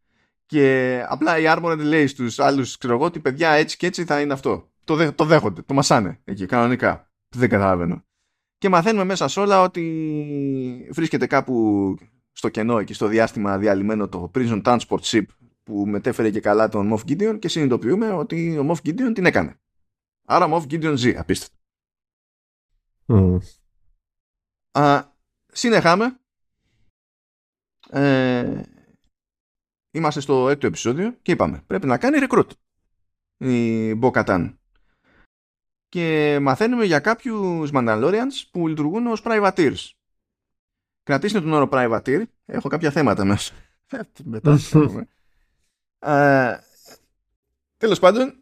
Και 0.47 1.05
απλά 1.09 1.39
η 1.39 1.43
Armored 1.47 1.79
λέει 1.79 2.07
στους 2.07 2.39
άλλους, 2.39 2.77
ξέρω 2.77 2.95
εγώ, 2.95 3.05
ότι 3.05 3.19
παιδιά 3.19 3.51
έτσι 3.51 3.77
και 3.77 3.87
έτσι 3.87 4.05
θα 4.05 4.21
είναι 4.21 4.33
αυτό. 4.33 4.69
Το, 4.85 4.97
δέ, 4.97 5.11
το 5.11 5.25
δέχονται, 5.25 5.63
το 5.63 5.75
μασάνε 5.75 6.21
εκεί, 6.25 6.47
κανονικά. 6.47 7.11
Δεν 7.29 7.49
καταλαβαίνω. 7.49 8.05
Και 8.59 8.69
μαθαίνουμε 8.69 9.05
μέσα 9.05 9.29
σε 9.29 9.41
όλα 9.41 9.63
ότι 9.63 10.89
βρίσκεται 10.91 11.27
κάπου 11.27 11.97
στο 12.33 12.49
κενό 12.49 12.79
εκεί 12.79 12.95
στο 12.95 13.07
διάστημα 13.07 13.59
διαλυμένο 13.59 14.09
το 14.09 14.31
Prison 14.35 14.63
Transport 14.63 15.01
Ship 15.03 15.25
που 15.63 15.87
μετέφερε 15.87 16.31
και 16.31 16.41
καλά 16.41 16.69
τον 16.69 16.95
Moff 16.95 17.11
Gideon 17.11 17.39
και 17.39 17.49
συνειδητοποιούμε 17.49 18.13
ότι 18.13 18.59
ο 18.59 18.67
Moff 18.71 18.89
Gideon 18.89 19.11
την 19.15 19.27
έκανε. 19.27 19.55
Άρα 20.27 20.49
Moff 20.53 20.63
Gideon 20.73 20.93
ζει, 20.97 21.17
απίστευτο. 21.17 21.60
Mm. 23.13 23.39
Α, 24.71 25.05
συνεχάμε. 25.53 26.21
Ε, 27.91 28.63
είμαστε 29.91 30.21
στο 30.21 30.49
έκτο 30.49 30.67
επεισόδιο 30.67 31.17
και 31.23 31.33
είπαμε 31.33 31.63
πρέπει 31.67 31.87
να 31.87 31.99
κάνει 31.99 32.27
recruit 32.29 32.51
η 33.37 33.93
Bo-Katan. 34.03 34.55
Και 35.89 36.39
μαθαίνουμε 36.41 36.85
για 36.85 37.01
κάποιους 37.01 37.71
Mandalorians 37.73 38.49
που 38.51 38.69
λειτουργούν 38.69 39.07
ως 39.07 39.23
privateers. 39.25 39.91
Κρατήστε 41.03 41.41
τον 41.41 41.53
όρο 41.53 41.69
privateer. 41.71 42.23
Έχω 42.45 42.69
κάποια 42.69 42.91
θέματα 42.91 43.25
μέσα. 43.25 43.55
Μετά. 44.25 44.59
Τέλος 47.77 47.99
πάντων, 47.99 48.40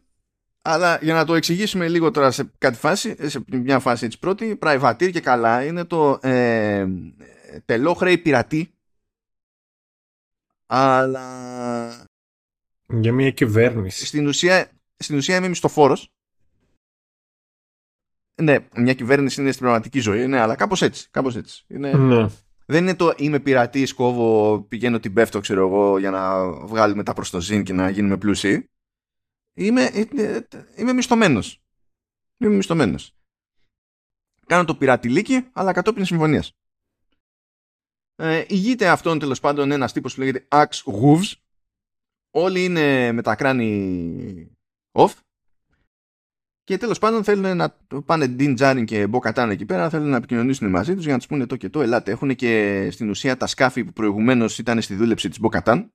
αλλά 0.71 0.99
για 1.01 1.13
να 1.13 1.25
το 1.25 1.35
εξηγήσουμε 1.35 1.87
λίγο 1.87 2.11
τώρα 2.11 2.31
σε 2.31 2.51
κάτι 2.57 2.77
φάση, 2.77 3.29
σε 3.29 3.43
μια 3.47 3.79
φάση 3.79 4.05
έτσι 4.05 4.19
πρώτη, 4.19 4.59
privateer 4.61 5.11
και 5.11 5.19
καλά 5.19 5.65
είναι 5.65 5.83
το 5.83 6.19
ε, 6.21 6.87
τελόχρεη 7.65 8.17
πειρατή 8.17 8.73
αλλά 10.65 12.07
για 12.87 13.13
μια 13.13 13.31
κυβέρνηση. 13.31 14.05
Στην 14.05 14.27
ουσία, 14.27 14.69
στην 14.97 15.17
ουσία 15.17 15.35
είμαι 15.35 15.47
μισθοφόρος 15.47 16.11
ναι, 18.41 18.57
μια 18.75 18.93
κυβέρνηση 18.93 19.41
είναι 19.41 19.51
στην 19.51 19.63
πραγματική 19.63 19.99
ζωή, 19.99 20.27
ναι, 20.27 20.39
αλλά 20.39 20.55
κάπως 20.55 20.81
έτσι. 20.81 21.07
Κάπως 21.11 21.35
έτσι. 21.35 21.65
Είναι... 21.67 21.93
Ναι. 21.93 22.27
Δεν 22.65 22.83
είναι 22.83 22.95
το 22.95 23.13
είμαι 23.17 23.39
πειρατής, 23.39 23.93
κόβω, 23.93 24.59
πηγαίνω 24.59 24.99
την 24.99 25.13
πέφτω, 25.13 25.39
ξέρω 25.39 25.67
εγώ, 25.67 25.97
για 25.99 26.09
να 26.09 26.51
βγάλουμε 26.51 27.03
τα 27.03 27.13
προς 27.13 27.29
το 27.29 27.41
ζήν 27.41 27.63
και 27.63 27.73
να 27.73 27.89
γίνουμε 27.89 28.17
πλούσιοι. 28.17 28.69
Είμαι, 29.53 29.83
ε, 29.83 30.01
ε, 30.15 30.47
είμαι 30.75 30.93
μισθωμένος. 30.93 31.61
Είμαι 32.37 32.55
μισθωμένος. 32.55 33.13
Κάνω 34.45 34.65
το 34.65 34.75
πειρατηλίκι, 34.75 35.49
αλλά 35.53 35.73
κατόπιν 35.73 36.05
συμφωνίας. 36.05 36.53
Ε, 38.15 38.45
ηγείται 38.47 38.87
αυτόν 38.89 39.19
τέλος 39.19 39.39
πάντων 39.39 39.71
ένας 39.71 39.93
τύπος 39.93 40.13
που 40.13 40.19
λέγεται 40.19 40.47
Axe 40.51 40.83
Wolves. 40.83 41.33
Όλοι 42.31 42.63
είναι 42.63 43.11
με 43.11 43.21
τα 43.21 43.35
κράνη 43.35 44.57
off 44.91 45.13
και 46.63 46.77
τέλος 46.77 46.99
πάντων 46.99 47.23
θέλουν 47.23 47.57
να 47.57 47.77
πάνε 48.05 48.35
Dean 48.39 48.57
Jarin 48.57 48.83
και 48.85 49.07
Bo 49.11 49.19
Katan 49.19 49.47
εκεί 49.49 49.65
πέρα, 49.65 49.89
θέλουν 49.89 50.09
να 50.09 50.17
επικοινωνήσουν 50.17 50.69
μαζί 50.69 50.95
τους 50.95 51.03
για 51.03 51.11
να 51.11 51.17
τους 51.17 51.27
πούνε 51.27 51.45
το 51.45 51.55
και 51.55 51.69
το. 51.69 51.81
Ελάτε, 51.81 52.11
έχουν 52.11 52.35
και 52.35 52.87
στην 52.91 53.09
ουσία 53.09 53.37
τα 53.37 53.47
σκάφη 53.47 53.83
που 53.83 53.93
προηγουμένως 53.93 54.57
ήταν 54.57 54.81
στη 54.81 54.95
δούλεψη 54.95 55.29
της 55.29 55.39
Bo 55.41 55.59
Katan. 55.59 55.87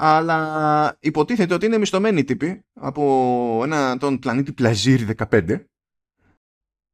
Αλλά 0.00 0.96
υποτίθεται 1.00 1.54
ότι 1.54 1.66
είναι 1.66 1.78
μισθωμένοι 1.78 2.24
τύποι 2.24 2.64
από 2.72 3.60
ένα, 3.64 3.98
τον 3.98 4.18
πλανήτη 4.18 4.52
Πλαζίρ 4.52 5.00
15. 5.30 5.64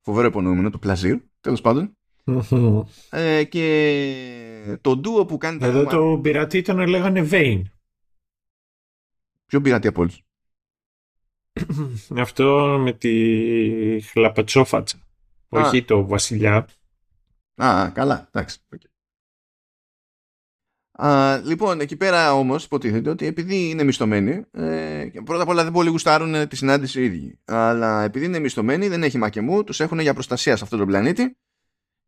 Φοβερό 0.00 0.26
υπονοούμενο 0.26 0.70
το 0.70 0.78
Πλαζίρ, 0.78 1.18
τέλος 1.40 1.60
πάντων. 1.60 1.96
ε, 3.10 3.44
και 3.44 4.78
το 4.80 4.96
ντουο 4.96 5.24
που 5.24 5.36
κάνει. 5.36 5.58
Εδώ 5.62 5.84
το 5.84 6.18
πειρατή 6.22 6.62
τον 6.62 6.86
λέγανε 6.86 7.22
Βέιν. 7.22 7.70
Ποιο 9.46 9.60
πειρατή 9.60 9.86
από 9.86 10.00
όλους; 10.00 10.22
Αυτό 12.24 12.76
με 12.80 12.92
τη 12.92 14.00
χλαπατσόφατσα. 14.00 14.98
Όχι 15.48 15.82
το 15.84 16.06
βασιλιά. 16.06 16.68
Α, 17.54 17.90
καλά, 17.90 18.28
εντάξει. 18.32 18.58
Α, 20.96 21.36
λοιπόν, 21.44 21.80
εκεί 21.80 21.96
πέρα 21.96 22.34
όμως 22.34 22.64
υποτίθεται 22.64 23.10
ότι 23.10 23.26
επειδή 23.26 23.68
είναι 23.68 23.82
μισθωμένοι, 23.82 24.44
ε, 24.50 25.06
πρώτα 25.24 25.42
απ' 25.42 25.48
όλα 25.48 25.62
δεν 25.62 25.72
πολύ 25.72 25.88
γουστάρουν 25.88 26.48
τη 26.48 26.56
συνάντηση 26.56 27.00
οι 27.00 27.04
ίδιοι. 27.04 27.38
Αλλά 27.44 28.02
επειδή 28.02 28.24
είναι 28.24 28.38
μισθωμένοι, 28.38 28.88
δεν 28.88 29.02
έχει 29.02 29.18
μακεμού, 29.18 29.64
τους 29.64 29.80
έχουν 29.80 29.98
για 29.98 30.12
προστασία 30.12 30.56
σε 30.56 30.64
αυτόν 30.64 30.78
τον 30.78 30.88
πλανήτη. 30.88 31.36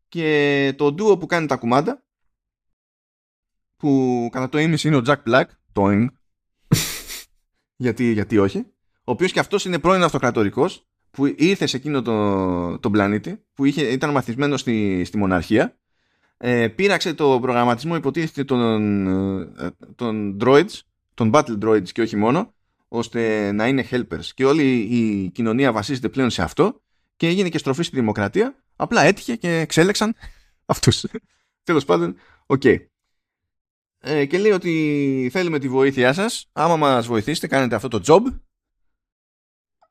Και 0.07 0.73
το 0.77 0.91
ντουο 0.91 1.17
που 1.17 1.25
κάνει 1.25 1.47
τα 1.47 1.55
κουμάντα, 1.55 2.03
που 3.77 4.29
κατά 4.31 4.49
το 4.49 4.57
ίμιση 4.57 4.87
είναι 4.87 4.97
ο 4.97 5.01
Jack 5.05 5.23
Black, 5.27 5.45
το 5.71 5.89
γιατί, 7.75 8.11
γιατί 8.11 8.37
όχι 8.37 8.65
ο 9.07 9.11
οποίος 9.11 9.31
και 9.31 9.39
αυτός 9.39 9.65
είναι 9.65 9.79
πρώην 9.79 10.03
αυτοκρατορικός 10.03 10.87
που 11.11 11.25
ήρθε 11.25 11.65
σε 11.65 11.77
εκείνο 11.77 12.01
τον 12.01 12.79
το 12.79 12.89
πλανήτη 12.89 13.45
που 13.53 13.65
είχε, 13.65 13.81
ήταν 13.81 14.11
μαθισμένος 14.11 14.59
στη, 14.59 15.03
στη 15.03 15.17
μοναρχία 15.17 15.79
ε, 16.37 16.67
πήραξε 16.67 17.13
το 17.13 17.39
προγραμματισμό 17.41 17.95
υποτίθεται 17.95 18.43
των, 18.43 18.61
ε, 19.57 19.69
των 19.95 20.37
droids 20.41 20.79
των 21.13 21.31
battle 21.33 21.59
droids 21.63 21.89
και 21.91 22.01
όχι 22.01 22.15
μόνο 22.15 22.53
ώστε 22.87 23.51
να 23.51 23.67
είναι 23.67 23.87
helpers. 23.91 24.25
Και 24.33 24.45
όλη 24.45 24.77
η 24.77 25.29
κοινωνία 25.29 25.71
βασίζεται 25.71 26.09
πλέον 26.09 26.29
σε 26.29 26.41
αυτό 26.41 26.81
και 27.15 27.27
έγινε 27.27 27.49
και 27.49 27.57
στροφή 27.57 27.83
στη 27.83 27.95
δημοκρατία. 27.95 28.63
Απλά 28.75 29.01
έτυχε 29.01 29.35
και 29.35 29.59
εξέλεξαν 29.59 30.15
αυτούς. 30.65 31.05
Τέλος 31.63 31.85
πάντων 31.85 32.15
οκ. 32.45 32.61
Okay. 32.63 32.77
ε, 33.99 34.25
και 34.25 34.37
λέει 34.37 34.51
ότι 34.51 35.29
θέλουμε 35.31 35.59
τη 35.59 35.69
βοήθειά 35.69 36.13
σας. 36.13 36.49
Άμα 36.51 36.75
μας 36.75 37.07
βοηθήσετε 37.07 37.47
κάνετε 37.47 37.75
αυτό 37.75 37.87
το 37.87 38.01
job. 38.05 38.21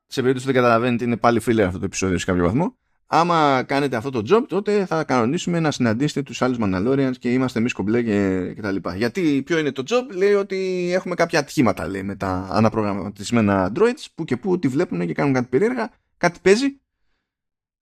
Σε 0.07 0.21
περίπτωση 0.21 0.45
που 0.45 0.51
δεν 0.51 0.61
καταλαβαίνετε 0.61 1.03
είναι 1.03 1.17
πάλι 1.17 1.39
φίλε 1.39 1.63
αυτό 1.63 1.79
το 1.79 1.85
επεισόδιο 1.85 2.17
σε 2.17 2.25
κάποιο 2.25 2.43
βαθμό 2.43 2.77
άμα 3.07 3.63
κάνετε 3.63 3.95
αυτό 3.95 4.09
το 4.09 4.23
job 4.29 4.45
τότε 4.47 4.85
θα 4.85 5.03
κανονίσουμε 5.03 5.59
να 5.59 5.71
συναντήσετε 5.71 6.21
τους 6.21 6.41
άλλους 6.41 6.57
Mandalorians 6.61 7.17
και 7.19 7.33
είμαστε 7.33 7.59
εμείς 7.59 7.73
κομπλέ 7.73 8.03
και, 8.03 8.51
και 8.53 8.61
τα 8.61 8.71
λοιπά. 8.71 8.95
Γιατί 8.95 9.41
ποιο 9.45 9.57
είναι 9.57 9.71
το 9.71 9.83
job; 9.87 10.15
Λέει 10.15 10.33
ότι 10.33 10.89
έχουμε 10.93 11.15
κάποια 11.15 11.39
ατυχήματα 11.39 11.87
λέει, 11.87 12.03
με 12.03 12.15
τα 12.15 12.47
αναπρογραμματισμένα 12.51 13.71
droids 13.75 14.05
που 14.15 14.23
και 14.23 14.37
που 14.37 14.59
τη 14.59 14.67
βλέπουν 14.67 15.05
και 15.07 15.13
κάνουν 15.13 15.33
κάτι 15.33 15.47
περίεργα 15.47 15.91
κάτι 16.17 16.39
παίζει. 16.41 16.81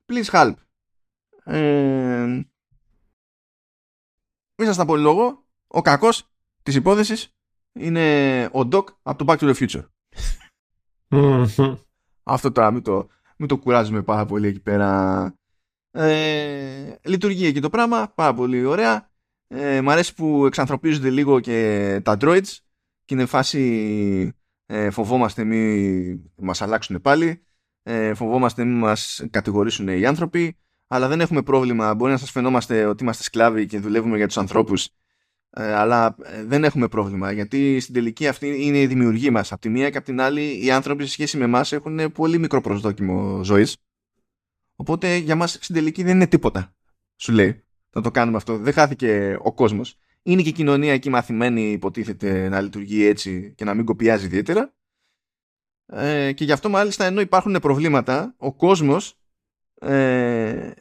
Please 0.05 0.29
help. 0.31 0.53
Ε, 1.43 2.25
μην 4.57 4.67
σας 4.67 4.77
τα 4.77 4.85
πω 4.85 4.95
λόγο 4.95 5.45
ο 5.67 5.81
κακός 5.81 6.29
της 6.63 6.75
υπόθεσης 6.75 7.35
είναι 7.73 8.45
ο 8.45 8.59
Doc 8.71 8.83
από 9.01 9.25
το 9.25 9.25
Back 9.27 9.37
to 9.37 9.53
the 9.53 9.55
Future. 9.55 9.85
Αυτό 12.23 12.51
τώρα 12.51 12.71
μην 12.71 12.81
το, 12.81 13.07
μην 13.37 13.47
το 13.47 13.57
κουράζουμε 13.57 14.01
πάρα 14.01 14.25
πολύ 14.25 14.47
εκεί 14.47 14.59
πέρα. 14.59 15.33
Ε, 15.91 16.95
λειτουργεί 17.03 17.45
εκεί 17.45 17.59
το 17.59 17.69
πράγμα, 17.69 18.11
πάρα 18.15 18.33
πολύ 18.33 18.65
ωραία. 18.65 19.09
Ε, 19.47 19.81
μ' 19.81 19.89
αρέσει 19.89 20.13
που 20.13 20.45
εξανθρωπίζονται 20.45 21.09
λίγο 21.09 21.39
και 21.39 21.99
τα 22.03 22.17
droids 22.21 22.57
και 23.05 23.13
είναι 23.13 23.25
φάση 23.25 24.33
ε, 24.65 24.89
φοβόμαστε 24.89 25.43
μη 25.43 26.31
μας 26.35 26.61
αλλάξουν 26.61 27.01
πάλι, 27.01 27.45
ε, 27.83 28.13
φοβόμαστε 28.13 28.63
μη 28.63 28.73
μας 28.73 29.25
κατηγορήσουν 29.29 29.87
οι 29.87 30.05
άνθρωποι, 30.05 30.57
αλλά 30.87 31.07
δεν 31.07 31.21
έχουμε 31.21 31.41
πρόβλημα. 31.41 31.93
Μπορεί 31.93 32.11
να 32.11 32.17
σας 32.17 32.31
φαινόμαστε 32.31 32.85
ότι 32.85 33.03
είμαστε 33.03 33.23
σκλάβοι 33.23 33.65
και 33.65 33.79
δουλεύουμε 33.79 34.17
για 34.17 34.27
τους 34.27 34.37
ανθρώπους 34.37 34.85
ε, 34.85 34.89
αλλά 35.57 36.15
ε, 36.23 36.43
δεν 36.43 36.63
έχουμε 36.63 36.87
πρόβλημα 36.87 37.31
γιατί 37.31 37.79
στην 37.79 37.93
τελική 37.93 38.27
αυτή 38.27 38.65
είναι 38.65 38.79
η 38.79 38.87
δημιουργία 38.87 39.31
μας. 39.31 39.51
Από 39.51 39.61
τη 39.61 39.69
μία 39.69 39.89
και 39.89 39.97
από 39.97 40.05
την 40.05 40.21
άλλη 40.21 40.65
οι 40.65 40.71
άνθρωποι 40.71 41.03
σε 41.03 41.09
σχέση 41.11 41.37
με 41.37 41.43
εμάς 41.43 41.71
έχουν 41.71 42.11
πολύ 42.11 42.37
μικρό 42.37 42.61
προσδόκιμο 42.61 43.43
ζωής. 43.43 43.77
Οπότε 44.75 45.15
για 45.15 45.35
μας 45.35 45.57
στην 45.61 45.75
τελική 45.75 46.03
δεν 46.03 46.15
είναι 46.15 46.27
τίποτα. 46.27 46.75
Σου 47.15 47.31
λέει 47.31 47.63
να 47.91 48.01
το 48.01 48.11
κάνουμε 48.11 48.37
αυτό. 48.37 48.57
Δεν 48.57 48.73
χάθηκε 48.73 49.37
ο 49.41 49.53
κόσμος. 49.53 49.99
Είναι 50.23 50.41
και 50.41 50.49
η 50.49 50.51
κοινωνία 50.51 50.93
εκεί 50.93 51.09
μαθημένη 51.09 51.71
υποτίθεται 51.71 52.49
να 52.49 52.61
λειτουργεί 52.61 53.05
έτσι 53.05 53.53
και 53.57 53.65
να 53.65 53.73
μην 53.73 53.85
κοπιάζει 53.85 54.25
ιδιαίτερα. 54.25 54.73
Ε, 55.85 56.31
και 56.31 56.43
γι' 56.43 56.51
αυτό 56.51 56.69
μάλιστα 56.69 57.05
ενώ 57.05 57.21
υπάρχουν 57.21 57.59
προβλήματα 57.61 58.35
ο 58.37 58.53
κόσμος 58.53 59.19
ε, 59.75 60.71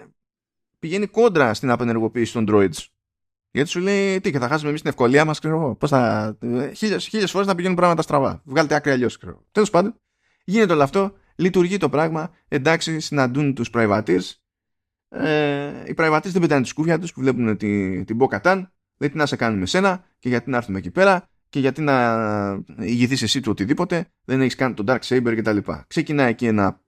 πηγαίνει 0.78 1.06
κόντρα 1.06 1.55
στην 1.55 1.70
απενεργοποίηση 1.70 2.32
των 2.32 2.46
droids 2.48 2.86
γιατί 3.55 3.70
σου 3.70 3.81
λέει 3.81 4.20
τι 4.20 4.31
και 4.31 4.39
θα 4.39 4.48
χάσουμε 4.48 4.68
εμείς 4.68 4.81
την 4.81 4.90
ευκολία 4.90 5.24
μας, 5.24 5.39
ξέρω 5.39 5.55
εγώ. 5.55 5.74
Πώς 5.74 5.90
θα. 5.90 6.36
Χίλιες 6.72 7.31
φορές 7.31 7.47
να 7.47 7.55
πηγαίνουν 7.55 7.76
πράγματα 7.76 8.02
στραβά. 8.02 8.43
Βγάλετε 8.44 8.74
άκρη 8.74 8.90
αλλιώς, 8.90 9.18
ξέρω 9.18 9.44
Τέλος 9.52 9.70
πάντων, 9.70 10.01
γίνεται 10.44 10.72
όλο 10.72 10.82
αυτό, 10.82 11.12
λειτουργεί 11.36 11.76
το 11.76 11.89
πράγμα. 11.89 12.31
Εντάξει, 12.48 13.01
συναντούν 13.01 13.55
τους 13.55 13.70
privateers. 13.74 14.31
Ε, 15.09 15.68
οι 15.86 15.94
privateers 15.97 16.31
δεν 16.31 16.40
πετάνε 16.40 16.62
τη 16.62 16.68
σκούφια 16.68 16.98
τους 16.98 17.12
που 17.12 17.20
βλέπουν 17.20 17.56
την, 17.56 18.05
την 18.05 18.18
Bo-Katan. 18.20 18.66
Δεν 18.97 19.10
τι 19.10 19.16
να 19.16 19.26
σε 19.26 19.36
κάνουμε 19.36 19.66
σένα 19.66 20.05
και 20.18 20.28
γιατί 20.28 20.51
να 20.51 20.56
έρθουμε 20.56 20.78
εκεί 20.78 20.90
πέρα 20.90 21.28
και 21.48 21.60
γιατί 21.60 21.81
να 21.81 22.64
ηγηθείς 22.78 23.22
εσύ 23.22 23.40
του 23.40 23.51
οτιδήποτε. 23.51 24.06
Δεν 24.24 24.40
έχεις 24.40 24.55
κάνει 24.55 24.74
τον 24.74 24.86
Dark 24.89 25.01
Saber 25.01 25.35
κτλ. 25.36 25.59
Ξεκινάει 25.86 26.31
εκεί 26.31 26.47
ένα 26.47 26.81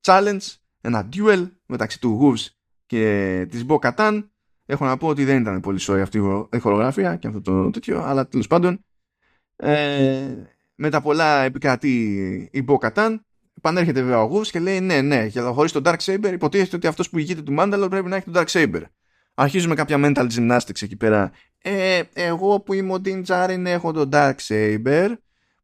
challenge, 0.00 0.54
ένα 0.80 1.08
duel 1.12 1.50
μεταξύ 1.66 2.00
του 2.00 2.18
Wolves 2.22 2.46
και 2.86 3.46
της 3.50 3.64
Bo-Katan 3.68 4.22
Έχω 4.66 4.84
να 4.84 4.96
πω 4.96 5.08
ότι 5.08 5.24
δεν 5.24 5.40
ήταν 5.40 5.60
πολύ 5.60 5.78
σόη 5.78 6.00
αυτή 6.00 6.18
η 6.52 6.58
χορογραφία 6.58 7.16
και 7.16 7.26
αυτό 7.26 7.40
το 7.40 7.70
τέτοιο, 7.70 8.02
αλλά 8.02 8.28
τέλος 8.28 8.46
πάντων 8.46 8.84
ε, 9.56 10.34
με 10.74 10.90
τα 10.90 11.00
πολλά 11.00 11.42
επικρατεί 11.42 12.48
η 12.52 12.62
Μποκατάν. 12.62 13.24
Επανέρχεται 13.56 14.02
βέβαια 14.02 14.22
ο 14.22 14.26
Γουφ 14.26 14.50
και 14.50 14.58
λέει: 14.58 14.80
Ναι, 14.80 15.00
ναι, 15.00 15.24
για 15.24 15.42
να 15.42 15.52
χωρίσει 15.52 15.74
τον 15.74 15.82
Dark 15.86 15.96
Saber, 16.04 16.30
υποτίθεται 16.32 16.76
ότι 16.76 16.86
αυτός 16.86 17.10
που 17.10 17.18
ηγείται 17.18 17.42
του 17.42 17.52
Μάνταλο 17.52 17.88
πρέπει 17.88 18.08
να 18.08 18.16
έχει 18.16 18.30
τον 18.30 18.42
Dark 18.42 18.46
Saber. 18.46 18.82
Αρχίζουμε 19.34 19.74
κάποια 19.74 19.96
mental 20.00 20.26
gymnastics 20.36 20.82
εκεί 20.82 20.96
πέρα. 20.96 21.32
Ε, 21.62 22.02
εγώ 22.12 22.60
που 22.60 22.72
είμαι 22.72 22.92
ο 22.92 23.00
Din 23.04 23.24
Djarin 23.24 23.64
έχω 23.64 23.92
τον 23.92 24.08
Dark 24.12 24.34
Saber 24.48 25.08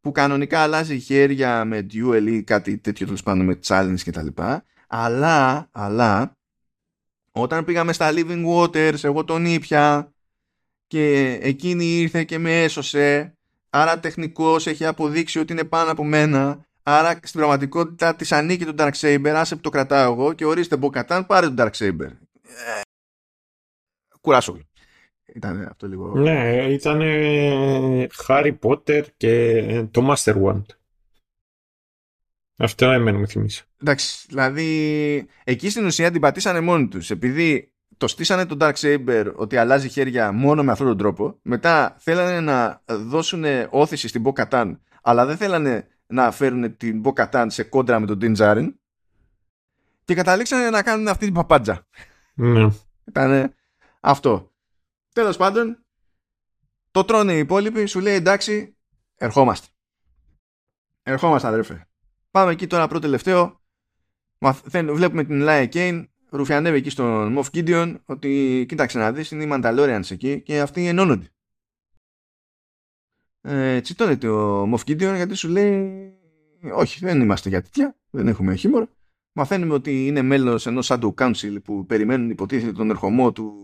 που 0.01 0.13
κανονικά 0.13 0.61
αλλάζει 0.61 0.99
χέρια 0.99 1.65
με 1.65 1.87
duel 1.93 2.27
ή 2.27 2.43
κάτι 2.43 2.79
τέτοιο 2.79 3.07
τέλος 3.07 3.23
πάντων 3.23 3.45
με 3.45 3.59
challenge 3.67 4.01
κτλ. 4.05 4.27
Αλλά, 4.89 5.69
αλλά, 5.73 6.37
όταν 7.41 7.65
πήγαμε 7.65 7.93
στα 7.93 8.11
Living 8.13 8.45
Waters, 8.47 9.05
εγώ 9.05 9.25
τον 9.25 9.45
ήπια 9.45 10.13
και 10.87 11.39
εκείνη 11.43 11.85
ήρθε 11.85 12.25
και 12.25 12.39
με 12.39 12.63
έσωσε. 12.63 13.33
Άρα 13.71 14.01
τεχνικός 14.01 14.67
έχει 14.67 14.85
αποδείξει 14.85 15.39
ότι 15.39 15.53
είναι 15.53 15.65
πάνω 15.65 15.91
από 15.91 16.05
μένα. 16.05 16.67
Άρα 16.83 17.11
στην 17.23 17.41
πραγματικότητα 17.41 18.15
της 18.15 18.33
ανήκει 18.33 18.65
τον 18.65 18.75
Dark 18.79 18.93
Saber, 19.01 19.33
άσε 19.35 19.55
που 19.55 19.61
το 19.61 19.71
κρατάω 19.71 20.13
εγώ 20.13 20.33
και 20.33 20.45
ορίστε 20.45 20.77
Μποκατάν, 20.77 21.27
πάρε 21.27 21.47
τον 21.47 21.57
Dark 21.59 21.85
Saber. 21.85 22.11
Ε, 22.43 22.81
κουράσω. 24.21 24.59
Ήταν 25.35 25.67
αυτό 25.71 25.87
λίγο. 25.87 26.19
Ναι, 26.19 26.67
ήταν 26.69 27.01
Harry 28.27 28.55
Potter 28.63 29.05
και 29.17 29.63
το 29.91 30.13
Master 30.13 30.35
Wand. 30.43 30.65
Αυτό 32.61 32.91
εμένα 32.91 33.19
με 33.19 33.27
θυμίσει. 33.27 33.65
Εντάξει, 33.83 34.27
δηλαδή 34.29 35.29
εκεί 35.45 35.71
στην 35.71 35.87
ουσία 35.87 36.11
την 36.11 36.21
πατήσανε 36.21 36.61
μόνοι 36.61 36.89
τους. 36.89 37.11
Επειδή 37.11 37.73
το 37.97 38.09
στήσανε 38.09 38.47
τον 38.47 38.59
Dark 38.61 38.73
Saber 38.75 39.33
ότι 39.37 39.57
αλλάζει 39.57 39.89
χέρια 39.89 40.33
μόνο 40.33 40.63
με 40.63 40.73
αυτόν 40.73 40.87
τον 40.87 40.97
τρόπο. 40.97 41.39
Μετά 41.43 41.97
θέλανε 41.99 42.41
να 42.41 42.83
δώσουν 42.87 43.45
όθηση 43.71 44.09
στην 44.09 44.23
Bo-Katan, 44.25 44.79
αλλά 45.03 45.27
δεν 45.27 45.37
θέλανε 45.37 45.89
να 46.07 46.31
φέρουν 46.31 46.77
την 46.77 47.03
Bo-Katan 47.05 47.47
σε 47.49 47.63
κόντρα 47.63 48.01
με 48.01 48.07
τον 48.07 48.19
Din 48.23 48.37
Djarin. 48.37 48.73
Και 50.05 50.15
καταλήξανε 50.15 50.71
να 50.71 50.83
κάνουν 50.83 51.09
αυτή 51.09 51.25
την 51.25 51.35
παπάντζα. 51.35 51.87
Ναι. 52.35 52.69
Ήταν 53.05 53.55
αυτό. 54.01 54.53
Τέλος 55.13 55.37
πάντων, 55.37 55.85
το 56.91 57.05
τρώνε 57.05 57.35
οι 57.35 57.39
υπόλοιποι, 57.39 57.87
σου 57.87 58.01
λέει 58.01 58.15
εντάξει, 58.15 58.77
ερχόμαστε. 59.17 59.67
Ερχόμαστε 61.03 61.49
αδερφέ. 61.49 61.88
Πάμε 62.31 62.53
εκεί 62.53 62.67
τώρα 62.67 62.87
πρώτο 62.87 63.01
τελευταίο. 63.01 63.61
Βλέπουμε 64.73 65.25
την 65.25 65.41
Λάια 65.41 65.67
Κέιν, 65.67 66.09
ρουφιανεύει 66.31 66.77
εκεί 66.77 66.91
στον 66.91 67.33
Μοφ 67.33 67.49
Gideon 67.53 67.95
ότι 68.05 68.65
κοίταξε 68.69 68.99
να 68.99 69.13
δεις 69.13 69.31
είναι 69.31 69.45
οι 69.45 69.49
Mandalorians 69.53 70.11
εκεί 70.11 70.41
και 70.41 70.61
αυτοί 70.61 70.87
ενώνονται. 70.87 71.27
Ε, 73.41 73.81
τσιτώνεται 73.81 74.29
ο 74.29 74.67
Μοφ 74.67 74.83
Gideon 74.83 75.13
γιατί 75.15 75.35
σου 75.35 75.49
λέει 75.49 76.13
όχι 76.73 77.05
δεν 77.05 77.21
είμαστε 77.21 77.49
για 77.49 77.63
τέτοια, 77.63 77.97
δεν 78.11 78.29
έχουμε 78.29 78.55
χιούμορ. 78.55 78.87
Μαθαίνουμε 79.33 79.75
ότι 79.75 80.07
είναι 80.07 80.23
μέλος 80.23 80.67
ενός 80.67 80.91
Shadow 80.91 81.15
Council 81.15 81.63
που 81.65 81.87
περιμένουν 81.87 82.31
υποτίθεται 82.31 82.73
τον 82.73 82.91
ερχομό 82.91 83.33
του, 83.33 83.55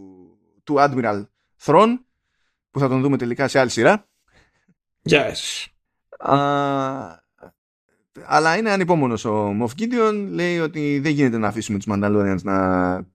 του 0.65 0.75
Admiral 0.79 1.25
Thrawn 1.65 1.99
που 2.71 2.79
θα 2.79 2.89
τον 2.89 3.01
δούμε 3.01 3.17
τελικά 3.17 3.49
σε 3.49 3.59
άλλη 3.59 3.71
σειρά. 3.71 4.09
Yes. 5.09 5.67
Α, 6.19 6.39
αλλά 8.25 8.57
είναι 8.57 8.71
ανυπόμονος 8.71 9.25
ο 9.25 9.57
Moff 9.61 9.81
Gideon 9.81 10.27
λέει 10.31 10.59
ότι 10.59 10.99
δεν 10.99 11.13
γίνεται 11.13 11.39
να 11.39 11.49
αφήσουμε 11.49 11.79
τους 11.79 11.87
Mandalorians 11.91 12.43
να 12.43 13.07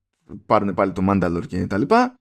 πάρουν 0.45 0.73
πάλι 0.73 0.91
το 0.91 1.05
Mandalore 1.09 1.47
και 1.47 1.67
τα 1.67 1.77
λοιπά 1.77 2.19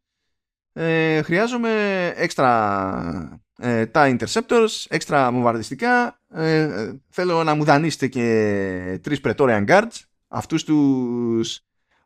ε, 0.72 1.22
χρειάζομαι 1.22 1.72
έξτρα 2.16 3.40
ε, 3.58 3.86
τα 3.86 4.16
interceptors, 4.16 4.84
έξτρα 4.88 5.30
μοβαρδιστικά 5.30 6.20
ε, 6.34 6.92
θέλω 7.08 7.44
να 7.44 7.54
μου 7.54 7.64
δανείσετε 7.64 8.06
και 8.06 8.98
τρεις 9.02 9.20
Praetorian 9.22 9.66
Guards 9.66 10.00
αυτούς 10.28 10.64
τους 10.64 11.60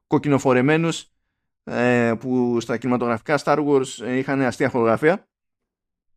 κοκκινοφορεμένους 0.06 1.06
ε, 1.64 2.12
που 2.20 2.60
στα 2.60 2.76
κινηματογραφικά 2.76 3.38
Star 3.44 3.66
Wars 3.66 4.04
ε, 4.04 4.16
είχαν 4.16 4.40
αστεία 4.40 4.68
χορογραφία. 4.68 5.26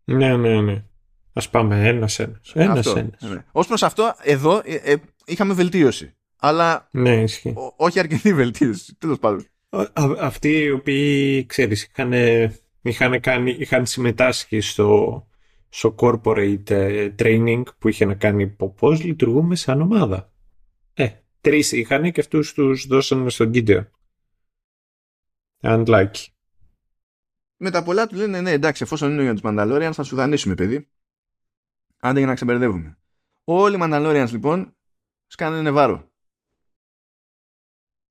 Ναι, 0.03 0.37
ναι, 0.37 0.61
ναι. 0.61 0.83
Α 1.37 1.49
πάμε 1.49 1.87
ένα-ένα. 1.87 2.09
Ένα-ένα. 2.53 3.09
Ναι. 3.19 3.43
Ω 3.51 3.65
προς 3.65 3.83
αυτό, 3.83 4.13
εδώ 4.21 4.61
ε, 4.65 4.75
ε, 4.75 4.95
είχαμε 5.25 5.53
βελτίωση. 5.53 6.15
Αλλά 6.39 6.87
ναι, 6.91 7.21
ισχύει. 7.21 7.53
όχι 7.75 7.99
αρκετή 7.99 8.33
βελτίωση. 8.43 8.95
Τέλος 8.95 9.19
πάντων. 9.19 9.45
Αυτοί 10.19 10.49
οι 10.49 10.71
οποίοι, 10.71 11.45
ξέρεις, 11.45 11.83
είχαν, 11.83 12.13
είχαν, 12.81 13.19
κάνει, 13.19 13.55
είχαν 13.59 13.85
συμμετάσχει 13.85 14.59
στο, 14.59 15.27
στο 15.69 15.95
corporate 15.97 17.11
training 17.19 17.63
που 17.77 17.87
είχε 17.87 18.05
να 18.05 18.13
κάνει 18.13 18.47
πώς 18.75 19.03
λειτουργούμε 19.03 19.55
σαν 19.55 19.81
ομάδα. 19.81 20.31
Ε, 20.93 21.09
τρεις 21.41 21.71
είχαν 21.71 22.11
και 22.11 22.19
αυτούς 22.19 22.53
τους 22.53 22.87
δώσανε 22.87 23.29
στον 23.29 23.51
Gideon. 23.53 23.85
Unlucky. 25.61 26.25
Με 27.57 27.71
τα 27.71 27.83
πολλά 27.83 28.07
του 28.07 28.15
λένε 28.15 28.41
ναι 28.41 28.51
εντάξει 28.51 28.83
εφόσον 28.83 29.11
είναι 29.11 29.23
για 29.23 29.33
τους 29.33 29.41
Mandalorians 29.45 29.91
θα 29.93 30.03
σου 30.03 30.15
δανείσουμε 30.15 30.55
παιδί. 30.55 30.87
Άντε 31.99 32.17
για 32.19 32.27
να 32.27 32.33
ξεμπερδεύουμε. 32.35 32.97
Όλοι 33.43 33.75
οι 33.75 33.79
Mandalorians 33.81 34.29
λοιπόν 34.31 34.75
σκάνουν 35.27 35.73
βάρο. 35.73 36.09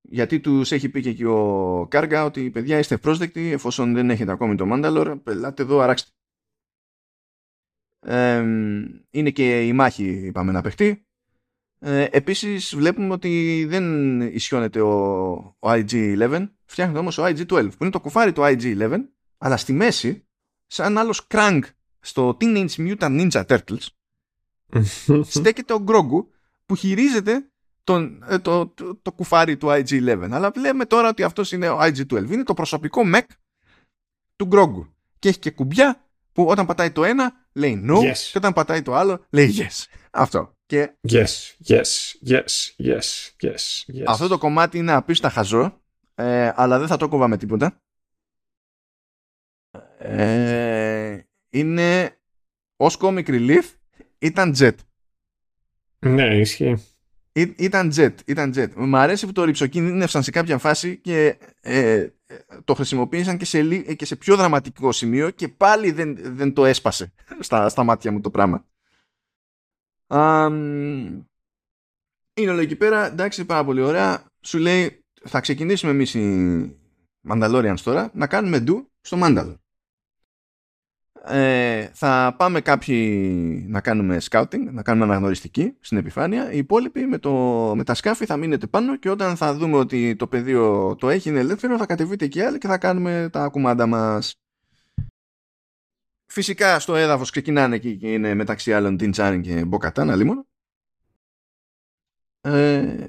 Γιατί 0.01 0.41
τους 0.41 0.73
έχει 0.73 0.89
πει 0.89 1.01
και 1.03 1.09
εκεί 1.09 1.25
ο 1.25 1.87
Κάργα 1.91 2.25
ότι 2.25 2.51
παιδιά 2.51 2.79
είστε 2.79 2.99
πρόσδεκτοι 2.99 3.51
εφόσον 3.51 3.95
δεν 3.95 4.11
έχετε 4.11 4.33
ακόμη 4.33 4.55
το 4.55 4.67
Mandalore, 4.71 5.21
πελάτε 5.23 5.63
εδώ, 5.63 5.81
αράξτε. 5.81 6.11
Ε, 8.01 8.39
είναι 9.11 9.31
και 9.31 9.67
η 9.67 9.73
μάχη, 9.73 10.05
είπαμε, 10.05 10.53
να 10.53 10.61
παιχτεί. 10.61 11.07
Ε, 11.79 12.07
επίσης 12.11 12.75
βλέπουμε 12.77 13.13
ότι 13.13 13.65
δεν 13.69 14.21
ισιώνεται 14.21 14.81
ο, 14.81 15.33
ο 15.59 15.71
IG-11, 15.71 16.49
φτιάχνεται 16.65 16.99
όμως 16.99 17.19
ο 17.19 17.25
IG-12, 17.25 17.47
που 17.47 17.77
είναι 17.81 17.91
το 17.91 18.01
κουφάρι 18.01 18.33
του 18.33 18.43
IG-11, 18.45 18.99
αλλά 19.39 19.57
στη 19.57 19.73
μέση, 19.73 20.27
σαν 20.67 20.99
άλλος 20.99 21.27
crank 21.31 21.61
στο 22.05 22.37
Teenage 22.41 22.77
Mutant 22.77 23.31
Ninja 23.31 23.45
Turtles 23.47 23.87
στέκεται 25.37 25.73
ο 25.73 25.83
Γκρόγκου 25.83 26.31
που 26.67 26.75
χειρίζεται 26.75 27.49
τον, 27.85 28.25
ε, 28.29 28.39
το, 28.39 28.67
το, 28.67 28.97
το, 29.03 29.13
κουφάρι 29.13 29.57
του 29.57 29.67
IG-11. 29.69 30.29
Αλλά 30.31 30.51
βλέπουμε 30.51 30.85
τώρα 30.85 31.09
ότι 31.09 31.23
αυτός 31.23 31.53
είναι 31.53 31.69
ο 31.69 31.79
IG-12. 31.81 32.31
Είναι 32.31 32.43
το 32.43 32.55
προσωπικό 32.55 33.03
mech 33.15 33.27
του 34.37 34.47
Γκρόγκου. 34.47 34.95
Και 35.19 35.29
έχει 35.29 35.39
και 35.39 35.51
κουμπιά 35.51 36.05
που 36.33 36.47
όταν 36.47 36.67
πατάει 36.67 36.91
το 36.91 37.05
ένα 37.05 37.33
λέει 37.53 37.85
no 37.89 37.97
yes. 37.97 38.17
και 38.33 38.39
όταν 38.39 38.53
πατάει 38.53 38.83
το 38.83 38.95
άλλο 38.95 39.25
λέει 39.31 39.55
yes. 39.57 39.85
Αυτό. 40.11 40.53
Και... 40.67 40.93
Yes, 41.09 41.25
yes, 41.69 41.83
yes, 42.27 42.45
yes, 42.79 42.99
yes, 43.41 43.57
yes. 43.87 44.03
Αυτό 44.07 44.29
το 44.29 44.39
κομμάτι 44.39 44.79
είναι 44.79 44.93
απίστευτα 44.93 45.39
χαζό, 45.39 45.81
ε, 46.15 46.53
αλλά 46.55 46.79
δεν 46.79 46.89
θα 46.89 46.97
το 46.97 47.09
κόβα 47.09 47.29
με 47.29 47.37
τίποτα. 47.37 47.79
Ε, 49.99 51.24
είναι 51.55 52.19
ως 52.77 52.97
comic 53.01 53.27
relief 53.27 53.63
ήταν 54.19 54.55
jet. 54.59 54.75
Ναι, 55.99 56.39
ισχύει. 56.39 56.77
Ή, 57.33 57.55
ήταν 57.57 57.93
jet, 57.97 58.15
ήταν 58.27 58.53
jet. 58.57 58.69
Μ' 58.77 58.97
αρέσει 58.97 59.27
που 59.27 59.33
το 59.33 59.45
ρηψοκίνδυνευσαν 59.45 60.23
σε 60.23 60.31
κάποια 60.31 60.59
φάση 60.59 60.97
και 60.97 61.39
ε, 61.61 62.09
το 62.65 62.75
χρησιμοποίησαν 62.75 63.37
και 63.37 63.45
σε, 63.45 63.79
και 63.95 64.05
σε 64.05 64.17
πιο 64.17 64.37
δραματικό 64.37 64.93
σημείο 64.93 65.31
και 65.31 65.49
πάλι 65.49 65.91
δεν, 65.91 66.17
δεν 66.37 66.53
το 66.53 66.65
έσπασε 66.65 67.13
στα, 67.41 67.69
στα 67.69 67.85
μάτια 67.85 68.13
μου 68.13 68.21
το 68.21 68.31
πράγμα. 68.31 68.65
Um, 70.07 71.23
είναι 72.35 72.51
όλο 72.51 72.61
εκεί 72.61 72.77
πέρα, 72.77 73.07
εντάξει, 73.07 73.45
πάρα 73.45 73.65
πολύ 73.65 73.81
ωραία. 73.81 74.25
Σου 74.41 74.59
λέει, 74.59 75.05
θα 75.25 75.41
ξεκινήσουμε 75.41 75.93
εμείς 75.93 76.15
οι 76.15 76.77
Mandalorians 77.29 77.81
τώρα 77.83 78.11
να 78.15 78.27
κάνουμε 78.27 78.61
ντου 78.61 78.93
στο 79.01 79.19
Mandalore 79.23 79.64
ε, 81.27 81.91
θα 81.95 82.35
πάμε 82.39 82.61
κάποιοι 82.61 83.65
να 83.69 83.81
κάνουμε 83.81 84.19
scouting, 84.31 84.71
να 84.71 84.83
κάνουμε 84.83 85.05
αναγνωριστική 85.05 85.77
στην 85.81 85.97
επιφάνεια. 85.97 86.53
Οι 86.53 86.59
υπόλοιποι 86.59 87.07
με, 87.07 87.19
το, 87.19 87.33
με 87.77 87.85
τα 87.85 87.95
σκάφη 87.95 88.27
θα 88.27 88.37
μείνετε 88.37 88.67
πάνω 88.67 88.97
και 88.97 89.11
όταν 89.11 89.37
θα 89.37 89.55
δούμε 89.55 89.77
ότι 89.77 90.17
το 90.17 90.27
πεδίο 90.27 90.95
το 90.99 91.09
έχει 91.09 91.29
είναι 91.29 91.39
ελεύθερο 91.39 91.79
θα 91.79 91.87
κατεβείτε 91.87 92.25
κι 92.25 92.33
οι 92.33 92.41
άλλοι 92.41 92.59
και 92.59 92.67
θα 92.67 92.79
κάνουμε 92.79 93.29
τα 93.33 93.49
κουμάντα 93.49 93.87
μας. 93.87 94.39
Φυσικά 96.27 96.79
στο 96.79 96.95
έδαφος 96.95 97.31
ξεκινάνε 97.31 97.77
εκεί 97.77 97.97
και 97.97 98.13
είναι 98.13 98.35
μεταξύ 98.35 98.75
άλλων 98.75 98.97
Din 98.97 99.11
Djarin 99.11 99.43
και 99.43 99.65
Bo-Katan 99.65 100.17
αλίμονο. 100.17 100.47
Ε, 102.41 103.07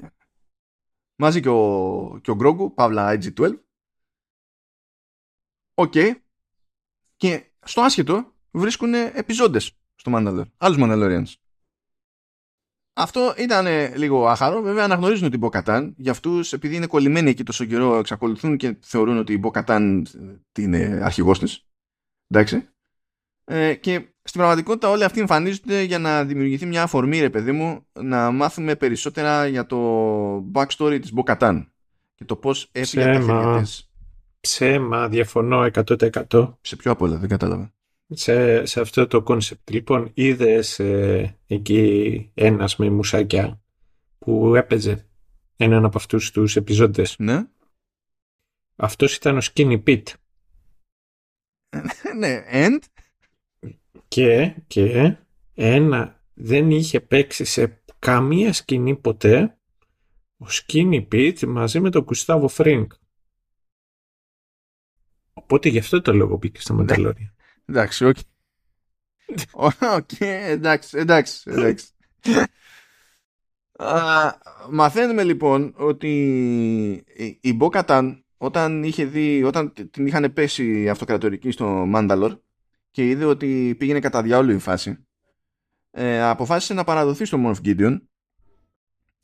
μαζί 1.15 1.39
και 1.39 1.49
ο, 1.49 2.19
και 2.21 2.31
ο 2.31 2.35
Grogu, 2.35 2.73
παύλα 2.73 3.17
IG-12. 3.19 3.53
Οκ. 5.73 5.91
Okay. 5.95 6.11
Και 7.15 7.43
στο 7.65 7.81
άσχετο 7.81 8.33
βρίσκουν 8.51 8.93
επιζώντες 8.93 9.71
στο 9.95 10.11
Mandalore. 10.15 10.49
Άλλους 10.57 10.77
Mandalorians. 10.79 11.33
αυτό 12.93 13.33
ήταν 13.37 13.67
λίγο 13.95 14.27
άχαρο. 14.27 14.61
Βέβαια 14.61 14.83
αναγνωρίζουν 14.83 15.29
την 15.29 15.39
Μποκατάν. 15.39 15.93
Για 15.97 16.11
αυτούς, 16.11 16.53
επειδή 16.53 16.75
είναι 16.75 16.87
κολλημένοι 16.87 17.29
εκεί 17.29 17.43
τόσο 17.43 17.65
καιρό, 17.65 17.97
εξακολουθούν 17.97 18.57
και 18.57 18.77
θεωρούν 18.81 19.17
ότι 19.17 19.33
η 19.33 19.37
Μποκατάν 19.39 20.07
είναι 20.59 20.99
αρχηγός 21.03 21.39
της. 21.39 21.67
Εντάξει. 22.27 22.69
Ε, 23.43 23.75
και 23.75 23.99
στην 24.23 24.39
πραγματικότητα 24.39 24.89
όλοι 24.89 25.03
αυτοί 25.03 25.19
εμφανίζονται 25.19 25.81
για 25.81 25.99
να 25.99 26.25
δημιουργηθεί 26.25 26.65
μια 26.65 26.83
αφορμή, 26.83 27.19
ρε 27.19 27.29
παιδί 27.29 27.51
μου, 27.51 27.87
να 27.93 28.31
μάθουμε 28.31 28.75
περισσότερα 28.75 29.47
για 29.47 29.65
το 29.65 30.51
backstory 30.53 30.97
της 31.01 31.13
Μποκατάν 31.13 31.71
και 32.15 32.25
το 32.25 32.35
πώς 32.35 32.69
έφυγε 32.71 33.03
από 33.03 33.25
τα 33.25 33.33
χέρια 33.33 33.61
της. 33.61 33.84
Ψέμα, 34.45 35.09
διαφωνώ 35.09 35.69
100%. 35.73 36.53
Σε 36.61 36.75
ποιο 36.75 36.91
από 36.91 37.05
όλα, 37.05 37.17
δεν 37.17 37.29
κατάλαβα. 37.29 37.73
Σε, 38.09 38.65
σε 38.65 38.81
αυτό 38.81 39.07
το 39.07 39.21
κόνσεπτ. 39.21 39.69
Λοιπόν, 39.69 40.11
είδες 40.13 40.79
ε, 40.79 41.37
εκεί 41.47 42.31
ένας 42.33 42.75
με 42.75 42.89
μουσάκια 42.89 43.61
που 44.17 44.55
έπαιζε 44.55 45.07
έναν 45.55 45.85
από 45.85 45.97
αυτούς 45.97 46.31
τους 46.31 46.55
επιζώντες; 46.55 47.15
Ναι. 47.19 47.47
Αυτός 48.75 49.15
ήταν 49.15 49.37
ο 49.37 49.41
Skinny 49.41 49.83
Pete. 49.83 50.13
ναι, 52.19 52.43
and? 52.51 52.79
Και, 54.07 54.55
και 54.67 55.15
ένα 55.53 56.23
δεν 56.33 56.71
είχε 56.71 56.99
παίξει 56.99 57.45
σε 57.45 57.83
καμία 57.99 58.53
σκηνή 58.53 58.95
ποτέ 58.95 59.57
ο 60.37 60.45
Skinny 60.49 61.07
Pete 61.11 61.45
μαζί 61.47 61.79
με 61.79 61.89
τον 61.89 62.03
Gustavo 62.03 62.47
Fring. 62.47 62.91
Οπότε 65.37 65.69
γι' 65.69 65.79
αυτό 65.79 66.01
το 66.01 66.13
λόγο 66.13 66.37
μπήκε 66.37 66.61
στο 66.61 66.73
Mandalorian. 66.73 67.33
Εντάξει, 67.65 68.05
οκ. 68.05 68.17
Οκ, 69.81 70.09
εντάξει, 70.19 70.97
εντάξει, 70.97 71.51
εντάξει. 71.51 71.87
μαθαίνουμε 74.69 75.23
λοιπόν 75.23 75.73
ότι 75.77 76.09
η 77.41 77.53
Bo-Katan 77.53 78.25
όταν, 78.37 78.83
είχε 78.83 79.05
δει, 79.05 79.43
όταν 79.43 79.73
την 79.91 80.07
είχαν 80.07 80.33
πέσει 80.33 80.89
αυτοκρατορικοί 80.89 81.51
στο 81.51 81.65
Mandalore 81.65 82.37
και 82.91 83.09
είδε 83.09 83.25
ότι 83.25 83.75
πήγαινε 83.77 83.99
κατά 83.99 84.21
διάολο 84.21 84.51
η 84.51 84.59
φάση 84.59 85.05
ε, 85.91 86.21
αποφάσισε 86.21 86.73
να 86.73 86.83
παραδοθεί 86.83 87.25
στο 87.25 87.37
Moff 87.37 87.59
Gideon 87.59 88.09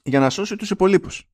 για 0.03 0.19
να 0.19 0.29
σώσει 0.29 0.55
τους 0.55 0.69
υπόλοιπους. 0.69 1.29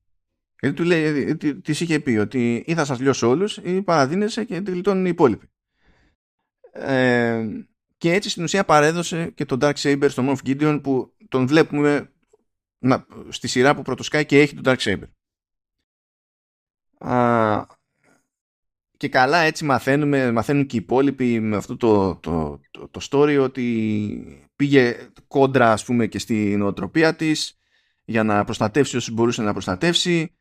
Γιατί 0.60 0.76
του 0.76 0.84
λέει, 0.84 1.02
ε, 1.02 1.34
της 1.54 1.80
είχε 1.80 2.00
πει 2.00 2.10
ότι 2.10 2.62
ή 2.66 2.74
θα 2.74 2.84
σας 2.84 3.00
λιώσω 3.00 3.28
όλους 3.28 3.56
ή 3.56 3.82
παραδίνεσαι 3.82 4.44
και 4.44 4.60
τη 4.60 4.70
γλιτώνουν 4.70 5.06
οι 5.06 5.10
υπόλοιποι. 5.12 5.50
Ε, 6.72 7.46
και 7.98 8.12
έτσι 8.12 8.30
στην 8.30 8.42
ουσία 8.42 8.64
παρέδωσε 8.64 9.30
και 9.30 9.44
τον 9.44 9.58
Dark 9.62 9.74
Saber 9.74 10.06
στο 10.08 10.24
Moff 10.26 10.48
Gideon 10.48 10.80
που 10.82 11.16
τον 11.28 11.46
βλέπουμε 11.46 12.12
να, 12.78 13.06
στη 13.28 13.48
σειρά 13.48 13.74
που 13.74 13.82
πρωτοσκάει 13.82 14.26
και 14.26 14.40
έχει 14.40 14.54
τον 14.54 14.64
Dark 14.66 14.78
Saber. 14.78 15.08
Α, 17.10 17.76
και 18.96 19.08
καλά 19.08 19.38
έτσι 19.38 19.64
μαθαίνουμε, 19.64 20.32
μαθαίνουν 20.32 20.66
και 20.66 20.76
οι 20.76 20.80
υπόλοιποι 20.82 21.40
με 21.40 21.56
αυτό 21.56 21.76
το, 21.76 22.16
το, 22.16 22.60
το, 22.70 22.88
το 22.88 23.00
story 23.10 23.38
ότι 23.42 24.50
πήγε 24.56 24.96
κόντρα 25.28 25.72
ας 25.72 25.84
πούμε 25.84 26.06
και 26.06 26.18
στην 26.18 26.62
οτροπία 26.62 27.16
της 27.16 27.58
για 28.04 28.22
να 28.22 28.44
προστατεύσει 28.44 28.96
όσους 28.96 29.14
μπορούσε 29.14 29.42
να 29.42 29.52
προστατεύσει 29.52 30.38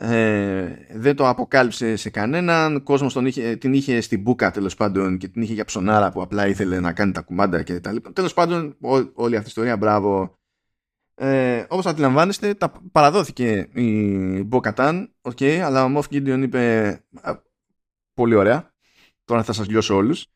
ε, 0.00 0.76
δεν 0.94 1.16
το 1.16 1.28
αποκάλυψε 1.28 1.96
σε 1.96 2.10
κανέναν. 2.10 2.82
Κόσμος 2.82 3.12
τον 3.12 3.26
είχε, 3.26 3.56
την 3.56 3.72
είχε 3.72 4.00
στην 4.00 4.20
μπουκα 4.20 4.50
τέλος 4.50 4.74
πάντων 4.74 5.18
και 5.18 5.28
την 5.28 5.42
είχε 5.42 5.52
για 5.52 5.64
ψωνάρα 5.64 6.12
που 6.12 6.22
απλά 6.22 6.46
ήθελε 6.46 6.80
να 6.80 6.92
κάνει 6.92 7.12
τα 7.12 7.20
κουμάντα 7.20 7.62
και 7.62 7.80
τα 7.80 7.92
λοιπά. 7.92 8.12
Τέλος 8.12 8.34
πάντων 8.34 8.76
ό, 8.80 8.96
όλη 9.14 9.34
αυτή 9.34 9.46
η 9.46 9.48
ιστορία 9.48 9.76
μπράβο. 9.76 10.38
Ε, 11.14 11.64
όπως 11.68 11.86
αντιλαμβάνεστε 11.86 12.54
τα 12.54 12.72
παραδόθηκε 12.92 13.68
η 13.72 14.42
Μποκατάν 14.44 15.14
okay, 15.22 15.56
αλλά 15.56 15.84
ο 15.84 15.88
Μοφ 15.88 16.06
Gideon 16.10 16.40
είπε 16.42 17.04
πολύ 18.14 18.34
ωραία. 18.34 18.72
Τώρα 19.24 19.42
θα 19.42 19.52
σας 19.52 19.68
λιώσω 19.68 19.94
όλους 19.94 20.26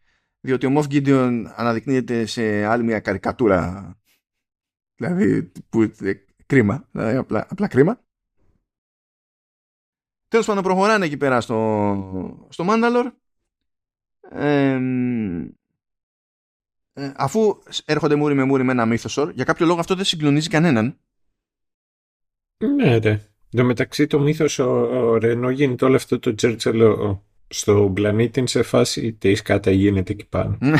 διότι 0.40 0.66
ο 0.66 0.70
Μοφ 0.70 0.86
Gideon 0.90 1.44
αναδεικνύεται 1.54 2.26
σε 2.26 2.64
άλλη 2.64 2.84
μια 2.84 3.00
καρικατούρα 3.00 3.94
δηλαδή 4.96 5.52
που, 5.68 5.82
ε, 5.82 6.12
κρίμα 6.46 6.88
δηλαδή 6.90 7.16
απλά, 7.16 7.46
απλά 7.50 7.66
κρίμα 7.66 8.00
Τέλος 10.32 10.46
πάντων 10.46 10.62
προχωράνε 10.62 11.04
εκεί 11.04 11.16
πέρα 11.16 11.40
στο, 11.40 12.46
στο 12.48 12.64
Μάνταλορ. 12.64 13.12
Ε, 14.30 14.80
αφού 17.16 17.58
έρχονται 17.84 18.14
μούρι 18.14 18.34
με 18.34 18.44
μούρι 18.44 18.62
με 18.62 18.72
ένα 18.72 18.86
μύθοσορ, 18.86 19.30
για 19.30 19.44
κάποιο 19.44 19.66
λόγο 19.66 19.80
αυτό 19.80 19.94
δεν 19.94 20.04
συγκλονίζει 20.04 20.48
κανέναν. 20.48 20.98
Ναι, 22.76 22.98
ναι. 22.98 23.28
Εν 23.52 23.64
μεταξύ 23.64 24.06
το 24.06 24.20
μύθος 24.20 24.58
ο, 24.58 24.70
ο 24.80 25.18
Ρενό 25.18 25.50
γίνεται 25.50 25.84
όλο 25.84 25.96
αυτό 25.96 26.18
το 26.18 26.34
Τσέρτσελο 26.34 27.22
στο 27.48 27.90
πλανήτη 27.94 28.46
σε 28.46 28.62
φάση 28.62 29.12
τι 29.12 29.32
κατά 29.32 29.70
γίνεται 29.70 30.12
εκεί 30.12 30.28
πάνω. 30.28 30.58
Ναι. 30.60 30.78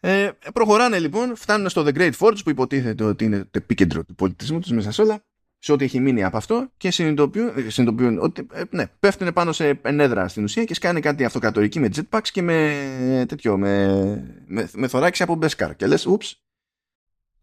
Ε, 0.00 0.30
προχωράνε 0.52 0.98
λοιπόν, 0.98 1.36
φτάνουν 1.36 1.68
στο 1.68 1.82
The 1.86 1.94
Great 1.94 2.12
Forge 2.18 2.38
που 2.44 2.50
υποτίθεται 2.50 3.04
ότι 3.04 3.24
είναι 3.24 3.44
το 3.44 3.50
επίκεντρο 3.52 4.04
του 4.04 4.14
πολιτισμού 4.14 4.60
τους 4.60 4.70
μέσα 4.70 4.90
σε 4.90 5.02
όλα 5.02 5.22
σε 5.58 5.72
ό,τι 5.72 5.84
έχει 5.84 6.00
μείνει 6.00 6.24
από 6.24 6.36
αυτό 6.36 6.68
και 6.76 6.90
συνειδητοποιούν, 6.90 7.48
ε, 7.48 7.70
συνειδητοποιούν 7.70 8.18
ότι 8.18 8.46
ε, 8.52 8.62
ναι, 8.70 8.86
πέφτουν 9.00 9.32
πάνω 9.32 9.52
σε 9.52 9.78
ενέδρα 9.82 10.28
στην 10.28 10.44
ουσία 10.44 10.64
και 10.64 10.74
σκάνε 10.74 11.00
κάτι 11.00 11.24
αυτοκρατορική 11.24 11.80
με 11.80 11.90
jetpacks 11.94 12.28
και 12.32 12.42
με 12.42 13.24
τέτοιο, 13.28 13.58
με, 13.58 14.44
με, 14.46 14.70
με 14.74 14.88
θωράκι 14.88 15.22
από 15.22 15.34
μπέσκαρ. 15.34 15.76
Και 15.76 15.86
λες, 15.86 16.06
ούψ, 16.06 16.42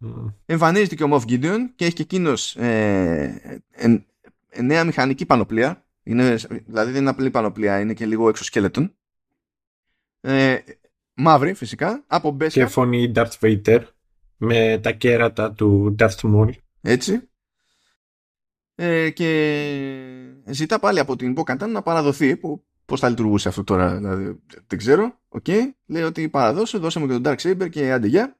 mm. 0.05 0.33
εμφανίζεται 0.45 0.95
και 0.95 1.03
ο 1.03 1.07
Μοφ 1.07 1.23
Gideon 1.27 1.59
και 1.75 1.85
έχει 1.85 1.93
και 1.93 2.01
εκείνος 2.01 2.55
ε, 2.55 3.61
ε, 3.71 3.97
ε, 4.49 4.61
νέα 4.61 4.83
μηχανική 4.83 5.25
πανοπλία. 5.25 5.85
Είναι, 6.03 6.35
δηλαδή 6.65 6.91
δεν 6.91 7.01
είναι 7.01 7.09
απλή 7.09 7.31
πανοπλία, 7.31 7.79
είναι 7.79 7.93
και 7.93 8.05
λίγο 8.05 8.29
εξωσκέλετον. 8.29 8.95
Ε, 10.21 10.57
μαύρη 11.13 11.53
φυσικά, 11.53 12.03
από 12.07 12.31
μπέσκαρ. 12.31 12.63
Και 12.63 12.71
φωνή 12.71 13.11
Darth 13.15 13.39
Vader 13.39 13.83
με 14.37 14.79
τα 14.83 14.91
κέρατα 14.91 15.51
του 15.51 15.95
Darth 15.99 16.21
Maul. 16.21 16.49
Έτσι 16.81 17.29
ε, 18.75 19.09
και 19.09 19.59
ζητά 20.45 20.79
πάλι 20.79 20.99
από 20.99 21.15
την 21.15 21.31
Μποκαντάν 21.31 21.71
να 21.71 21.81
παραδοθεί 21.81 22.37
που 22.37 22.63
πώς 22.85 22.99
θα 22.99 23.09
λειτουργούσε 23.09 23.47
αυτό 23.47 23.63
τώρα. 23.63 23.95
Δηλαδή, 23.95 24.39
δεν 24.67 24.77
ξέρω 24.77 25.19
okay. 25.29 25.61
λέει 25.85 26.03
ότι 26.03 26.29
παραδώσε 26.29 26.77
δώσε 26.77 26.99
μου 26.99 27.07
και 27.07 27.19
τον 27.19 27.23
Dark 27.25 27.37
Saber 27.37 27.69
και 27.69 27.91
άντε 27.91 28.07
γεια. 28.07 28.37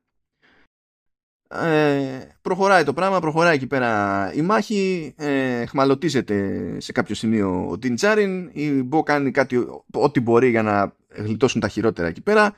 Ε, 1.48 2.20
προχωράει 2.42 2.84
το 2.84 2.94
πράγμα 2.94 3.20
προχωράει 3.20 3.56
εκεί 3.56 3.68
πέρα 3.68 4.32
η 4.34 4.42
μάχη. 4.42 5.14
Ε, 5.18 5.66
χμαλωτίζεται 5.66 6.78
σε 6.80 6.92
κάποιο 6.92 7.16
σημείο 7.16 7.70
ο 7.70 7.78
Τιντζάριν 7.78 8.50
η 8.54 8.70
Μπο 8.84 9.04
κάνει 9.04 9.32
κάτι 9.32 9.68
ό,τι 9.92 10.20
μπορεί 10.20 10.50
για 10.50 10.64
να 10.64 10.96
γλιτώσουν 11.10 11.62
τα 11.62 11.68
χειρότερα 11.68 12.08
εκεί 12.08 12.22
πέρα. 12.22 12.56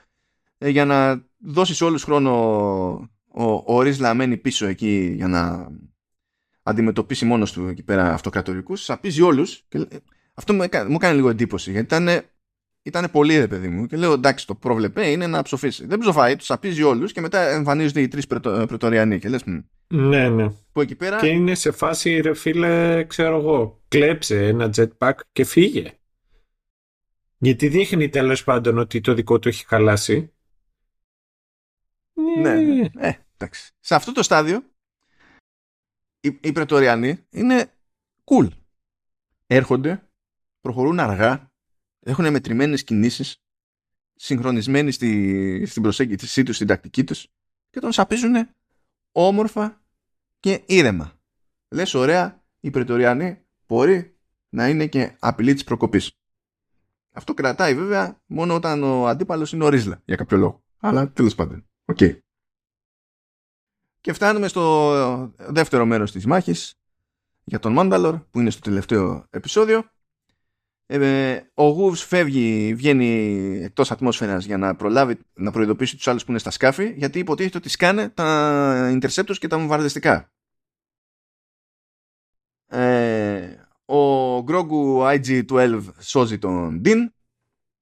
Ε, 0.58 0.70
για 0.70 0.86
να 0.86 1.24
δώσει 1.38 1.76
σε 1.76 1.84
όλους 1.84 2.04
χρόνο 2.04 2.32
ο, 3.28 3.64
ο 3.66 3.82
Ρίζλα 3.82 4.14
μένει 4.14 4.38
πίσω 4.38 4.66
εκεί 4.66 5.14
για 5.16 5.28
να 5.28 5.72
αντιμετωπίσει 6.68 7.26
μόνος 7.26 7.52
του 7.52 7.68
εκεί 7.68 7.84
πέρα 7.84 8.14
αυτοκρατορικούς, 8.14 8.84
σαπίζει 8.84 9.22
όλους. 9.22 9.68
Αυτό 10.34 10.53
μου 10.53 10.61
έκανε, 10.61 10.89
μου 10.89 10.95
έκανε 10.95 11.15
λίγο 11.15 11.30
εντύπωση 11.30 11.72
γιατί 11.72 11.85
ήταν, 11.85 12.10
ήταν 12.81 13.11
πολύ 13.11 13.38
ρε 13.38 13.48
παιδί 13.48 13.68
μου. 13.68 13.85
Και 13.85 13.98
λέω 13.98 14.14
εντάξει, 14.14 14.48
το 14.48 14.56
πρόβλεπε 14.56 15.10
είναι 15.10 15.27
να 15.27 15.41
ψοφήσει. 15.41 15.85
Δεν 15.88 15.99
ψοφάει, 15.99 16.35
τους 16.35 16.45
σαπίζει 16.45 16.84
όλους 16.84 17.11
και 17.11 17.22
μετά 17.22 17.49
εμφανίζονται 17.49 18.02
οι 18.02 18.07
τρεις 18.07 18.27
πρετοριανοί. 18.27 19.19
Και 19.19 19.30
λες. 19.30 19.44
Ναι, 19.88 20.30
ναι. 20.30 20.49
Που 20.72 20.81
εκεί 20.81 20.95
πέρα... 20.95 21.19
Και 21.19 21.27
είναι 21.27 21.56
σε 21.56 21.72
φάση, 21.72 22.19
ρε 22.22 22.34
φίλε, 22.34 23.03
ξέρω 23.03 23.38
εγώ, 23.38 23.81
κλέψε 23.88 24.48
ένα 24.48 24.69
jetpack 24.76 25.14
και 25.31 25.44
φύγε. 25.44 25.91
Γιατί 27.38 27.68
δείχνει 27.68 28.10
τέλος 28.10 28.44
πάντων 28.44 28.77
ότι 28.77 29.02
το 29.02 29.14
δικό 29.14 29.39
του 29.39 29.48
έχει 29.48 29.65
χαλάσει. 29.68 30.31
Ναι, 32.41 32.53
ναι. 32.53 32.88
Ε, 32.98 33.11
εντάξει. 33.38 33.72
Σε 33.80 33.95
αυτό 33.95 34.11
το 34.11 34.23
στάδιο 34.23 34.64
οι, 36.28 36.40
οι 36.41 36.52
Πρετοριανοί 36.52 37.26
είναι 37.30 37.72
cool. 38.24 38.48
Έρχονται, 39.48 40.10
προχωρούν 40.62 40.99
αργά, 40.99 41.52
έχουν 41.99 42.32
μετρημένες 42.32 42.84
κινήσεις, 42.84 43.41
συγχρονισμένοι 44.16 44.91
στη, 44.91 45.66
στην 45.66 45.82
προσέγγιση 45.82 46.44
τους, 46.44 46.56
στην 46.56 46.68
τακτική 46.68 47.04
τους 47.04 47.28
και 47.70 47.80
τον 47.80 47.91
σαπίζουν 47.91 48.49
όμορφα 49.12 49.82
και 50.40 50.64
ήρεμα. 50.66 51.20
Λες 51.70 51.94
ωραία, 51.94 52.44
οι 52.60 52.70
Πρετοριανοί 52.70 53.45
μπορεί 53.68 54.18
να 54.49 54.70
είναι 54.70 54.88
και 54.88 55.16
απειλή 55.20 55.54
της 55.54 55.64
προκοπής. 55.64 56.12
Αυτό 57.12 57.34
κρατάει 57.34 57.76
βέβαια 57.76 58.22
μόνο 58.26 58.56
όταν 58.56 58.84
ο 58.84 59.08
αντίπαλος 59.08 59.54
είναι 59.54 59.64
ο 59.64 59.70
Vizsla 59.69 60.02
για 60.06 60.16
κάποιο 60.16 60.38
λόγο. 60.38 60.64
Αλλά 60.80 61.12
τέλος 61.12 61.36
πάντων. 61.36 61.68
Οκ. 61.86 61.98
Okay. 61.99 62.18
Και 64.08 64.14
φτάνουμε 64.14 64.48
στο 64.48 65.34
δεύτερο 65.38 65.86
μέρος 65.86 66.12
της 66.12 66.26
μάχης 66.26 66.76
για 67.44 67.60
τον 67.60 67.74
Mandalore 67.74 68.19
που 68.20 68.40
είναι 68.40 68.50
στο 68.50 68.62
τελευταίο 68.62 69.26
επεισόδιο 69.30 69.84
Ε, 70.86 71.42
ο 71.54 71.68
Woves 71.68 72.03
φεύγει, 72.04 72.74
βγαίνει 72.74 73.08
εκτός 73.64 73.92
ατμόσφαιρας 73.92 74.46
για 74.46 74.58
να 74.58 74.76
προλάβει 74.76 75.20
να 75.34 75.52
προειδοποιήσει 75.52 75.96
τους 75.96 76.08
άλλους 76.08 76.24
που 76.24 76.32
είναι 76.32 76.40
στα 76.40 76.52
σκάφη 76.52 76.94
γιατί 76.98 77.20
υποτίθεται 77.20 77.58
ότι 77.58 77.70
σκάνε 77.70 78.10
τα 78.10 79.00
interceptors 79.02 79.38
και 79.38 79.48
τα 79.48 79.58
βομβαρδιστικά. 79.58 80.32
Ε, 82.68 83.56
ο 83.86 84.42
Γκρόγκου 84.44 85.02
IG-12 85.02 85.82
σώζει 86.00 86.38
τον 86.38 86.80
Ντίν 86.82 87.14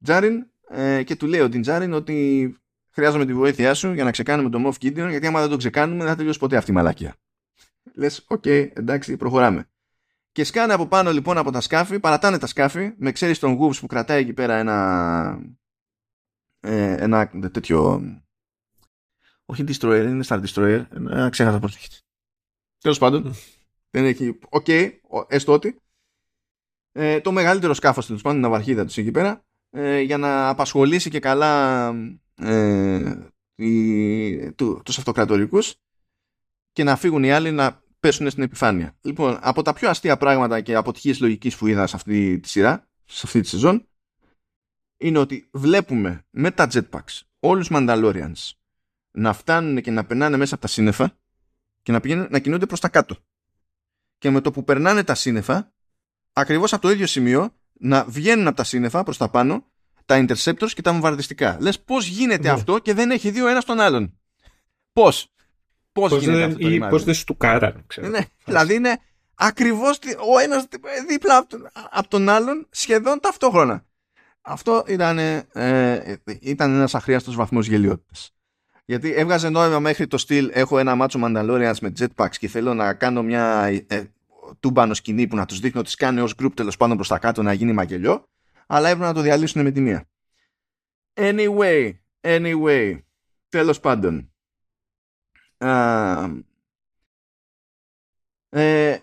Τζάριν 0.04 0.48
ε, 0.70 1.04
και 1.04 1.16
του 1.16 1.28
λέει 1.28 1.40
ο 1.40 1.50
Ντίν 1.50 1.62
Τζάριν 1.62 1.94
ότι 1.94 2.60
χρειάζομαι 2.96 3.26
τη 3.26 3.34
βοήθειά 3.34 3.74
σου 3.74 3.94
για 3.94 4.04
να 4.04 4.12
ξεκάνουμε 4.12 4.50
τον 4.50 4.66
Moff 4.66 4.86
Gideon 4.86 5.10
γιατί 5.10 5.28
άμα 5.28 5.40
δεν 5.42 5.50
το 5.50 5.58
ξεκάνουμε 5.58 6.00
δεν 6.00 6.08
θα 6.08 6.16
τελειώσει 6.16 6.40
ποτέ 6.40 6.58
αυτή 6.58 6.72
η 6.72 6.74
μαλάκια. 6.74 7.16
Λες, 7.94 8.26
OK, 8.28 8.42
okay, 8.46 8.70
εντάξει, 8.74 9.18
προχωράμε. 9.18 9.70
Και 10.32 10.44
σκάνε 10.44 10.74
από 10.74 10.88
πάνω 10.88 11.12
λοιπόν 11.12 11.38
από 11.38 11.52
τα 11.52 11.62
σκάφη, 11.62 12.00
παρατάνε 12.00 12.38
τα 12.38 12.48
σκάφη, 12.48 12.94
με 12.98 13.12
ξέρεις 13.12 13.40
τον 13.40 13.54
Woves 13.54 13.80
που 13.80 13.88
κρατάει 13.88 14.22
εκεί 14.22 14.34
πέρα 14.34 14.56
ένα. 14.56 15.40
Ε, 16.60 16.96
ένα 17.04 17.30
τέτοιο. 17.52 18.04
Όχι 19.46 19.64
destroyer, 19.68 20.06
είναι 20.08 20.24
Star 20.28 20.44
Destroyer. 20.46 20.86
Ένα 20.96 21.30
ξέχασα 21.30 21.60
πώς 21.60 21.76
έχεις. 21.76 22.02
Τέλος 22.82 22.98
πάντων. 22.98 23.36
δεν 23.90 24.06
έχει. 24.06 24.40
OK, 24.50 24.66
okay, 24.68 24.92
έστω 25.28 25.54
ότι. 25.54 25.80
Ε, 26.92 27.22
το 27.22 27.32
μεγαλύτερο 27.32 27.74
σκάφος 27.74 28.06
τέλος 28.06 28.22
πάντων, 28.22 28.42
την 28.42 28.50
ναυαρχίδα 28.50 28.86
τους 28.86 28.98
εκεί 28.98 29.12
πέρα, 29.12 29.46
ε, 29.70 30.00
για 30.00 30.18
να 30.18 30.50
απασχολήσει 30.50 31.10
και 31.10 31.20
καλά 31.20 31.94
ε, 32.36 33.16
του, 34.56 34.82
τους 34.86 34.98
αυτοκρατορικούς 34.98 35.76
και 36.72 36.84
να 36.84 36.96
φύγουν 36.96 37.24
οι 37.24 37.32
άλλοι 37.32 37.52
να 37.52 37.84
πέσουν 38.00 38.30
στην 38.30 38.44
επιφάνεια. 38.44 38.98
Λοιπόν, 39.02 39.38
από 39.42 39.62
τα 39.62 39.74
πιο 39.74 39.90
αστεία 39.90 40.18
πράγματα 40.18 40.62
και 40.62 40.76
αποτυχίες 40.76 41.20
λογικής 41.20 41.58
που 41.58 41.68
είδα 41.68 41.88
σε 41.88 41.96
αυτή 41.96 42.40
τη 42.40 42.50
σειρά, 42.50 42.88
σε 43.06 43.22
αυτή 43.26 43.42
τη 43.42 43.48
σεζόν, 43.48 43.88
είναι 44.98 45.18
ότι 45.18 45.50
βλέπουμε 45.52 46.26
με 46.30 46.52
τα 46.52 46.68
jetpacks 46.72 47.22
όλους 47.40 47.68
τους 47.68 47.78
Mandalorians 47.80 48.52
να 49.12 49.34
φτάνουν 49.34 49.82
και 49.82 49.92
να 49.92 50.06
περνάνε 50.06 50.38
μέσα 50.38 50.54
από 50.54 50.64
τα 50.64 50.70
σύννεφα 50.70 51.18
και 51.82 51.92
να, 51.92 52.00
πηγαίνουν, 52.00 52.28
να 52.30 52.40
κινούνται 52.40 52.66
προς 52.66 52.80
τα 52.80 52.90
κάτω. 52.90 53.18
Και 54.18 54.30
με 54.30 54.42
το 54.42 54.52
που 54.52 54.64
περνάνε 54.64 55.04
τα 55.04 55.16
σύννεφα, 55.16 55.74
ακριβώς 56.34 56.74
από 56.74 56.82
το 56.82 56.90
ίδιο 56.90 57.08
σημείο, 57.08 57.56
να 57.74 58.06
βγαίνουν 58.06 58.48
από 58.48 58.58
τα 58.58 58.64
σύννεφα 58.64 59.04
προς 59.04 59.18
τα 59.18 59.30
πάνω 59.30 59.72
τα 60.06 60.26
interceptors 60.28 60.70
και 60.74 60.82
τα 60.82 60.92
βομβαρδιστικά. 60.92 61.58
Λες 61.60 61.80
πώς 61.80 62.08
γίνεται 62.08 62.48
ναι. 62.48 62.50
αυτό 62.50 62.80
και 62.80 62.94
δεν 62.94 63.12
έχει 63.12 63.30
δει 63.32 63.42
ο 63.42 63.48
ένας 63.48 63.66
τον 63.66 63.80
άλλον; 63.80 64.20
Πώς; 64.94 65.32
Πώς, 65.92 66.10
πώς 66.10 66.20
γίνεται 66.20 66.48
δεν, 66.48 66.84
αυτό 66.84 66.90
Πώς 66.90 67.04
δεν 67.04 67.14
στουκάραν, 67.14 67.84
ξέρω. 67.88 68.08
Ναι, 68.08 68.20
δηλαδή 68.46 68.74
είναι 68.74 69.00
ακριβώς 69.36 70.00
ο 70.36 70.40
ένας 70.40 70.68
δίπλα 71.08 71.48
από 71.92 72.10
τον, 72.10 72.30
άλλον 72.30 72.68
σχεδόν 72.70 73.20
ταυτόχρονα. 73.20 73.86
Αυτό 74.42 74.84
ήταν, 74.88 75.18
ε, 75.20 76.20
ήταν 76.40 76.74
ένας 76.74 76.96
αχρίαστος 76.96 77.36
βαθμός 77.36 77.68
γελιότητας. 77.68 78.36
Γιατί 78.86 79.14
έβγαζε 79.14 79.50
νόημα 79.50 79.80
μέχρι 79.80 80.08
το 80.08 80.18
στυλ 80.18 80.50
έχω 80.54 80.80
ένα 80.80 80.96
μάτσο 80.96 81.20
Mandalorians 81.24 81.80
με 81.82 81.94
jetpacks 82.00 82.36
και 82.40 82.48
θέλω 82.48 82.74
να 82.74 82.94
κάνω 82.94 83.24
μια 83.24 83.72
ε, 83.88 84.04
τούμπανο 84.60 84.94
σκηνή 84.94 85.28
που 85.28 85.36
να 85.36 85.46
τους 85.46 85.60
δείχνω 85.60 85.80
ότι 85.80 85.90
σκάνε 85.90 86.22
ως 86.22 86.36
group 86.42 86.52
τέλος 86.54 86.78
πάνω 86.78 86.96
προς 86.96 87.08
τα 87.08 87.20
κάτω 87.20 87.44
να 87.44 87.54
γίνει 87.54 87.74
μαγελιό 87.74 88.26
αλλά 88.66 88.90
έπρεπε 88.90 89.08
να 89.08 89.14
το 89.14 89.22
διαλύσουν 89.22 89.62
με 89.62 89.72
τη 89.72 89.82
μία. 89.82 90.10
Anyway, 91.14 91.94
anyway, 92.22 93.00
τέλος 93.50 93.80
πάντων. 93.80 94.34
Uh, 95.58 96.42
ε, 98.50 99.00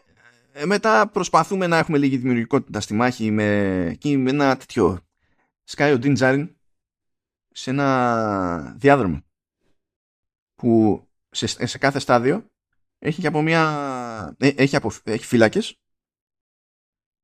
μετά 0.64 1.08
προσπαθούμε 1.08 1.66
να 1.66 1.78
έχουμε 1.78 1.98
λίγη 1.98 2.16
δημιουργικότητα 2.16 2.80
στη 2.80 2.94
μάχη 2.94 3.30
με, 3.30 3.98
με 4.04 4.30
ένα 4.30 4.56
τέτοιο 4.56 5.00
σκάει 5.64 5.92
ο 5.92 5.98
Ντίν 5.98 6.16
σε 7.54 7.70
ένα 7.70 8.74
διάδρομο 8.78 9.24
που 10.54 11.02
σε, 11.30 11.66
σε 11.66 11.78
κάθε 11.78 11.98
στάδιο 11.98 12.50
έχει 12.98 13.20
και 13.20 13.26
από 13.26 13.42
μια 13.42 14.36
ε, 14.38 14.48
έχει, 14.48 14.76
από, 14.76 14.90
έχει 15.04 15.24
φύλακες 15.24 15.81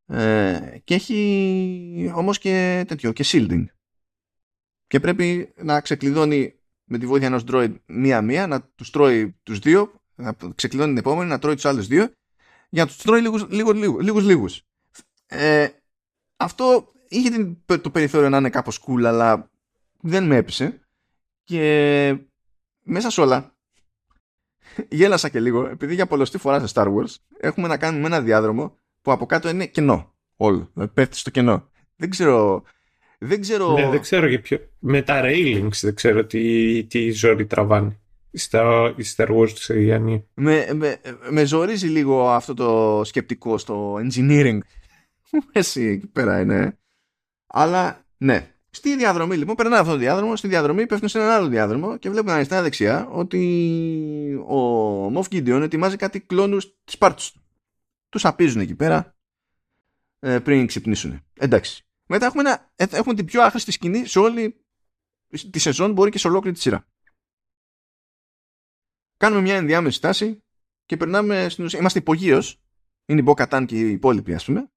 ε, 0.09 0.79
και 0.85 0.95
έχει 0.95 2.13
όμως 2.15 2.39
και 2.39 2.85
τέτοιο 2.89 3.13
και 3.13 3.25
shielding 3.27 3.65
και 4.87 5.01
πρέπει 5.01 5.53
να 5.57 5.81
ξεκλειδώνει 5.81 6.55
με 6.85 6.99
τη 6.99 7.07
βοήθεια 7.07 7.27
ενός 7.27 7.45
droid 7.47 7.75
μία-μία 7.87 8.47
να 8.47 8.63
τους 8.63 8.91
τρώει 8.91 9.37
τους 9.43 9.59
δύο 9.59 9.93
να 10.15 10.37
ξεκλειδώνει 10.55 10.91
την 10.91 10.99
επόμενη, 10.99 11.31
να 11.31 11.39
τρώει 11.39 11.55
τους 11.55 11.65
άλλους 11.65 11.87
δύο 11.87 12.13
για 12.69 12.83
να 12.83 12.89
τους 12.89 12.97
τρώει 12.97 13.21
λίγους 13.21 13.47
λίγους, 13.49 13.75
λίγους, 13.75 14.25
λίγους. 14.25 14.63
Ε, 15.27 15.69
αυτό 16.37 16.93
είχε 17.09 17.31
την, 17.31 17.81
το 17.81 17.91
περιθώριο 17.91 18.29
να 18.29 18.37
είναι 18.37 18.51
κάπως 18.51 18.85
cool 18.87 19.05
αλλά 19.05 19.51
δεν 20.01 20.27
με 20.27 20.37
έπεισε 20.37 20.81
και 21.45 22.19
μέσα 22.83 23.11
σε 23.11 23.21
όλα 23.21 23.57
γέλασα 24.89 25.29
και 25.29 25.41
λίγο 25.41 25.67
επειδή 25.67 25.95
για 25.95 26.07
πολλωστή 26.07 26.39
φορά 26.39 26.67
σε 26.67 26.73
Star 26.75 26.95
Wars 26.95 27.15
έχουμε 27.41 27.69
να 27.69 27.77
κάνουμε 27.77 28.07
ένα 28.07 28.21
διάδρομο 28.21 28.79
που 29.03 29.13
από 29.13 29.27
κάτω 29.27 29.49
είναι 29.49 29.67
κενό 29.67 30.15
όλο, 30.37 30.71
δηλαδή 30.75 30.93
πέφτει 30.93 31.17
στο 31.17 31.31
κενό 31.31 31.69
δεν 31.97 32.11
ξέρω 32.11 32.63
δεν 33.19 33.41
ξέρω... 33.41 33.73
Ναι, 33.73 33.89
δεν 33.89 34.01
ξέρω 34.01 34.27
για 34.29 34.41
ποιο... 34.41 34.59
Με 34.79 35.03
τα 35.03 35.23
railings 35.25 35.81
δεν 35.81 35.95
ξέρω 35.95 36.25
τι, 36.25 36.85
τι 36.85 37.11
ζόρι 37.11 37.47
τραβάνει 37.47 37.99
στα 38.33 38.95
Star 39.17 39.29
Wars 39.29 39.51
του 39.51 39.63
Σεριανή. 39.63 40.27
Με, 40.35 40.69
με, 40.75 41.01
με 41.31 41.45
ζορίζει 41.45 41.87
λίγο 41.87 42.31
αυτό 42.31 42.55
το 42.55 43.01
σκεπτικό 43.05 43.59
στο 43.59 43.95
engineering. 43.95 44.59
Εσύ 45.53 45.83
εκεί 45.85 46.07
πέρα 46.07 46.41
είναι. 46.41 46.79
Αλλά 47.47 48.05
ναι. 48.17 48.53
Στη 48.71 48.97
διαδρομή 48.97 49.37
λοιπόν, 49.37 49.55
περνάει 49.55 49.81
αυτό 49.81 49.93
το 49.93 49.99
διάδρομο, 49.99 50.37
στη 50.37 50.49
διαδρομή 50.49 50.87
πέφτουν 50.87 51.09
σε 51.09 51.19
ένα 51.19 51.35
άλλο 51.35 51.49
διάδρομο 51.49 51.97
και 51.97 52.11
βλέπουν 52.11 52.31
αριστερά-δεξιά 52.33 53.09
ότι 53.11 54.45
ο 54.49 55.07
Moff 55.15 55.35
Gideon 55.35 55.61
ετοιμάζει 55.63 55.97
κάτι 55.97 56.21
κλόνους 56.21 56.75
της 56.85 56.99
πάρτης 56.99 57.31
του. 57.33 57.41
Τους 58.09 58.25
απίζουν 58.25 58.61
εκεί 58.61 58.75
πέρα 58.75 59.17
ε, 60.19 60.39
πριν 60.39 60.67
ξυπνήσουν. 60.67 61.25
Εντάξει. 61.35 61.83
Μετά 62.07 62.27
έχουμε, 62.27 62.43
ένα, 62.43 62.73
ε, 62.77 62.85
έχουμε 62.91 63.15
την 63.15 63.25
πιο 63.25 63.43
άχρηστη 63.43 63.71
σκηνή 63.71 64.07
σε 64.07 64.19
όλη 64.19 64.65
τη 65.51 65.59
σεζόν, 65.59 65.93
μπορεί 65.93 66.11
και 66.11 66.19
σε 66.19 66.29
ολόκληρη 66.29 66.57
τη 66.57 66.63
σειρά. 66.63 66.87
Κάνουμε 69.17 69.41
μια 69.41 69.57
ενδιάμεση 69.57 69.97
στάση 69.97 70.43
και 70.87 70.97
περνάμε 70.97 71.49
στην 71.49 71.65
ουσία. 71.65 71.79
Είμαστε 71.79 71.99
υπογείως. 71.99 72.63
Είναι 73.07 73.21
η 73.21 73.23
Μποκατάν 73.25 73.67
και 73.67 73.77
οι 73.77 73.91
υπόλοιποι, 73.91 74.35
ας 74.35 74.45
πούμε. 74.45 74.71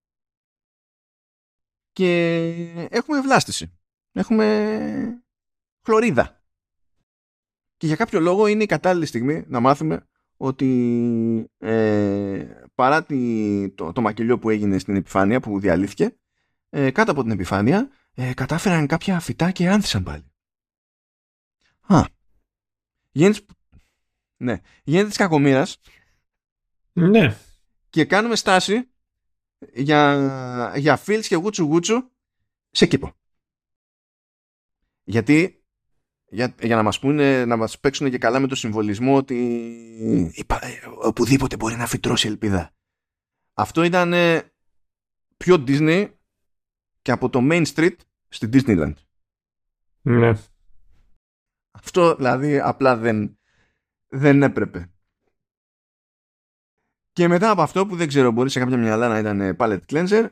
Και 1.92 2.48
έχουμε 2.90 3.22
βλάστηση. 3.22 3.80
Έχουμε 4.12 5.24
χλωρίδα. 5.86 6.44
Και 7.78 7.88
για 7.88 7.96
κάποιο 7.96 8.20
λόγο 8.20 8.48
είναι 8.48 8.64
η 8.64 8.66
κατάλληλη 8.66 9.06
στιγμή 9.06 9.44
να 9.48 9.60
μάθουμε 9.60 10.08
ότι 10.38 11.52
ε, 11.58 12.61
παρά 12.76 13.06
το, 13.76 13.92
το 13.92 14.02
μακελιό 14.02 14.40
που 14.40 14.50
έγινε 14.50 14.78
στην 14.78 14.96
επιφάνεια 14.96 15.40
που 15.40 15.60
διαλύθηκε 15.60 16.16
ε, 16.70 16.92
κάτω 16.92 17.12
από 17.12 17.22
την 17.22 17.32
επιφάνεια 17.32 17.90
ε, 18.14 18.34
κατάφεραν 18.34 18.88
κάποια 18.88 19.20
φυτά 19.20 19.52
και 19.52 19.70
άνθησαν 19.70 20.04
πάλι. 20.04 20.32
Α. 21.82 22.06
Γίνεται, 23.12 23.40
ναι. 24.38 24.62
Γίνεται 24.84 25.08
της 25.08 25.18
κακομήρας. 25.18 25.80
Ναι. 26.94 27.38
Και 27.90 28.06
κάνουμε 28.06 28.36
στάση 28.36 28.92
για, 29.74 30.74
για 30.78 30.98
φίλς 30.98 31.28
και 31.28 31.36
γούτσου 31.36 31.64
γούτσου 31.64 32.12
σε 32.72 32.86
κήπο. 32.86 33.14
Γιατί 35.04 35.61
για, 36.34 36.56
για 36.62 36.76
να 36.76 36.84
μας 36.84 37.00
πούνε, 37.00 37.46
να 37.46 37.58
μας 37.58 37.80
παίξουν 37.80 38.10
και 38.10 38.18
καλά 38.18 38.40
με 38.40 38.48
το 38.48 38.56
συμβολισμό 38.56 39.16
ότι 39.16 40.34
οπουδήποτε 41.02 41.56
μπορεί 41.56 41.76
να 41.76 41.88
φυτρώσει 41.88 42.28
ελπίδα. 42.28 42.74
Αυτό 43.54 43.84
ήταν 43.84 44.14
πιο 45.38 45.64
Disney 45.68 46.12
και 47.02 47.12
από 47.12 47.30
το 47.30 47.40
Main 47.42 47.66
Street 47.66 47.96
στη 48.28 48.50
Disneyland. 48.54 48.94
Ναι. 50.02 50.34
Αυτό 51.72 52.16
δηλαδή 52.16 52.60
απλά 52.60 52.98
δεν, 52.98 53.40
δεν 54.08 54.44
έπρεπε. 54.44 54.92
Και 57.12 57.28
μετά 57.28 57.50
από 57.50 57.62
αυτό 57.62 57.86
που 57.86 57.96
δεν 57.96 58.08
ξέρω 58.08 58.32
μπορεί 58.32 58.50
σε 58.50 58.60
κάποια 58.60 58.78
μυαλά 58.78 59.08
να 59.08 59.18
ήταν 59.20 59.56
palette 59.60 59.86
cleanser 59.86 60.30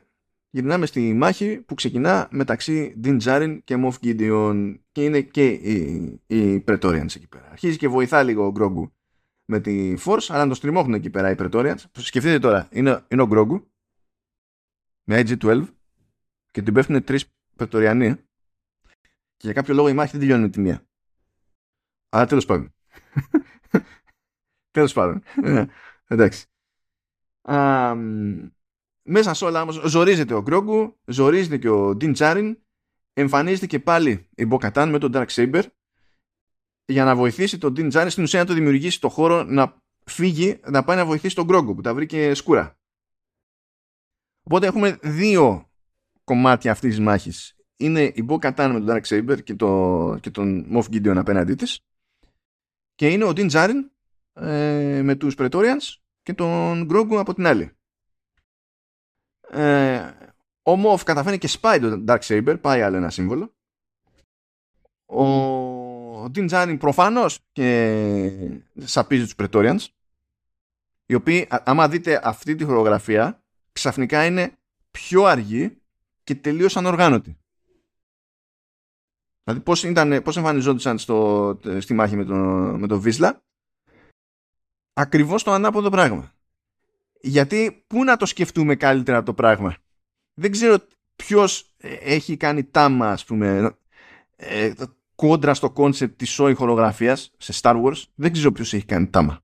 γυρνάμε 0.50 0.86
στη 0.86 1.14
μάχη 1.14 1.60
που 1.60 1.74
ξεκινά 1.74 2.28
μεταξύ 2.30 3.00
Din 3.04 3.20
Djarin 3.22 3.58
και 3.64 3.76
Moff 3.84 4.04
Gideon 4.04 4.78
και 4.92 5.04
είναι 5.04 5.20
και 5.20 5.46
οι, 5.48 6.20
οι 6.26 6.64
Praetorians 6.66 7.16
εκεί 7.16 7.28
πέρα. 7.28 7.48
Αρχίζει 7.50 7.76
και 7.76 7.88
βοηθά 7.88 8.22
λίγο 8.22 8.46
ο 8.46 8.52
Grogu 8.56 8.90
με 9.44 9.60
τη 9.60 9.94
Force 10.04 10.26
αλλά 10.28 10.42
να 10.42 10.48
το 10.48 10.54
στριμώχνουν 10.54 10.94
εκεί 10.94 11.10
πέρα 11.10 11.30
οι 11.30 11.34
Praetorians. 11.38 11.78
Σκεφτείτε 11.92 12.38
τώρα, 12.38 12.68
είναι, 12.70 13.04
είναι 13.08 13.22
ο 13.22 13.28
Grogu 13.30 13.62
με 15.04 15.22
IG-12 15.26 15.66
και 16.50 16.62
την 16.62 16.74
πέφτουν 16.74 17.04
τρεις 17.04 17.32
Πρετοριανοί 17.56 18.14
και 19.36 19.46
για 19.46 19.52
κάποιο 19.52 19.74
λόγο 19.74 19.88
η 19.88 19.92
μάχη 19.92 20.10
δεν 20.10 20.20
τελειώνει 20.20 20.42
με 20.42 20.48
τη 20.48 20.60
μία. 20.60 20.86
Αλλά 22.08 22.26
τέλος 22.26 22.44
πάντων. 22.44 22.74
τέλος 24.70 24.92
πάντων. 24.92 25.22
Ε, 25.42 25.66
εντάξει. 26.06 26.46
Μέσα 29.10 29.34
σε 29.34 29.44
όλα 29.44 29.62
όμως 29.62 29.82
ζορίζεται 29.84 30.34
ο 30.34 30.42
Γκρόγκου, 30.42 30.98
ζορίζεται 31.04 31.58
και 31.58 31.68
ο 31.68 31.94
Ντιν 31.94 32.12
Τζάριν, 32.12 32.58
εμφανίζεται 33.12 33.66
και 33.66 33.80
πάλι 33.80 34.28
η 34.34 34.46
Μποκατάν 34.46 34.90
με 34.90 34.98
τον 34.98 35.10
Dark 35.14 35.26
Saber 35.26 35.62
για 36.84 37.04
να 37.04 37.16
βοηθήσει 37.16 37.58
τον 37.58 37.72
Ντιν 37.72 37.88
Τζάριν 37.88 38.10
στην 38.10 38.22
ουσία 38.22 38.40
να 38.40 38.46
το 38.46 38.54
δημιουργήσει 38.54 39.00
το 39.00 39.08
χώρο 39.08 39.42
να 39.42 39.82
φύγει, 40.04 40.60
να 40.66 40.84
πάει 40.84 40.96
να 40.96 41.04
βοηθήσει 41.04 41.34
τον 41.34 41.44
Γκρόγκου 41.44 41.74
που 41.74 41.80
τα 41.80 41.94
βρήκε 41.94 42.34
σκούρα. 42.34 42.78
Οπότε 44.42 44.66
έχουμε 44.66 44.98
δύο 45.02 45.70
κομμάτια 46.24 46.72
αυτής 46.72 46.90
της 46.90 47.00
μάχης. 47.00 47.56
Είναι 47.76 48.12
η 48.14 48.22
Μποκατάν 48.22 48.72
με 48.72 48.80
τον 48.80 48.96
Dark 48.96 49.06
Saber 49.06 49.42
και, 49.42 49.54
το, 49.54 50.18
και 50.20 50.30
τον 50.30 50.66
Moff 50.72 50.84
Gideon 50.94 51.16
απέναντί 51.16 51.54
της 51.54 51.80
και 52.94 53.08
είναι 53.08 53.24
ο 53.24 53.32
Ντιν 53.32 53.46
Τζάριν 53.46 53.90
ε, 54.32 55.00
με 55.02 55.14
τους 55.14 55.34
Praetorians 55.38 55.96
και 56.22 56.34
τον 56.34 56.84
Γκρόγκου 56.84 57.18
από 57.18 57.34
την 57.34 57.46
άλλη. 57.46 57.74
Ε, 59.50 60.10
ο 60.62 60.76
Μοφ 60.76 61.02
καταφέρνει 61.02 61.38
και 61.38 61.48
σπάει 61.48 61.80
τον 61.80 62.04
Dark 62.08 62.20
Saber, 62.20 62.56
πάει 62.60 62.82
άλλο 62.82 62.96
ένα 62.96 63.10
σύμβολο. 63.10 63.54
Ο 65.06 66.28
Ντιν 66.30 66.46
Τζάριν 66.46 66.78
προφανώς 66.78 67.38
και 67.52 68.30
σαπίζει 68.78 69.22
τους 69.24 69.34
Praetorians 69.36 69.84
οι 71.06 71.14
οποίοι 71.14 71.48
άμα 71.50 71.88
δείτε 71.88 72.20
αυτή 72.24 72.54
τη 72.54 72.64
χορογραφία 72.64 73.42
ξαφνικά 73.72 74.24
είναι 74.24 74.58
πιο 74.90 75.24
αργή 75.24 75.80
και 76.24 76.34
τελείως 76.34 76.76
ανοργάνωτοι. 76.76 77.38
Δηλαδή 79.42 79.60
πώς, 79.64 79.82
ήταν, 79.82 80.22
πώς 80.22 80.36
εμφανιζόντουσαν 80.36 80.98
στο, 80.98 81.58
στη 81.78 81.94
μάχη 81.94 82.16
με 82.16 82.24
τον, 82.24 82.38
με 82.78 82.86
τον 82.86 83.00
Βίσλα 83.00 83.42
ακριβώς 84.92 85.42
το 85.42 85.52
ανάποδο 85.52 85.90
πράγμα. 85.90 86.32
Γιατί 87.20 87.84
πού 87.86 88.04
να 88.04 88.16
το 88.16 88.26
σκεφτούμε 88.26 88.76
καλύτερα 88.76 89.22
το 89.22 89.34
πράγμα; 89.34 89.76
Δεν 90.34 90.50
ξέρω 90.50 90.78
ποιος 91.16 91.74
ε, 91.76 91.92
έχει 91.92 92.36
κάνει 92.36 92.64
τάμα 92.64 93.10
ας 93.10 93.24
πούμε 93.24 93.76
ε, 94.36 94.72
κόντρα 95.14 95.54
στο 95.54 95.70
concept 95.70 96.18
της 96.18 96.30
σόη 96.30 96.54
χορογραφίας 96.54 97.32
σε 97.38 97.60
Star 97.62 97.84
Wars. 97.84 98.02
Δεν 98.14 98.32
ξέρω 98.32 98.52
ποιος 98.52 98.72
έχει 98.72 98.84
κάνει 98.84 99.06
τάμα. 99.06 99.40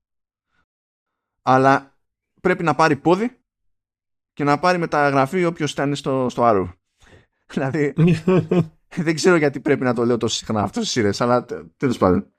Αλλά 1.43 1.99
πρέπει 2.41 2.63
να 2.63 2.75
πάρει 2.75 2.97
πόδι 2.97 3.39
και 4.33 4.45
να 4.45 4.59
πάρει 4.59 4.79
μεταγραφή 4.79 5.45
όποιος 5.45 5.73
ήταν 5.73 5.95
στο, 5.95 6.27
στο 6.31 6.43
Arrow. 6.47 6.73
δηλαδή 7.55 7.95
δεν 9.07 9.15
ξέρω 9.15 9.37
γιατί 9.37 9.61
πρέπει 9.61 9.85
να 9.85 9.95
το 9.95 10.05
λέω 10.05 10.17
τόσο 10.17 10.37
συχνά 10.37 10.63
αυτό 10.63 10.81
στις 10.81 10.93
σειρές, 10.93 11.21
αλλά 11.21 11.45
τέλος 11.77 11.99
πάντων. 11.99 12.31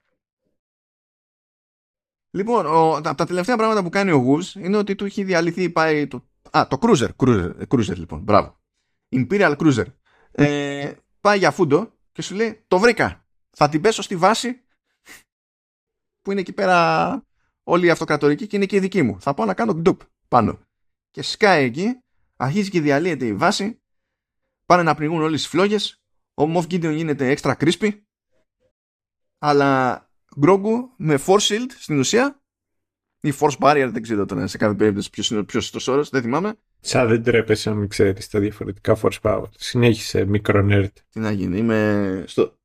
Λοιπόν, 2.31 2.65
ο, 2.65 3.01
τα, 3.01 3.15
τα, 3.15 3.25
τελευταία 3.25 3.57
πράγματα 3.57 3.83
που 3.83 3.89
κάνει 3.89 4.11
ο 4.11 4.17
Woves 4.17 4.55
είναι 4.55 4.77
ότι 4.77 4.95
του 4.95 5.05
έχει 5.05 5.23
διαλυθεί 5.23 5.69
πάει 5.69 6.07
το... 6.07 6.27
Α, 6.51 6.67
το 6.67 6.77
Cruiser, 6.81 7.09
Cruiser, 7.15 7.51
Cruiser 7.67 7.95
λοιπόν, 7.95 8.19
μπράβο. 8.19 8.59
Imperial 9.09 9.55
Cruiser. 9.57 9.85
Ε, 10.31 10.91
πάει 11.21 11.37
για 11.37 11.51
φούντο 11.51 11.91
και 12.11 12.21
σου 12.21 12.35
λέει, 12.35 12.63
το 12.67 12.79
βρήκα. 12.79 13.25
Θα 13.49 13.69
την 13.69 13.81
πέσω 13.81 14.01
στη 14.01 14.15
βάση 14.15 14.61
που 16.21 16.31
είναι 16.31 16.41
εκεί 16.41 16.53
πέρα 16.53 17.21
όλη 17.63 17.85
η 17.85 17.89
αυτοκρατορική 17.89 18.47
και 18.47 18.55
είναι 18.55 18.65
και 18.65 18.75
η 18.75 18.79
δική 18.79 19.01
μου. 19.01 19.21
Θα 19.21 19.33
πάω 19.33 19.45
να 19.45 19.53
κάνω 19.53 19.73
γκντουπ 19.73 20.01
πάνω. 20.27 20.59
Και 21.11 21.21
σκάει 21.21 21.63
εκεί, 21.63 22.03
αρχίζει 22.35 22.69
και 22.69 22.81
διαλύεται 22.81 23.25
η 23.25 23.33
βάση, 23.33 23.81
πάνε 24.65 24.83
να 24.83 24.95
πνιγούν 24.95 25.21
όλες 25.21 25.41
τις 25.41 25.49
φλόγες, 25.49 26.01
ο 26.33 26.43
Moff 26.43 26.63
Gideon 26.63 26.93
γίνεται 26.95 27.37
extra 27.37 27.53
crispy, 27.57 28.01
αλλά 29.37 30.01
Γκρόγκου 30.39 30.93
με 30.97 31.19
force 31.25 31.39
shield 31.39 31.69
στην 31.79 31.99
ουσία 31.99 32.41
ή 33.21 33.33
force 33.39 33.57
barrier, 33.59 33.89
δεν 33.91 34.01
ξέρω 34.01 34.25
τώρα 34.25 34.47
σε 34.47 34.57
κάθε 34.57 34.75
περίπτωση 34.75 35.09
ποιος 35.09 35.29
είναι 35.29 35.43
ποιος 35.43 35.71
το 35.71 35.91
όρος, 35.91 36.09
δεν 36.09 36.21
θυμάμαι. 36.21 36.53
Σαν 36.79 37.07
δεν 37.07 37.23
τρέπεσαι 37.23 37.69
να 37.69 37.75
μην 37.75 37.87
ξέρεις 37.87 38.29
τα 38.29 38.39
διαφορετικά 38.39 38.97
force 39.01 39.21
power. 39.21 39.45
Συνέχισε 39.57 40.25
μικρό 40.25 40.67
nerd. 40.69 40.91
Τι 41.09 41.19
να 41.19 41.31
γίνει, 41.31 41.57
είμαι 41.57 42.23
στο, 42.27 42.57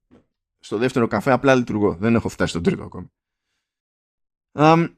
στο 0.59 0.79
δεύτερο 0.79 1.07
καφέ 1.07 1.31
απλά 1.31 1.55
λειτουργώ. 1.55 1.95
Δεν 1.95 2.15
έχω 2.15 2.29
φτάσει 2.29 2.51
στον 2.51 2.63
τρίτο 2.63 2.83
ακόμη. 2.83 3.07
Um, 4.59 4.89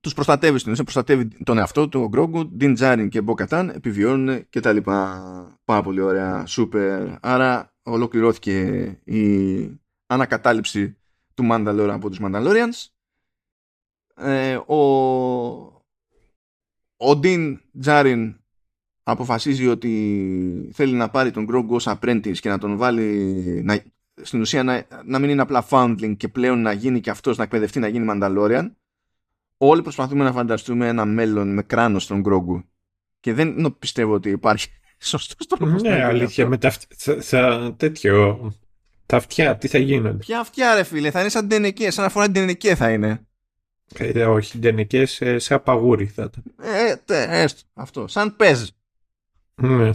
τους 0.00 0.14
προστατεύει 0.14 0.58
στην 0.58 0.72
ουσία, 0.72 0.84
προστατεύει 0.84 1.28
τον 1.44 1.58
εαυτό 1.58 1.88
του, 1.88 2.00
ο 2.00 2.08
Γκρόγκου, 2.08 2.48
Ντιν 2.48 2.74
Τζάριν 2.74 3.08
και 3.08 3.20
Μποκατάν, 3.20 3.68
επιβιώνουν 3.68 4.48
και 4.48 4.60
τα 4.60 4.72
λοιπά. 4.72 5.60
Πάρα 5.64 5.82
πολύ 5.82 6.00
ωραία, 6.00 6.46
σούπερ. 6.46 7.16
Άρα 7.20 7.74
ολοκληρώθηκε 7.82 8.82
η 9.04 9.80
ανακατάληψη 10.06 10.96
του 11.42 11.48
Mandalore 11.50 11.90
από 11.92 12.10
τους 12.10 12.20
Mandalorians. 12.22 12.86
Ε, 14.14 14.54
ο 14.54 14.76
ο 16.96 17.16
Ντίν 17.16 17.60
Τζάριν 17.80 18.36
αποφασίζει 19.02 19.66
ότι 19.66 20.70
θέλει 20.72 20.92
να 20.92 21.08
πάρει 21.08 21.30
τον 21.30 21.46
Grogu 21.50 21.68
ως 21.68 21.88
apprentice 21.88 22.36
και 22.38 22.48
να 22.48 22.58
τον 22.58 22.76
βάλει 22.76 23.62
να, 23.64 23.82
στην 24.22 24.40
ουσία 24.40 24.62
να, 24.62 24.86
να 25.04 25.18
μην 25.18 25.30
είναι 25.30 25.42
απλά 25.42 25.66
foundling 25.70 26.14
και 26.16 26.28
πλέον 26.28 26.62
να 26.62 26.72
γίνει 26.72 27.00
και 27.00 27.10
αυτός 27.10 27.36
να 27.36 27.44
εκπαιδευτεί 27.44 27.78
να 27.78 27.88
γίνει 27.88 28.06
Mandalorian 28.10 28.70
όλοι 29.56 29.82
προσπαθούμε 29.82 30.24
να 30.24 30.32
φανταστούμε 30.32 30.88
ένα 30.88 31.04
μέλλον 31.04 31.54
με 31.54 31.62
κράνος 31.62 32.02
στον 32.02 32.22
Grogu 32.26 32.62
και 33.20 33.34
δεν 33.34 33.76
πιστεύω 33.78 34.14
ότι 34.14 34.30
υπάρχει 34.30 34.68
σωστός 34.98 35.46
τρόπος. 35.46 35.82
Ναι, 35.82 36.04
αλήθεια, 36.04 36.48
με 36.48 36.58
τα 36.58 36.72
τέτοιο. 37.76 38.52
Τα 39.12 39.18
αυτιά, 39.18 39.56
τι 39.56 39.68
θα 39.68 39.78
γίνονται; 39.78 40.16
Ποια 40.16 40.40
αυτιά, 40.40 40.74
ρε 40.74 40.82
φίλε, 40.82 41.10
θα 41.10 41.20
είναι 41.20 41.28
σαν 41.28 41.48
τενεκέ. 41.48 41.90
Σαν 41.90 42.04
αφορά 42.04 42.24
την 42.24 42.34
τενεκέ 42.34 42.74
θα 42.74 42.90
είναι. 42.90 43.26
Ε, 43.94 44.24
όχι, 44.24 44.58
τενεκέ 44.58 45.06
σε, 45.06 45.38
σε 45.38 45.54
απαγούρι 45.54 46.06
θα 46.06 46.22
ήταν. 46.22 46.42
Ε, 46.62 46.96
τε, 46.96 47.26
έστω, 47.28 47.62
αυτό. 47.74 48.06
Σαν 48.06 48.36
πεζ. 48.36 48.68
Ναι. 49.54 49.90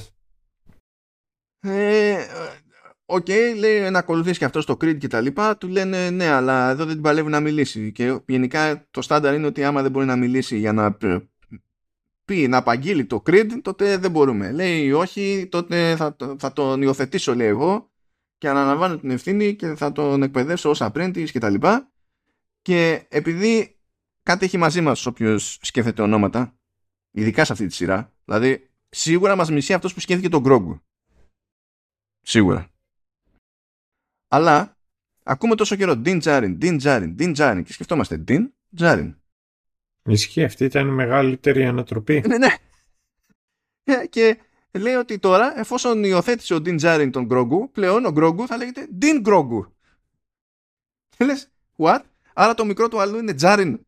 Ε, 1.60 2.18
Οκ, 3.06 3.26
okay, 3.26 3.56
λέει 3.58 3.90
να 3.90 4.00
ακολουθήσει 4.00 4.40
και 4.40 4.46
αυτό 4.46 4.64
το 4.64 4.74
Creed 4.74 4.98
και 4.98 5.08
τα 5.08 5.22
λοιπά. 5.22 5.58
Του 5.58 5.68
λένε 5.68 6.10
ναι, 6.10 6.28
αλλά 6.28 6.70
εδώ 6.70 6.86
δεν 6.86 6.94
την 6.94 7.04
παλεύει 7.04 7.30
να 7.30 7.40
μιλήσει. 7.40 7.92
Και 7.92 8.20
γενικά 8.28 8.88
το 8.92 9.02
στάνταρ 9.02 9.34
είναι 9.34 9.48
ότι 9.48 9.64
άμα 9.64 9.82
δεν 9.82 9.92
μπορεί 9.92 10.06
να 10.06 10.16
μιλήσει 10.16 10.58
για 10.58 10.74
να 10.74 10.98
πει 12.26 12.48
να 12.48 12.58
απαγγείλει 12.58 13.06
το 13.06 13.24
Creed, 13.26 13.50
τότε 13.62 13.98
δεν 13.98 14.12
μπορούμε. 14.12 14.52
Λέει 14.52 14.92
όχι, 14.92 15.48
τότε 15.52 15.96
θα, 15.96 16.16
θα 16.38 16.54
τον 16.54 16.82
υιοθετήσω, 16.82 17.36
λέει 17.36 17.48
εγώ, 17.48 17.92
και 18.38 18.50
αναλαμβάνω 18.50 18.98
την 18.98 19.10
ευθύνη 19.10 19.56
και 19.56 19.76
θα 19.76 19.92
τον 19.92 20.24
εκπαιδεύσω 20.24 20.70
ως 20.70 20.80
apprentice 20.82 21.30
και 21.32 21.40
τα 21.40 21.50
λοιπά. 21.50 21.92
Και 22.62 23.06
επειδή 23.10 23.80
κάτι 24.24 24.46
έχει 24.46 24.58
μαζί 24.58 24.82
μας 24.82 25.06
όποιος 25.06 25.60
σκέφτεται 25.62 26.02
ονόματα, 26.02 26.58
ειδικά 27.12 27.46
σε 27.46 27.52
αυτή 27.52 27.68
τη 27.68 27.74
σειρά, 27.74 28.14
δηλαδή 28.26 28.70
σίγουρα 28.90 29.36
μας 29.36 29.52
μισεί 29.52 29.74
αυτός 29.74 29.94
που 29.94 30.00
σκέφτηκε 30.00 30.30
τον 30.30 30.42
Γκρόγκου. 30.42 30.82
Σίγουρα. 32.22 32.72
Αλλά 34.28 34.78
ακούμε 35.24 35.56
τόσο 35.56 35.76
καιρό 35.76 36.02
Dean 36.06 36.22
Jarin, 36.22 36.58
Dean 36.62 36.82
Jarin, 36.82 37.16
Dean 37.20 37.36
Jarin 37.36 37.62
και 37.66 37.74
σκεφτόμαστε 37.74 38.24
Dean 38.28 38.50
Jarin. 38.78 39.16
Ισχύει, 40.04 40.44
αυτή 40.44 40.64
ήταν 40.64 40.88
η 40.88 40.92
μεγαλύτερη 40.92 41.66
ανατροπή. 41.66 42.24
Ναι, 42.28 42.38
ναι. 42.38 42.56
Ε, 43.84 44.08
και 44.08 44.40
λέει 44.72 44.94
ότι 44.94 45.20
τώρα, 45.20 45.60
εφόσον 45.60 46.04
υιοθέτησε 46.04 46.54
ο 46.54 46.58
Dean 46.66 46.80
Jarin 46.80 47.10
τον 47.12 47.28
Grogu, 47.32 47.70
πλέον 47.72 48.06
ο 48.06 48.12
Grogu 48.16 48.46
θα 48.48 48.58
λέγεται 48.58 48.88
Dean 49.02 49.26
Grogu. 49.26 49.66
Και 51.10 51.26
λες, 51.26 51.52
what? 51.78 52.00
Άρα 52.34 52.54
το 52.54 52.66
μικρό 52.66 52.88
του 52.88 53.00
αλλού 53.00 53.18
είναι 53.18 53.36
Jarin. 53.42 53.80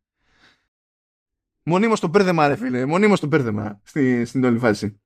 Μονίμως 1.64 2.00
το 2.00 2.10
πέρδεμα, 2.10 2.48
ρε 2.48 2.56
φίλε. 2.56 2.86
Μονίμως 2.86 3.20
το 3.20 3.28
πέρδεμα 3.28 3.80
στη, 3.84 4.26
στην 4.26 4.44
όλη 4.44 4.60
φάση. 4.60 5.02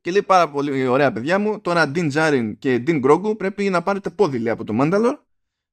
Και 0.00 0.10
λέει 0.10 0.22
πάρα 0.22 0.50
πολύ 0.50 0.86
ωραία 0.86 1.12
παιδιά 1.12 1.38
μου, 1.38 1.60
τώρα 1.60 1.90
Dean 1.94 2.12
Jarin 2.12 2.52
και 2.58 2.82
Dean 2.86 3.04
Grogu 3.04 3.38
πρέπει 3.38 3.70
να 3.70 3.82
πάρετε 3.82 4.10
πόδι 4.10 4.48
από 4.48 4.64
το 4.64 4.76
Mandalore 4.80 5.18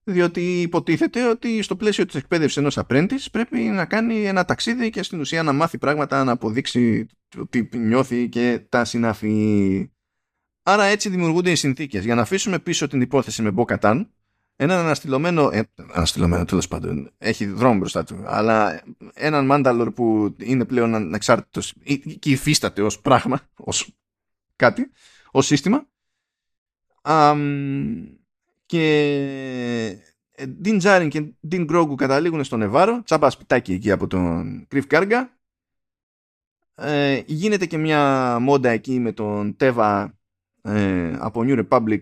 διότι 0.07 0.61
υποτίθεται 0.61 1.29
ότι 1.29 1.61
στο 1.61 1.75
πλαίσιο 1.75 2.05
της 2.05 2.15
εκπαίδευσης 2.15 2.57
ενός 2.57 2.79
apprentice 2.79 3.25
πρέπει 3.31 3.57
να 3.57 3.85
κάνει 3.85 4.25
ένα 4.25 4.45
ταξίδι 4.45 4.89
και 4.89 5.03
στην 5.03 5.19
ουσία 5.19 5.43
να 5.43 5.53
μάθει 5.53 5.77
πράγματα, 5.77 6.23
να 6.23 6.31
αποδείξει 6.31 7.05
ότι 7.37 7.69
νιώθει 7.73 8.29
και 8.29 8.65
τα 8.69 8.85
συναφή. 8.85 9.89
Άρα 10.63 10.83
έτσι 10.83 11.09
δημιουργούνται 11.09 11.51
οι 11.51 11.55
συνθήκες. 11.55 12.03
Για 12.03 12.15
να 12.15 12.21
αφήσουμε 12.21 12.59
πίσω 12.59 12.87
την 12.87 13.01
υπόθεση 13.01 13.41
με 13.41 13.53
Bo-Katan, 13.55 14.05
έναν 14.55 14.79
αναστηλωμένο, 14.79 15.49
ε, 15.51 15.63
αναστηλωμένο 15.93 16.45
τέλος 16.45 16.67
πάντων, 16.67 17.11
έχει 17.17 17.45
δρόμο 17.45 17.77
μπροστά 17.77 18.03
του, 18.03 18.23
αλλά 18.25 18.83
έναν 19.13 19.45
Μάνταλορ 19.45 19.91
που 19.91 20.35
είναι 20.39 20.65
πλέον 20.65 20.95
ανεξάρτητος 20.95 21.73
και 22.19 22.29
υφίσταται 22.29 22.81
ως 22.81 22.99
πράγμα, 22.99 23.41
ως 23.55 23.95
κάτι, 24.55 24.91
ως 25.31 25.45
σύστημα, 25.45 25.87
και 28.75 29.97
Dean 30.63 30.81
Jarin 30.81 31.07
και 31.09 31.33
Dean 31.51 31.69
Grogu 31.69 31.95
καταλήγουν 31.95 32.43
στο 32.43 32.57
Νεβάρο, 32.57 33.03
τσάμπα 33.03 33.29
σπιτάκι 33.29 33.73
εκεί 33.73 33.91
από 33.91 34.07
τον 34.07 34.65
Κρυφ 34.67 34.87
Κάργα. 34.87 35.37
Ε, 36.75 37.21
γίνεται 37.25 37.65
και 37.65 37.77
μια 37.77 38.37
μόντα 38.39 38.69
εκεί 38.69 38.99
με 38.99 39.11
τον 39.11 39.55
Τέβα 39.55 40.17
ε, 40.61 41.15
από 41.19 41.41
New 41.43 41.67
Republic 41.67 41.99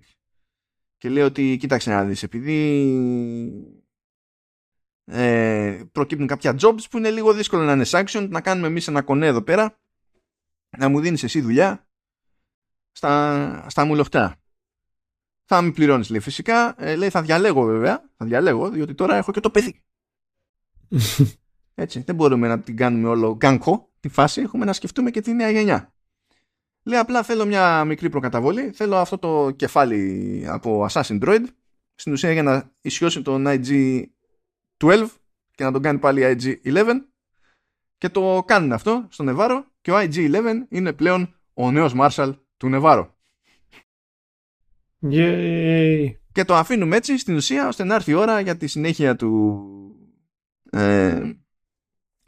και 0.98 1.10
λέει 1.10 1.24
ότι 1.24 1.58
κοίταξε 1.60 1.90
να 1.90 2.04
δεις 2.04 2.24
επειδή 2.24 2.60
ε, 5.06 5.84
προκύπτουν 5.92 6.28
κάποια 6.28 6.56
jobs 6.62 6.90
που 6.90 6.98
είναι 6.98 7.12
λίγο 7.12 7.34
δύσκολο 7.34 7.64
να 7.64 7.74
είναι 7.74 7.86
sanction 7.88 8.28
να 8.30 8.42
κάνουμε 8.42 8.68
εμείς 8.68 8.88
ένα 8.88 9.02
κονέ 9.02 9.28
εδώ 9.28 9.42
πέρα 9.42 9.78
να 10.78 10.90
μου 10.90 11.00
δίνεις 11.00 11.24
εσύ 11.24 11.42
δουλειά 11.42 11.88
στα, 12.92 13.66
στα 13.70 13.86
μουλοχτά. 13.86 14.43
Θα 15.46 15.62
με 15.62 15.72
πληρώνεις 15.72 16.10
λέει 16.10 16.20
φυσικά. 16.20 16.76
Ε, 16.78 16.96
λέει 16.96 17.10
θα 17.10 17.22
διαλέγω 17.22 17.64
βέβαια. 17.64 18.10
Θα 18.18 18.26
διαλέγω 18.26 18.70
διότι 18.70 18.94
τώρα 18.94 19.16
έχω 19.16 19.32
και 19.32 19.40
το 19.40 19.50
παιδί. 19.50 19.82
Έτσι, 21.76 22.00
δεν 22.00 22.16
μπορούμε 22.16 22.48
να 22.48 22.60
την 22.60 22.78
κάνουμε 22.78 23.08
όλο 23.08 23.36
γκάνκο 23.36 23.92
τη 24.00 24.10
φάση. 24.10 24.42
Έχουμε 24.42 24.66
να 24.66 24.74
σκεφτούμε 24.74 25.12
και 25.12 25.22
τη 25.22 25.34
νέα 25.34 25.50
γενιά. 25.50 25.94
Λέει 26.84 27.00
απλά 27.00 27.24
θέλω 27.24 27.46
μια 27.46 27.86
μικρή 27.86 28.10
προκαταβολή. 28.10 28.72
Θέλω 28.72 28.98
αυτό 28.98 29.18
το 29.18 29.52
κεφάλι 29.52 30.44
από 30.48 30.88
Assassin's 30.90 31.20
Droid. 31.24 31.44
Στην 31.96 32.14
ουσία 32.14 32.32
για 32.32 32.44
να 32.44 32.72
ισιώσει 32.82 33.22
τον 33.22 33.46
IG-12 33.48 35.08
και 35.56 35.64
να 35.64 35.72
τον 35.72 35.82
κάνει 35.82 36.00
πάλι 36.00 36.38
IG-11. 36.40 36.86
Και 37.98 38.10
το 38.10 38.44
κάνουν 38.48 38.72
αυτό 38.72 39.08
στο 39.10 39.24
Νεβάρο 39.24 39.66
και 39.82 39.92
ο 39.92 39.96
IG-11 39.98 40.54
είναι 40.70 40.94
πλέον 40.94 41.36
ο 41.54 41.72
νέος 41.72 41.94
Marshall 41.98 42.34
του 42.58 42.70
Νεβάρο. 42.70 43.16
Yay. 45.04 46.14
Και 46.32 46.46
το 46.46 46.56
αφήνουμε 46.56 46.96
έτσι 46.96 47.18
στην 47.18 47.36
ουσία 47.36 47.68
ώστε 47.68 47.84
να 47.84 47.96
έρθει 47.96 48.12
η 48.12 48.14
ώρα 48.14 48.40
για 48.40 48.58
τη 48.58 48.68
συνέχεια 48.68 49.16
του 49.16 49.64
ε, 50.72 51.34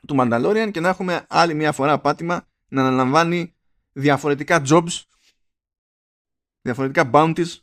του 0.07 0.15
Mandalorian 0.19 0.69
και 0.71 0.79
να 0.79 0.89
έχουμε 0.89 1.25
άλλη 1.29 1.53
μια 1.53 1.71
φορά 1.71 1.99
πάτημα 1.99 2.47
να 2.67 2.81
αναλαμβάνει 2.81 3.55
διαφορετικά 3.91 4.61
jobs 4.67 5.03
διαφορετικά 6.61 7.09
bounties 7.13 7.57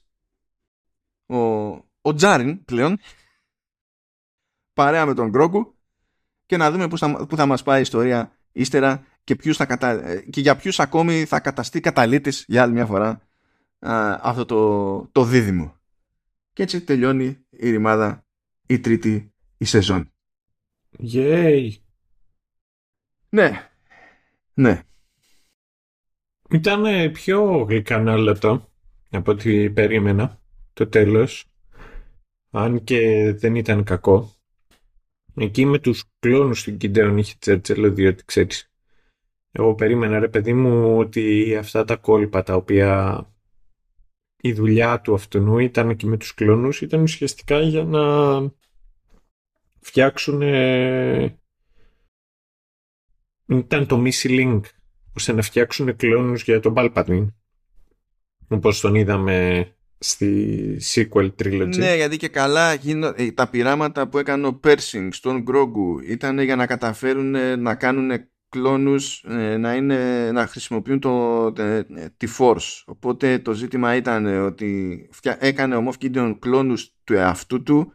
ο, 1.26 1.36
ο 2.00 2.14
Τζάριν 2.14 2.64
πλέον 2.64 2.98
παρέα 4.72 5.06
με 5.06 5.14
τον 5.14 5.28
Γκρόκου 5.28 5.74
και 6.46 6.56
να 6.56 6.70
δούμε 6.70 6.88
πού 6.88 6.98
θα, 6.98 7.26
πού 7.26 7.36
θα 7.36 7.46
μας 7.46 7.62
πάει 7.62 7.78
η 7.78 7.82
ιστορία 7.82 8.36
ύστερα 8.52 9.06
και, 9.24 9.36
ποιους 9.36 9.56
θα 9.56 9.66
κατα... 9.66 10.20
και 10.20 10.40
για 10.40 10.56
ποιους 10.56 10.80
ακόμη 10.80 11.24
θα 11.24 11.40
καταστεί 11.40 11.80
καταλήτης 11.80 12.44
για 12.48 12.62
άλλη 12.62 12.72
μια 12.72 12.86
φορά 12.86 13.22
α, 13.86 14.18
αυτό 14.22 14.44
το, 14.44 15.06
το 15.12 15.24
δίδυμο. 15.24 15.76
Και 16.52 16.62
έτσι 16.62 16.84
τελειώνει 16.84 17.38
η 17.50 17.70
ρημάδα 17.70 18.26
η 18.66 18.80
τρίτη 18.80 19.32
η 19.56 19.64
σεζόν. 19.64 20.12
Yay! 21.12 21.70
Ναι. 23.28 23.70
Ναι. 24.54 24.82
Ήταν 26.50 27.12
πιο 27.12 27.44
γλυκανάλατο 27.68 28.72
από 29.10 29.30
ό,τι 29.30 29.70
περίμενα 29.70 30.40
το 30.72 30.88
τέλος. 30.88 31.46
Αν 32.50 32.84
και 32.84 33.32
δεν 33.32 33.54
ήταν 33.54 33.84
κακό. 33.84 34.32
Εκεί 35.34 35.64
με 35.64 35.78
τους 35.78 36.04
κλόνους 36.18 36.62
του 36.62 36.76
Κιντέων 36.76 37.18
είχε 37.18 37.34
τσέρτσελο 37.38 37.90
διότι 37.90 38.24
ξέρεις. 38.24 38.70
Εγώ 39.52 39.74
περίμενα 39.74 40.18
ρε 40.18 40.28
παιδί 40.28 40.52
μου 40.52 40.98
ότι 40.98 41.56
αυτά 41.56 41.84
τα 41.84 41.96
κόλπα 41.96 42.42
τα 42.42 42.54
οποία 42.54 43.26
η 44.44 44.52
δουλειά 44.52 45.00
του 45.00 45.14
αυτού 45.14 45.58
ήταν 45.58 45.96
και 45.96 46.06
με 46.06 46.16
τους 46.16 46.34
κλόνους 46.34 46.80
ήταν 46.80 47.02
ουσιαστικά 47.02 47.60
για 47.60 47.84
να 47.84 48.02
φτιάξουν 49.80 50.40
ήταν 53.46 53.86
το 53.86 54.02
Missy 54.04 54.28
Link 54.28 54.60
ώστε 55.16 55.32
να 55.32 55.42
φτιάξουν 55.42 55.96
κλόνους 55.96 56.42
για 56.42 56.60
τον 56.60 56.74
Palpatine 56.76 57.26
όπως 58.48 58.80
τον 58.80 58.94
είδαμε 58.94 59.66
στη 59.98 60.80
sequel 60.94 61.30
trilogy. 61.42 61.76
Ναι, 61.76 61.96
γιατί 61.96 62.16
και 62.16 62.28
καλά 62.28 62.72
ε, 63.16 63.32
τα 63.34 63.48
πειράματα 63.48 64.08
που 64.08 64.18
έκανε 64.18 64.46
ο 64.46 64.60
Pershing 64.64 65.08
στον 65.10 65.44
Grogu 65.48 66.08
ήταν 66.08 66.40
για 66.40 66.56
να 66.56 66.66
καταφέρουν 66.66 67.60
να 67.60 67.74
κάνουν 67.74 68.10
κλόνους 68.52 69.24
ε, 69.28 69.56
να, 69.56 69.74
είναι, 69.74 70.30
να 70.32 70.46
χρησιμοποιούν 70.46 71.00
το, 71.00 71.52
τη 72.16 72.26
Force. 72.38 72.82
Οπότε 72.86 73.38
το 73.38 73.52
ζήτημα 73.52 73.96
ήταν 73.96 74.44
ότι 74.44 75.08
έκανε 75.38 75.76
ο 75.76 75.84
Moff 75.88 76.04
Gideon 76.04 76.36
κλόνους 76.38 76.94
του 77.04 77.14
εαυτού 77.14 77.62
του 77.62 77.92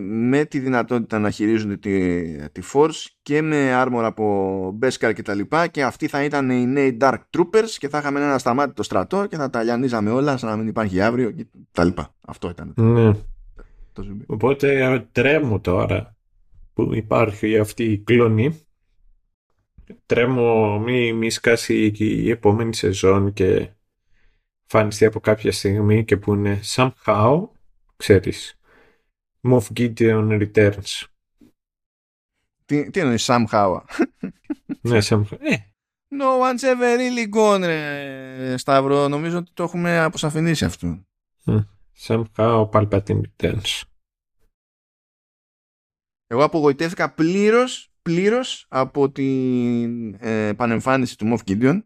με 0.00 0.44
τη 0.44 0.58
δυνατότητα 0.58 1.18
να 1.18 1.30
χειρίζονται 1.30 1.76
τη, 1.76 2.48
τη 2.48 2.62
Force 2.72 3.04
και 3.22 3.42
με 3.42 3.82
armor 3.82 4.02
από 4.02 4.78
Beskar 4.82 5.12
και 5.14 5.22
τα 5.22 5.34
λοιπά 5.34 5.66
και 5.66 5.82
αυτοί 5.82 6.08
θα 6.08 6.24
ήταν 6.24 6.50
οι 6.50 6.66
νέοι 6.66 6.96
Dark 7.00 7.18
Troopers 7.36 7.70
και 7.78 7.88
θα 7.88 7.98
είχαμε 7.98 8.20
ένα 8.20 8.38
σταμάτητο 8.38 8.82
στρατό 8.82 9.26
και 9.26 9.36
θα 9.36 9.50
τα 9.50 9.62
λιανίζαμε 9.62 10.10
όλα 10.10 10.36
σαν 10.36 10.50
να 10.50 10.56
μην 10.56 10.66
υπάρχει 10.66 11.00
αύριο 11.00 11.30
και 11.30 11.46
τα 11.72 11.84
λοιπά. 11.84 12.14
Αυτό 12.26 12.48
ήταν. 12.48 12.72
Ναι. 12.76 13.12
Το 13.92 14.04
Οπότε 14.26 15.06
τρέμω 15.12 15.60
τώρα 15.60 16.16
που 16.74 16.94
υπάρχει 16.94 17.58
αυτή 17.58 17.84
η 17.84 17.98
κλονή 17.98 18.63
τρέμω 20.06 20.78
μη, 20.78 21.12
μη 21.12 21.30
σκάσει 21.30 21.92
η 21.98 22.30
επόμενη 22.30 22.74
σεζόν 22.74 23.32
και 23.32 23.70
φανιστεί 24.66 25.04
από 25.04 25.20
κάποια 25.20 25.52
στιγμή 25.52 26.04
και 26.04 26.16
που 26.16 26.34
είναι 26.34 26.60
somehow 26.74 27.48
ξέρεις 27.96 28.58
Moff 29.42 29.66
Gideon 29.76 30.42
Returns. 30.42 31.02
Τι, 32.64 32.90
τι 32.90 33.00
εννοείς 33.00 33.26
somehow. 33.30 33.80
ναι, 34.88 34.98
somehow. 35.02 35.38
Ε. 35.38 35.56
No 36.16 36.38
one's 36.40 36.62
ever 36.62 36.96
really 36.98 37.28
gone, 37.34 37.60
ρε, 37.64 38.56
Σταύρο. 38.56 39.08
Νομίζω 39.08 39.38
ότι 39.38 39.50
το 39.54 39.62
έχουμε 39.62 39.98
αποσαφηνίσει 39.98 40.64
αυτό. 40.64 41.04
Ε, 41.44 41.58
somehow 41.98 42.68
Palpatine 42.70 43.20
Returns. 43.20 43.82
Εγώ 46.26 46.44
απογοητεύτηκα 46.44 47.14
πλήρως, 47.14 47.93
πλήρως 48.04 48.66
από 48.68 49.10
την 49.10 50.14
ε, 50.14 50.52
πανεμφάνιση 50.56 51.18
του 51.18 51.36
Moff 51.36 51.50
Gideon. 51.50 51.82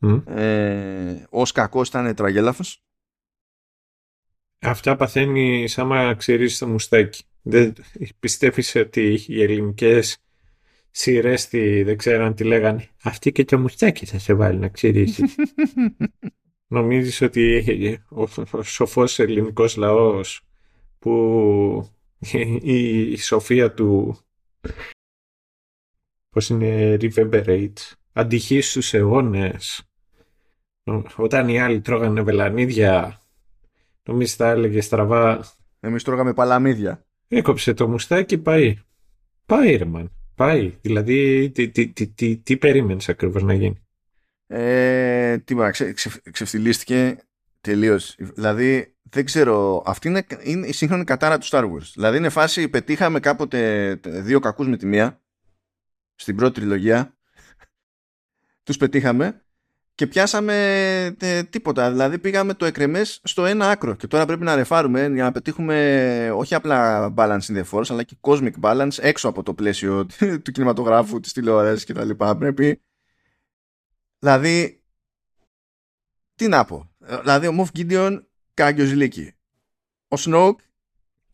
Mm. 0.00 0.22
Ε, 0.26 1.24
ως 1.28 1.52
κακός 1.52 1.88
ήταν 1.88 2.14
τραγέλαφος. 2.14 2.82
Αυτά 4.60 4.96
παθαίνει 4.96 5.68
άμα 5.76 6.14
ξυρίζει 6.14 6.58
το 6.58 6.66
μουστάκι. 6.66 7.24
Δεν 7.42 7.74
πιστεύεις 8.18 8.74
ότι 8.74 9.24
οι 9.26 9.42
ελληνικές 9.42 10.18
σειρές 10.90 11.48
δεν 11.84 11.96
ξέρω 11.96 12.24
αν 12.24 12.34
τη 12.34 12.44
λέγανε 12.44 12.88
αυτή 13.02 13.32
και 13.32 13.44
το 13.44 13.58
μουστάκι 13.58 14.06
θα 14.06 14.18
σε 14.18 14.34
βάλει 14.34 14.58
να 14.58 14.68
ξυρίσει. 14.68 15.22
Νομίζεις 16.66 17.20
ότι 17.20 17.98
ο, 18.08 18.22
ο 18.50 18.62
σοφός 18.62 19.18
ελληνικός 19.18 19.76
λαός 19.76 20.42
που 20.98 21.90
η, 22.62 23.12
η 23.12 23.16
σοφία 23.16 23.74
του 23.74 24.18
πώς 26.38 26.48
είναι 26.48 26.96
reverberate 27.00 27.92
αντυχείς 28.12 28.70
στους 28.70 28.94
αιώνες 28.94 29.82
όταν 31.16 31.48
οι 31.48 31.60
άλλοι 31.60 31.80
τρώγανε 31.80 32.22
βελανίδια 32.22 33.20
Νομίζεις 34.08 34.34
θα 34.34 34.48
έλεγε 34.48 34.80
στραβά. 34.80 35.44
Εμείς 35.80 36.02
τρώγαμε 36.02 36.32
παλαμίδια. 36.32 37.04
Έκοψε 37.28 37.74
το 37.74 37.88
μουστάκι, 37.88 38.38
πάει. 38.38 38.78
Πάει 39.46 39.76
ρε 39.76 39.84
man. 39.94 40.08
Πάει. 40.34 40.74
Δηλαδή, 40.80 41.50
τι, 41.50 41.68
τι, 41.68 41.88
τι, 41.88 42.06
τι, 42.06 42.36
τι 42.36 42.56
περίμενες 42.56 43.08
ακριβώς 43.08 43.42
να 43.42 43.54
γίνει; 43.54 43.82
Ε, 44.46 45.38
τι 45.38 45.54
ξε, 45.70 45.92
ξε, 45.92 46.20
ξεφτυλίστηκε 46.30 47.18
τελείως. 47.60 48.16
Δηλαδή, 48.18 48.94
δεν 49.02 49.24
ξέρω, 49.24 49.82
αυτή 49.86 50.08
είναι, 50.08 50.26
είναι 50.42 50.66
η 50.66 50.72
σύγχρονη 50.72 51.04
κατάρα 51.04 51.38
του 51.38 51.46
Star 51.46 51.62
Wars. 51.62 51.90
Δηλαδή 51.94 52.16
είναι 52.16 52.28
φάση, 52.28 52.68
πετύχαμε 52.68 53.20
κάποτε 53.20 53.94
δύο 54.02 54.40
κακούς 54.40 54.68
με 54.68 54.76
τη 54.76 54.86
μία, 54.86 55.20
στην 56.18 56.36
πρώτη 56.36 56.60
τριλογία, 56.60 57.16
τους 58.62 58.76
πετύχαμε 58.76 59.42
και 59.94 60.06
πιάσαμε 60.06 60.54
τε, 61.18 61.42
τίποτα. 61.42 61.90
Δηλαδή 61.90 62.18
πήγαμε 62.18 62.54
το 62.54 62.64
εκρεμές 62.64 63.20
στο 63.24 63.44
ένα 63.44 63.70
άκρο 63.70 63.94
και 63.94 64.06
τώρα 64.06 64.26
πρέπει 64.26 64.44
να 64.44 64.54
ρεφάρουμε 64.54 65.06
για 65.06 65.24
να 65.24 65.32
πετύχουμε 65.32 66.30
όχι 66.34 66.54
απλά 66.54 67.08
balance 67.16 67.40
in 67.40 67.62
the 67.62 67.64
force 67.70 67.86
αλλά 67.88 68.02
και 68.02 68.16
cosmic 68.20 68.52
balance 68.60 68.98
έξω 68.98 69.28
από 69.28 69.42
το 69.42 69.54
πλαίσιο 69.54 70.06
του 70.42 70.52
κινηματογράφου, 70.52 71.20
της 71.20 71.32
τηλεόρασης 71.32 71.84
και 71.84 71.92
τα 71.92 72.04
λοιπά. 72.04 72.36
Πρέπει 72.36 72.82
δηλαδή 74.18 74.82
τι 76.34 76.48
να 76.48 76.64
πω. 76.64 76.90
Δηλαδή 77.20 77.46
ο 77.46 77.52
Moff 77.58 77.78
Gideon 77.78 78.22
κάγκιος 78.54 78.92
λύκη. 78.92 79.34
Ο 80.08 80.16
Snoke 80.18 80.67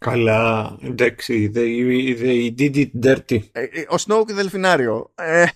Καλά, 0.05 0.77
εντάξει, 0.83 1.51
they, 1.55 2.19
they 2.21 2.55
did 2.59 2.77
it 2.77 2.91
dirty. 3.07 3.39
Ε, 3.53 3.63
ε, 3.63 3.81
ο 3.81 3.95
Snoke 4.07 4.33
δελφινάριο. 4.33 5.13
Ε, 5.15 5.47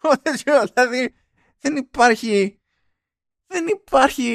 δηλαδή 0.74 1.14
δεν 1.58 1.76
υπάρχει 1.76 2.60
δεν 3.46 3.66
υπάρχει 3.66 4.26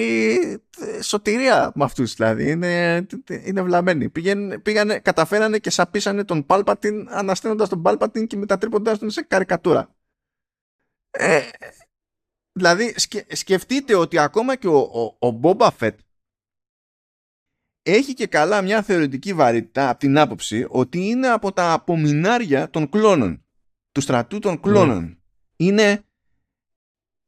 ε, 0.79 1.01
σωτηρία 1.01 1.71
με 1.75 1.83
αυτούς 1.83 2.13
δηλαδή 2.13 2.51
είναι, 2.51 3.05
είναι 3.29 3.61
βλαμμένοι 3.61 4.09
πήγαινε, 4.09 4.59
πήγανε, 4.59 4.99
καταφέρανε 4.99 5.59
και 5.59 5.69
σαπίσανε 5.69 6.23
τον 6.23 6.45
Πάλπατιν 6.45 7.07
ανασταίνοντας 7.09 7.69
τον 7.69 7.81
Πάλπατιν 7.81 8.27
και 8.27 8.37
μετατρέποντας 8.37 8.99
τον 8.99 9.09
σε 9.09 9.21
καρικατούρα 9.21 9.95
ε, 11.09 11.41
δηλαδή 12.51 12.95
σκεφτείτε 13.27 13.95
ότι 13.95 14.19
ακόμα 14.19 14.55
και 14.55 14.67
ο, 14.67 14.77
ο, 14.77 15.27
ο 15.27 15.39
Boba 15.43 15.69
Fett 15.79 15.95
έχει 17.89 18.13
και 18.13 18.27
καλά 18.27 18.61
μια 18.61 18.81
θεωρητική 18.81 19.33
βαρύτητα 19.33 19.89
από 19.89 19.99
την 19.99 20.17
άποψη 20.17 20.65
ότι 20.69 21.07
είναι 21.07 21.27
από 21.27 21.51
τα 21.51 21.73
απομεινάρια 21.73 22.69
των 22.69 22.89
κλώνων 22.89 23.45
του 23.91 24.01
στρατού 24.01 24.39
των 24.39 24.59
κλώνων 24.59 25.21
είναι 25.55 26.03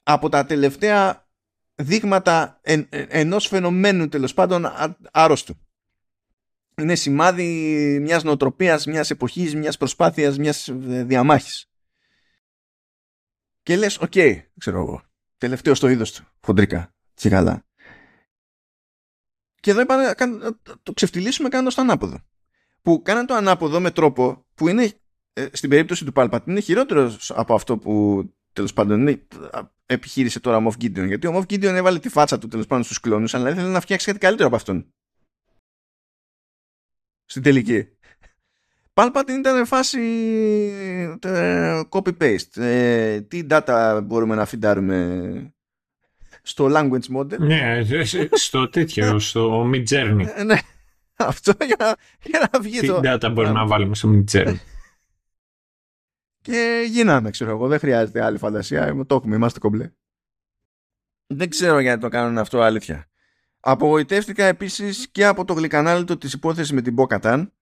από 0.04 0.30
τα 0.30 0.46
τελευταία 0.46 1.30
δείγματα 1.76 2.60
εν, 2.62 2.88
ενός 2.90 3.48
φαινομένου 3.48 4.08
τέλος 4.08 4.34
πάντων 4.34 4.66
άρρωστου. 5.12 5.56
Είναι 6.78 6.96
σημάδι 6.96 8.00
μιας 8.02 8.24
νοοτροπίας, 8.24 8.86
μιας 8.86 9.10
εποχής, 9.10 9.56
μιας 9.56 9.78
προσπάθειας, 9.78 10.38
μιας 10.38 10.68
ε, 10.68 11.04
διαμάχης. 11.04 11.66
Και 13.64 13.76
λες, 13.76 13.98
οκ, 13.98 14.12
okay, 14.16 14.42
ξέρω 14.58 14.80
εγώ, 14.80 15.04
τελευταίο 15.38 15.76
στο 15.76 15.88
είδος 15.88 16.12
του, 16.12 16.28
χοντρικά, 16.42 16.96
τσιγαλά. 17.14 17.66
Και 19.62 19.72
εδώ 19.72 19.82
είπα 19.82 20.16
το 20.84 20.94
ξεφτυλίσουμε 20.94 21.50
κάνοντας 21.50 21.76
το 21.76 21.82
ανάποδο. 21.82 22.18
Που 22.82 23.02
κάναν 23.02 23.26
το 23.26 23.34
ανάποδο 23.34 23.80
με 23.80 23.92
τρόπο 23.92 24.46
που 24.56 24.68
είναι, 24.68 24.92
ε, 25.34 25.48
στην 25.52 25.70
περίπτωση 25.70 26.06
του 26.06 26.12
Πάλπατ, 26.12 26.48
είναι 26.48 26.60
χειρότερος 26.60 27.32
από 27.32 27.54
αυτό 27.54 27.78
που 27.78 28.24
τέλος 28.54 28.74
πάντων 28.74 29.00
είναι, 29.00 29.28
επιχείρησε 29.86 30.40
τώρα 30.40 30.58
ο 30.58 30.62
Μοφ 30.62 30.76
Gideon. 30.82 31.06
Γιατί 31.08 31.28
ο 31.28 31.32
Μοφ 31.32 31.44
Gideon 31.44 31.64
έβαλε 31.64 32.00
τη 32.00 32.10
φάτσα 32.10 32.38
του 32.38 32.48
τέλος 32.48 32.68
πάντων 32.68 32.84
στους 32.84 33.00
κλόνους, 33.00 33.34
αλλά 33.34 33.50
ήθελε 33.50 33.68
να 33.68 33.80
φτιάξει 33.80 34.06
κάτι 34.06 34.20
καλύτερο 34.20 34.48
από 34.48 34.56
αυτόν. 34.56 34.94
Στην 37.26 37.44
τελική. 37.44 37.88
Πάλπατιν 38.94 39.40
ήταν 39.40 39.66
φάση 39.66 40.00
ε, 41.22 41.82
copy-paste. 41.90 42.62
Ε, 42.62 43.22
τι 43.22 43.46
data 43.50 44.02
μπορούμε 44.04 44.36
να 44.36 44.46
φιντάρουμε; 44.46 45.54
Στο 46.42 46.68
language 46.70 47.18
model. 47.18 47.40
Ναι, 47.40 47.84
στο 48.32 48.70
τέτοιο, 48.70 49.20
στο 49.20 49.70
Mid 49.74 49.88
Journey. 49.88 50.26
Ε, 50.36 50.44
ναι, 50.44 50.60
αυτό 51.16 51.54
για, 51.66 51.96
για 52.24 52.50
να 52.52 52.60
βγει 52.60 52.80
τι 52.80 52.88
το... 52.88 53.00
Τι 53.00 53.08
data 53.12 53.32
μπορούμε 53.34 53.54
να 53.54 53.68
βάλουμε 53.68 53.96
στο 53.96 54.10
Mid 54.14 54.32
Journey. 54.32 54.56
Και 56.42 56.88
γίναμε, 56.90 57.30
ξέρω 57.30 57.52
εγώ. 57.52 57.68
Δεν 57.68 57.80
χρειάζεται 57.80 58.24
άλλη 58.24 58.38
φαντασία. 58.38 59.06
Το 59.06 59.16
έχουμε, 59.16 59.36
είμαστε 59.36 59.60
κομπλέ. 59.60 59.92
Δεν 61.28 61.50
ξέρω 61.50 61.80
γιατί 61.80 62.02
το 62.02 62.10
κάνουν 62.10 62.38
αυτό, 62.38 62.62
αλήθεια. 62.62 63.06
Απογοητεύτηκα 63.60 64.46
επίσης 64.46 65.10
και 65.10 65.26
από 65.26 65.46
το 65.46 65.54
γλυκανάλιτο 65.54 66.18
της 66.18 66.34
υπόθεσης 66.34 66.72
με 66.72 66.82
την 66.82 66.94
Μποκατάν. 66.94 67.54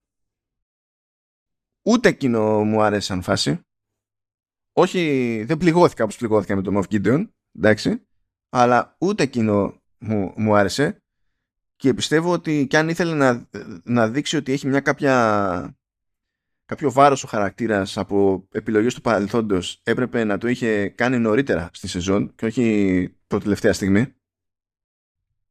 Ούτε 1.81 2.09
εκείνο 2.09 2.63
μου 2.63 2.81
άρεσε 2.81 3.01
σαν 3.01 3.21
φάση. 3.21 3.59
Όχι, 4.73 5.43
δεν 5.47 5.57
πληγώθηκα 5.57 6.03
όπως 6.03 6.17
πληγώθηκα 6.17 6.55
με 6.55 6.61
το 6.61 6.71
Moff 6.75 6.93
Gideon, 6.93 7.29
εντάξει. 7.55 8.07
Αλλά 8.49 8.95
ούτε 8.99 9.23
εκείνο 9.23 9.81
μου, 9.97 10.33
μου 10.35 10.55
άρεσε. 10.55 11.03
Και 11.75 11.93
πιστεύω 11.93 12.31
ότι 12.31 12.67
κι 12.69 12.77
αν 12.77 12.89
ήθελε 12.89 13.13
να, 13.13 13.49
να 13.83 14.09
δείξει 14.09 14.35
ότι 14.35 14.51
έχει 14.51 14.67
μια 14.67 14.79
κάποια 14.79 15.79
κάποιο 16.65 16.91
βάρος 16.91 17.23
ο 17.23 17.27
χαρακτήρας 17.27 17.97
από 17.97 18.47
επιλογές 18.51 18.93
του 18.93 19.01
παρελθόντος 19.01 19.81
έπρεπε 19.83 20.23
να 20.23 20.37
το 20.37 20.47
είχε 20.47 20.89
κάνει 20.89 21.19
νωρίτερα 21.19 21.69
στη 21.73 21.87
σεζόν 21.87 22.35
και 22.35 22.45
όχι 22.45 23.09
το 23.27 23.37
τελευταία 23.37 23.73
στιγμή. 23.73 24.13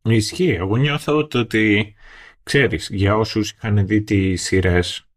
Ισχύει. 0.02 0.50
Εγώ 0.50 0.76
νιώθω 0.76 1.28
ότι, 1.34 1.94
ξέρεις, 2.42 2.88
για 2.90 3.16
όσους 3.16 3.50
είχαν 3.50 3.86
δει 3.86 4.02
τις 4.02 4.42
σειρές. 4.42 5.08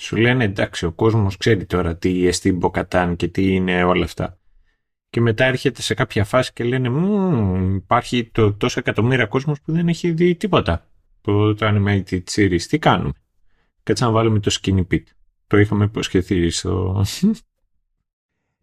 σου 0.00 0.16
λένε 0.16 0.44
εντάξει 0.44 0.86
ο 0.86 0.92
κόσμος 0.92 1.36
ξέρει 1.36 1.66
τώρα 1.66 1.96
τι 1.96 2.26
εστί 2.26 2.52
Μποκατάν 2.52 3.16
και 3.16 3.28
τι 3.28 3.54
είναι 3.54 3.84
όλα 3.84 4.04
αυτά. 4.04 4.40
Και 5.12 5.20
μετά 5.20 5.44
έρχεται 5.44 5.82
σε 5.82 5.94
κάποια 5.94 6.24
φάση 6.24 6.52
και 6.52 6.64
λένε 6.64 6.90
υπάρχει 7.74 8.30
το, 8.32 8.52
τόσο 8.52 8.78
εκατομμύρια 8.78 9.26
κόσμος 9.26 9.60
που 9.60 9.72
δεν 9.72 9.88
έχει 9.88 10.10
δει 10.10 10.34
τίποτα. 10.34 10.86
Το, 11.20 11.54
το 11.54 11.66
animated 11.66 12.22
series. 12.30 12.60
Τι 12.68 12.78
κάνουμε; 12.78 13.12
Κάτσε 13.82 14.04
να 14.04 14.10
βάλουμε 14.10 14.38
το 14.38 14.56
skinny 14.60 14.86
pit. 14.92 15.02
Το 15.46 15.58
είχαμε 15.58 15.84
υποσχεθεί 15.84 16.50
στο... 16.50 17.04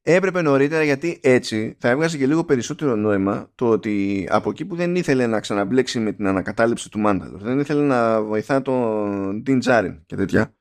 Έπρεπε 0.01 0.41
νωρίτερα 0.41 0.83
γιατί 0.83 1.19
έτσι 1.23 1.75
θα 1.79 1.89
έβγαζε 1.89 2.17
και 2.17 2.27
λίγο 2.27 2.43
περισσότερο 2.43 2.95
νόημα 2.95 3.51
το 3.55 3.69
ότι 3.69 4.27
από 4.29 4.49
εκεί 4.49 4.65
που 4.65 4.75
δεν 4.75 4.95
ήθελε 4.95 5.27
να 5.27 5.39
ξαναμπλέξει 5.39 5.99
με 5.99 6.11
την 6.11 6.27
ανακατάληψη 6.27 6.89
του 6.89 6.99
Μάνταλορ, 6.99 7.41
δεν 7.41 7.59
ήθελε 7.59 7.81
να 7.81 8.21
βοηθά 8.21 8.61
τον 8.61 9.43
Τιν 9.43 9.59
Τζάριν 9.59 10.03
και 10.05 10.15
τέτοια, 10.15 10.53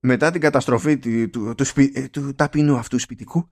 μετά 0.00 0.30
την 0.30 0.40
καταστροφή 0.40 0.98
του, 0.98 1.30
του, 1.30 1.54
του, 1.54 1.64
του 2.10 2.34
ταπεινού 2.34 2.76
αυτού 2.76 2.98
σπιτικού, 2.98 3.50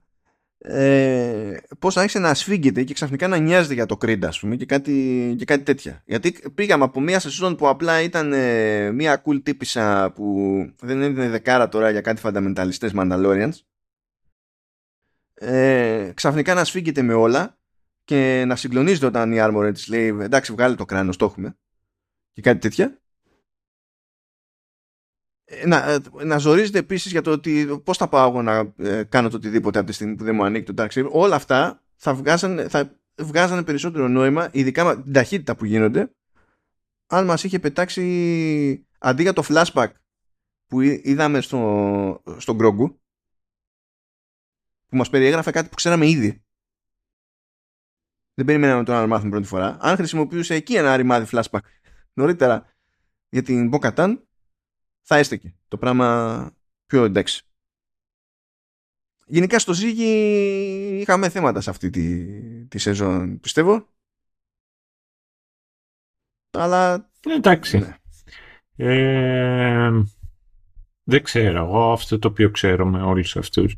ε, 0.59 1.57
πώς 1.79 1.97
άρχισε 1.97 2.19
να 2.19 2.29
ασφίγγεται 2.29 2.83
και 2.83 2.93
ξαφνικά 2.93 3.27
να 3.27 3.37
νοιάζεται 3.37 3.73
για 3.73 3.85
το 3.85 3.97
Creed 4.01 4.25
ας 4.25 4.39
πούμε 4.39 4.55
και 4.55 4.65
κάτι, 4.65 5.35
και 5.37 5.45
κάτι 5.45 5.63
τέτοια. 5.63 6.03
Γιατί 6.05 6.35
πήγαμε 6.55 6.83
από 6.83 6.99
μια 6.99 7.19
σεζόν 7.19 7.55
που 7.55 7.67
απλά 7.67 8.01
ήταν 8.01 8.33
ε, 8.33 8.91
μια 8.91 9.23
cool 9.25 9.43
τύπησα 9.43 10.11
που 10.15 10.55
δεν 10.81 11.01
είναι 11.01 11.29
δεκάρα 11.29 11.69
τώρα 11.69 11.89
για 11.89 12.01
κάτι 12.01 12.19
φανταμενταλιστές 12.19 12.91
Mandalorians. 12.95 13.53
Ε, 15.33 16.11
ξαφνικά 16.13 16.53
να 16.53 16.61
ασφίγγεται 16.61 17.01
με 17.01 17.13
όλα 17.13 17.57
και 18.03 18.43
να 18.47 18.55
συγκλονίζεται 18.55 19.05
όταν 19.05 19.31
η 19.31 19.37
Armored 19.39 19.71
της 19.73 19.87
λέει 19.87 20.07
εντάξει 20.07 20.51
βγάλει 20.51 20.75
το 20.75 20.85
κράνος 20.85 21.17
το 21.17 21.25
έχουμε 21.25 21.57
και 22.33 22.41
κάτι 22.41 22.59
τέτοια 22.59 22.99
να, 25.65 25.91
ε, 25.91 25.99
να 26.23 26.37
ζορίζεται 26.37 26.77
επίσης 26.77 27.11
για 27.11 27.21
το 27.21 27.31
ότι 27.31 27.81
πώς 27.83 27.97
θα 27.97 28.07
πάω 28.07 28.29
εγώ 28.29 28.41
να 28.41 28.73
ε, 28.77 29.03
κάνω 29.03 29.29
το 29.29 29.35
οτιδήποτε 29.35 29.79
από 29.79 29.87
τη 29.87 29.93
στιγμή 29.93 30.15
που 30.15 30.23
δεν 30.23 30.35
μου 30.35 30.43
ανήκει 30.43 30.65
το 30.65 30.73
τάξη. 30.73 31.05
Όλα 31.09 31.35
αυτά 31.35 31.83
θα 31.95 32.13
βγάζανε, 32.13 32.67
θα 32.67 32.99
βγάζανε 33.15 33.63
περισσότερο 33.63 34.07
νόημα, 34.07 34.49
ειδικά 34.51 34.83
με 34.83 35.01
την 35.01 35.13
ταχύτητα 35.13 35.55
που 35.55 35.65
γίνονται, 35.65 36.11
αν 37.07 37.25
μας 37.25 37.43
είχε 37.43 37.59
πετάξει 37.59 38.87
αντί 38.99 39.21
για 39.21 39.33
το 39.33 39.43
flashback 39.47 39.89
που 40.67 40.81
είδαμε 40.81 41.41
στο, 41.41 42.21
στον 42.37 42.55
Γκρόγκου, 42.55 43.01
που 44.87 44.97
μας 44.97 45.09
περιέγραφε 45.09 45.51
κάτι 45.51 45.69
που 45.69 45.75
ξέραμε 45.75 46.07
ήδη. 46.07 46.41
Δεν 48.33 48.45
περιμέναμε 48.45 48.83
τον 48.83 48.95
να 48.95 49.07
μάθουμε 49.07 49.29
πρώτη 49.29 49.47
φορά. 49.47 49.77
Αν 49.79 49.95
χρησιμοποιούσε 49.95 50.53
εκεί 50.53 50.75
ένα 50.75 50.95
ρημάδι 50.95 51.27
flashback 51.31 51.59
νωρίτερα 52.13 52.73
για 53.29 53.43
την 53.43 53.67
Μποκατάν, 53.67 54.26
θα 55.07 55.15
έστεκε 55.17 55.53
το 55.67 55.77
πράγμα 55.77 56.51
πιο 56.85 57.03
εντάξει. 57.03 57.43
Γενικά 59.25 59.59
στο 59.59 59.73
Ζήγη 59.73 60.09
είχαμε 61.01 61.29
θέματα 61.29 61.61
σε 61.61 61.69
αυτή 61.69 61.89
τη, 61.89 62.25
τη 62.65 62.77
σεζόν 62.77 63.39
πιστεύω. 63.39 63.87
Αλλά... 66.51 67.09
Εντάξει. 67.27 67.77
Ναι. 67.77 67.97
Ε, 68.75 69.91
δεν 71.03 71.23
ξέρω. 71.23 71.57
Εγώ 71.57 71.91
αυτό 71.91 72.19
το 72.19 72.27
οποίο 72.27 72.51
ξέρω 72.51 72.85
με 72.85 73.01
όλους 73.01 73.37
αυτούς. 73.37 73.75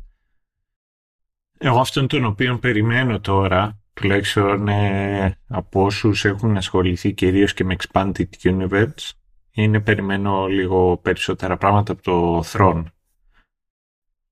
Εγώ 1.58 1.80
αυτόν 1.80 2.06
τον 2.06 2.24
οποίο 2.24 2.58
περιμένω 2.58 3.20
τώρα, 3.20 3.80
τουλάχιστον 3.92 4.68
ε, 4.68 5.38
από 5.46 5.84
όσους 5.84 6.24
έχουν 6.24 6.56
ασχοληθεί 6.56 7.12
κυρίως 7.12 7.54
και 7.54 7.64
με 7.64 7.76
Expanded 7.78 8.28
Universe, 8.42 9.10
είναι 9.62 9.80
περιμένω 9.80 10.46
λίγο 10.46 10.98
περισσότερα 10.98 11.56
πράγματα 11.56 11.92
από 11.92 12.02
το 12.02 12.42
Throne 12.52 12.84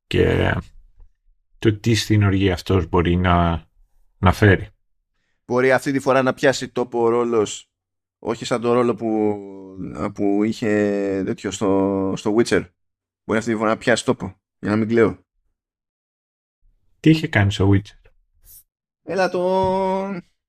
και 0.06 0.55
το 1.59 1.78
τι 1.78 1.94
στην 1.94 2.22
οργή 2.22 2.50
αυτός 2.50 2.88
μπορεί 2.88 3.16
να, 3.16 3.66
να 4.18 4.32
φέρει. 4.32 4.68
Μπορεί 5.44 5.72
αυτή 5.72 5.92
τη 5.92 6.00
φορά 6.00 6.22
να 6.22 6.34
πιάσει 6.34 6.68
τόπο 6.68 7.02
ο 7.02 7.09
ρόλος 7.09 7.70
όχι 8.18 8.44
σαν 8.44 8.60
το 8.60 8.72
ρόλο 8.72 8.94
που, 8.94 9.38
που 10.14 10.44
είχε 10.44 10.68
τέτοιο 11.26 11.50
στο, 11.50 12.12
στο 12.16 12.34
Witcher. 12.36 12.64
Μπορεί 13.24 13.38
αυτή 13.38 13.52
τη 13.52 13.56
φορά 13.56 13.68
να 13.68 13.76
πιάσει 13.76 14.05
τόπο 14.05 14.40
για 14.59 14.70
να 14.70 14.76
μην 14.76 14.88
κλαίω. 14.88 15.18
Τι 17.00 17.10
είχε 17.10 17.28
κάνει 17.28 17.52
στο 17.52 17.70
Witcher; 17.72 18.10
Έλα 19.02 19.28
το... 19.28 19.40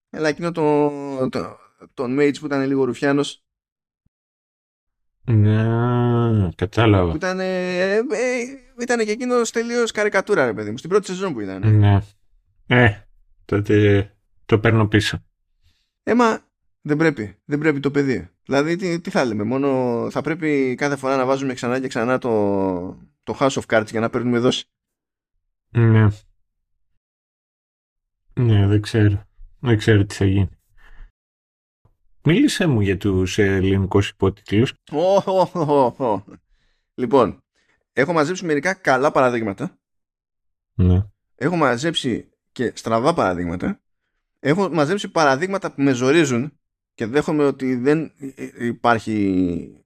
Έλα 0.09 0.27
εκείνο 0.27 0.51
το, 0.51 1.29
το, 1.29 1.57
τον 1.93 2.17
Mage 2.19 2.39
που 2.39 2.45
ήταν 2.45 2.67
λίγο 2.67 2.83
ρουφιάνος 2.83 3.43
ναι, 5.33 6.49
κατάλαβα. 6.55 7.13
Ήταν, 7.15 7.39
ε, 7.39 7.93
ε, 7.93 8.01
ήταν 8.81 9.05
και 9.05 9.11
εκείνος 9.11 9.51
τελείως 9.51 9.91
καρικατούρα, 9.91 10.45
ρε 10.45 10.53
παιδί 10.53 10.71
μου, 10.71 10.77
στην 10.77 10.89
πρώτη 10.89 11.05
σεζόν 11.05 11.33
που 11.33 11.39
ήταν. 11.39 11.77
Ναι. 11.77 11.99
Ε, 12.67 13.01
τότε 13.45 14.05
το 14.45 14.59
παίρνω 14.59 14.87
πίσω. 14.87 15.23
Έμα, 16.03 16.39
δεν 16.81 16.97
πρέπει. 16.97 17.35
Δεν 17.45 17.59
πρέπει 17.59 17.79
το 17.79 17.91
παιδί. 17.91 18.29
Δηλαδή, 18.43 18.75
τι, 18.75 18.99
τι 18.99 19.09
θα 19.09 19.25
λέμε, 19.25 19.43
μόνο 19.43 20.07
θα 20.11 20.21
πρέπει 20.21 20.75
κάθε 20.77 20.95
φορά 20.95 21.15
να 21.15 21.25
βάζουμε 21.25 21.53
ξανά 21.53 21.79
και 21.79 21.87
ξανά 21.87 22.17
το, 22.17 22.29
το 23.23 23.37
House 23.39 23.49
of 23.49 23.63
Cards 23.67 23.87
για 23.91 23.99
να 23.99 24.09
παίρνουμε 24.09 24.39
δόση. 24.39 24.65
Ναι. 25.69 26.07
Ναι, 28.33 28.67
δεν 28.67 28.81
ξέρω. 28.81 29.27
Δεν 29.59 29.77
ξέρω 29.77 30.05
τι 30.05 30.15
θα 30.15 30.25
γίνει. 30.25 30.58
Μίλησε 32.31 32.65
μου 32.65 32.81
για 32.81 32.97
τους 32.97 33.37
ελληνικούς 33.37 34.09
υπότιτλους. 34.09 34.73
Λοιπόν, 36.93 37.43
έχω 37.93 38.13
μαζέψει 38.13 38.45
μερικά 38.45 38.73
καλά 38.73 39.11
παραδείγματα. 39.11 39.77
Ναι. 40.73 41.05
Έχω 41.35 41.55
μαζέψει 41.55 42.29
και 42.51 42.71
στραβά 42.75 43.13
παραδείγματα. 43.13 43.79
Έχω 44.39 44.69
μαζέψει 44.69 45.09
παραδείγματα 45.09 45.73
που 45.73 45.81
με 45.81 45.91
ζορίζουν 45.91 46.59
και 46.93 47.05
δέχομαι 47.05 47.43
ότι 47.43 47.75
δεν 47.75 48.11
υπάρχει 48.59 49.85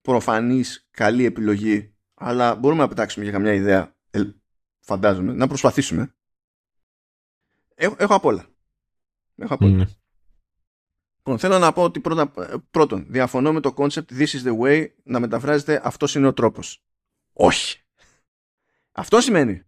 προφανής 0.00 0.88
καλή 0.90 1.24
επιλογή 1.24 1.94
αλλά 2.14 2.54
μπορούμε 2.54 2.82
να 2.82 2.88
πετάξουμε 2.88 3.24
για 3.24 3.32
καμιά 3.32 3.52
ιδέα 3.52 3.96
φαντάζομαι, 4.80 5.32
να 5.32 5.46
προσπαθήσουμε 5.46 6.14
Έχω, 7.74 7.96
έχω 7.98 8.14
απ' 8.14 8.24
όλα. 8.24 8.46
Έχω 9.36 9.54
απ' 9.54 9.62
όλα. 9.62 9.86
Mm. 9.88 10.01
Λοιπόν, 11.24 11.38
θέλω 11.38 11.58
να 11.58 11.72
πω 11.72 11.82
ότι 11.82 12.00
πρώτα, 12.00 12.32
πρώτον, 12.70 13.06
διαφωνώ 13.08 13.52
με 13.52 13.60
το 13.60 13.74
concept 13.76 14.12
This 14.18 14.26
is 14.26 14.42
the 14.44 14.58
way 14.60 14.86
να 15.02 15.20
μεταφράζεται 15.20 15.80
αυτός 15.84 16.14
είναι 16.14 16.26
ο 16.26 16.32
τρόπος. 16.32 16.84
Όχι. 17.32 17.80
Αυτό 18.92 19.20
σημαίνει. 19.20 19.62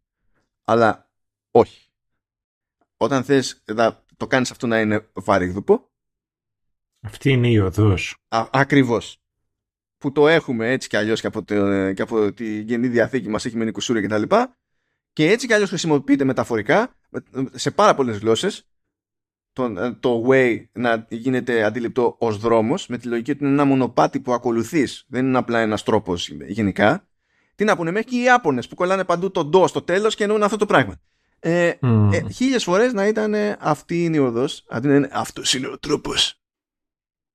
Αλλά 0.64 1.10
όχι. 1.50 1.88
Όταν 2.96 3.24
θες 3.24 3.62
να 3.64 4.04
το 4.16 4.26
κάνεις 4.26 4.50
αυτό 4.50 4.66
να 4.66 4.80
είναι 4.80 5.08
βαρύγδουπο. 5.12 5.90
Αυτή 7.00 7.30
είναι 7.30 7.48
η 7.48 7.58
οδός. 7.58 8.16
ακριβώς. 8.28 9.18
Που 9.98 10.12
το 10.12 10.28
έχουμε 10.28 10.70
έτσι 10.70 10.88
κι 10.88 10.96
αλλιώς 10.96 11.20
και 11.20 11.26
από, 11.26 11.44
το, 11.44 11.92
και 11.92 12.02
από 12.02 12.32
τη 12.32 12.60
Γενή 12.60 12.88
Διαθήκη 12.88 13.28
μας 13.28 13.44
έχει 13.44 13.56
μείνει 13.56 13.70
κουσούρια 13.70 14.08
κτλ. 14.08 14.22
Και, 14.22 14.46
και 15.12 15.30
έτσι 15.30 15.46
κι 15.46 15.52
αλλιώς 15.52 15.68
χρησιμοποιείται 15.68 16.24
μεταφορικά 16.24 16.94
σε 17.52 17.70
πάρα 17.70 17.94
πολλές 17.94 18.18
γλώσσες 18.18 18.66
το, 19.54 19.94
το 20.00 20.24
way 20.28 20.64
να 20.72 21.06
γίνεται 21.08 21.64
αντιληπτό 21.64 22.16
ως 22.18 22.38
δρόμος 22.38 22.86
με 22.86 22.98
τη 22.98 23.08
λογική 23.08 23.30
ότι 23.30 23.44
είναι 23.44 23.52
ένα 23.52 23.64
μονοπάτι 23.64 24.20
που 24.20 24.32
ακολουθείς. 24.32 25.04
Δεν 25.08 25.26
είναι 25.26 25.38
απλά 25.38 25.60
ένας 25.60 25.82
τρόπος 25.82 26.28
γενικά. 26.28 27.06
Τι 27.54 27.64
να 27.64 27.76
πούνε 27.76 27.90
μέχρι 27.90 28.10
και 28.10 28.16
οι 28.16 28.22
Ιάπωνες 28.22 28.68
που 28.68 28.74
κολλάνε 28.74 29.04
παντού 29.04 29.30
το 29.30 29.44
ντο 29.44 29.66
στο 29.66 29.82
τέλος 29.82 30.14
και 30.14 30.22
εννοούν 30.22 30.42
αυτό 30.42 30.56
το 30.56 30.66
πράγμα. 30.66 31.00
Ε, 31.38 31.72
mm. 31.82 32.10
ε, 32.12 32.30
χίλιες 32.30 32.64
φορές 32.64 32.92
να 32.92 33.06
ήταν 33.06 33.34
αυτή 33.58 34.04
είναι 34.04 34.16
η 34.16 34.20
οδός 34.20 34.64
αντί 34.68 34.88
να 34.88 34.94
είναι 34.94 35.08
αυτός 35.12 35.54
είναι 35.54 35.66
ο 35.66 35.78
τρόπος. 35.78 36.38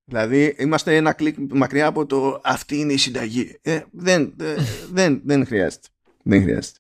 Δηλαδή 0.10 0.56
είμαστε 0.58 0.96
ένα 0.96 1.14
κλικ 1.14 1.36
μακριά 1.54 1.88
από 1.88 2.06
το 2.06 2.42
αυτή 2.44 2.80
είναι 2.80 2.94
η 2.94 2.98
συνταγή 2.98 3.60
ε, 3.62 3.82
δεν, 3.92 4.34
ε, 4.40 4.56
δεν, 4.92 5.22
δεν 5.26 5.46
χρειάζεται. 5.46 5.88
Δεν 6.24 6.42
χρειάζεται. 6.42 6.80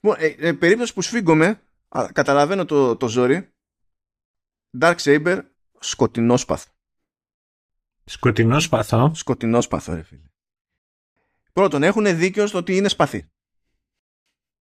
Ε, 0.00 0.48
ε, 0.48 0.52
περίπτωση 0.52 0.94
που 0.94 1.02
σφίγγομαι 1.02 1.60
καταλαβαίνω 2.12 2.64
το, 2.64 2.96
το 2.96 3.08
ζόρι 3.08 3.52
Dark 4.78 4.96
Saber, 4.96 5.40
σκοτεινό 5.78 6.36
σπαθό. 6.36 6.70
Σκοτεινό 8.04 8.60
σπαθό. 8.60 9.14
Σκοτεινό 9.14 9.60
σπαθό, 9.60 9.94
ρε 9.94 10.02
φίλε. 10.02 10.28
Πρώτον, 11.52 11.82
έχουν 11.82 12.16
δίκιο 12.16 12.46
στο 12.46 12.58
ότι 12.58 12.76
είναι 12.76 12.88
σπαθί. 12.88 13.30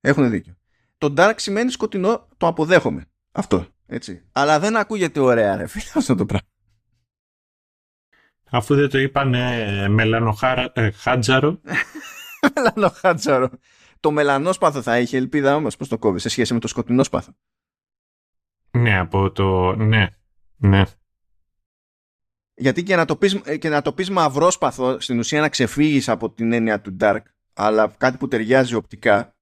Έχουν 0.02 0.30
δίκιο. 0.30 0.57
Το 0.98 1.14
Dark 1.18 1.34
σημαίνει 1.36 1.72
σκοτεινό, 1.72 2.27
το 2.38 2.48
αποδέχομαι. 2.48 3.06
Αυτό. 3.31 3.68
Έτσι. 3.86 4.23
Αλλά 4.31 4.60
δεν 4.60 4.77
ακούγεται 4.77 5.19
ωραία, 5.19 5.56
ρε 5.56 5.68
φίλε, 5.68 5.91
αυτό 5.95 6.15
το 6.15 6.26
πράγμα. 6.26 6.48
Αφού 8.52 8.76
δεν 8.76 8.90
το 8.90 8.98
είπαν 8.98 9.34
ε, 9.34 9.88
μελανοχάτζαρο. 9.88 11.61
μελανοχάτζαρο. 12.56 13.49
Το 13.99 14.11
μελανόσπαθο 14.11 14.81
θα 14.81 14.99
είχε 14.99 15.18
ελπίδα 15.18 15.56
όμως 15.56 15.77
πώς 15.77 15.88
το 15.88 15.98
κόβεις 15.98 16.22
σε 16.22 16.30
σχέση 16.30 16.53
με 16.53 16.60
το 16.60 16.68
σκοτεινό 16.68 17.03
σπάθο. 17.03 17.36
Ναι, 18.71 18.99
από 18.99 19.31
το... 19.31 19.75
Ναι, 19.75 20.07
ναι. 20.57 20.83
Γιατί 22.55 22.83
και 22.83 22.95
να 22.95 23.05
το 23.05 23.15
πεις, 23.15 23.41
και 23.59 23.69
να 23.69 23.81
το 23.81 23.93
πεις 23.93 24.09
μαυρόσπαθο, 24.09 24.99
στην 24.99 25.19
ουσία 25.19 25.41
να 25.41 25.49
ξεφύγεις 25.49 26.09
από 26.09 26.29
την 26.29 26.53
έννοια 26.53 26.81
του 26.81 26.97
dark, 26.99 27.21
αλλά 27.53 27.93
κάτι 27.97 28.17
που 28.17 28.27
ταιριάζει 28.27 28.75
οπτικά, 28.75 29.35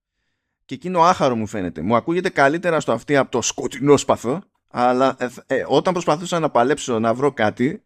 και 0.66 0.74
εκείνο 0.76 1.02
άχαρο 1.02 1.36
μου 1.36 1.48
φαίνεται. 1.48 1.82
Μου 1.82 1.96
ακούγεται 1.96 2.30
καλύτερα 2.30 2.80
στο 2.80 2.92
αυτή 2.92 3.16
από 3.16 3.32
το 3.32 3.42
σκοτεινό 3.42 3.98
σπαθό, 3.98 4.42
αλλά 4.68 5.16
ε, 5.20 5.28
ε, 5.46 5.64
όταν 5.68 5.94
προσπαθούσα 5.94 6.40
να 6.40 6.50
παλέψω 6.50 7.00
να 7.00 7.14
βρω 7.14 7.32
κάτι, 7.32 7.84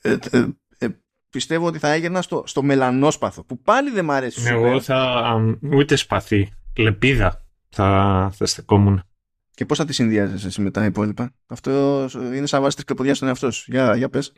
ε, 0.00 0.16
πιστεύω 1.30 1.66
ότι 1.66 1.78
θα 1.78 1.90
έγινα 1.90 2.22
στο, 2.22 2.42
στο 2.46 2.62
μελανόσπαθο, 2.62 3.44
που 3.44 3.62
πάλι 3.62 3.90
δεν 3.90 4.04
μ' 4.04 4.10
αρέσει. 4.10 4.48
Εγώ 4.48 4.80
θα, 4.80 5.22
ούτε 5.72 5.96
σπαθί, 5.96 6.52
λεπίδα 6.76 7.44
θα, 7.68 8.30
θα 8.34 8.46
στεκόμουν. 8.46 9.02
Και 9.54 9.66
πώς 9.66 9.78
θα 9.78 9.84
τη 9.84 9.92
συνδυάζει 9.92 10.46
εσύ 10.46 10.60
με 10.60 10.70
τα 10.70 10.84
υπόλοιπα; 10.84 11.34
Αυτό 11.46 12.02
είναι 12.14 12.46
σαν 12.46 12.62
βάση 12.62 12.76
τη 12.76 12.84
κλεποδιά 12.84 13.14
στον 13.14 13.28
εαυτό 13.28 13.50
σου. 13.50 13.70
Για, 13.72 13.96
για 13.96 14.08
πες. 14.08 14.32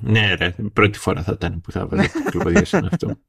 Ναι, 0.00 0.34
ρε. 0.34 0.54
Πρώτη 0.72 0.98
φορά 0.98 1.22
θα 1.22 1.32
ήταν 1.32 1.60
που 1.60 1.72
θα 1.72 1.86
βάζω 1.86 2.08
κλεποδιά 2.30 2.64
στον 2.64 2.84
εαυτό. 2.84 3.20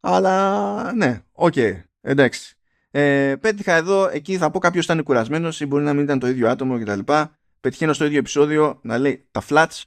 Αλλά 0.00 0.92
ναι, 0.92 1.22
OK. 1.32 1.52
Okay, 1.56 1.82
εντάξει. 2.00 2.56
Ε, 2.90 3.36
πέτυχα 3.40 3.74
εδώ, 3.74 4.08
εκεί 4.08 4.36
θα 4.38 4.50
πω 4.50 4.58
κάποιος 4.58 4.84
ήταν 4.84 5.02
κουρασμένος 5.02 5.60
ή 5.60 5.66
μπορεί 5.66 5.84
να 5.84 5.94
μην 5.94 6.04
ήταν 6.04 6.18
το 6.18 6.26
ίδιο 6.26 6.48
άτομο 6.48 6.78
κτλ. 6.78 7.12
Πετυχαίνω 7.60 7.92
στο 7.92 8.04
ίδιο 8.04 8.18
επεισόδιο 8.18 8.80
να 8.82 8.98
λέει 8.98 9.28
τα 9.30 9.42
flats 9.48 9.82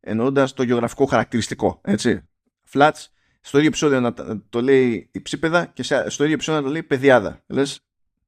εννοώντας 0.00 0.52
το 0.52 0.62
γεωγραφικό 0.62 1.04
χαρακτηριστικό. 1.06 1.80
Έτσι. 1.84 2.28
Flats 2.72 3.06
στο 3.40 3.56
ίδιο 3.56 3.68
επεισόδιο 3.68 4.00
να 4.00 4.14
το 4.48 4.62
λέει 4.62 5.10
υψίπεδα 5.12 5.66
και 5.66 5.82
στο 5.82 6.24
ίδιο 6.24 6.34
επεισόδιο 6.34 6.60
να 6.60 6.66
το 6.66 6.72
λέει 6.72 6.82
πεδιάδα. 6.82 7.44
Λες, 7.46 7.80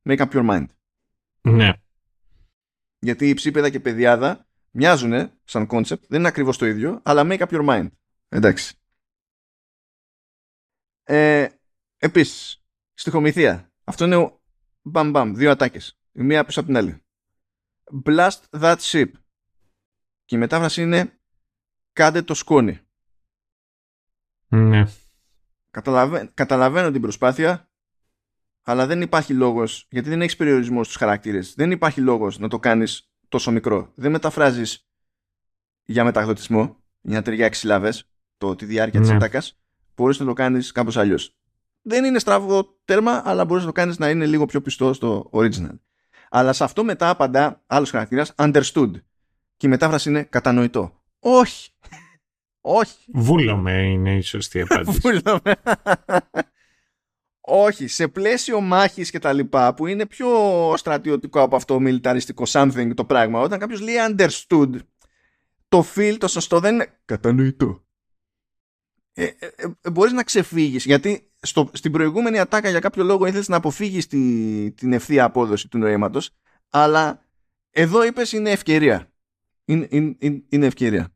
make 0.08 0.18
up 0.18 0.30
your 0.30 0.50
mind. 0.50 0.66
Ναι. 1.40 1.72
Γιατί 2.98 3.28
υψίπεδα 3.28 3.70
και 3.70 3.80
πεδιάδα 3.80 4.46
μοιάζουν 4.70 5.30
σαν 5.44 5.66
concept, 5.70 6.00
δεν 6.08 6.18
είναι 6.18 6.28
ακριβώς 6.28 6.58
το 6.58 6.66
ίδιο, 6.66 7.00
αλλά 7.04 7.22
make 7.24 7.38
up 7.38 7.48
your 7.48 7.68
mind. 7.68 7.88
Εντάξει. 8.28 8.76
Ε, 11.02 11.48
επίσης, 11.96 12.64
στοιχομηθεία. 12.94 13.72
Αυτό 13.84 14.04
είναι 14.04 14.16
ο 14.16 14.40
μπαμ 14.82 15.10
μπαμ, 15.10 15.34
δύο 15.34 15.50
ατάκες. 15.50 15.98
Η 16.12 16.22
μία 16.22 16.44
πίσω 16.44 16.60
από 16.60 16.68
την 16.68 16.76
άλλη. 16.76 17.02
Blast 18.04 18.40
that 18.50 18.76
ship. 18.76 19.10
Και 20.24 20.36
η 20.36 20.38
μετάφραση 20.38 20.82
είναι 20.82 21.20
κάντε 21.92 22.22
το 22.22 22.34
σκόνη. 22.34 22.80
Ναι. 24.48 24.86
Καταλαβαίνω, 26.34 26.90
την 26.90 27.00
προσπάθεια, 27.00 27.70
αλλά 28.62 28.86
δεν 28.86 29.00
υπάρχει 29.00 29.32
λόγος, 29.32 29.86
γιατί 29.90 30.08
δεν 30.08 30.22
έχεις 30.22 30.36
περιορισμός 30.36 30.86
στους 30.86 30.98
χαρακτήρες, 30.98 31.54
δεν 31.54 31.70
υπάρχει 31.70 32.00
λόγος 32.00 32.38
να 32.38 32.48
το 32.48 32.58
κάνεις 32.58 33.10
τόσο 33.28 33.50
μικρό. 33.50 33.92
Δεν 33.94 34.10
μεταφράζεις 34.10 34.88
για 35.84 36.04
μεταγδοτισμό, 36.04 36.76
για 37.00 37.16
να 37.16 37.22
ταιριάξει 37.22 37.60
συλλαβές, 37.60 38.10
το, 38.38 38.56
τη 38.56 38.64
διάρκεια 38.64 39.00
ναι. 39.00 39.06
της 39.06 39.14
ατάκας, 39.14 39.58
μπορείς 39.94 40.18
να 40.18 40.26
το 40.26 40.32
κάνεις 40.32 40.72
κάπως 40.72 40.96
αλλιώς. 40.96 41.36
Δεν 41.82 42.04
είναι 42.04 42.18
στραβό 42.18 42.78
τέρμα, 42.84 43.22
αλλά 43.24 43.44
μπορείς 43.44 43.62
να 43.62 43.68
το 43.68 43.74
κάνεις 43.74 43.98
να 43.98 44.10
είναι 44.10 44.26
λίγο 44.26 44.46
πιο 44.46 44.60
πιστό 44.60 44.92
στο 44.92 45.30
original. 45.32 45.78
Αλλά 46.30 46.52
σε 46.52 46.64
αυτό 46.64 46.84
μετά 46.84 47.08
απαντά 47.08 47.62
άλλος 47.66 47.90
χαρακτήρας, 47.90 48.34
understood. 48.36 48.90
Και 49.56 49.66
η 49.66 49.68
μετάφραση 49.68 50.08
είναι 50.08 50.22
κατανοητό. 50.22 51.02
Όχι. 51.18 51.70
Όχι. 52.64 53.10
Βούλομαι 53.14 53.82
είναι 53.82 54.16
η 54.16 54.20
σωστή 54.20 54.60
απάντηση. 54.68 54.98
Βούλομαι. 55.00 55.56
Όχι, 57.40 57.86
σε 57.86 58.08
πλαίσιο 58.08 58.60
μάχης 58.60 59.10
και 59.10 59.18
τα 59.18 59.32
λοιπά 59.32 59.74
που 59.74 59.86
είναι 59.86 60.06
πιο 60.06 60.28
στρατιωτικό 60.76 61.40
από 61.40 61.56
αυτό 61.56 61.80
μιλιταριστικό 61.80 62.44
something 62.46 62.90
το 62.94 63.04
πράγμα 63.04 63.40
όταν 63.40 63.58
κάποιος 63.58 63.80
λέει 63.80 63.94
understood 64.08 64.70
το 65.68 65.84
feel 65.94 66.16
το 66.18 66.28
σωστό 66.28 66.60
δεν 66.60 66.74
είναι 66.74 67.00
κατανοητό. 67.04 67.84
Ε, 69.12 69.24
ε, 69.24 69.50
ε, 69.82 69.90
μπορείς 69.90 70.12
να 70.12 70.22
ξεφύγεις 70.22 70.84
γιατί 70.84 71.30
στο, 71.40 71.70
στην 71.72 71.92
προηγούμενη 71.92 72.38
ατάκα 72.38 72.68
για 72.68 72.80
κάποιο 72.80 73.04
λόγο 73.04 73.26
ήθελες 73.26 73.48
να 73.48 73.56
αποφύγεις 73.56 74.06
τη, 74.06 74.72
την 74.72 74.92
ευθεία 74.92 75.24
απόδοση 75.24 75.68
του 75.68 75.78
νοήματος 75.78 76.30
αλλά 76.70 77.24
εδώ 77.70 78.04
είπες 78.04 78.32
είναι 78.32 78.50
ευκαιρία. 78.50 79.12
Είναι, 79.64 79.86
είναι, 79.90 80.16
είναι 80.48 80.66
ευκαιρία. 80.66 81.14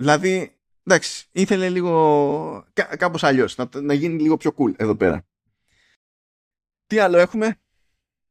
Δηλαδή, 0.00 0.56
εντάξει, 0.82 1.26
ήθελε 1.32 1.68
λίγο 1.68 2.66
κά, 2.72 2.96
κάπως 2.96 3.22
αλλιώς, 3.22 3.56
να, 3.56 3.68
να 3.72 3.94
γίνει 3.94 4.22
λίγο 4.22 4.36
πιο 4.36 4.54
cool 4.58 4.72
εδώ 4.76 4.96
πέρα. 4.96 5.26
Τι 6.86 6.98
άλλο 6.98 7.18
έχουμε; 7.18 7.60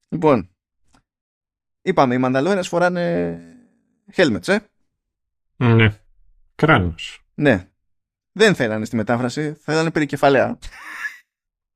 Λοιπόν, 0.09 0.49
είπαμε, 1.81 2.13
οι 2.13 2.17
Μανταλόρες 2.17 2.67
φοράνε 2.67 3.39
helmets, 4.15 4.47
ε; 4.47 4.57
Ναι. 5.57 5.99
Κράνος. 6.55 7.25
Ναι. 7.33 7.69
Δεν 8.31 8.55
θέλανε 8.55 8.85
στη 8.85 8.95
μετάφραση, 8.95 9.53
θέλανε 9.53 9.91
περικεφαλαία. 9.91 10.59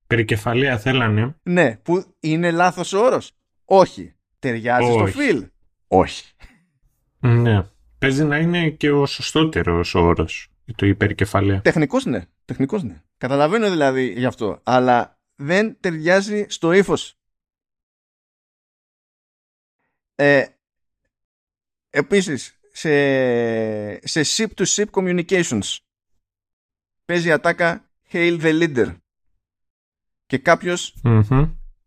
Περικεφαλαία 0.07 0.77
θέλανε. 0.77 1.35
Ναι, 1.43 1.75
που 1.77 2.15
είναι 2.19 2.51
λάθος 2.51 2.93
όρος. 2.93 3.31
Όχι. 3.65 4.15
Ταιριάζει 4.39 4.91
στο 4.91 5.05
φιλ. 5.05 5.49
Όχι. 5.87 6.33
Ναι. 7.19 7.67
Παίζει 8.01 8.23
να 8.23 8.37
είναι 8.37 8.69
και 8.69 8.91
ο 8.91 9.05
σωστότερος 9.05 9.95
όρος 9.95 10.47
το 10.75 10.85
υπερκεφαλαίο. 10.85 11.61
Τεχνικός 11.61 12.05
ναι. 12.05 12.25
Τεχνικός, 12.45 12.83
ναι. 12.83 13.01
Καταλαβαίνω 13.17 13.69
δηλαδή 13.69 14.13
γι' 14.17 14.25
αυτό. 14.25 14.59
Αλλά 14.63 15.19
δεν 15.35 15.77
ταιριάζει 15.79 16.45
στο 16.49 16.71
ύφος. 16.71 17.15
Ε, 20.15 20.45
επίσης, 21.89 22.59
σε, 22.71 24.07
σε 24.07 24.21
ship-to-ship 24.23 24.85
communications 24.91 25.77
παίζει 27.05 27.31
ατάκα 27.31 27.89
Hail 28.11 28.41
the 28.41 28.61
leader 28.61 28.97
και 30.25 30.37
καποιος 30.37 31.01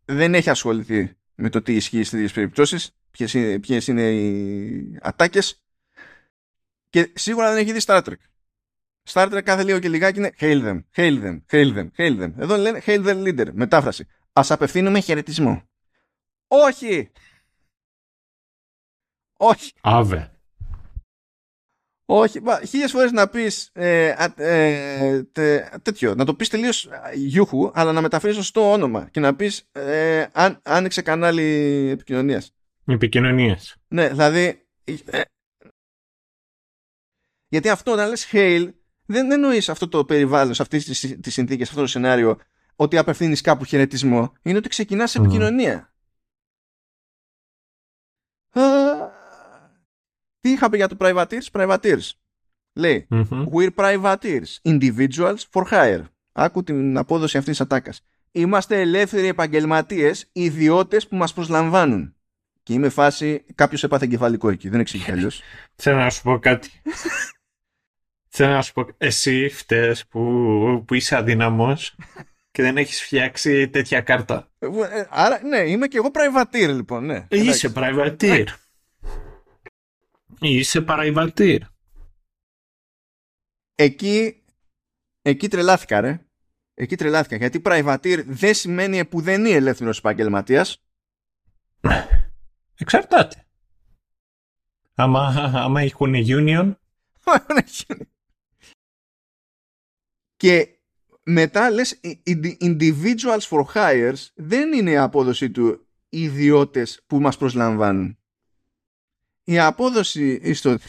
δεν 0.05 0.35
έχει 0.35 0.51
ασχοληθεί 0.51 1.17
με 1.35 1.51
το 1.51 1.63
τι 1.63 1.75
ισχύει 1.75 2.03
στις 2.03 2.13
ίδιες 2.13 2.33
περιπτώσεις 2.33 2.97
ποιες 3.11 3.35
είναι, 3.35 3.59
ποιες 3.59 3.87
είναι 3.87 4.13
οι 4.13 4.99
ατάκες 5.03 5.64
και 6.95 7.13
σίγουρα 7.15 7.49
δεν 7.53 7.59
έχει 7.59 7.73
δει 7.73 7.81
Star 7.87 8.03
Trek. 8.03 8.17
Star 9.09 9.33
Trek 9.33 9.43
κάθε 9.45 9.65
λίγο 9.65 9.79
και 9.79 9.89
λιγάκι 9.89 10.19
είναι 10.19 10.33
Hail 10.39 10.63
them, 10.65 10.81
hail 10.97 11.23
them, 11.25 11.41
hail 11.51 11.77
them, 11.77 11.89
hail 11.97 12.23
them. 12.23 12.33
Εδώ 12.39 12.57
λένε 12.57 12.83
Hail 12.87 13.07
the 13.07 13.25
leader, 13.25 13.47
μετάφραση. 13.53 14.07
ας 14.33 14.51
απευθύνουμε 14.51 15.01
χαιρετισμό. 15.01 15.63
Όχι! 16.49 17.11
Όχι. 19.37 19.73
Άβε. 19.81 20.39
Όχι, 22.07 22.41
χίλιες 22.67 22.91
φορές 22.91 23.13
να 23.13 23.29
πεις 23.29 23.71
ε, 23.73 24.15
ε, 24.37 25.23
τέτοιο, 25.83 26.15
να 26.15 26.25
το 26.25 26.35
πεις 26.35 26.49
τελείως 26.49 26.89
γιούχου, 27.15 27.71
αλλά 27.75 27.93
να 27.93 28.01
μεταφέρεις 28.01 28.37
σωστό 28.37 28.73
όνομα 28.73 29.09
και 29.11 29.21
να 29.21 29.35
πεις 29.35 29.69
ε, 29.73 30.27
αν, 30.33 30.61
άνοιξε 30.63 31.03
κανάλι 31.03 31.43
επικοινωνίας. 31.93 32.55
Επικοινωνίας. 32.87 33.77
Ναι, 33.89 34.09
δηλαδή 34.09 34.67
ε, 35.07 35.21
γιατί 37.55 37.69
αυτό 37.69 37.93
όταν 37.93 38.09
λες 38.09 38.29
hail 38.33 38.69
δεν 39.07 39.31
εννοείς 39.31 39.69
αυτό 39.69 39.89
το 39.89 40.05
περιβάλλον, 40.05 40.55
σε 40.55 40.63
αυτές 40.63 40.85
τις, 40.85 41.19
τις 41.21 41.33
συνθήκες, 41.33 41.69
αυτό 41.69 41.81
το 41.81 41.87
σενάριο 41.87 42.39
ότι 42.77 42.97
απευθύνεις 42.97 43.41
κάπου 43.41 43.65
χαιρετισμό, 43.65 44.33
είναι 44.43 44.59
ότι 44.59 44.69
ξεκινάς 44.69 45.15
επικοινωνία. 45.15 45.95
Τι 50.41 50.51
είχα 50.51 50.69
πει 50.71 50.77
για 50.77 50.89
το 50.89 50.97
privateers, 51.01 51.47
privateers. 51.53 52.11
Λέει, 52.73 53.07
we're 53.53 53.71
privateers, 53.75 54.59
individuals 54.63 55.39
for 55.51 55.65
hire. 55.71 56.05
Άκου 56.33 56.63
την 56.63 56.97
απόδοση 56.97 57.39
αυτής 57.39 57.57
της 57.57 57.67
ατάκας. 57.67 58.05
Είμαστε 58.33 58.81
ελεύθεροι 58.81 59.27
επαγγελματίες, 59.27 60.29
ιδιώτες 60.33 61.09
που 61.09 61.17
μας 61.17 61.33
προσλαμβάνουν. 61.33 62.15
Και 62.63 62.73
είμαι 62.73 62.89
φάση, 62.89 63.45
κάποιος 63.55 63.83
έπαθε 63.83 64.05
εγκεφαλικό 64.05 64.49
εκεί, 64.49 64.69
δεν 64.69 64.81
εξηγεί 64.81 65.11
αλλιώς. 65.13 65.43
Θέλω 65.75 65.97
να 65.97 66.11
σου 66.11 66.23
πω 66.23 66.39
κάτι. 66.39 66.71
Θέλω 68.37 68.53
να 68.53 68.63
σου 68.63 68.73
πω, 68.73 68.87
εσύ 68.99 69.49
φταίς 69.49 70.07
που, 70.07 70.85
που 70.87 70.95
είσαι 70.95 71.17
αδύναμος 71.17 71.97
και 72.51 72.63
δεν 72.63 72.77
έχεις 72.77 73.03
φτιάξει 73.03 73.69
τέτοια 73.69 74.01
κάρτα. 74.01 74.51
Ε, 74.59 75.07
άρα, 75.09 75.43
ναι, 75.43 75.59
είμαι 75.59 75.87
και 75.87 75.97
εγώ 75.97 76.11
privateer 76.15 76.69
λοιπόν, 76.75 77.05
ναι. 77.05 77.27
Είσαι 77.31 77.73
privateer. 77.75 78.47
Είσαι 80.41 80.81
παραϊβατήρ. 80.81 81.63
Εκεί, 83.75 84.45
εκεί 85.23 85.49
τρελάθηκα 85.49 86.01
ρε. 86.01 86.27
Εκεί 86.75 86.97
τρελάθηκα. 86.97 87.37
Γιατί 87.37 87.61
πραϊβατήρ 87.61 88.25
δεν 88.27 88.55
σημαίνει 88.55 89.05
που 89.05 89.21
δεν 89.21 89.45
είναι 89.45 89.55
ελεύθερος 89.55 89.99
επαγγελματίας. 89.99 90.85
Εξαρτάται. 92.79 93.47
Άμα, 94.95 95.51
άμα 95.55 95.81
έχουν 95.81 96.15
union. 96.15 96.75
Και 100.45 100.69
μετά 101.23 101.71
λες 101.71 102.01
individuals 102.61 103.49
for 103.49 103.65
hires 103.75 104.27
δεν 104.35 104.73
είναι 104.73 104.91
η 104.91 104.97
απόδοση 104.97 105.51
του 105.51 105.87
ιδιώτες 106.09 107.03
που 107.07 107.21
μας 107.21 107.37
προσλαμβάνουν 107.37 108.19
η 109.45 109.59
απόδοση 109.59 110.55
στο 110.55 110.71
ότι 110.71 110.85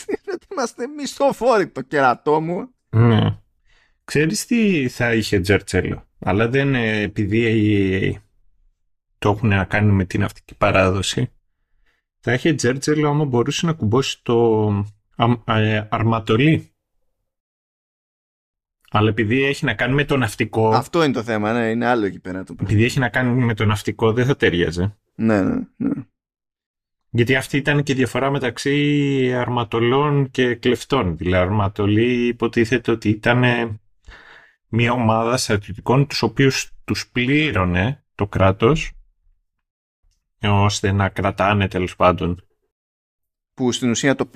είμαστε 0.52 0.86
μισθοφόροι 0.86 1.68
το 1.68 1.82
κερατό 1.82 2.40
μου. 2.40 2.74
Ναι. 2.88 3.38
Ξέρεις 4.04 4.46
τι 4.46 4.88
θα 4.88 5.14
είχε 5.14 5.40
Τζερτσέλο, 5.40 6.08
αλλά 6.18 6.48
δεν 6.48 6.74
επειδή 6.74 8.22
το 9.18 9.30
έχουν 9.30 9.48
να 9.48 9.64
κάνουν 9.64 9.94
με 9.94 10.04
την 10.04 10.24
αυτική 10.24 10.54
παράδοση. 10.54 11.32
Θα 12.20 12.32
είχε 12.32 12.54
Τζέρτζελο 12.54 13.08
άμα 13.08 13.24
μπορούσε 13.24 13.66
να 13.66 13.72
κουμπώσει 13.72 14.22
το 14.22 14.68
ε, 15.46 15.86
αρματολί. 15.88 16.72
Αλλά 18.90 19.08
επειδή 19.08 19.44
έχει 19.44 19.64
να 19.64 19.74
κάνει 19.74 19.94
με 19.94 20.04
το 20.04 20.16
ναυτικό. 20.16 20.68
Αυτό 20.68 21.04
είναι 21.04 21.12
το 21.12 21.22
θέμα, 21.22 21.52
ναι, 21.52 21.70
είναι 21.70 21.86
άλλο 21.86 22.06
εκεί 22.06 22.20
πέρα. 22.20 22.44
Το 22.44 22.54
επειδή 22.60 22.84
έχει 22.84 22.98
να 22.98 23.08
κάνει 23.08 23.44
με 23.44 23.54
το 23.54 23.64
ναυτικό, 23.64 24.12
δεν 24.12 24.26
θα 24.26 24.36
ταιριάζε. 24.36 24.96
Ναι, 25.14 25.42
ναι, 25.42 25.56
ναι. 25.76 25.90
Γιατί 27.10 27.36
αυτή 27.36 27.56
ήταν 27.56 27.82
και 27.82 27.92
η 27.92 27.94
διαφορά 27.94 28.30
μεταξύ 28.30 29.32
αρματολών 29.34 30.30
και 30.30 30.54
κλεφτών. 30.54 31.16
Δηλαδή, 31.16 31.44
αρματολοί 31.46 32.26
υποτίθεται 32.26 32.90
ότι 32.90 33.08
ήταν 33.08 33.44
μια 34.68 34.92
ομάδα 34.92 35.36
στρατιωτικών 35.36 36.06
τους 36.06 36.22
οποίους 36.22 36.72
τους 36.84 37.08
πλήρωνε 37.08 38.04
το 38.14 38.26
κράτος 38.26 38.92
ώστε 40.42 40.92
να 40.92 41.08
κρατάνε 41.08 41.68
τέλος 41.68 41.96
πάντων. 41.96 42.46
Που 43.54 43.72
στην 43.72 43.90
ουσία, 43.90 44.14
το, 44.14 44.30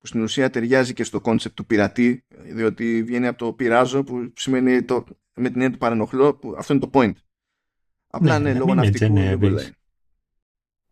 που 0.00 0.06
στην 0.06 0.22
ουσία 0.22 0.50
ταιριάζει 0.50 0.92
και 0.92 1.04
στο 1.04 1.20
concept 1.20 1.56
του 1.56 1.66
πειρατή 1.66 2.24
διότι 2.28 3.02
βγαίνει 3.02 3.26
από 3.26 3.38
το 3.38 3.52
πειράζω 3.52 4.04
που 4.04 4.32
σημαίνει 4.36 4.82
το, 4.82 5.04
με 5.34 5.48
την 5.48 5.54
έννοια 5.54 5.70
του 5.70 5.78
παρενοχλώ 5.78 6.34
που 6.34 6.54
αυτό 6.58 6.72
είναι 6.72 6.82
το 6.82 6.90
point. 6.92 7.12
Απλά 8.10 8.38
ναι, 8.38 8.52
ναι 8.52 8.58
λόγω 8.58 8.74
ναυτικού 8.74 9.14
δεν 9.14 9.58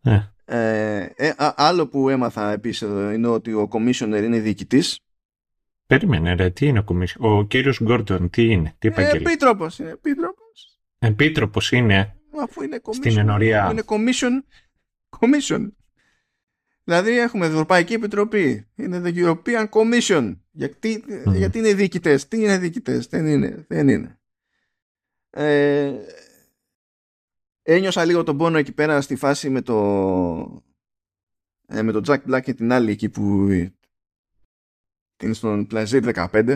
ναι. 0.01 0.31
Ε, 0.45 1.09
ε, 1.15 1.33
άλλο 1.37 1.87
που 1.87 2.09
έμαθα 2.09 2.51
επίσης 2.51 2.81
εδώ 2.81 3.11
είναι 3.11 3.27
ότι 3.27 3.53
ο 3.53 3.69
commissioner 3.71 4.21
είναι 4.23 4.39
διοικητής. 4.39 4.99
Περίμενε 5.85 6.33
ρε, 6.33 6.49
τι 6.49 6.65
είναι 6.65 6.79
ο 6.79 6.83
commissioner. 6.87 7.19
Ο 7.19 7.45
κύριος 7.45 7.81
Γκόρντον, 7.83 8.29
τι 8.29 8.51
είναι, 8.51 8.75
τι 8.79 8.87
επαγγέλμα. 8.87 9.29
Επίτροπος 9.29 9.79
είναι, 9.79 9.89
επίτροπος. 9.89 10.79
Επίτροπος 10.99 11.71
είναι. 11.71 12.15
Αφού 12.41 12.63
είναι 12.63 12.79
commission. 12.83 12.95
Στην 12.95 13.17
ενορία. 13.17 13.69
Είναι 13.71 13.83
commission. 13.85 14.31
Commission. 15.19 15.67
Δηλαδή 16.89 17.19
έχουμε 17.19 17.45
Ευρωπαϊκή 17.45 17.93
Επιτροπή. 17.93 18.67
Είναι 18.75 19.01
the 19.05 19.13
European 19.13 19.69
Commission. 19.69 20.37
Γιατί, 20.51 21.03
mm. 21.07 21.35
γιατί 21.35 21.57
είναι 21.57 21.73
διοικητές; 21.73 22.27
Τι 22.27 22.37
είναι 22.37 22.57
διοικητές; 22.57 23.07
Δεν 23.07 23.25
είναι. 23.25 23.65
Δεν 23.67 23.87
είναι. 23.87 24.19
Ε, 25.29 25.93
ένιωσα 27.61 28.05
λίγο 28.05 28.23
τον 28.23 28.37
πόνο 28.37 28.57
εκεί 28.57 28.71
πέρα 28.71 29.01
στη 29.01 29.15
φάση 29.15 29.49
με 29.49 29.61
το 29.61 30.63
ε, 31.67 31.81
με 31.81 31.91
τον 31.91 32.03
Jack 32.07 32.19
Black 32.29 32.41
και 32.43 32.53
την 32.53 32.71
άλλη 32.71 32.91
εκεί 32.91 33.09
που 33.09 33.47
είναι 35.21 35.33
στον 35.33 35.67
Plazir 35.71 36.27
15 36.31 36.55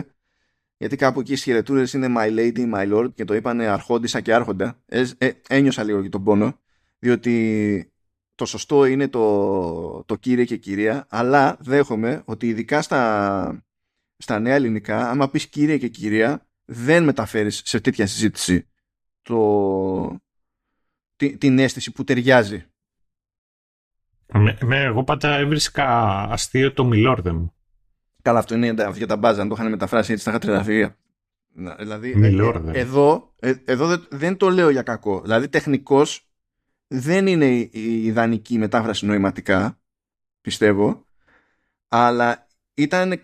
γιατί 0.76 0.96
κάπου 0.96 1.20
εκεί 1.20 1.32
οι 1.32 1.36
χαιρετούρες 1.36 1.92
είναι 1.92 2.14
My 2.16 2.38
Lady, 2.38 2.74
My 2.74 2.92
Lord 2.92 3.14
και 3.14 3.24
το 3.24 3.34
είπανε 3.34 3.66
αρχόντισα 3.66 4.20
και 4.20 4.34
άρχοντα 4.34 4.82
ε, 4.86 5.04
ε, 5.18 5.30
ένιωσα 5.48 5.82
λίγο 5.82 6.02
και 6.02 6.08
τον 6.08 6.24
πόνο 6.24 6.60
διότι 6.98 7.93
το 8.34 8.46
σωστό 8.46 8.84
είναι 8.84 9.08
το, 9.08 10.04
το 10.04 10.16
κύριε 10.16 10.44
και 10.44 10.56
κυρία 10.56 11.06
αλλά 11.08 11.56
δέχομαι 11.60 12.22
ότι 12.24 12.48
ειδικά 12.48 12.82
στα, 12.82 13.64
στα 14.16 14.38
νέα 14.38 14.54
ελληνικά 14.54 15.10
άμα 15.10 15.30
πεις 15.30 15.46
κύριε 15.46 15.78
και 15.78 15.88
κυρία 15.88 16.46
δεν 16.64 17.04
μεταφέρεις 17.04 17.62
σε 17.64 17.80
τέτοια 17.80 18.06
συζήτηση 18.06 18.68
το, 19.22 20.20
την 21.16 21.58
αίσθηση 21.58 21.92
που 21.92 22.04
ταιριάζει. 22.04 22.64
Με, 24.32 24.58
με, 24.62 24.82
εγώ 24.82 25.04
πάντα 25.04 25.36
έβρισκα 25.36 26.20
αστείο 26.22 26.72
το 26.72 26.84
μιλόρδε 26.84 27.32
μου. 27.32 27.52
Καλά, 28.22 28.38
αυτό 28.38 28.54
είναι 28.54 28.74
για 28.94 29.06
τα 29.06 29.16
μπάζα, 29.16 29.42
αν 29.42 29.48
το 29.48 29.54
είχαν 29.58 29.70
μεταφράσει 29.70 30.10
έτσι 30.10 30.22
στα 30.22 30.32
χατρεγραφία. 30.32 30.96
Δηλαδή, 31.78 32.14
ε, 32.72 32.78
εδώ, 32.80 33.34
ε, 33.38 33.54
εδώ 33.64 33.98
δεν, 34.10 34.36
το 34.36 34.50
λέω 34.50 34.70
για 34.70 34.82
κακό. 34.82 35.20
Δηλαδή, 35.20 35.48
τεχνικώ 35.48 36.02
δεν 36.86 37.26
είναι 37.26 37.46
η 37.46 38.04
ιδανική 38.04 38.58
μετάφραση 38.58 39.06
νοηματικά, 39.06 39.80
πιστεύω, 40.40 41.06
αλλά 41.88 42.46
ήταν, 42.74 43.20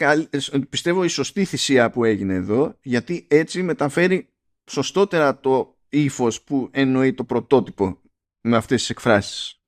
πιστεύω, 0.69 1.05
η 1.05 1.09
σωστή 1.09 1.45
θυσία 1.45 1.91
που 1.91 2.05
έγινε 2.05 2.35
εδώ, 2.35 2.79
γιατί 2.83 3.27
έτσι 3.31 3.63
μεταφέρει 3.63 4.29
σωστότερα 4.71 5.41
το 5.41 5.79
ύφος 5.89 6.43
που 6.43 6.69
εννοεί 6.73 7.15
το 7.15 7.25
πρωτότυπο 7.25 8.01
με 8.41 8.57
αυτές 8.57 8.81
τις 8.81 8.91
εκφράσεις. 8.91 9.61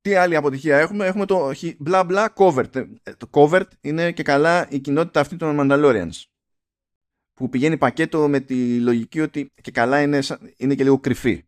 Τι 0.00 0.14
άλλη 0.14 0.36
αποτυχία 0.36 0.78
έχουμε, 0.78 1.06
έχουμε 1.06 1.26
το 1.26 1.52
μπλα 1.78 2.04
μπλα 2.04 2.32
covert. 2.36 2.74
Ε, 2.74 3.14
το 3.14 3.28
covert 3.30 3.68
είναι 3.80 4.12
και 4.12 4.22
καλά 4.22 4.68
η 4.70 4.78
κοινότητα 4.78 5.20
αυτή 5.20 5.36
των 5.36 5.56
Mandalorians 5.60 6.22
που 7.38 7.48
πηγαίνει 7.48 7.76
πακέτο 7.76 8.28
με 8.28 8.40
τη 8.40 8.80
λογική 8.80 9.20
ότι 9.20 9.52
και 9.60 9.70
καλά 9.70 10.02
είναι, 10.02 10.18
είναι 10.56 10.74
και 10.74 10.82
λίγο 10.82 10.98
κρυφή. 10.98 11.42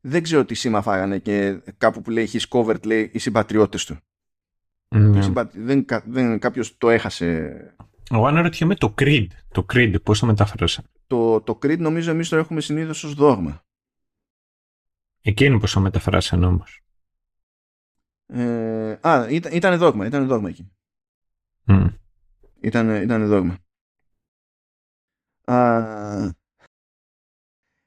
Δεν 0.00 0.22
ξέρω 0.22 0.44
τι 0.44 0.54
σήμα 0.54 0.82
φάγανε 0.82 1.18
και 1.18 1.62
κάπου 1.78 2.02
που 2.02 2.10
λέει 2.10 2.28
his 2.32 2.42
covert 2.48 2.86
λέει 2.86 3.10
οι 3.12 3.18
συμπατριώτες 3.18 3.84
του. 3.84 3.96
Mm. 4.88 5.48
Δεν, 5.52 5.84
δεν, 6.04 6.38
κάποιος 6.38 6.76
το 6.76 6.90
έχασε 6.90 7.56
εγώ 8.10 8.26
αναρωτιέμαι 8.26 8.74
το 8.74 8.94
Creed. 8.98 9.26
Το 9.52 9.66
Creed, 9.72 10.02
πώς 10.02 10.18
το 10.18 10.26
μετάφρασα. 10.26 10.82
Το, 11.06 11.40
το 11.40 11.58
Creed 11.62 11.78
νομίζω 11.78 12.10
εμείς 12.10 12.28
το 12.28 12.36
έχουμε 12.36 12.60
συνήθως 12.60 13.04
ως 13.04 13.14
δόγμα. 13.14 13.64
Εκείνο 15.22 15.58
πώς 15.58 15.72
το 15.72 15.80
μεταφράσαν 15.80 16.44
όμως. 16.44 16.80
Ε, 18.26 18.98
α, 19.00 19.26
ήταν, 19.30 19.52
ήταν 19.52 19.78
δόγμα, 19.78 20.06
ήταν 20.06 20.26
δόγμα 20.26 20.48
εκεί. 20.48 20.72
Mm. 21.66 21.94
Ήταν, 22.60 23.02
ήταν 23.02 23.26
δόγμα. 23.26 23.58
Α, 25.52 26.32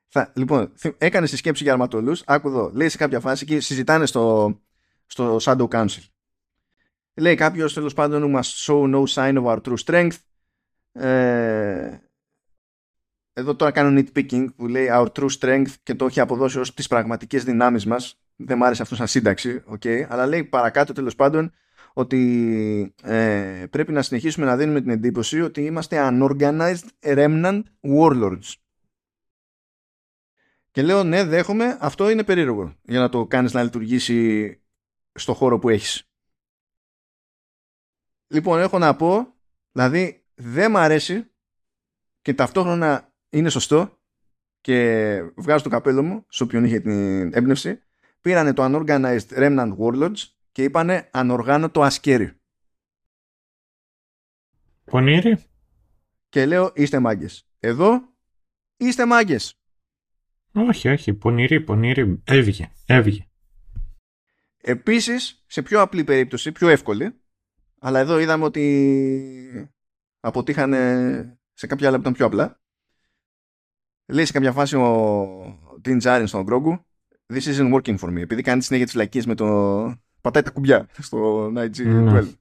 θα, 0.07 0.31
λοιπόν, 0.35 0.73
έκανες 0.97 1.29
τη 1.29 1.37
σκέψη 1.37 1.63
για 1.63 1.71
αρματολούς, 1.71 2.23
άκου 2.25 2.47
εδώ, 2.47 2.71
λέει 2.73 2.89
σε 2.89 2.97
κάποια 2.97 3.19
φάση 3.19 3.45
και 3.45 3.59
συζητάνε 3.59 4.05
στο, 4.05 4.55
στο 5.05 5.37
Shadow 5.41 5.67
Council. 5.67 6.03
Λέει 7.13 7.35
κάποιος 7.35 7.73
τέλος 7.73 7.93
πάντων 7.93 8.35
must 8.35 8.65
show 8.65 8.95
no 8.95 9.03
sign 9.07 9.43
of 9.43 9.45
our 9.45 9.61
true 9.61 9.77
strength. 9.85 10.17
Ε, 10.91 11.97
εδώ 13.33 13.55
τώρα 13.55 13.71
κάνω 13.71 14.01
nitpicking 14.01 14.47
που 14.55 14.67
λέει 14.67 14.87
our 14.91 15.07
true 15.11 15.29
strength 15.39 15.71
και 15.83 15.95
το 15.95 16.05
έχει 16.05 16.19
αποδώσει 16.19 16.59
ως 16.59 16.73
τις 16.73 16.87
πραγματικές 16.87 17.43
δυνάμεις 17.43 17.85
μας. 17.85 18.19
Δεν 18.35 18.57
μ' 18.57 18.63
άρεσε 18.63 18.81
αυτό 18.81 18.95
σαν 18.95 19.07
σύνταξη, 19.07 19.63
okay, 19.73 20.05
αλλά 20.09 20.27
λέει 20.27 20.43
παρακάτω 20.43 20.93
τέλος 20.93 21.15
πάντων 21.15 21.51
ότι 21.93 22.93
ε, 23.03 23.65
πρέπει 23.69 23.91
να 23.91 24.01
συνεχίσουμε 24.01 24.45
να 24.45 24.57
δίνουμε 24.57 24.81
την 24.81 24.89
εντύπωση 24.89 25.41
ότι 25.41 25.65
είμαστε 25.65 25.97
unorganized 26.11 26.87
remnant 27.01 27.63
warlords. 27.81 28.53
Και 30.71 30.81
λέω 30.81 31.03
ναι 31.03 31.23
δέχομαι, 31.23 31.77
αυτό 31.79 32.09
είναι 32.09 32.23
περίεργο 32.23 32.75
για 32.81 32.99
να 32.99 33.09
το 33.09 33.25
κάνεις 33.25 33.53
να 33.53 33.63
λειτουργήσει 33.63 34.59
στο 35.13 35.33
χώρο 35.33 35.59
που 35.59 35.69
έχεις. 35.69 36.03
Λοιπόν 38.27 38.59
έχω 38.59 38.77
να 38.77 38.95
πω, 38.95 39.33
δηλαδή 39.71 40.25
δεν 40.35 40.71
μ' 40.71 40.77
αρέσει 40.77 41.31
και 42.21 42.33
ταυτόχρονα 42.33 43.13
είναι 43.29 43.49
σωστό 43.49 43.99
και 44.61 45.31
βγάζω 45.35 45.63
το 45.63 45.69
καπέλο 45.69 46.03
μου 46.03 46.25
σε 46.29 46.43
όποιον 46.43 46.63
είχε 46.63 46.79
την 46.79 47.33
έμπνευση 47.33 47.81
πήρανε 48.21 48.53
το 48.53 48.63
Unorganized 48.65 49.27
Remnant 49.29 49.77
Warlords 49.77 50.23
και 50.59 50.65
είπανε 50.65 51.09
ανοργάνωτο 51.11 51.81
ασκέρι. 51.81 52.33
Πονήρι. 54.83 55.43
Και 56.29 56.45
λέω 56.45 56.71
είστε 56.75 56.99
μάγκες. 56.99 57.47
Εδώ 57.59 58.13
είστε 58.77 59.05
μάγκες. 59.05 59.53
Όχι, 60.53 60.89
όχι. 60.89 61.13
Πονηρή, 61.13 61.61
πονηρή. 61.61 62.21
Έβγε, 62.23 62.71
έβγε. 62.85 63.27
Επίσης, 64.57 65.43
σε 65.47 65.61
πιο 65.61 65.81
απλή 65.81 66.03
περίπτωση, 66.03 66.51
πιο 66.51 66.67
εύκολη, 66.67 67.21
αλλά 67.79 67.99
εδώ 67.99 68.19
είδαμε 68.19 68.43
ότι 68.43 69.73
αποτύχανε 70.19 71.39
σε 71.53 71.67
κάποια 71.67 71.87
άλλα 71.87 71.95
που 71.95 72.01
ήταν 72.01 72.13
πιο 72.13 72.25
απλά. 72.25 72.61
Λέει 74.05 74.25
σε 74.25 74.31
κάποια 74.31 74.51
φάση 74.51 74.75
ο 74.75 75.79
Τιν 75.81 75.97
Τζάριν 75.97 76.27
στον 76.27 76.43
Γκρόγκου 76.43 76.85
This 77.33 77.47
isn't 77.47 77.73
working 77.73 77.97
for 77.97 78.09
me. 78.09 78.17
Επειδή 78.17 78.41
κάνει 78.41 78.61
συνέχεια 78.61 78.85
τις 78.85 78.93
φυλακίες 78.93 79.25
με 79.25 79.35
το... 79.35 79.47
Πατάει 80.31 80.43
τα 80.43 80.51
κουμπιά 80.51 80.87
στο 80.97 81.45
IG12. 81.55 82.13
Mm. 82.13 82.33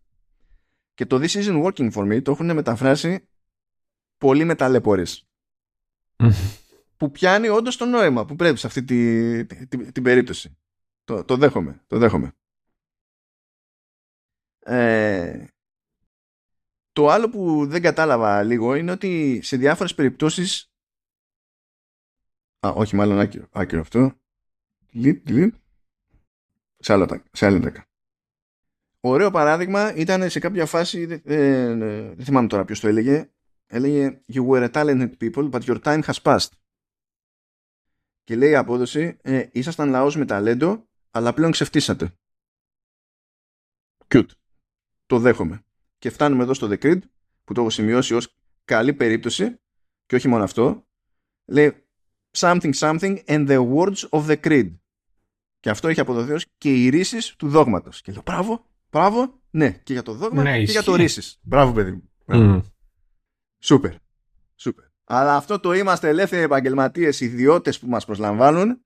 Και 0.94 1.06
το 1.06 1.16
This 1.16 1.28
isn't 1.28 1.64
working 1.64 1.92
for 1.92 2.12
me 2.12 2.22
το 2.22 2.30
έχουν 2.30 2.54
μεταφράσει 2.54 3.28
πολύ 4.18 4.44
με 4.44 4.54
ταλαιπωρίες. 4.54 5.28
που 6.96 7.10
πιάνει 7.10 7.48
όντως 7.48 7.76
το 7.76 7.84
νόημα 7.84 8.24
που 8.24 8.36
πρέπει 8.36 8.58
σε 8.58 8.66
αυτή 8.66 8.84
τη, 8.84 9.46
τη, 9.46 9.92
την 9.92 10.02
περίπτωση. 10.02 10.56
Το, 11.04 11.24
το 11.24 11.36
δέχομαι. 11.36 11.84
Το 11.86 11.98
δέχομαι. 11.98 12.32
Ε, 14.58 15.44
το 16.92 17.08
άλλο 17.08 17.30
που 17.30 17.66
δεν 17.66 17.82
κατάλαβα 17.82 18.42
λίγο 18.42 18.74
είναι 18.74 18.90
ότι 18.90 19.40
σε 19.42 19.56
διάφορες 19.56 19.94
περιπτώσεις 19.94 20.72
Α, 22.66 22.70
όχι 22.74 22.96
μάλλον 22.96 23.18
άκυρο, 23.18 23.48
άκυρο 23.52 23.80
αυτό. 23.80 24.12
Λιτ, 24.90 25.28
λιτ. 25.30 25.54
Σε, 26.78 26.92
άλλο, 26.92 27.22
σε 27.32 27.46
άλλη 27.46 27.60
τάκα. 27.60 27.86
Ωραίο 29.00 29.30
παράδειγμα 29.30 29.94
ήταν 29.94 30.30
σε 30.30 30.38
κάποια 30.38 30.66
φάση, 30.66 31.04
δεν 31.04 32.24
θυμάμαι 32.24 32.48
τώρα 32.48 32.64
ποιος 32.64 32.80
το 32.80 32.88
έλεγε, 32.88 33.30
έλεγε 33.66 34.20
You 34.32 34.46
were 34.46 34.70
a 34.70 34.70
talented 34.70 35.16
people, 35.20 35.50
but 35.50 35.60
your 35.60 35.80
time 35.82 36.02
has 36.02 36.22
passed. 36.22 36.48
Και 38.24 38.36
λέει 38.36 38.50
η 38.50 38.54
απόδοση, 38.54 39.16
ε, 39.22 39.46
ήσασταν 39.52 39.90
λαός 39.90 40.16
με 40.16 40.24
ταλέντο, 40.24 40.88
αλλά 41.10 41.32
πλέον 41.32 41.50
ξεφτύσατε. 41.50 42.12
Cute. 44.08 44.30
Το 45.06 45.18
δέχομαι. 45.18 45.64
Και 45.98 46.10
φτάνουμε 46.10 46.42
εδώ 46.42 46.54
στο 46.54 46.68
The 46.70 46.78
Creed, 46.78 47.00
που 47.44 47.54
το 47.54 47.60
έχω 47.60 47.70
σημειώσει 47.70 48.14
ως 48.14 48.36
καλή 48.64 48.94
περίπτωση, 48.94 49.60
και 50.06 50.14
όχι 50.14 50.28
μόνο 50.28 50.44
αυτό, 50.44 50.86
λέει 51.44 51.86
something 52.36 52.72
something 52.74 53.24
and 53.24 53.48
the 53.48 53.74
words 53.74 54.08
of 54.08 54.26
the 54.26 54.40
creed. 54.40 54.74
Και 55.60 55.70
αυτό 55.70 55.88
έχει 55.88 56.00
αποδοθεί 56.00 56.32
ως 56.32 56.46
και 56.58 56.74
οι 56.74 56.88
ρίσεις 56.88 57.34
του 57.36 57.48
δόγματος. 57.48 58.00
Και 58.00 58.12
λέω, 58.12 58.22
μπράβο, 58.24 58.66
μπράβο, 58.90 59.40
ναι, 59.50 59.70
και 59.70 59.92
για 59.92 60.02
το 60.02 60.12
δόγμα 60.12 60.42
ναι, 60.42 60.58
και 60.64 60.70
για 60.70 60.82
το 60.82 60.94
ρίσεις. 60.94 61.38
Μπράβο, 61.42 61.72
παιδί 61.72 61.90
μου. 61.90 62.10
Mm. 62.26 62.62
Σούπερ. 63.58 63.92
Σούπερ. 64.56 64.84
Αλλά 65.04 65.36
αυτό 65.36 65.60
το 65.60 65.72
είμαστε 65.72 66.08
ελεύθεροι 66.08 66.42
επαγγελματίες, 66.42 67.20
ιδιώτες 67.20 67.78
που 67.78 67.86
μας 67.86 68.04
προσλαμβάνουν. 68.04 68.82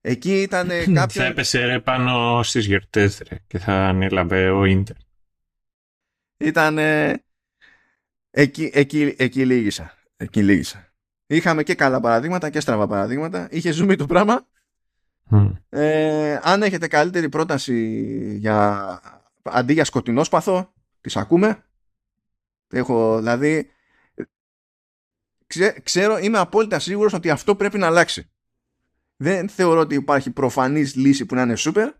Εκεί 0.00 0.42
ήταν 0.42 0.68
κάποιο. 0.68 1.20
Θα 1.20 1.24
έπεσε 1.24 1.64
ρε 1.64 1.80
πάνω 1.80 2.42
στις 2.42 2.66
γιορτές 2.66 3.22
και 3.46 3.58
θα 3.58 3.72
ανέλαβε 3.72 4.50
ο 4.50 4.64
Ιντερ. 4.64 4.96
Ήταν. 6.36 6.78
Εκεί, 8.30 8.70
εκεί, 8.74 9.14
εκεί 9.18 9.46
λίγησα. 9.46 9.98
Εκεί 10.16 10.42
λίγησα. 10.42 10.92
Είχαμε 11.26 11.62
και 11.62 11.74
καλά 11.74 12.00
παραδείγματα 12.00 12.50
και 12.50 12.60
στραβά 12.60 12.86
παραδείγματα. 12.86 13.48
Είχε 13.50 13.70
ζούμε 13.70 13.96
το 13.96 14.06
πράγμα. 14.06 14.46
Ε, 15.68 16.38
αν 16.42 16.62
έχετε 16.62 16.86
καλύτερη 16.88 17.28
πρόταση 17.28 18.36
για 18.38 19.00
αντί 19.42 19.72
για 19.72 19.84
σκοτεινό 19.84 20.24
σπαθό, 20.24 20.72
τις 21.00 21.16
ακούμε. 21.16 21.64
Έχω, 22.68 23.18
δηλαδή, 23.18 23.70
ξέρω, 25.82 26.18
είμαι 26.18 26.38
απόλυτα 26.38 26.78
σίγουρος 26.78 27.12
ότι 27.12 27.30
αυτό 27.30 27.56
πρέπει 27.56 27.78
να 27.78 27.86
αλλάξει. 27.86 28.30
Δεν 29.16 29.48
θεωρώ 29.48 29.80
ότι 29.80 29.94
υπάρχει 29.94 30.30
προφανής 30.30 30.94
λύση 30.94 31.26
που 31.26 31.34
να 31.34 31.42
είναι 31.42 31.56
super, 31.56 31.90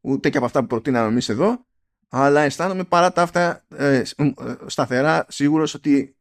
ούτε 0.00 0.30
και 0.30 0.36
από 0.36 0.46
αυτά 0.46 0.60
που 0.60 0.66
προτείναμε 0.66 1.08
εμείς 1.08 1.28
εδώ, 1.28 1.66
αλλά 2.08 2.40
αισθάνομαι 2.40 2.84
παρά 2.84 3.12
τα 3.12 3.22
αυτά 3.22 3.64
ε, 3.76 4.02
ε 4.16 4.32
σταθερά 4.66 5.26
σίγουρος 5.28 5.74
ότι 5.74 6.16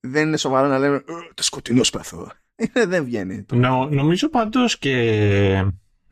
δεν 0.00 0.26
είναι 0.26 0.36
σοβαρό 0.36 0.68
να 0.68 0.78
λέμε 0.78 1.04
το 1.34 1.42
σκοτεινό 1.42 1.84
σπαθό. 1.84 2.32
Ε, 2.54 2.86
δεν 2.86 3.04
βγαίνει. 3.04 3.46
Νο, 3.52 3.88
νομίζω 3.90 4.28
πάντως 4.28 4.78
και 4.78 5.70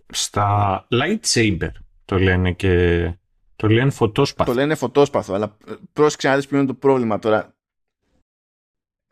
στα 0.08 0.86
lightsaber 0.90 1.70
το 2.04 2.18
λένε 2.18 2.52
και 2.52 3.16
το 3.56 3.68
λένε 3.68 3.90
φωτόσπαθο. 3.90 4.52
Το 4.52 4.58
λένε 4.58 4.74
φωτόσπαθο, 4.74 5.34
αλλά 5.34 5.56
πρόσεξε 5.92 6.28
να 6.28 6.36
δεις 6.36 6.46
ποιο 6.46 6.58
είναι 6.58 6.66
το 6.66 6.74
πρόβλημα 6.74 7.18
τώρα. 7.18 7.56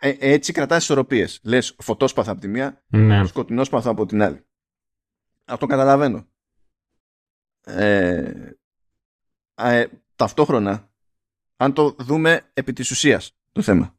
Ε, 0.01 0.17
έτσι 0.19 0.53
κρατάς 0.53 0.83
ισορροπίες. 0.83 1.41
Λες 1.43 1.77
φωτόσπαθο 1.79 2.33
από 2.33 2.41
τη 2.41 2.49
μία, 2.49 2.85
ναι. 2.87 3.27
σκοτεινόσπαθο 3.27 3.91
από 3.91 4.07
την 4.07 4.23
άλλη. 4.23 4.45
Αυτό 5.45 5.67
καταλαβαίνω. 5.67 6.27
Ε, 7.65 8.53
ε, 9.55 9.87
ταυτόχρονα, 10.17 10.91
αν 11.57 11.73
το 11.73 11.95
δούμε 11.99 12.51
επί 12.53 12.73
της 12.73 12.91
ουσίας 12.91 13.37
το 13.53 13.63
θέμα. 13.63 13.99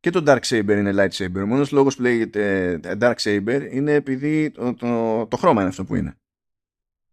Και 0.00 0.10
το 0.10 0.22
Dark 0.26 0.40
Saber 0.40 0.68
είναι 0.68 0.92
lightsaber. 0.94 1.42
Ο 1.42 1.46
μόνος 1.46 1.70
λόγος 1.70 1.96
που 1.96 2.02
λέγεται 2.02 2.80
Dark 2.82 3.14
Saber 3.22 3.68
είναι 3.70 3.92
επειδή 3.92 4.50
το, 4.50 4.74
το, 4.74 5.26
το 5.26 5.36
χρώμα 5.36 5.60
είναι 5.60 5.70
αυτό 5.70 5.84
που 5.84 5.94
είναι. 5.94 6.18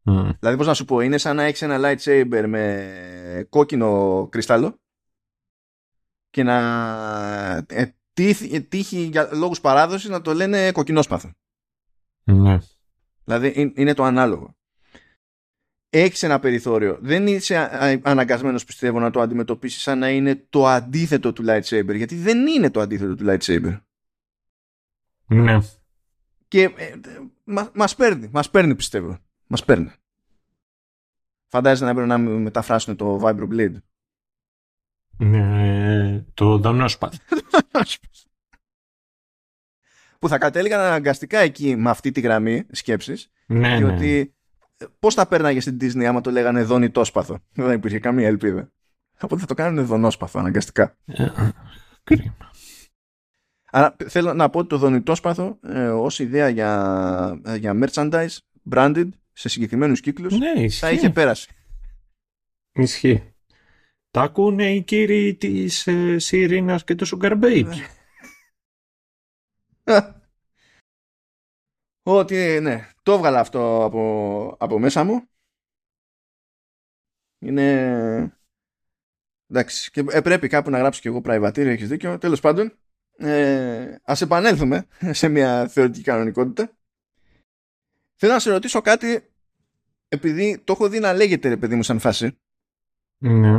Mm. 0.03 0.35
Δηλαδή 0.39 0.57
πώς 0.57 0.68
να 0.68 0.73
σου 0.73 0.85
πω, 0.85 0.99
είναι 0.99 1.18
σαν 1.18 1.35
να 1.35 1.43
έχεις 1.43 1.61
ένα 1.61 1.77
lightsaber 1.80 2.45
με 2.47 3.47
κόκκινο 3.49 4.27
κρυστάλλο 4.31 4.80
και 6.30 6.43
να 6.43 6.57
ε, 7.68 7.85
τύχει 8.69 8.99
για 8.99 9.30
λόγους 9.34 9.61
παράδοσης 9.61 10.09
να 10.09 10.22
το 10.22 10.34
λένε 10.34 10.72
κοκκινόσπαθο. 10.72 11.31
Ναι. 12.23 12.57
Δηλαδή 13.23 13.73
είναι 13.76 13.93
το 13.93 14.03
ανάλογο. 14.03 14.56
Έχεις 15.99 16.24
ένα 16.24 16.40
περιθώριο. 16.40 16.98
Δεν 17.02 17.28
είσαι 17.28 17.69
αναγκασμένος 18.03 18.65
πιστεύω 18.65 18.99
να 18.99 19.11
το 19.11 19.22
αντιμετωπίσεις 19.22 19.82
σαν 19.82 19.99
να 19.99 20.10
είναι 20.10 20.45
το 20.49 20.68
αντίθετο 20.68 21.34
του 21.34 21.44
lightsaber 21.48 21.95
γιατί 21.95 22.15
δεν 22.15 22.48
είναι 22.48 22.69
το 22.69 22.80
αντίθετο 22.80 23.15
του 23.15 23.26
lightsaber. 23.28 23.80
Ναι. 25.28 25.57
Και 26.48 26.64
ε, 26.64 26.94
μα, 27.44 27.72
μας 27.74 27.95
παίρνει, 27.95 28.30
μας 28.32 28.49
παίρνει 28.49 28.76
πιστεύω. 28.76 29.18
Μας 29.48 29.65
παίρνει. 29.65 29.91
Φαντάζεσαι 31.48 31.86
να 31.86 31.94
πρέπει 31.94 32.07
να 32.07 32.18
μεταφράσουν 32.18 32.95
το 32.95 33.19
Vibroblade. 33.24 33.76
Ναι, 35.18 36.26
το 36.34 36.57
δανόσπαθ. 36.57 37.15
που 40.19 40.28
θα 40.28 40.38
κατέληγαν 40.38 40.80
αναγκαστικά 40.80 41.40
εκεί 41.40 41.76
με 41.76 41.90
αυτή 41.90 42.11
τη 42.11 42.19
γραμμή 42.19 42.65
σκέψης. 42.72 43.32
Ναι, 43.45 43.78
διότι 43.78 44.18
ναι. 44.18 44.36
Πώς 44.99 45.14
θα 45.14 45.28
πέρναγε 45.28 45.60
στην 45.60 45.78
Disney 45.82 46.04
άμα 46.04 46.22
το 46.22 46.32
λέγανε 46.32 46.64
δονητόσπαθο. 46.64 47.40
Δεν 47.54 47.72
υπήρχε 47.72 47.99
καμία 47.99 48.28
ελπίδα. 48.28 48.72
Οπότε 49.22 49.41
θα 49.41 49.48
το 49.48 49.54
κάνουν 49.54 49.86
δονόσπαθο 49.86 50.40
αναγκαστικά. 50.40 50.98
Ε, 51.06 51.28
κρίμα. 52.04 52.52
Άρα 53.72 53.95
θέλω 54.08 54.34
να 54.34 54.49
πω 54.49 54.60
ότι 54.60 54.68
το 54.68 54.78
δονητόσπαθο 54.78 55.60
ε, 55.64 55.88
ως 55.88 56.20
ιδέα 56.20 56.49
για, 56.49 57.41
για 57.58 57.80
merchandise 57.84 58.38
branded 58.72 59.10
σε 59.34 59.49
συγκεκριμένους 59.49 59.99
κύκλους 59.99 60.38
ναι, 60.38 60.70
θα 60.70 60.91
είχε 60.91 61.10
πέρασει. 61.10 61.52
Ισχύει. 62.72 63.34
Τα 64.12 64.22
ακούνε 64.22 64.74
οι 64.74 64.82
κύριοι 64.82 65.36
της 65.36 65.88
ε, 65.88 66.18
Σιρήνας 66.18 66.84
και 66.84 66.95
του 66.95 67.08
Sugar 67.08 67.40
Babes. 67.41 67.76
Ότι 72.09 72.59
ναι, 72.61 72.89
το 73.03 73.11
έβγαλα 73.13 73.39
αυτό 73.39 73.84
από, 73.84 74.55
από 74.59 74.79
μέσα 74.79 75.03
μου. 75.03 75.27
Είναι... 77.39 78.38
Εντάξει, 79.47 79.91
και 79.91 80.05
ε, 80.09 80.21
πρέπει 80.21 80.47
κάπου 80.47 80.69
να 80.69 80.77
γράψω 80.77 81.01
κι 81.01 81.07
εγώ 81.07 81.21
πραϊβατήριο, 81.21 81.71
έχεις 81.71 81.88
δίκιο. 81.88 82.17
Τέλος 82.17 82.39
πάντων, 82.39 82.77
ε, 83.17 83.95
ας 84.03 84.21
επανέλθουμε 84.21 84.88
σε 85.19 85.27
μια 85.27 85.67
θεωρητική 85.67 86.03
κανονικότητα. 86.03 86.77
Θέλω 88.15 88.34
να 88.34 88.39
σε 88.39 88.51
ρωτήσω 88.51 88.81
κάτι 88.81 89.34
επειδή 90.07 90.61
το 90.63 90.73
έχω 90.73 90.89
δει 90.89 90.99
να 90.99 91.13
λέγεται 91.13 91.49
ρε 91.49 91.57
παιδί 91.57 91.75
μου 91.75 91.84
σαν 91.84 91.99
φάση. 91.99 92.38
Ναι. 93.17 93.57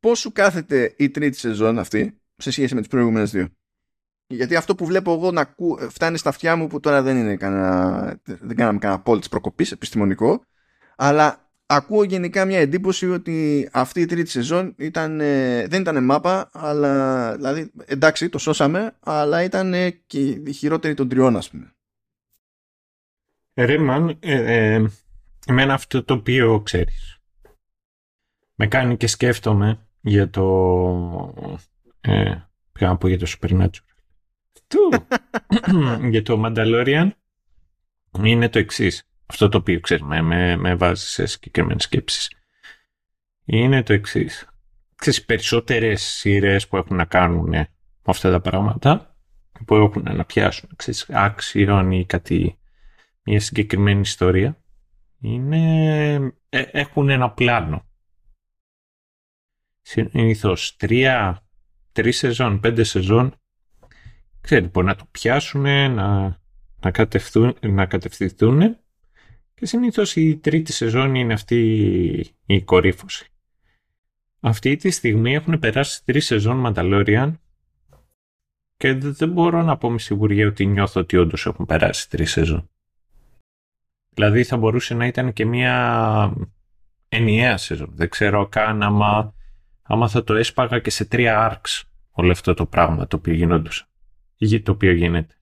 Πώς 0.00 0.18
σου 0.18 0.32
κάθεται 0.32 0.94
η 0.98 1.10
τρίτη 1.10 1.36
σεζόν 1.36 1.78
αυτή 1.78 2.20
σε 2.36 2.50
σχέση 2.50 2.74
με 2.74 2.80
τις 2.80 2.90
προηγούμενες 2.90 3.30
δύο; 3.30 3.48
Γιατί 4.32 4.56
αυτό 4.56 4.74
που 4.74 4.86
βλέπω 4.86 5.12
εγώ 5.12 5.30
να 5.30 5.54
φτάνει 5.88 6.18
στα 6.18 6.28
αυτιά 6.28 6.56
μου 6.56 6.66
που 6.66 6.80
τώρα 6.80 7.02
δεν 7.02 7.16
είναι 7.16 7.36
κανένα, 7.36 8.20
δεν 8.24 8.56
κάναμε 8.56 8.78
κανένα 8.78 9.00
πόλη 9.00 9.18
της 9.18 9.28
προκοπής 9.28 9.72
επιστημονικό 9.72 10.42
αλλά 10.96 11.50
ακούω 11.66 12.02
γενικά 12.02 12.44
μια 12.44 12.58
εντύπωση 12.58 13.10
ότι 13.10 13.68
αυτή 13.72 14.00
η 14.00 14.06
τρίτη 14.06 14.30
σεζόν 14.30 14.74
ήταν, 14.78 15.20
ε, 15.20 15.66
δεν 15.66 15.80
ήταν 15.80 16.04
μάπα, 16.04 16.50
αλλά 16.52 17.34
δηλαδή 17.36 17.72
εντάξει 17.84 18.28
το 18.28 18.38
σώσαμε, 18.38 18.96
αλλά 19.00 19.42
ήταν 19.42 19.74
και 20.06 20.20
η 20.20 20.52
χειρότερη 20.52 20.94
των 20.94 21.08
τριών 21.08 21.36
ας 21.36 21.50
πούμε. 21.50 21.74
Ρέμαν, 23.54 24.16
ε, 24.20 24.74
ε, 24.74 24.84
εμένα 25.46 25.74
αυτό 25.74 26.04
το 26.04 26.14
οποίο 26.14 26.60
ξέρεις. 26.60 27.20
Με 28.54 28.66
κάνει 28.66 28.96
και 28.96 29.06
σκέφτομαι 29.06 29.86
για 30.00 30.30
το... 30.30 30.44
Ε, 32.00 32.34
να 32.80 32.96
πω 32.96 33.08
για 33.08 33.18
το 33.18 33.26
Supernatural. 33.28 33.89
Του! 34.70 35.06
για 36.10 36.22
το 36.22 36.42
Mandalorian 36.44 37.10
είναι 38.22 38.48
το 38.48 38.58
εξής 38.58 39.10
αυτό 39.30 39.48
το 39.48 39.58
οποίο 39.58 39.80
ξέρεις, 39.80 40.02
με, 40.02 40.22
με, 40.22 40.56
με 40.56 40.74
βάζεις 40.74 41.08
σε 41.08 41.26
συγκεκριμένες 41.26 41.82
σκέψεις. 41.82 42.32
Είναι 43.44 43.82
το 43.82 43.92
εξής. 43.92 44.48
Ξέρεις, 44.94 45.24
περισσότερες 45.24 46.02
σειρές 46.02 46.68
που 46.68 46.76
έχουν 46.76 46.96
να 46.96 47.04
κάνουν 47.04 47.48
με 47.48 47.68
αυτά 48.04 48.30
τα 48.30 48.40
πράγματα, 48.40 49.16
που 49.64 49.74
έχουν 49.74 50.02
να 50.02 50.24
πιάσουν 50.24 50.70
ξέρεις, 50.76 51.06
άξιον 51.10 51.90
ή 51.90 52.06
κάτι, 52.06 52.58
μια 53.22 53.40
συγκεκριμένη 53.40 54.00
ιστορία, 54.00 54.62
είναι, 55.20 56.14
ε, 56.48 56.62
έχουν 56.62 57.08
ένα 57.08 57.30
πλάνο. 57.30 57.88
Συνήθως 59.80 60.76
τρία, 60.76 61.46
τρεις 61.92 62.16
σεζόν, 62.16 62.60
πέντε 62.60 62.82
σεζόν, 62.82 63.34
ξέρει, 64.50 64.68
μπορεί 64.68 64.86
να 64.86 64.94
το 64.94 65.04
πιάσουν, 65.10 65.60
να, 65.60 65.88
να, 65.88 66.90
να 67.60 67.86
κατευθυνθούν 67.86 68.76
και 69.54 69.66
συνήθως 69.66 70.16
η 70.16 70.36
τρίτη 70.36 70.72
σεζόν 70.72 71.14
είναι 71.14 71.32
αυτή 71.32 72.34
η 72.46 72.62
κορύφωση. 72.62 73.26
Αυτή 74.40 74.76
τη 74.76 74.90
στιγμή 74.90 75.34
έχουν 75.34 75.58
περάσει 75.58 76.04
τρεις 76.04 76.26
σεζόν 76.26 76.64
Mandalorian 76.66 77.32
και 78.76 78.94
δεν 78.94 79.28
μπορώ 79.28 79.62
να 79.62 79.76
πω 79.76 79.90
με 79.90 79.98
σιγουριά 79.98 80.46
ότι 80.46 80.66
νιώθω 80.66 81.00
ότι 81.00 81.16
όντως 81.16 81.46
έχουν 81.46 81.66
περάσει 81.66 82.10
τρεις 82.10 82.30
σεζόν. 82.30 82.70
Δηλαδή 84.08 84.44
θα 84.44 84.56
μπορούσε 84.56 84.94
να 84.94 85.06
ήταν 85.06 85.32
και 85.32 85.44
μια 85.44 86.36
ενιαία 87.08 87.56
σεζόν. 87.56 87.90
Δεν 87.92 88.08
ξέρω 88.08 88.46
καν 88.46 88.82
άμα, 88.82 89.34
άμα 89.82 90.08
θα 90.08 90.24
το 90.24 90.34
έσπαγα 90.34 90.78
και 90.78 90.90
σε 90.90 91.04
τρία 91.04 91.60
arcs 91.62 91.82
όλο 92.10 92.30
αυτό 92.30 92.54
το 92.54 92.66
πράγμα 92.66 93.06
το 93.06 93.16
οποίο 93.16 93.34
γινόντουσαν. 93.34 93.88
Το 94.62 94.72
οποίο 94.72 94.92
γίνεται. 94.92 95.34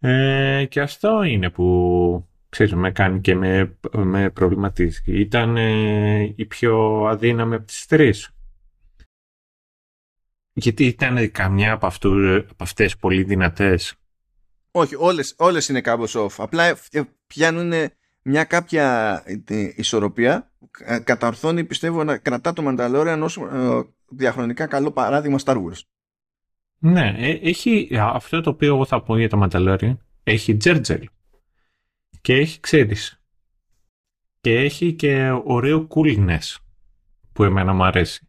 Ε, 0.00 0.66
και 0.68 0.80
αυτό 0.80 1.22
είναι 1.22 1.50
που 1.50 2.28
ξέρεις, 2.48 2.74
με 2.74 2.92
κάνει 2.92 3.20
και 3.20 3.34
με, 3.34 3.78
με 3.92 4.30
προβληματίζει. 4.30 5.02
Ήταν 5.04 5.56
ε, 5.56 6.32
η 6.36 6.44
πιο 6.44 7.04
αδύναμη 7.06 7.54
από 7.54 7.64
τις 7.64 7.86
τρεις. 7.86 8.30
Γιατί 10.52 10.86
ήταν 10.86 11.30
καμιά 11.30 11.72
από, 11.72 11.86
αυτού, 11.86 12.36
από 12.36 12.62
αυτές 12.62 12.96
πολύ 12.96 13.22
δυνατές. 13.22 13.94
Όχι, 14.70 14.94
όλες, 14.94 15.34
όλες 15.38 15.68
είναι 15.68 15.80
κάπως 15.80 16.16
off. 16.16 16.34
Απλά 16.36 16.64
ε, 16.64 17.02
πιάνουν 17.26 17.72
μια 18.22 18.44
κάποια 18.44 19.22
ε, 19.26 19.72
ισορροπία 19.76 20.52
καταρθώνει 21.04 21.64
πιστεύω 21.64 22.04
να 22.04 22.18
κρατά 22.18 22.52
το 22.52 22.62
Mandalorian 22.66 23.20
ως 23.22 23.38
διαχρονικά 24.08 24.66
καλό 24.66 24.90
παράδειγμα 24.90 25.38
Star 25.44 25.54
Wars. 25.54 25.80
Ναι, 26.78 27.14
έχει 27.18 27.88
αυτό 27.98 28.40
το 28.40 28.50
οποίο 28.50 28.74
εγώ 28.74 28.84
θα 28.84 29.02
πω 29.02 29.18
για 29.18 29.28
το 29.28 29.40
Mandalorian 29.42 29.96
έχει 30.22 30.56
τζέρτζελ 30.56 31.08
και 32.20 32.34
έχει, 32.34 32.60
ξέρεις, 32.60 33.22
και 34.40 34.58
έχει 34.58 34.94
και 34.94 35.30
ωραίο 35.44 35.86
coolness 35.90 36.56
που 37.32 37.44
εμένα 37.44 37.72
μου 37.72 37.84
αρέσει. 37.84 38.28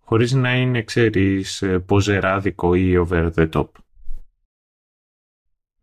Χωρίς 0.00 0.32
να 0.32 0.56
είναι, 0.56 0.82
ξέρεις, 0.82 1.64
ποζεράδικο 1.86 2.74
ή 2.74 2.96
over 2.96 3.32
the 3.34 3.50
top. 3.50 3.68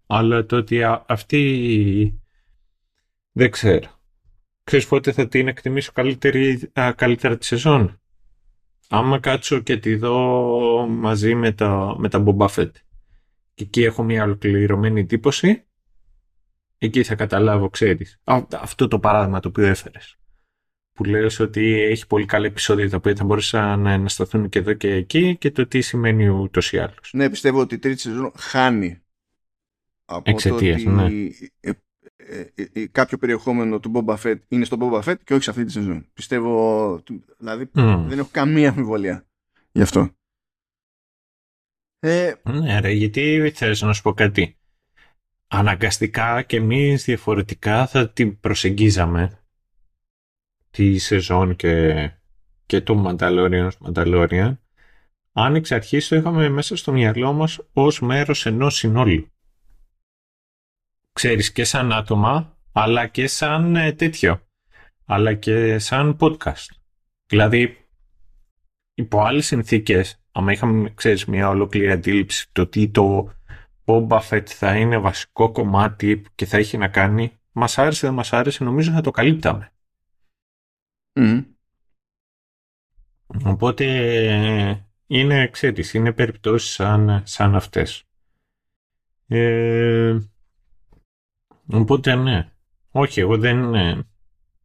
Αλλά 0.06 0.46
το 0.46 0.56
ότι 0.56 0.84
αυτή 1.08 2.22
δεν 3.32 3.52
ξέρω. 3.52 4.02
Ξέρεις 4.64 4.88
πότε 4.88 5.12
θα 5.12 5.28
την 5.28 5.48
εκτιμήσω 5.48 5.92
καλύτερη, 5.92 6.72
καλύτερα 6.96 7.38
τη 7.38 7.46
σεζόν; 7.46 8.02
Άμα 8.94 9.20
κάτσω 9.20 9.60
και 9.60 9.78
τη 9.78 9.96
δω 9.96 10.88
μαζί 10.88 11.36
με 11.36 11.52
τα, 11.52 11.96
με 11.98 12.10
τα 12.10 12.24
Boba 12.26 12.48
Fett 12.48 12.72
και 13.54 13.64
εκεί 13.64 13.84
έχω 13.84 14.04
μια 14.04 14.24
ολοκληρωμένη 14.24 15.00
εντύπωση 15.00 15.66
εκεί 16.78 17.04
θα 17.04 17.16
καταλάβω, 17.16 17.70
ξέρεις. 17.70 18.22
Αυτό 18.52 18.88
το 18.88 19.00
παράδειγμα 19.00 19.40
το 19.40 19.48
οποίο 19.48 19.66
έφερες. 19.66 20.18
Που 20.94 21.04
λέω 21.04 21.28
ότι 21.40 21.82
έχει 21.82 22.08
πολύ 22.08 22.26
καλά 22.26 22.46
επεισόδια 22.46 22.90
τα 22.90 22.98
οποία 22.98 23.16
θα 23.16 23.24
μπορούσαν 23.24 23.80
να 23.80 23.92
ανασταθούν 23.92 24.50
και 24.50 24.60
εδώ 24.60 24.74
και 24.74 24.94
εκεί 24.94 25.38
και 25.38 25.52
το 25.52 25.68
τι 25.68 25.82
σημαίνει 25.82 26.28
ούτως 26.28 26.72
ή 26.72 26.78
άλλως. 26.78 27.10
Ναι, 27.14 27.30
πιστεύω 27.30 27.60
ότι 27.60 27.76
η 27.76 27.80
τρίτη 27.80 28.02
σεζόν 28.02 28.32
χάνει 28.36 29.02
από 30.06 30.32
Εξαιτίας, 30.32 30.84
το 30.84 30.90
ότι 30.90 31.50
ναι. 31.62 31.74
Ε, 32.34 32.52
ε, 32.56 32.68
ε, 32.74 32.88
κάποιο 32.88 33.18
περιεχόμενο 33.18 33.80
του 33.80 33.92
Boba 33.96 34.18
Fett 34.18 34.40
είναι 34.48 34.66
στο 34.66 34.78
Boba 34.80 35.04
Fett 35.04 35.16
και 35.24 35.34
όχι 35.34 35.44
σε 35.44 35.50
αυτή 35.50 35.64
τη 35.64 35.72
σεζόν. 35.72 36.08
Πιστεύω, 36.14 37.04
δηλαδή 37.38 37.70
δεν 38.08 38.20
έχω 38.20 38.30
καμία 38.32 38.70
αμφιβολία 38.70 39.26
γι' 39.72 39.82
αυτό. 39.82 40.10
Ε, 42.00 42.34
ναι, 42.44 42.80
ρε, 42.80 42.92
γιατί 42.92 43.52
θες 43.56 43.82
να 43.82 43.94
σου 43.94 44.02
πω 44.02 44.14
κάτι 44.14 44.58
αναγκαστικά 45.48 46.42
και 46.42 46.58
εμείς 46.58 47.04
διαφορετικά 47.04 47.88
θα 47.88 48.10
την 48.10 48.40
προσεγγίζαμε 48.40 49.40
τη 50.70 50.98
σεζόν 50.98 51.56
και, 51.56 52.12
και 52.66 52.82
το 52.82 53.04
Mandalorian 53.08 53.70
Mandalorian 53.80 54.58
αν 55.32 55.56
εξ 55.56 55.72
αρχής 55.72 56.08
το 56.08 56.16
είχαμε 56.16 56.50
μέσα 56.50 56.76
στο 56.76 56.92
μυαλό 56.92 57.34
μας 57.34 57.60
ως 57.74 58.00
μέρος 58.00 58.46
ενός 58.46 58.76
συνόλου. 58.76 59.33
Ξέρεις 61.14 61.52
και 61.52 61.64
σαν 61.64 61.92
άτομα 61.92 62.58
αλλά 62.72 63.08
και 63.08 63.28
σαν 63.28 63.76
ε, 63.76 63.92
τέτοιο 63.92 64.48
αλλά 65.06 65.34
και 65.34 65.80
σαν 65.80 66.18
podcast. 66.20 66.68
Δηλαδή 67.26 67.88
υπό 68.94 69.22
άλλες 69.22 69.46
συνθήκες 69.46 70.24
άμα 70.32 70.52
είχαμε 70.52 70.90
ξέρεις 70.94 71.26
μια 71.26 71.50
ολόκληρη 71.50 71.92
αντίληψη 71.92 72.50
το 72.52 72.68
τι 72.68 72.90
το 72.90 73.34
Boba 73.86 74.20
Fett 74.30 74.46
θα 74.46 74.78
είναι 74.78 74.98
βασικό 74.98 75.52
κομμάτι 75.52 76.26
και 76.36 76.46
θα 76.46 76.58
έχει 76.58 76.78
να 76.78 76.88
κάνει, 76.88 77.40
μας 77.52 77.78
άρεσε 77.78 78.06
δεν 78.06 78.16
μας 78.16 78.34
άρεσε, 78.34 78.64
νομίζω 78.64 78.92
θα 78.92 79.02
το 79.02 79.12
καλύπταμε. 79.12 79.74
Οπότε 83.46 83.86
είναι, 85.08 85.48
ξέρεις, 85.48 85.94
είναι 85.94 86.14
περιπτώσεις 86.14 86.74
σαν, 86.74 87.22
σαν 87.26 87.56
αυτές. 87.56 88.04
Ε, 89.28 90.18
οπότε 91.74 92.16
ναι. 92.16 92.52
Όχι, 92.92 93.20
εγώ 93.20 93.38
δεν... 93.38 93.76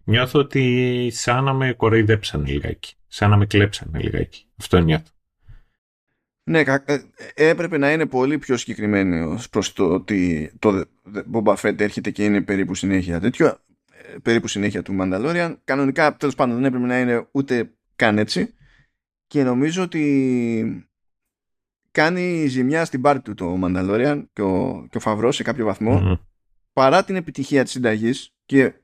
Νιώθω 0.04 0.38
ότι 0.38 1.08
σαν 1.12 1.44
να 1.44 1.52
με 1.52 1.72
κοροϊδέψαν 1.72 2.46
λιγάκι. 2.46 2.94
Σαν 3.06 3.30
να 3.30 3.36
με 3.36 3.46
κλέψαν 3.46 3.90
λιγάκι. 3.94 4.44
Αυτό 4.58 4.78
νιώθω. 4.78 5.10
Ναι, 6.48 6.60
ε, 6.84 6.98
έπρεπε 7.34 7.78
να 7.78 7.92
είναι 7.92 8.06
πολύ 8.06 8.38
πιο 8.38 8.56
συγκεκριμένη 8.56 9.20
ως 9.20 9.48
προς 9.48 9.72
το 9.72 9.84
ότι 9.92 10.50
το 10.58 10.84
Boba 11.32 11.54
Fett 11.54 11.80
έρχεται 11.80 12.10
και 12.10 12.24
είναι 12.24 12.40
περίπου 12.40 12.74
συνέχεια 12.74 13.20
τέτοιο. 13.20 13.46
Ε, 13.46 14.18
περίπου 14.22 14.48
συνέχεια 14.48 14.82
του 14.82 14.96
Mandalorian. 15.00 15.56
Κανονικά, 15.64 16.16
τέλος 16.16 16.34
πάντων, 16.34 16.54
δεν 16.54 16.64
έπρεπε 16.64 16.86
να 16.86 17.00
είναι 17.00 17.28
ούτε 17.30 17.72
καν 17.96 18.18
έτσι. 18.18 18.54
Και 19.26 19.42
νομίζω 19.42 19.82
ότι 19.82 20.88
κάνει 21.90 22.46
ζημιά 22.46 22.84
στην 22.84 23.00
πάρτη 23.00 23.22
του 23.22 23.34
το 23.34 23.60
Mandalorian 23.64 24.24
και 24.32 24.42
ο, 24.42 24.86
και 24.90 24.96
ο 24.96 25.00
Φαβρό 25.00 25.32
σε 25.32 25.42
κάποιο 25.42 25.76
παρά 26.78 27.04
την 27.04 27.16
επιτυχία 27.16 27.62
της 27.62 27.72
συνταγής 27.72 28.34
και 28.44 28.74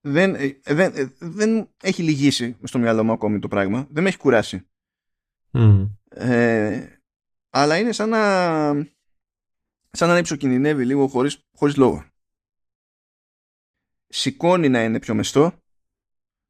δεν, 0.00 0.34
ε, 0.34 0.60
δεν, 0.64 1.14
δεν 1.18 1.68
έχει 1.82 2.02
λυγίσει 2.02 2.56
στο 2.62 2.78
μυαλό 2.78 3.04
μου 3.04 3.12
ακόμη 3.12 3.38
το 3.38 3.48
πράγμα. 3.48 3.86
Δεν 3.90 4.02
με 4.02 4.08
έχει 4.08 4.18
κουράσει. 4.18 4.66
Ε, 6.08 6.86
αλλά 7.50 7.78
είναι 7.78 7.92
σαν 7.92 8.08
να 8.08 8.22
σαν 9.90 10.08
να 10.08 10.18
υψοκινδυνεύει 10.18 10.84
λίγο 10.84 11.06
χωρίς, 11.06 11.46
χωρίς 11.54 11.76
λόγο. 11.76 12.04
Σηκώνει 14.08 14.68
να 14.68 14.84
είναι 14.84 14.98
πιο 14.98 15.14
μεστό. 15.14 15.62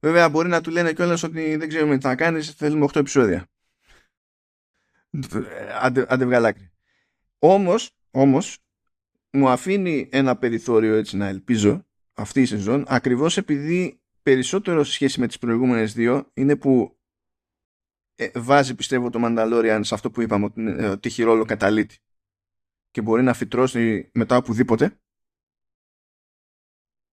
Βέβαια 0.00 0.28
μπορεί 0.28 0.48
να 0.48 0.60
του 0.60 0.70
λένε 0.70 0.92
κιόλας 0.92 1.22
ότι 1.22 1.56
δεν 1.56 1.68
ξέρουμε 1.68 1.96
τι 1.96 2.02
θα 2.02 2.14
κάνεις, 2.14 2.50
θέλουμε 2.50 2.84
8 2.84 2.96
επεισόδια. 2.96 3.46
Αντε, 5.80 6.06
αντεβγαλάκρι. 6.08 6.72
Όμως, 7.38 7.90
όμως, 8.10 8.62
μου 9.32 9.48
αφήνει 9.48 10.08
ένα 10.12 10.36
περιθώριο 10.36 10.94
έτσι 10.94 11.16
να 11.16 11.26
ελπίζω 11.26 11.86
αυτή 12.12 12.40
η 12.40 12.46
σεζόν, 12.46 12.84
ακριβώς 12.88 13.36
επειδή 13.36 14.00
περισσότερο 14.22 14.84
σε 14.84 14.92
σχέση 14.92 15.20
με 15.20 15.26
τις 15.26 15.38
προηγούμενες 15.38 15.92
δύο 15.92 16.30
είναι 16.34 16.56
που 16.56 16.98
ε, 18.14 18.30
βάζει 18.34 18.74
πιστεύω 18.74 19.10
το 19.10 19.20
Mandalorian 19.22 19.80
σε 19.82 19.94
αυτό 19.94 20.10
που 20.10 20.20
είπαμε 20.20 20.44
ότι, 20.44 20.62
ε, 20.66 20.86
ότι 20.86 21.08
έχει 21.08 21.22
ρόλο 21.22 21.44
καταλήτη 21.44 21.98
και 22.90 23.02
μπορεί 23.02 23.22
να 23.22 23.34
φυτρώσει 23.34 24.10
μετά 24.14 24.36
οπουδήποτε 24.36 25.00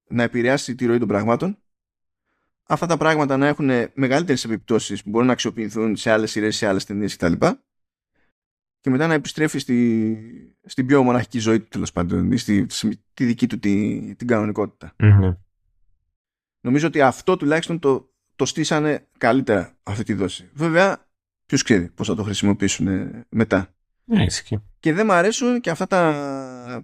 να 0.09 0.23
επηρεάσει 0.23 0.75
τη 0.75 0.85
ροή 0.85 0.97
των 0.99 1.07
πραγμάτων 1.07 1.57
αυτά 2.63 2.85
τα 2.85 2.97
πράγματα 2.97 3.37
να 3.37 3.47
έχουν 3.47 3.69
μεγαλύτερες 3.93 4.43
επιπτώσεις 4.43 5.03
που 5.03 5.09
μπορούν 5.09 5.27
να 5.27 5.33
αξιοποιηθούν 5.33 5.95
σε 5.95 6.11
άλλες 6.11 6.31
σειρές, 6.31 6.55
σε 6.55 6.67
άλλες 6.67 6.85
ταινίες 6.85 7.15
κτλ. 7.15 7.45
Και 8.81 8.89
μετά 8.89 9.07
να 9.07 9.13
επιστρέφει 9.13 9.59
στη, 9.59 10.17
στην 10.65 10.85
πιο 10.85 11.03
μοναχική 11.03 11.39
ζωή 11.39 11.59
του 11.59 11.67
τέλος 11.67 11.91
πάντων, 11.91 12.37
στη, 12.37 12.65
στη, 12.69 12.99
δική 13.13 13.47
του 13.47 13.59
τη, 13.59 14.15
την 14.15 14.27
κανονικότητα. 14.27 14.95
Νομίζω 16.61 16.87
ότι 16.87 17.01
αυτό 17.01 17.37
τουλάχιστον 17.37 17.79
το, 17.79 18.13
το 18.35 18.45
στήσανε 18.45 19.07
καλύτερα 19.17 19.77
αυτή 19.83 20.03
τη 20.03 20.13
δόση. 20.13 20.49
Βέβαια, 20.53 21.07
ποιος 21.45 21.63
ξέρει 21.63 21.89
πώς 21.89 22.07
θα 22.07 22.15
το 22.15 22.23
χρησιμοποιήσουν 22.23 23.09
μετά. 23.29 23.73
Ναι, 24.05 24.25
και 24.79 24.93
δεν 24.93 25.05
μου 25.05 25.11
αρέσουν 25.11 25.61
και 25.61 25.69
αυτά 25.69 25.87
τα 25.87 26.13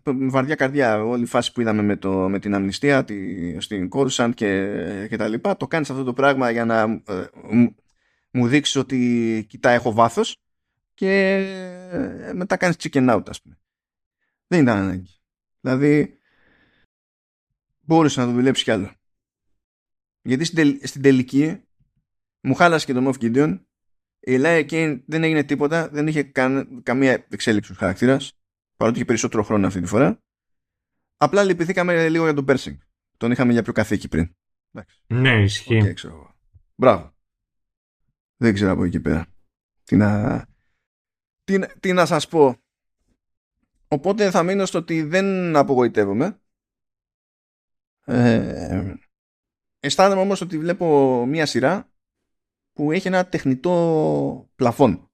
βαρδιά 0.03 0.55
καρδιά, 0.55 1.03
όλη 1.03 1.23
η 1.23 1.25
φάση 1.25 1.51
που 1.51 1.61
είδαμε 1.61 1.81
με, 1.81 1.95
το, 1.95 2.29
με 2.29 2.39
την 2.39 2.53
αμνηστία 2.55 3.03
τη, 3.03 3.15
στην 3.61 3.89
Κόρουσαν 3.89 4.33
και, 4.33 5.07
και 5.09 5.17
τα 5.17 5.27
λοιπά. 5.27 5.57
Το 5.57 5.67
κάνεις 5.67 5.89
αυτό 5.89 6.03
το 6.03 6.13
πράγμα 6.13 6.51
για 6.51 6.65
να 6.65 6.81
ε, 6.81 7.25
μου 8.31 8.47
δείξεις 8.47 8.75
ότι 8.75 9.45
κοιτά 9.49 9.69
έχω 9.69 9.93
βάθος 9.93 10.37
και 10.93 11.33
ε, 11.33 11.74
μετά 12.33 12.57
κάνεις 12.57 12.75
chicken 12.79 13.15
out 13.15 13.29
ας 13.29 13.41
πούμε. 13.41 13.57
Δεν 14.47 14.61
ήταν 14.61 14.77
ανάγκη. 14.77 15.19
Δηλαδή 15.61 16.19
μπορούσε 17.79 18.19
να 18.19 18.25
το 18.25 18.31
δουλέψεις 18.31 18.63
κι 18.63 18.71
άλλο. 18.71 18.93
Γιατί 20.21 20.43
στην, 20.85 21.01
τελική 21.01 21.63
μου 22.41 22.53
χάλασε 22.53 22.85
και 22.85 22.93
το 22.93 23.09
Moff 23.09 23.23
Gideon 23.23 23.59
η 24.19 24.37
Laia 24.39 24.69
Kane 24.69 25.01
δεν 25.05 25.23
έγινε 25.23 25.43
τίποτα, 25.43 25.89
δεν 25.89 26.07
είχε 26.07 26.23
καμία 26.83 27.25
εξέλιξη 27.29 27.71
του 27.71 27.77
χαρακτήρας, 27.77 28.31
παρότι 28.75 28.97
είχε 28.97 29.05
περισσότερο 29.05 29.43
χρόνο 29.43 29.67
αυτή 29.67 29.81
τη 29.81 29.87
φορά. 29.87 30.19
Απλά 31.17 31.43
λυπηθήκαμε 31.43 32.09
λίγο 32.09 32.23
για 32.23 32.33
τον 32.33 32.45
Πέρσινγκ. 32.45 32.77
Τον 33.17 33.31
είχαμε 33.31 33.51
για 33.51 33.63
πιο 33.63 33.73
καθήκη 33.73 34.07
πριν. 34.07 34.35
Ναι, 35.07 35.41
ισχύει. 35.41 35.81
Okay, 35.83 35.93
ξέρω. 35.93 36.35
Μπράβο. 36.75 37.15
Δεν 38.37 38.53
ξέρω 38.53 38.71
από 38.71 38.83
εκεί 38.83 38.99
πέρα. 38.99 39.27
Τι 39.83 39.95
να, 39.95 40.45
τι, 41.45 41.77
τι 41.79 41.93
να 41.93 42.05
σας 42.05 42.27
πω. 42.27 42.57
Οπότε 43.87 44.31
θα 44.31 44.43
μείνω 44.43 44.65
στο 44.65 44.77
ότι 44.77 45.03
δεν 45.03 45.55
απογοητεύομαι. 45.55 46.39
Ε, 48.05 48.93
αισθάνομαι 49.79 50.21
όμως 50.21 50.41
ότι 50.41 50.57
βλέπω 50.57 51.25
μία 51.25 51.45
σειρά 51.45 51.91
που 52.73 52.91
έχει 52.91 53.07
ένα 53.07 53.27
τεχνητό 53.27 54.49
πλαφόν. 54.55 55.09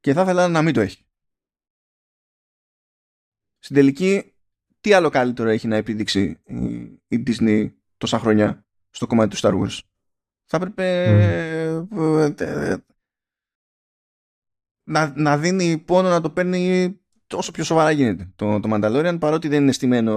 Και 0.00 0.12
θα 0.12 0.22
ήθελα 0.22 0.48
να 0.48 0.62
μην 0.62 0.74
το 0.74 0.80
έχει. 0.80 1.06
Στην 3.58 3.76
τελική, 3.76 4.34
τι 4.80 4.92
άλλο 4.92 5.08
καλύτερο 5.08 5.48
έχει 5.48 5.66
να 5.66 5.76
επιδείξει 5.76 6.42
η 7.08 7.22
Disney 7.26 7.72
τόσα 7.96 8.18
χρόνια 8.18 8.66
στο 8.90 9.06
κομμάτι 9.06 9.30
του 9.30 9.46
Star 9.46 9.62
Wars; 9.62 9.78
Θα 10.44 10.56
έπρεπε 10.56 11.86
να, 14.88 15.12
να 15.16 15.38
δίνει 15.38 15.78
πόνο 15.78 16.08
να 16.08 16.20
το 16.20 16.30
παίρνει 16.30 16.94
όσο 17.34 17.50
πιο 17.50 17.64
σοβαρά 17.64 17.90
γίνεται 17.90 18.32
το, 18.36 18.60
το 18.60 18.68
Mandalorian 18.72 19.16
παρότι 19.20 19.48
δεν 19.48 19.62
είναι 19.62 19.72
στημένο 19.72 20.14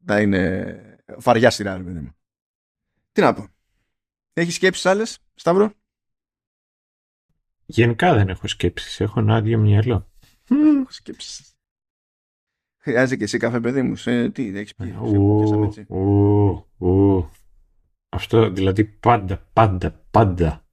να 0.00 0.20
είναι 0.20 0.76
βαριά 1.18 1.50
σειρά. 1.50 1.84
Τι 3.12 3.20
να 3.20 3.34
πω. 3.34 3.46
Έχεις 4.32 4.54
σκέψεις 4.54 4.86
άλλες, 4.86 5.18
Σταύρο; 5.34 5.72
Γενικά 7.66 8.14
δεν 8.14 8.28
έχω 8.28 8.48
σκέψεις. 8.48 9.00
Έχω 9.00 9.20
ένα 9.20 9.34
άδειο 9.34 9.58
μυαλό. 9.58 10.10
Έχω 10.48 10.90
σκέψεις. 10.90 11.54
Χρειάζεται 12.78 13.16
και 13.16 13.24
εσύ 13.24 13.38
καφέ, 13.38 13.60
παιδί 13.60 13.82
μου. 13.82 13.96
Σε, 13.96 14.30
τι 14.30 14.58
έχεις 14.58 14.74
πει. 14.74 14.94
Αυτό 18.08 18.50
δηλαδή 18.50 18.84
πάντα, 18.84 19.48
πάντα, 19.52 20.04
πάντα. 20.10 20.63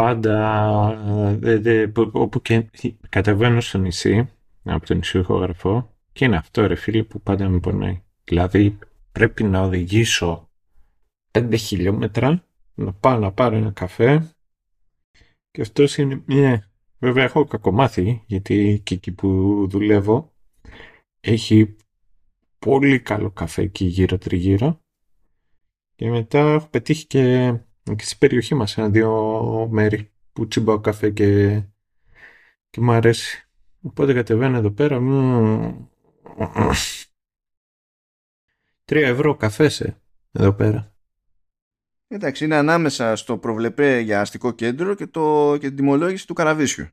Πάντα 0.00 1.36
δε, 1.38 1.58
δε, 1.58 1.86
όπου 2.12 2.42
και 2.42 2.70
κατεβαίνω 3.08 3.60
στο 3.60 3.78
νησί, 3.78 4.28
από 4.62 4.86
το 4.86 4.94
νησί 4.94 5.18
ηχογραφώ, 5.18 5.94
και 6.12 6.24
είναι 6.24 6.36
αυτό 6.36 6.66
ρε 6.66 6.74
φίλε 6.74 7.02
που 7.02 7.20
πάντα 7.20 7.48
με 7.48 7.60
πονάει. 7.60 8.02
Δηλαδή 8.24 8.78
πρέπει 9.12 9.44
να 9.44 9.62
οδηγήσω 9.62 10.50
5 11.30 11.54
χιλιόμετρα 11.56 12.44
να 12.74 12.92
πάω 12.92 13.18
να 13.18 13.32
πάρω 13.32 13.56
ένα 13.56 13.70
καφέ 13.70 14.34
και 15.50 15.60
αυτός 15.60 15.96
είναι 15.96 16.22
μια... 16.26 16.70
Βέβαια 16.98 17.24
έχω 17.24 17.44
κακομάθει 17.44 18.22
γιατί 18.26 18.80
και 18.84 18.94
εκεί 18.94 19.12
που 19.12 19.28
δουλεύω 19.70 20.32
έχει 21.20 21.76
πολύ 22.58 23.00
καλό 23.00 23.30
καφέ 23.30 23.62
εκεί 23.62 23.84
γύρω 23.84 24.18
τριγύρω 24.18 24.80
και 25.96 26.10
μετά 26.10 26.38
έχω 26.38 26.68
πετύχει 26.68 27.06
και, 27.06 27.54
και 27.96 28.04
στην 28.04 28.18
περιοχή 28.18 28.54
μας 28.54 28.78
ένα-δύο 28.78 29.68
μέρη 29.70 30.10
που 30.32 30.48
τσιμπάω 30.48 30.80
καφέ 30.80 31.10
και, 31.10 31.62
και 32.70 32.80
μου 32.80 32.92
αρέσει. 32.92 33.48
Οπότε 33.82 34.12
κατεβαίνω 34.12 34.56
εδώ 34.56 34.70
πέρα 34.70 35.00
μου... 35.00 35.90
Τρία 38.84 39.08
ευρώ 39.08 39.36
καφές 39.36 39.94
εδώ 40.32 40.52
πέρα. 40.52 40.94
Εντάξει, 42.08 42.44
είναι 42.44 42.56
ανάμεσα 42.56 43.16
στο 43.16 43.38
προβλεπέ 43.38 43.98
για 43.98 44.20
αστικό 44.20 44.52
κέντρο 44.52 44.94
και, 44.94 45.06
το, 45.06 45.56
και 45.60 45.66
την 45.66 45.76
τιμολόγηση 45.76 46.26
του 46.26 46.34
καραβίσιου. 46.34 46.86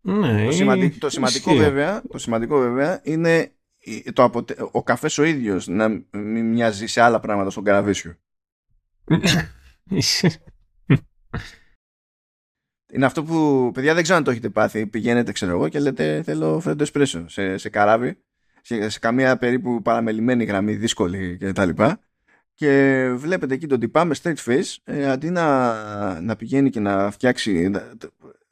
Ναι, 0.00 0.48
το, 0.48 0.98
το, 0.98 1.10
σημαντικό 1.10 1.54
βέβαια, 1.54 2.02
το 2.08 2.18
σημαντικό 2.18 2.58
βέβαια 2.58 3.00
είναι 3.04 3.52
το 4.12 4.44
ο 4.70 4.82
καφές 4.82 5.18
ο 5.18 5.24
ίδιος 5.24 5.66
να 5.66 5.88
μην 6.10 6.46
μοιάζει 6.46 6.86
σε 6.86 7.00
άλλα 7.00 7.20
πράγματα 7.20 7.50
στον 7.50 7.64
καραβίσιο. 7.64 8.16
είναι 12.92 13.06
αυτό 13.06 13.24
που, 13.24 13.70
παιδιά 13.74 13.94
δεν 13.94 14.02
ξέρω 14.02 14.18
αν 14.18 14.24
το 14.24 14.30
έχετε 14.30 14.50
πάθει, 14.50 14.86
πηγαίνετε 14.86 15.32
ξέρω 15.32 15.52
εγώ 15.52 15.68
και 15.68 15.80
λέτε 15.80 16.22
θέλω 16.22 16.60
φρέντο 16.60 16.82
εσπρέσο 16.82 17.28
σε, 17.28 17.56
σε 17.56 17.68
καράβι, 17.68 18.18
σε, 18.62 18.88
σε 18.88 18.98
καμία 18.98 19.36
περίπου 19.36 19.82
παραμελημένη 19.82 20.44
γραμμή 20.44 20.74
δύσκολη 20.74 21.36
κτλ 21.36 21.70
και 22.54 23.08
βλέπετε 23.16 23.54
εκεί 23.54 23.66
τον 23.66 23.80
τυπά 23.80 24.04
με 24.04 24.14
straight 24.22 24.36
face 24.36 24.76
ε, 24.84 25.10
αντί 25.10 25.30
να, 25.30 26.20
να 26.20 26.36
πηγαίνει 26.36 26.70
και 26.70 26.80
να 26.80 27.10
φτιάξει 27.10 27.68
να, 27.68 27.92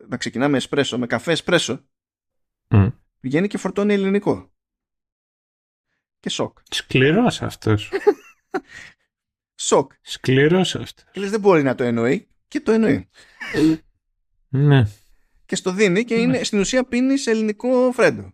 να 0.09 0.17
ξεκινά 0.17 0.49
με 0.49 0.57
εσπρέσο, 0.57 0.99
με 0.99 1.07
καφέ 1.07 1.33
εσπρέσο 1.33 1.85
πηγαίνει 3.21 3.47
και 3.47 3.59
φορτώνει 3.59 3.93
ελληνικό. 3.93 4.53
Και 6.21 6.29
σοκ. 6.29 6.59
Σκληρός 6.71 7.43
αυτός 7.43 7.91
σοκ 9.55 9.93
σκληρός 10.03 10.75
αυτός 10.75 11.05
και 11.11 11.21
λες 11.21 11.31
δεν 11.31 11.41
μπορεί 11.41 11.63
να 11.63 11.75
το 11.75 11.85
εννοεί 11.85 12.29
και 12.49 12.61
το 12.61 12.73
εννοεί 12.73 13.09
ναι 14.49 14.87
και 15.47 15.57
στο 15.57 15.73
δίνει 15.73 16.05
και 16.05 16.15
είναι, 16.15 16.43
στην 16.43 16.59
ουσία 16.59 16.85
πίνει 16.85 17.17
σε 17.19 17.31
ελληνικό 17.31 17.93
φρέντο 17.93 18.33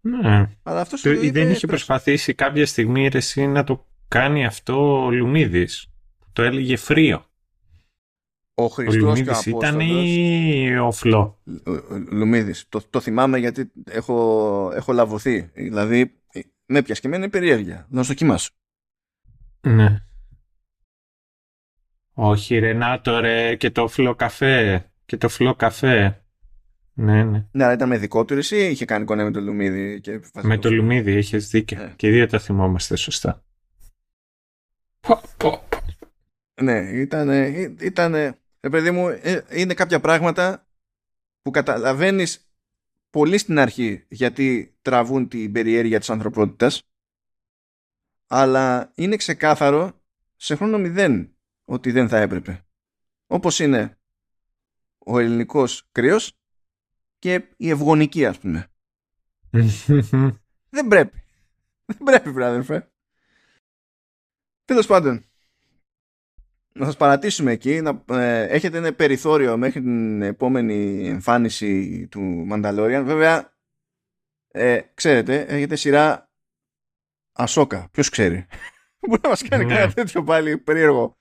ναι. 0.00 0.50
Αλλά 0.62 0.80
αυτός 0.80 1.00
το, 1.00 1.30
δεν 1.30 1.50
είχε 1.50 1.66
προσπαθήσει 1.66 2.34
κάποια 2.34 2.66
στιγμή 2.66 3.08
εσύ 3.12 3.46
να 3.46 3.64
το 3.64 3.86
κάνει 4.08 4.46
αυτό 4.46 5.04
ο 5.04 5.10
Λουμίδης. 5.10 5.86
Το 6.32 6.42
έλεγε 6.42 6.76
φρύο. 6.76 7.24
Ο 8.54 8.66
Χριστός 8.66 9.20
ο 9.20 9.50
ήταν 9.50 9.80
ή 9.80 10.78
ο 10.78 10.92
Φλό. 10.92 11.42
Λουμίδης. 12.10 12.64
Το, 12.68 12.80
το 12.90 13.00
θυμάμαι 13.00 13.38
γιατί 13.38 13.72
έχω, 13.84 14.72
έχω 14.74 14.92
λαβωθεί. 14.92 15.50
Δηλαδή 15.54 16.20
με 16.66 16.82
πιασε 16.82 17.00
και 17.00 17.06
εμένα 17.06 17.28
περιέργεια. 17.28 17.86
Να 17.90 18.02
στο 18.02 18.12
δοκιμάσω. 18.12 18.50
Ναι. 19.60 19.96
Όχι 22.12 22.58
ρε 22.58 22.72
Νάτο 22.72 23.20
ρε 23.20 23.56
και 23.56 23.70
το 23.70 23.88
φλό 23.88 24.14
καφέ. 24.14 24.84
Και 25.06 25.16
το 25.16 25.28
φλό 25.28 25.54
καφέ. 25.54 26.24
Ναι, 26.92 27.24
ναι. 27.24 27.46
Ναι, 27.52 27.64
αλλά 27.64 27.72
ήταν 27.72 27.88
με 27.88 27.98
δικό 27.98 28.24
του 28.24 28.38
ή 28.38 28.70
είχε 28.70 28.84
κάνει 28.84 29.04
κονέ 29.04 29.24
με 29.24 29.30
το 29.30 29.40
Λουμίδι. 29.40 30.00
Και 30.00 30.20
με 30.42 30.58
το 30.58 30.70
Λουμίδι, 30.70 31.12
έχεις 31.12 31.48
δίκιο. 31.48 31.78
Ναι. 31.78 31.92
Και 31.96 32.06
οι 32.06 32.10
δύο 32.10 32.26
τα 32.26 32.38
θυμόμαστε 32.38 32.96
σωστά. 32.96 33.44
Ναι, 36.62 36.78
ήταν, 36.78 37.30
ήταν, 37.80 38.14
ε, 38.14 38.38
παιδί 38.60 38.90
μου, 38.90 39.08
ε, 39.08 39.44
είναι 39.50 39.74
κάποια 39.74 40.00
πράγματα 40.00 40.66
που 41.42 41.50
καταλαβαίνεις 41.50 42.50
πολύ 43.10 43.38
στην 43.38 43.58
αρχή 43.58 44.04
γιατί 44.08 44.76
τραβούν 44.82 45.28
την 45.28 45.52
περιέργεια 45.52 45.98
της 45.98 46.10
ανθρωπότητας 46.10 46.89
αλλά 48.32 48.92
είναι 48.94 49.16
ξεκάθαρο 49.16 50.02
σε 50.36 50.54
χρόνο 50.54 50.78
μηδέν 50.78 51.36
ότι 51.64 51.90
δεν 51.90 52.08
θα 52.08 52.18
έπρεπε. 52.18 52.64
Όπως 53.26 53.58
είναι 53.58 53.98
ο 54.98 55.18
ελληνικός 55.18 55.88
κρύος 55.92 56.38
και 57.18 57.48
η 57.56 57.70
ευγονική 57.70 58.26
ας 58.26 58.38
πούμε. 58.38 58.70
Δεν 60.70 60.88
πρέπει. 60.88 61.22
Δεν 61.86 61.98
πρέπει, 62.04 62.30
βράδερφε. 62.30 62.90
Τέλος 64.64 64.86
πάντων, 64.86 65.24
να 66.72 66.84
σας 66.84 66.96
παρατήσουμε 66.96 67.52
εκεί, 67.52 67.80
να 67.80 68.04
ε, 68.08 68.42
έχετε 68.42 68.78
ένα 68.78 68.92
περιθώριο 68.92 69.56
μέχρι 69.56 69.80
την 69.80 70.22
επόμενη 70.22 71.08
εμφάνιση 71.08 72.06
του 72.10 72.48
Mandalorian. 72.50 73.02
Βέβαια, 73.04 73.54
ε, 74.48 74.80
ξέρετε, 74.94 75.40
έχετε 75.40 75.76
σειρά 75.76 76.29
Ασόκα. 77.32 77.88
Ποιος 77.92 78.08
ξέρει. 78.08 78.46
Μπορεί 79.08 79.20
να 79.22 79.28
μας 79.28 79.42
κάνει 79.42 79.64
ναι. 79.64 79.74
κάτι 79.74 79.94
τέτοιο 79.94 80.24
πάλι 80.24 80.58
περίεργο. 80.58 81.16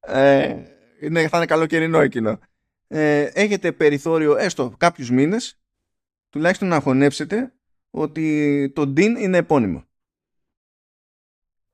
Ε, 0.00 0.56
είναι, 1.00 1.28
θα 1.28 1.36
είναι 1.36 1.46
καλοκαιρινό 1.46 2.00
εκείνο. 2.00 2.38
Ε, 2.88 3.22
έχετε 3.22 3.72
περιθώριο 3.72 4.36
έστω 4.36 4.74
κάποιους 4.76 5.10
μήνες 5.10 5.60
τουλάχιστον 6.30 6.68
να 6.68 6.80
χωνέψετε 6.80 7.52
ότι 7.90 8.72
το 8.74 8.82
Dean 8.82 9.14
είναι 9.18 9.36
επώνυμο. 9.36 9.84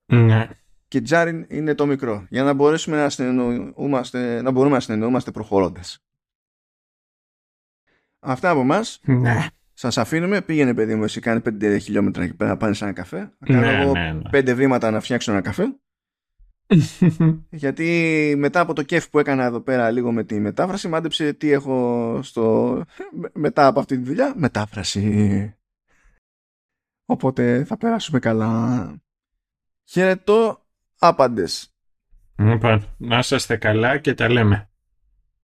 Ναι. 0.06 0.48
Και 0.88 1.00
Τζάριν 1.00 1.46
είναι 1.48 1.74
το 1.74 1.86
μικρό. 1.86 2.26
Για 2.30 2.42
να 2.42 2.52
μπορέσουμε 2.52 2.96
να, 2.96 3.08
συνεννοούμαστε, 3.08 4.42
να 4.42 4.50
μπορούμε 4.50 4.74
να 4.74 4.80
συνεννοούμαστε 4.80 5.30
προχωρώντας. 5.30 6.04
Αυτά 8.18 8.50
από 8.50 8.60
εμά. 8.60 8.80
Ναι. 9.02 9.46
Σας 9.78 9.98
αφήνουμε. 9.98 10.42
Πήγαινε, 10.42 10.74
παιδί 10.74 10.94
μου, 10.94 11.04
εσύ 11.04 11.20
κάνει 11.20 11.40
5 11.44 11.76
χιλιόμετρα 11.80 12.22
εκεί 12.22 12.34
πέρα 12.34 12.50
να 12.50 12.56
πάνε 12.56 12.74
σε 12.74 12.84
ένα 12.84 12.92
καφέ. 12.92 13.32
κάνω 13.46 13.60
ναι, 13.60 13.80
εγώ 13.80 13.92
ναι, 13.92 14.12
ναι. 14.12 14.52
5 14.52 14.54
βήματα 14.54 14.90
να 14.90 15.00
φτιάξω 15.00 15.32
ένα 15.32 15.40
καφέ. 15.40 15.76
Γιατί 17.50 18.34
μετά 18.38 18.60
από 18.60 18.72
το 18.72 18.82
κέφ 18.82 19.08
που 19.08 19.18
έκανα 19.18 19.44
εδώ 19.44 19.60
πέρα 19.60 19.90
λίγο 19.90 20.12
με 20.12 20.24
τη 20.24 20.40
μετάφραση, 20.40 20.88
μάντεψε 20.88 21.32
τι 21.32 21.50
έχω 21.50 22.18
στο... 22.22 22.82
μετά 23.32 23.66
από 23.66 23.80
αυτή 23.80 23.96
τη 23.96 24.02
δουλειά. 24.02 24.32
Μετάφραση. 24.36 25.54
Οπότε 27.06 27.64
θα 27.64 27.76
περάσουμε 27.76 28.18
καλά. 28.18 28.94
Χαιρετώ 29.84 30.66
άπαντες. 30.98 31.74
Λοιπόν, 32.38 32.84
να 32.96 33.18
είστε 33.18 33.56
καλά 33.56 33.98
και 33.98 34.14
τα 34.14 34.28
λέμε. 34.28 34.70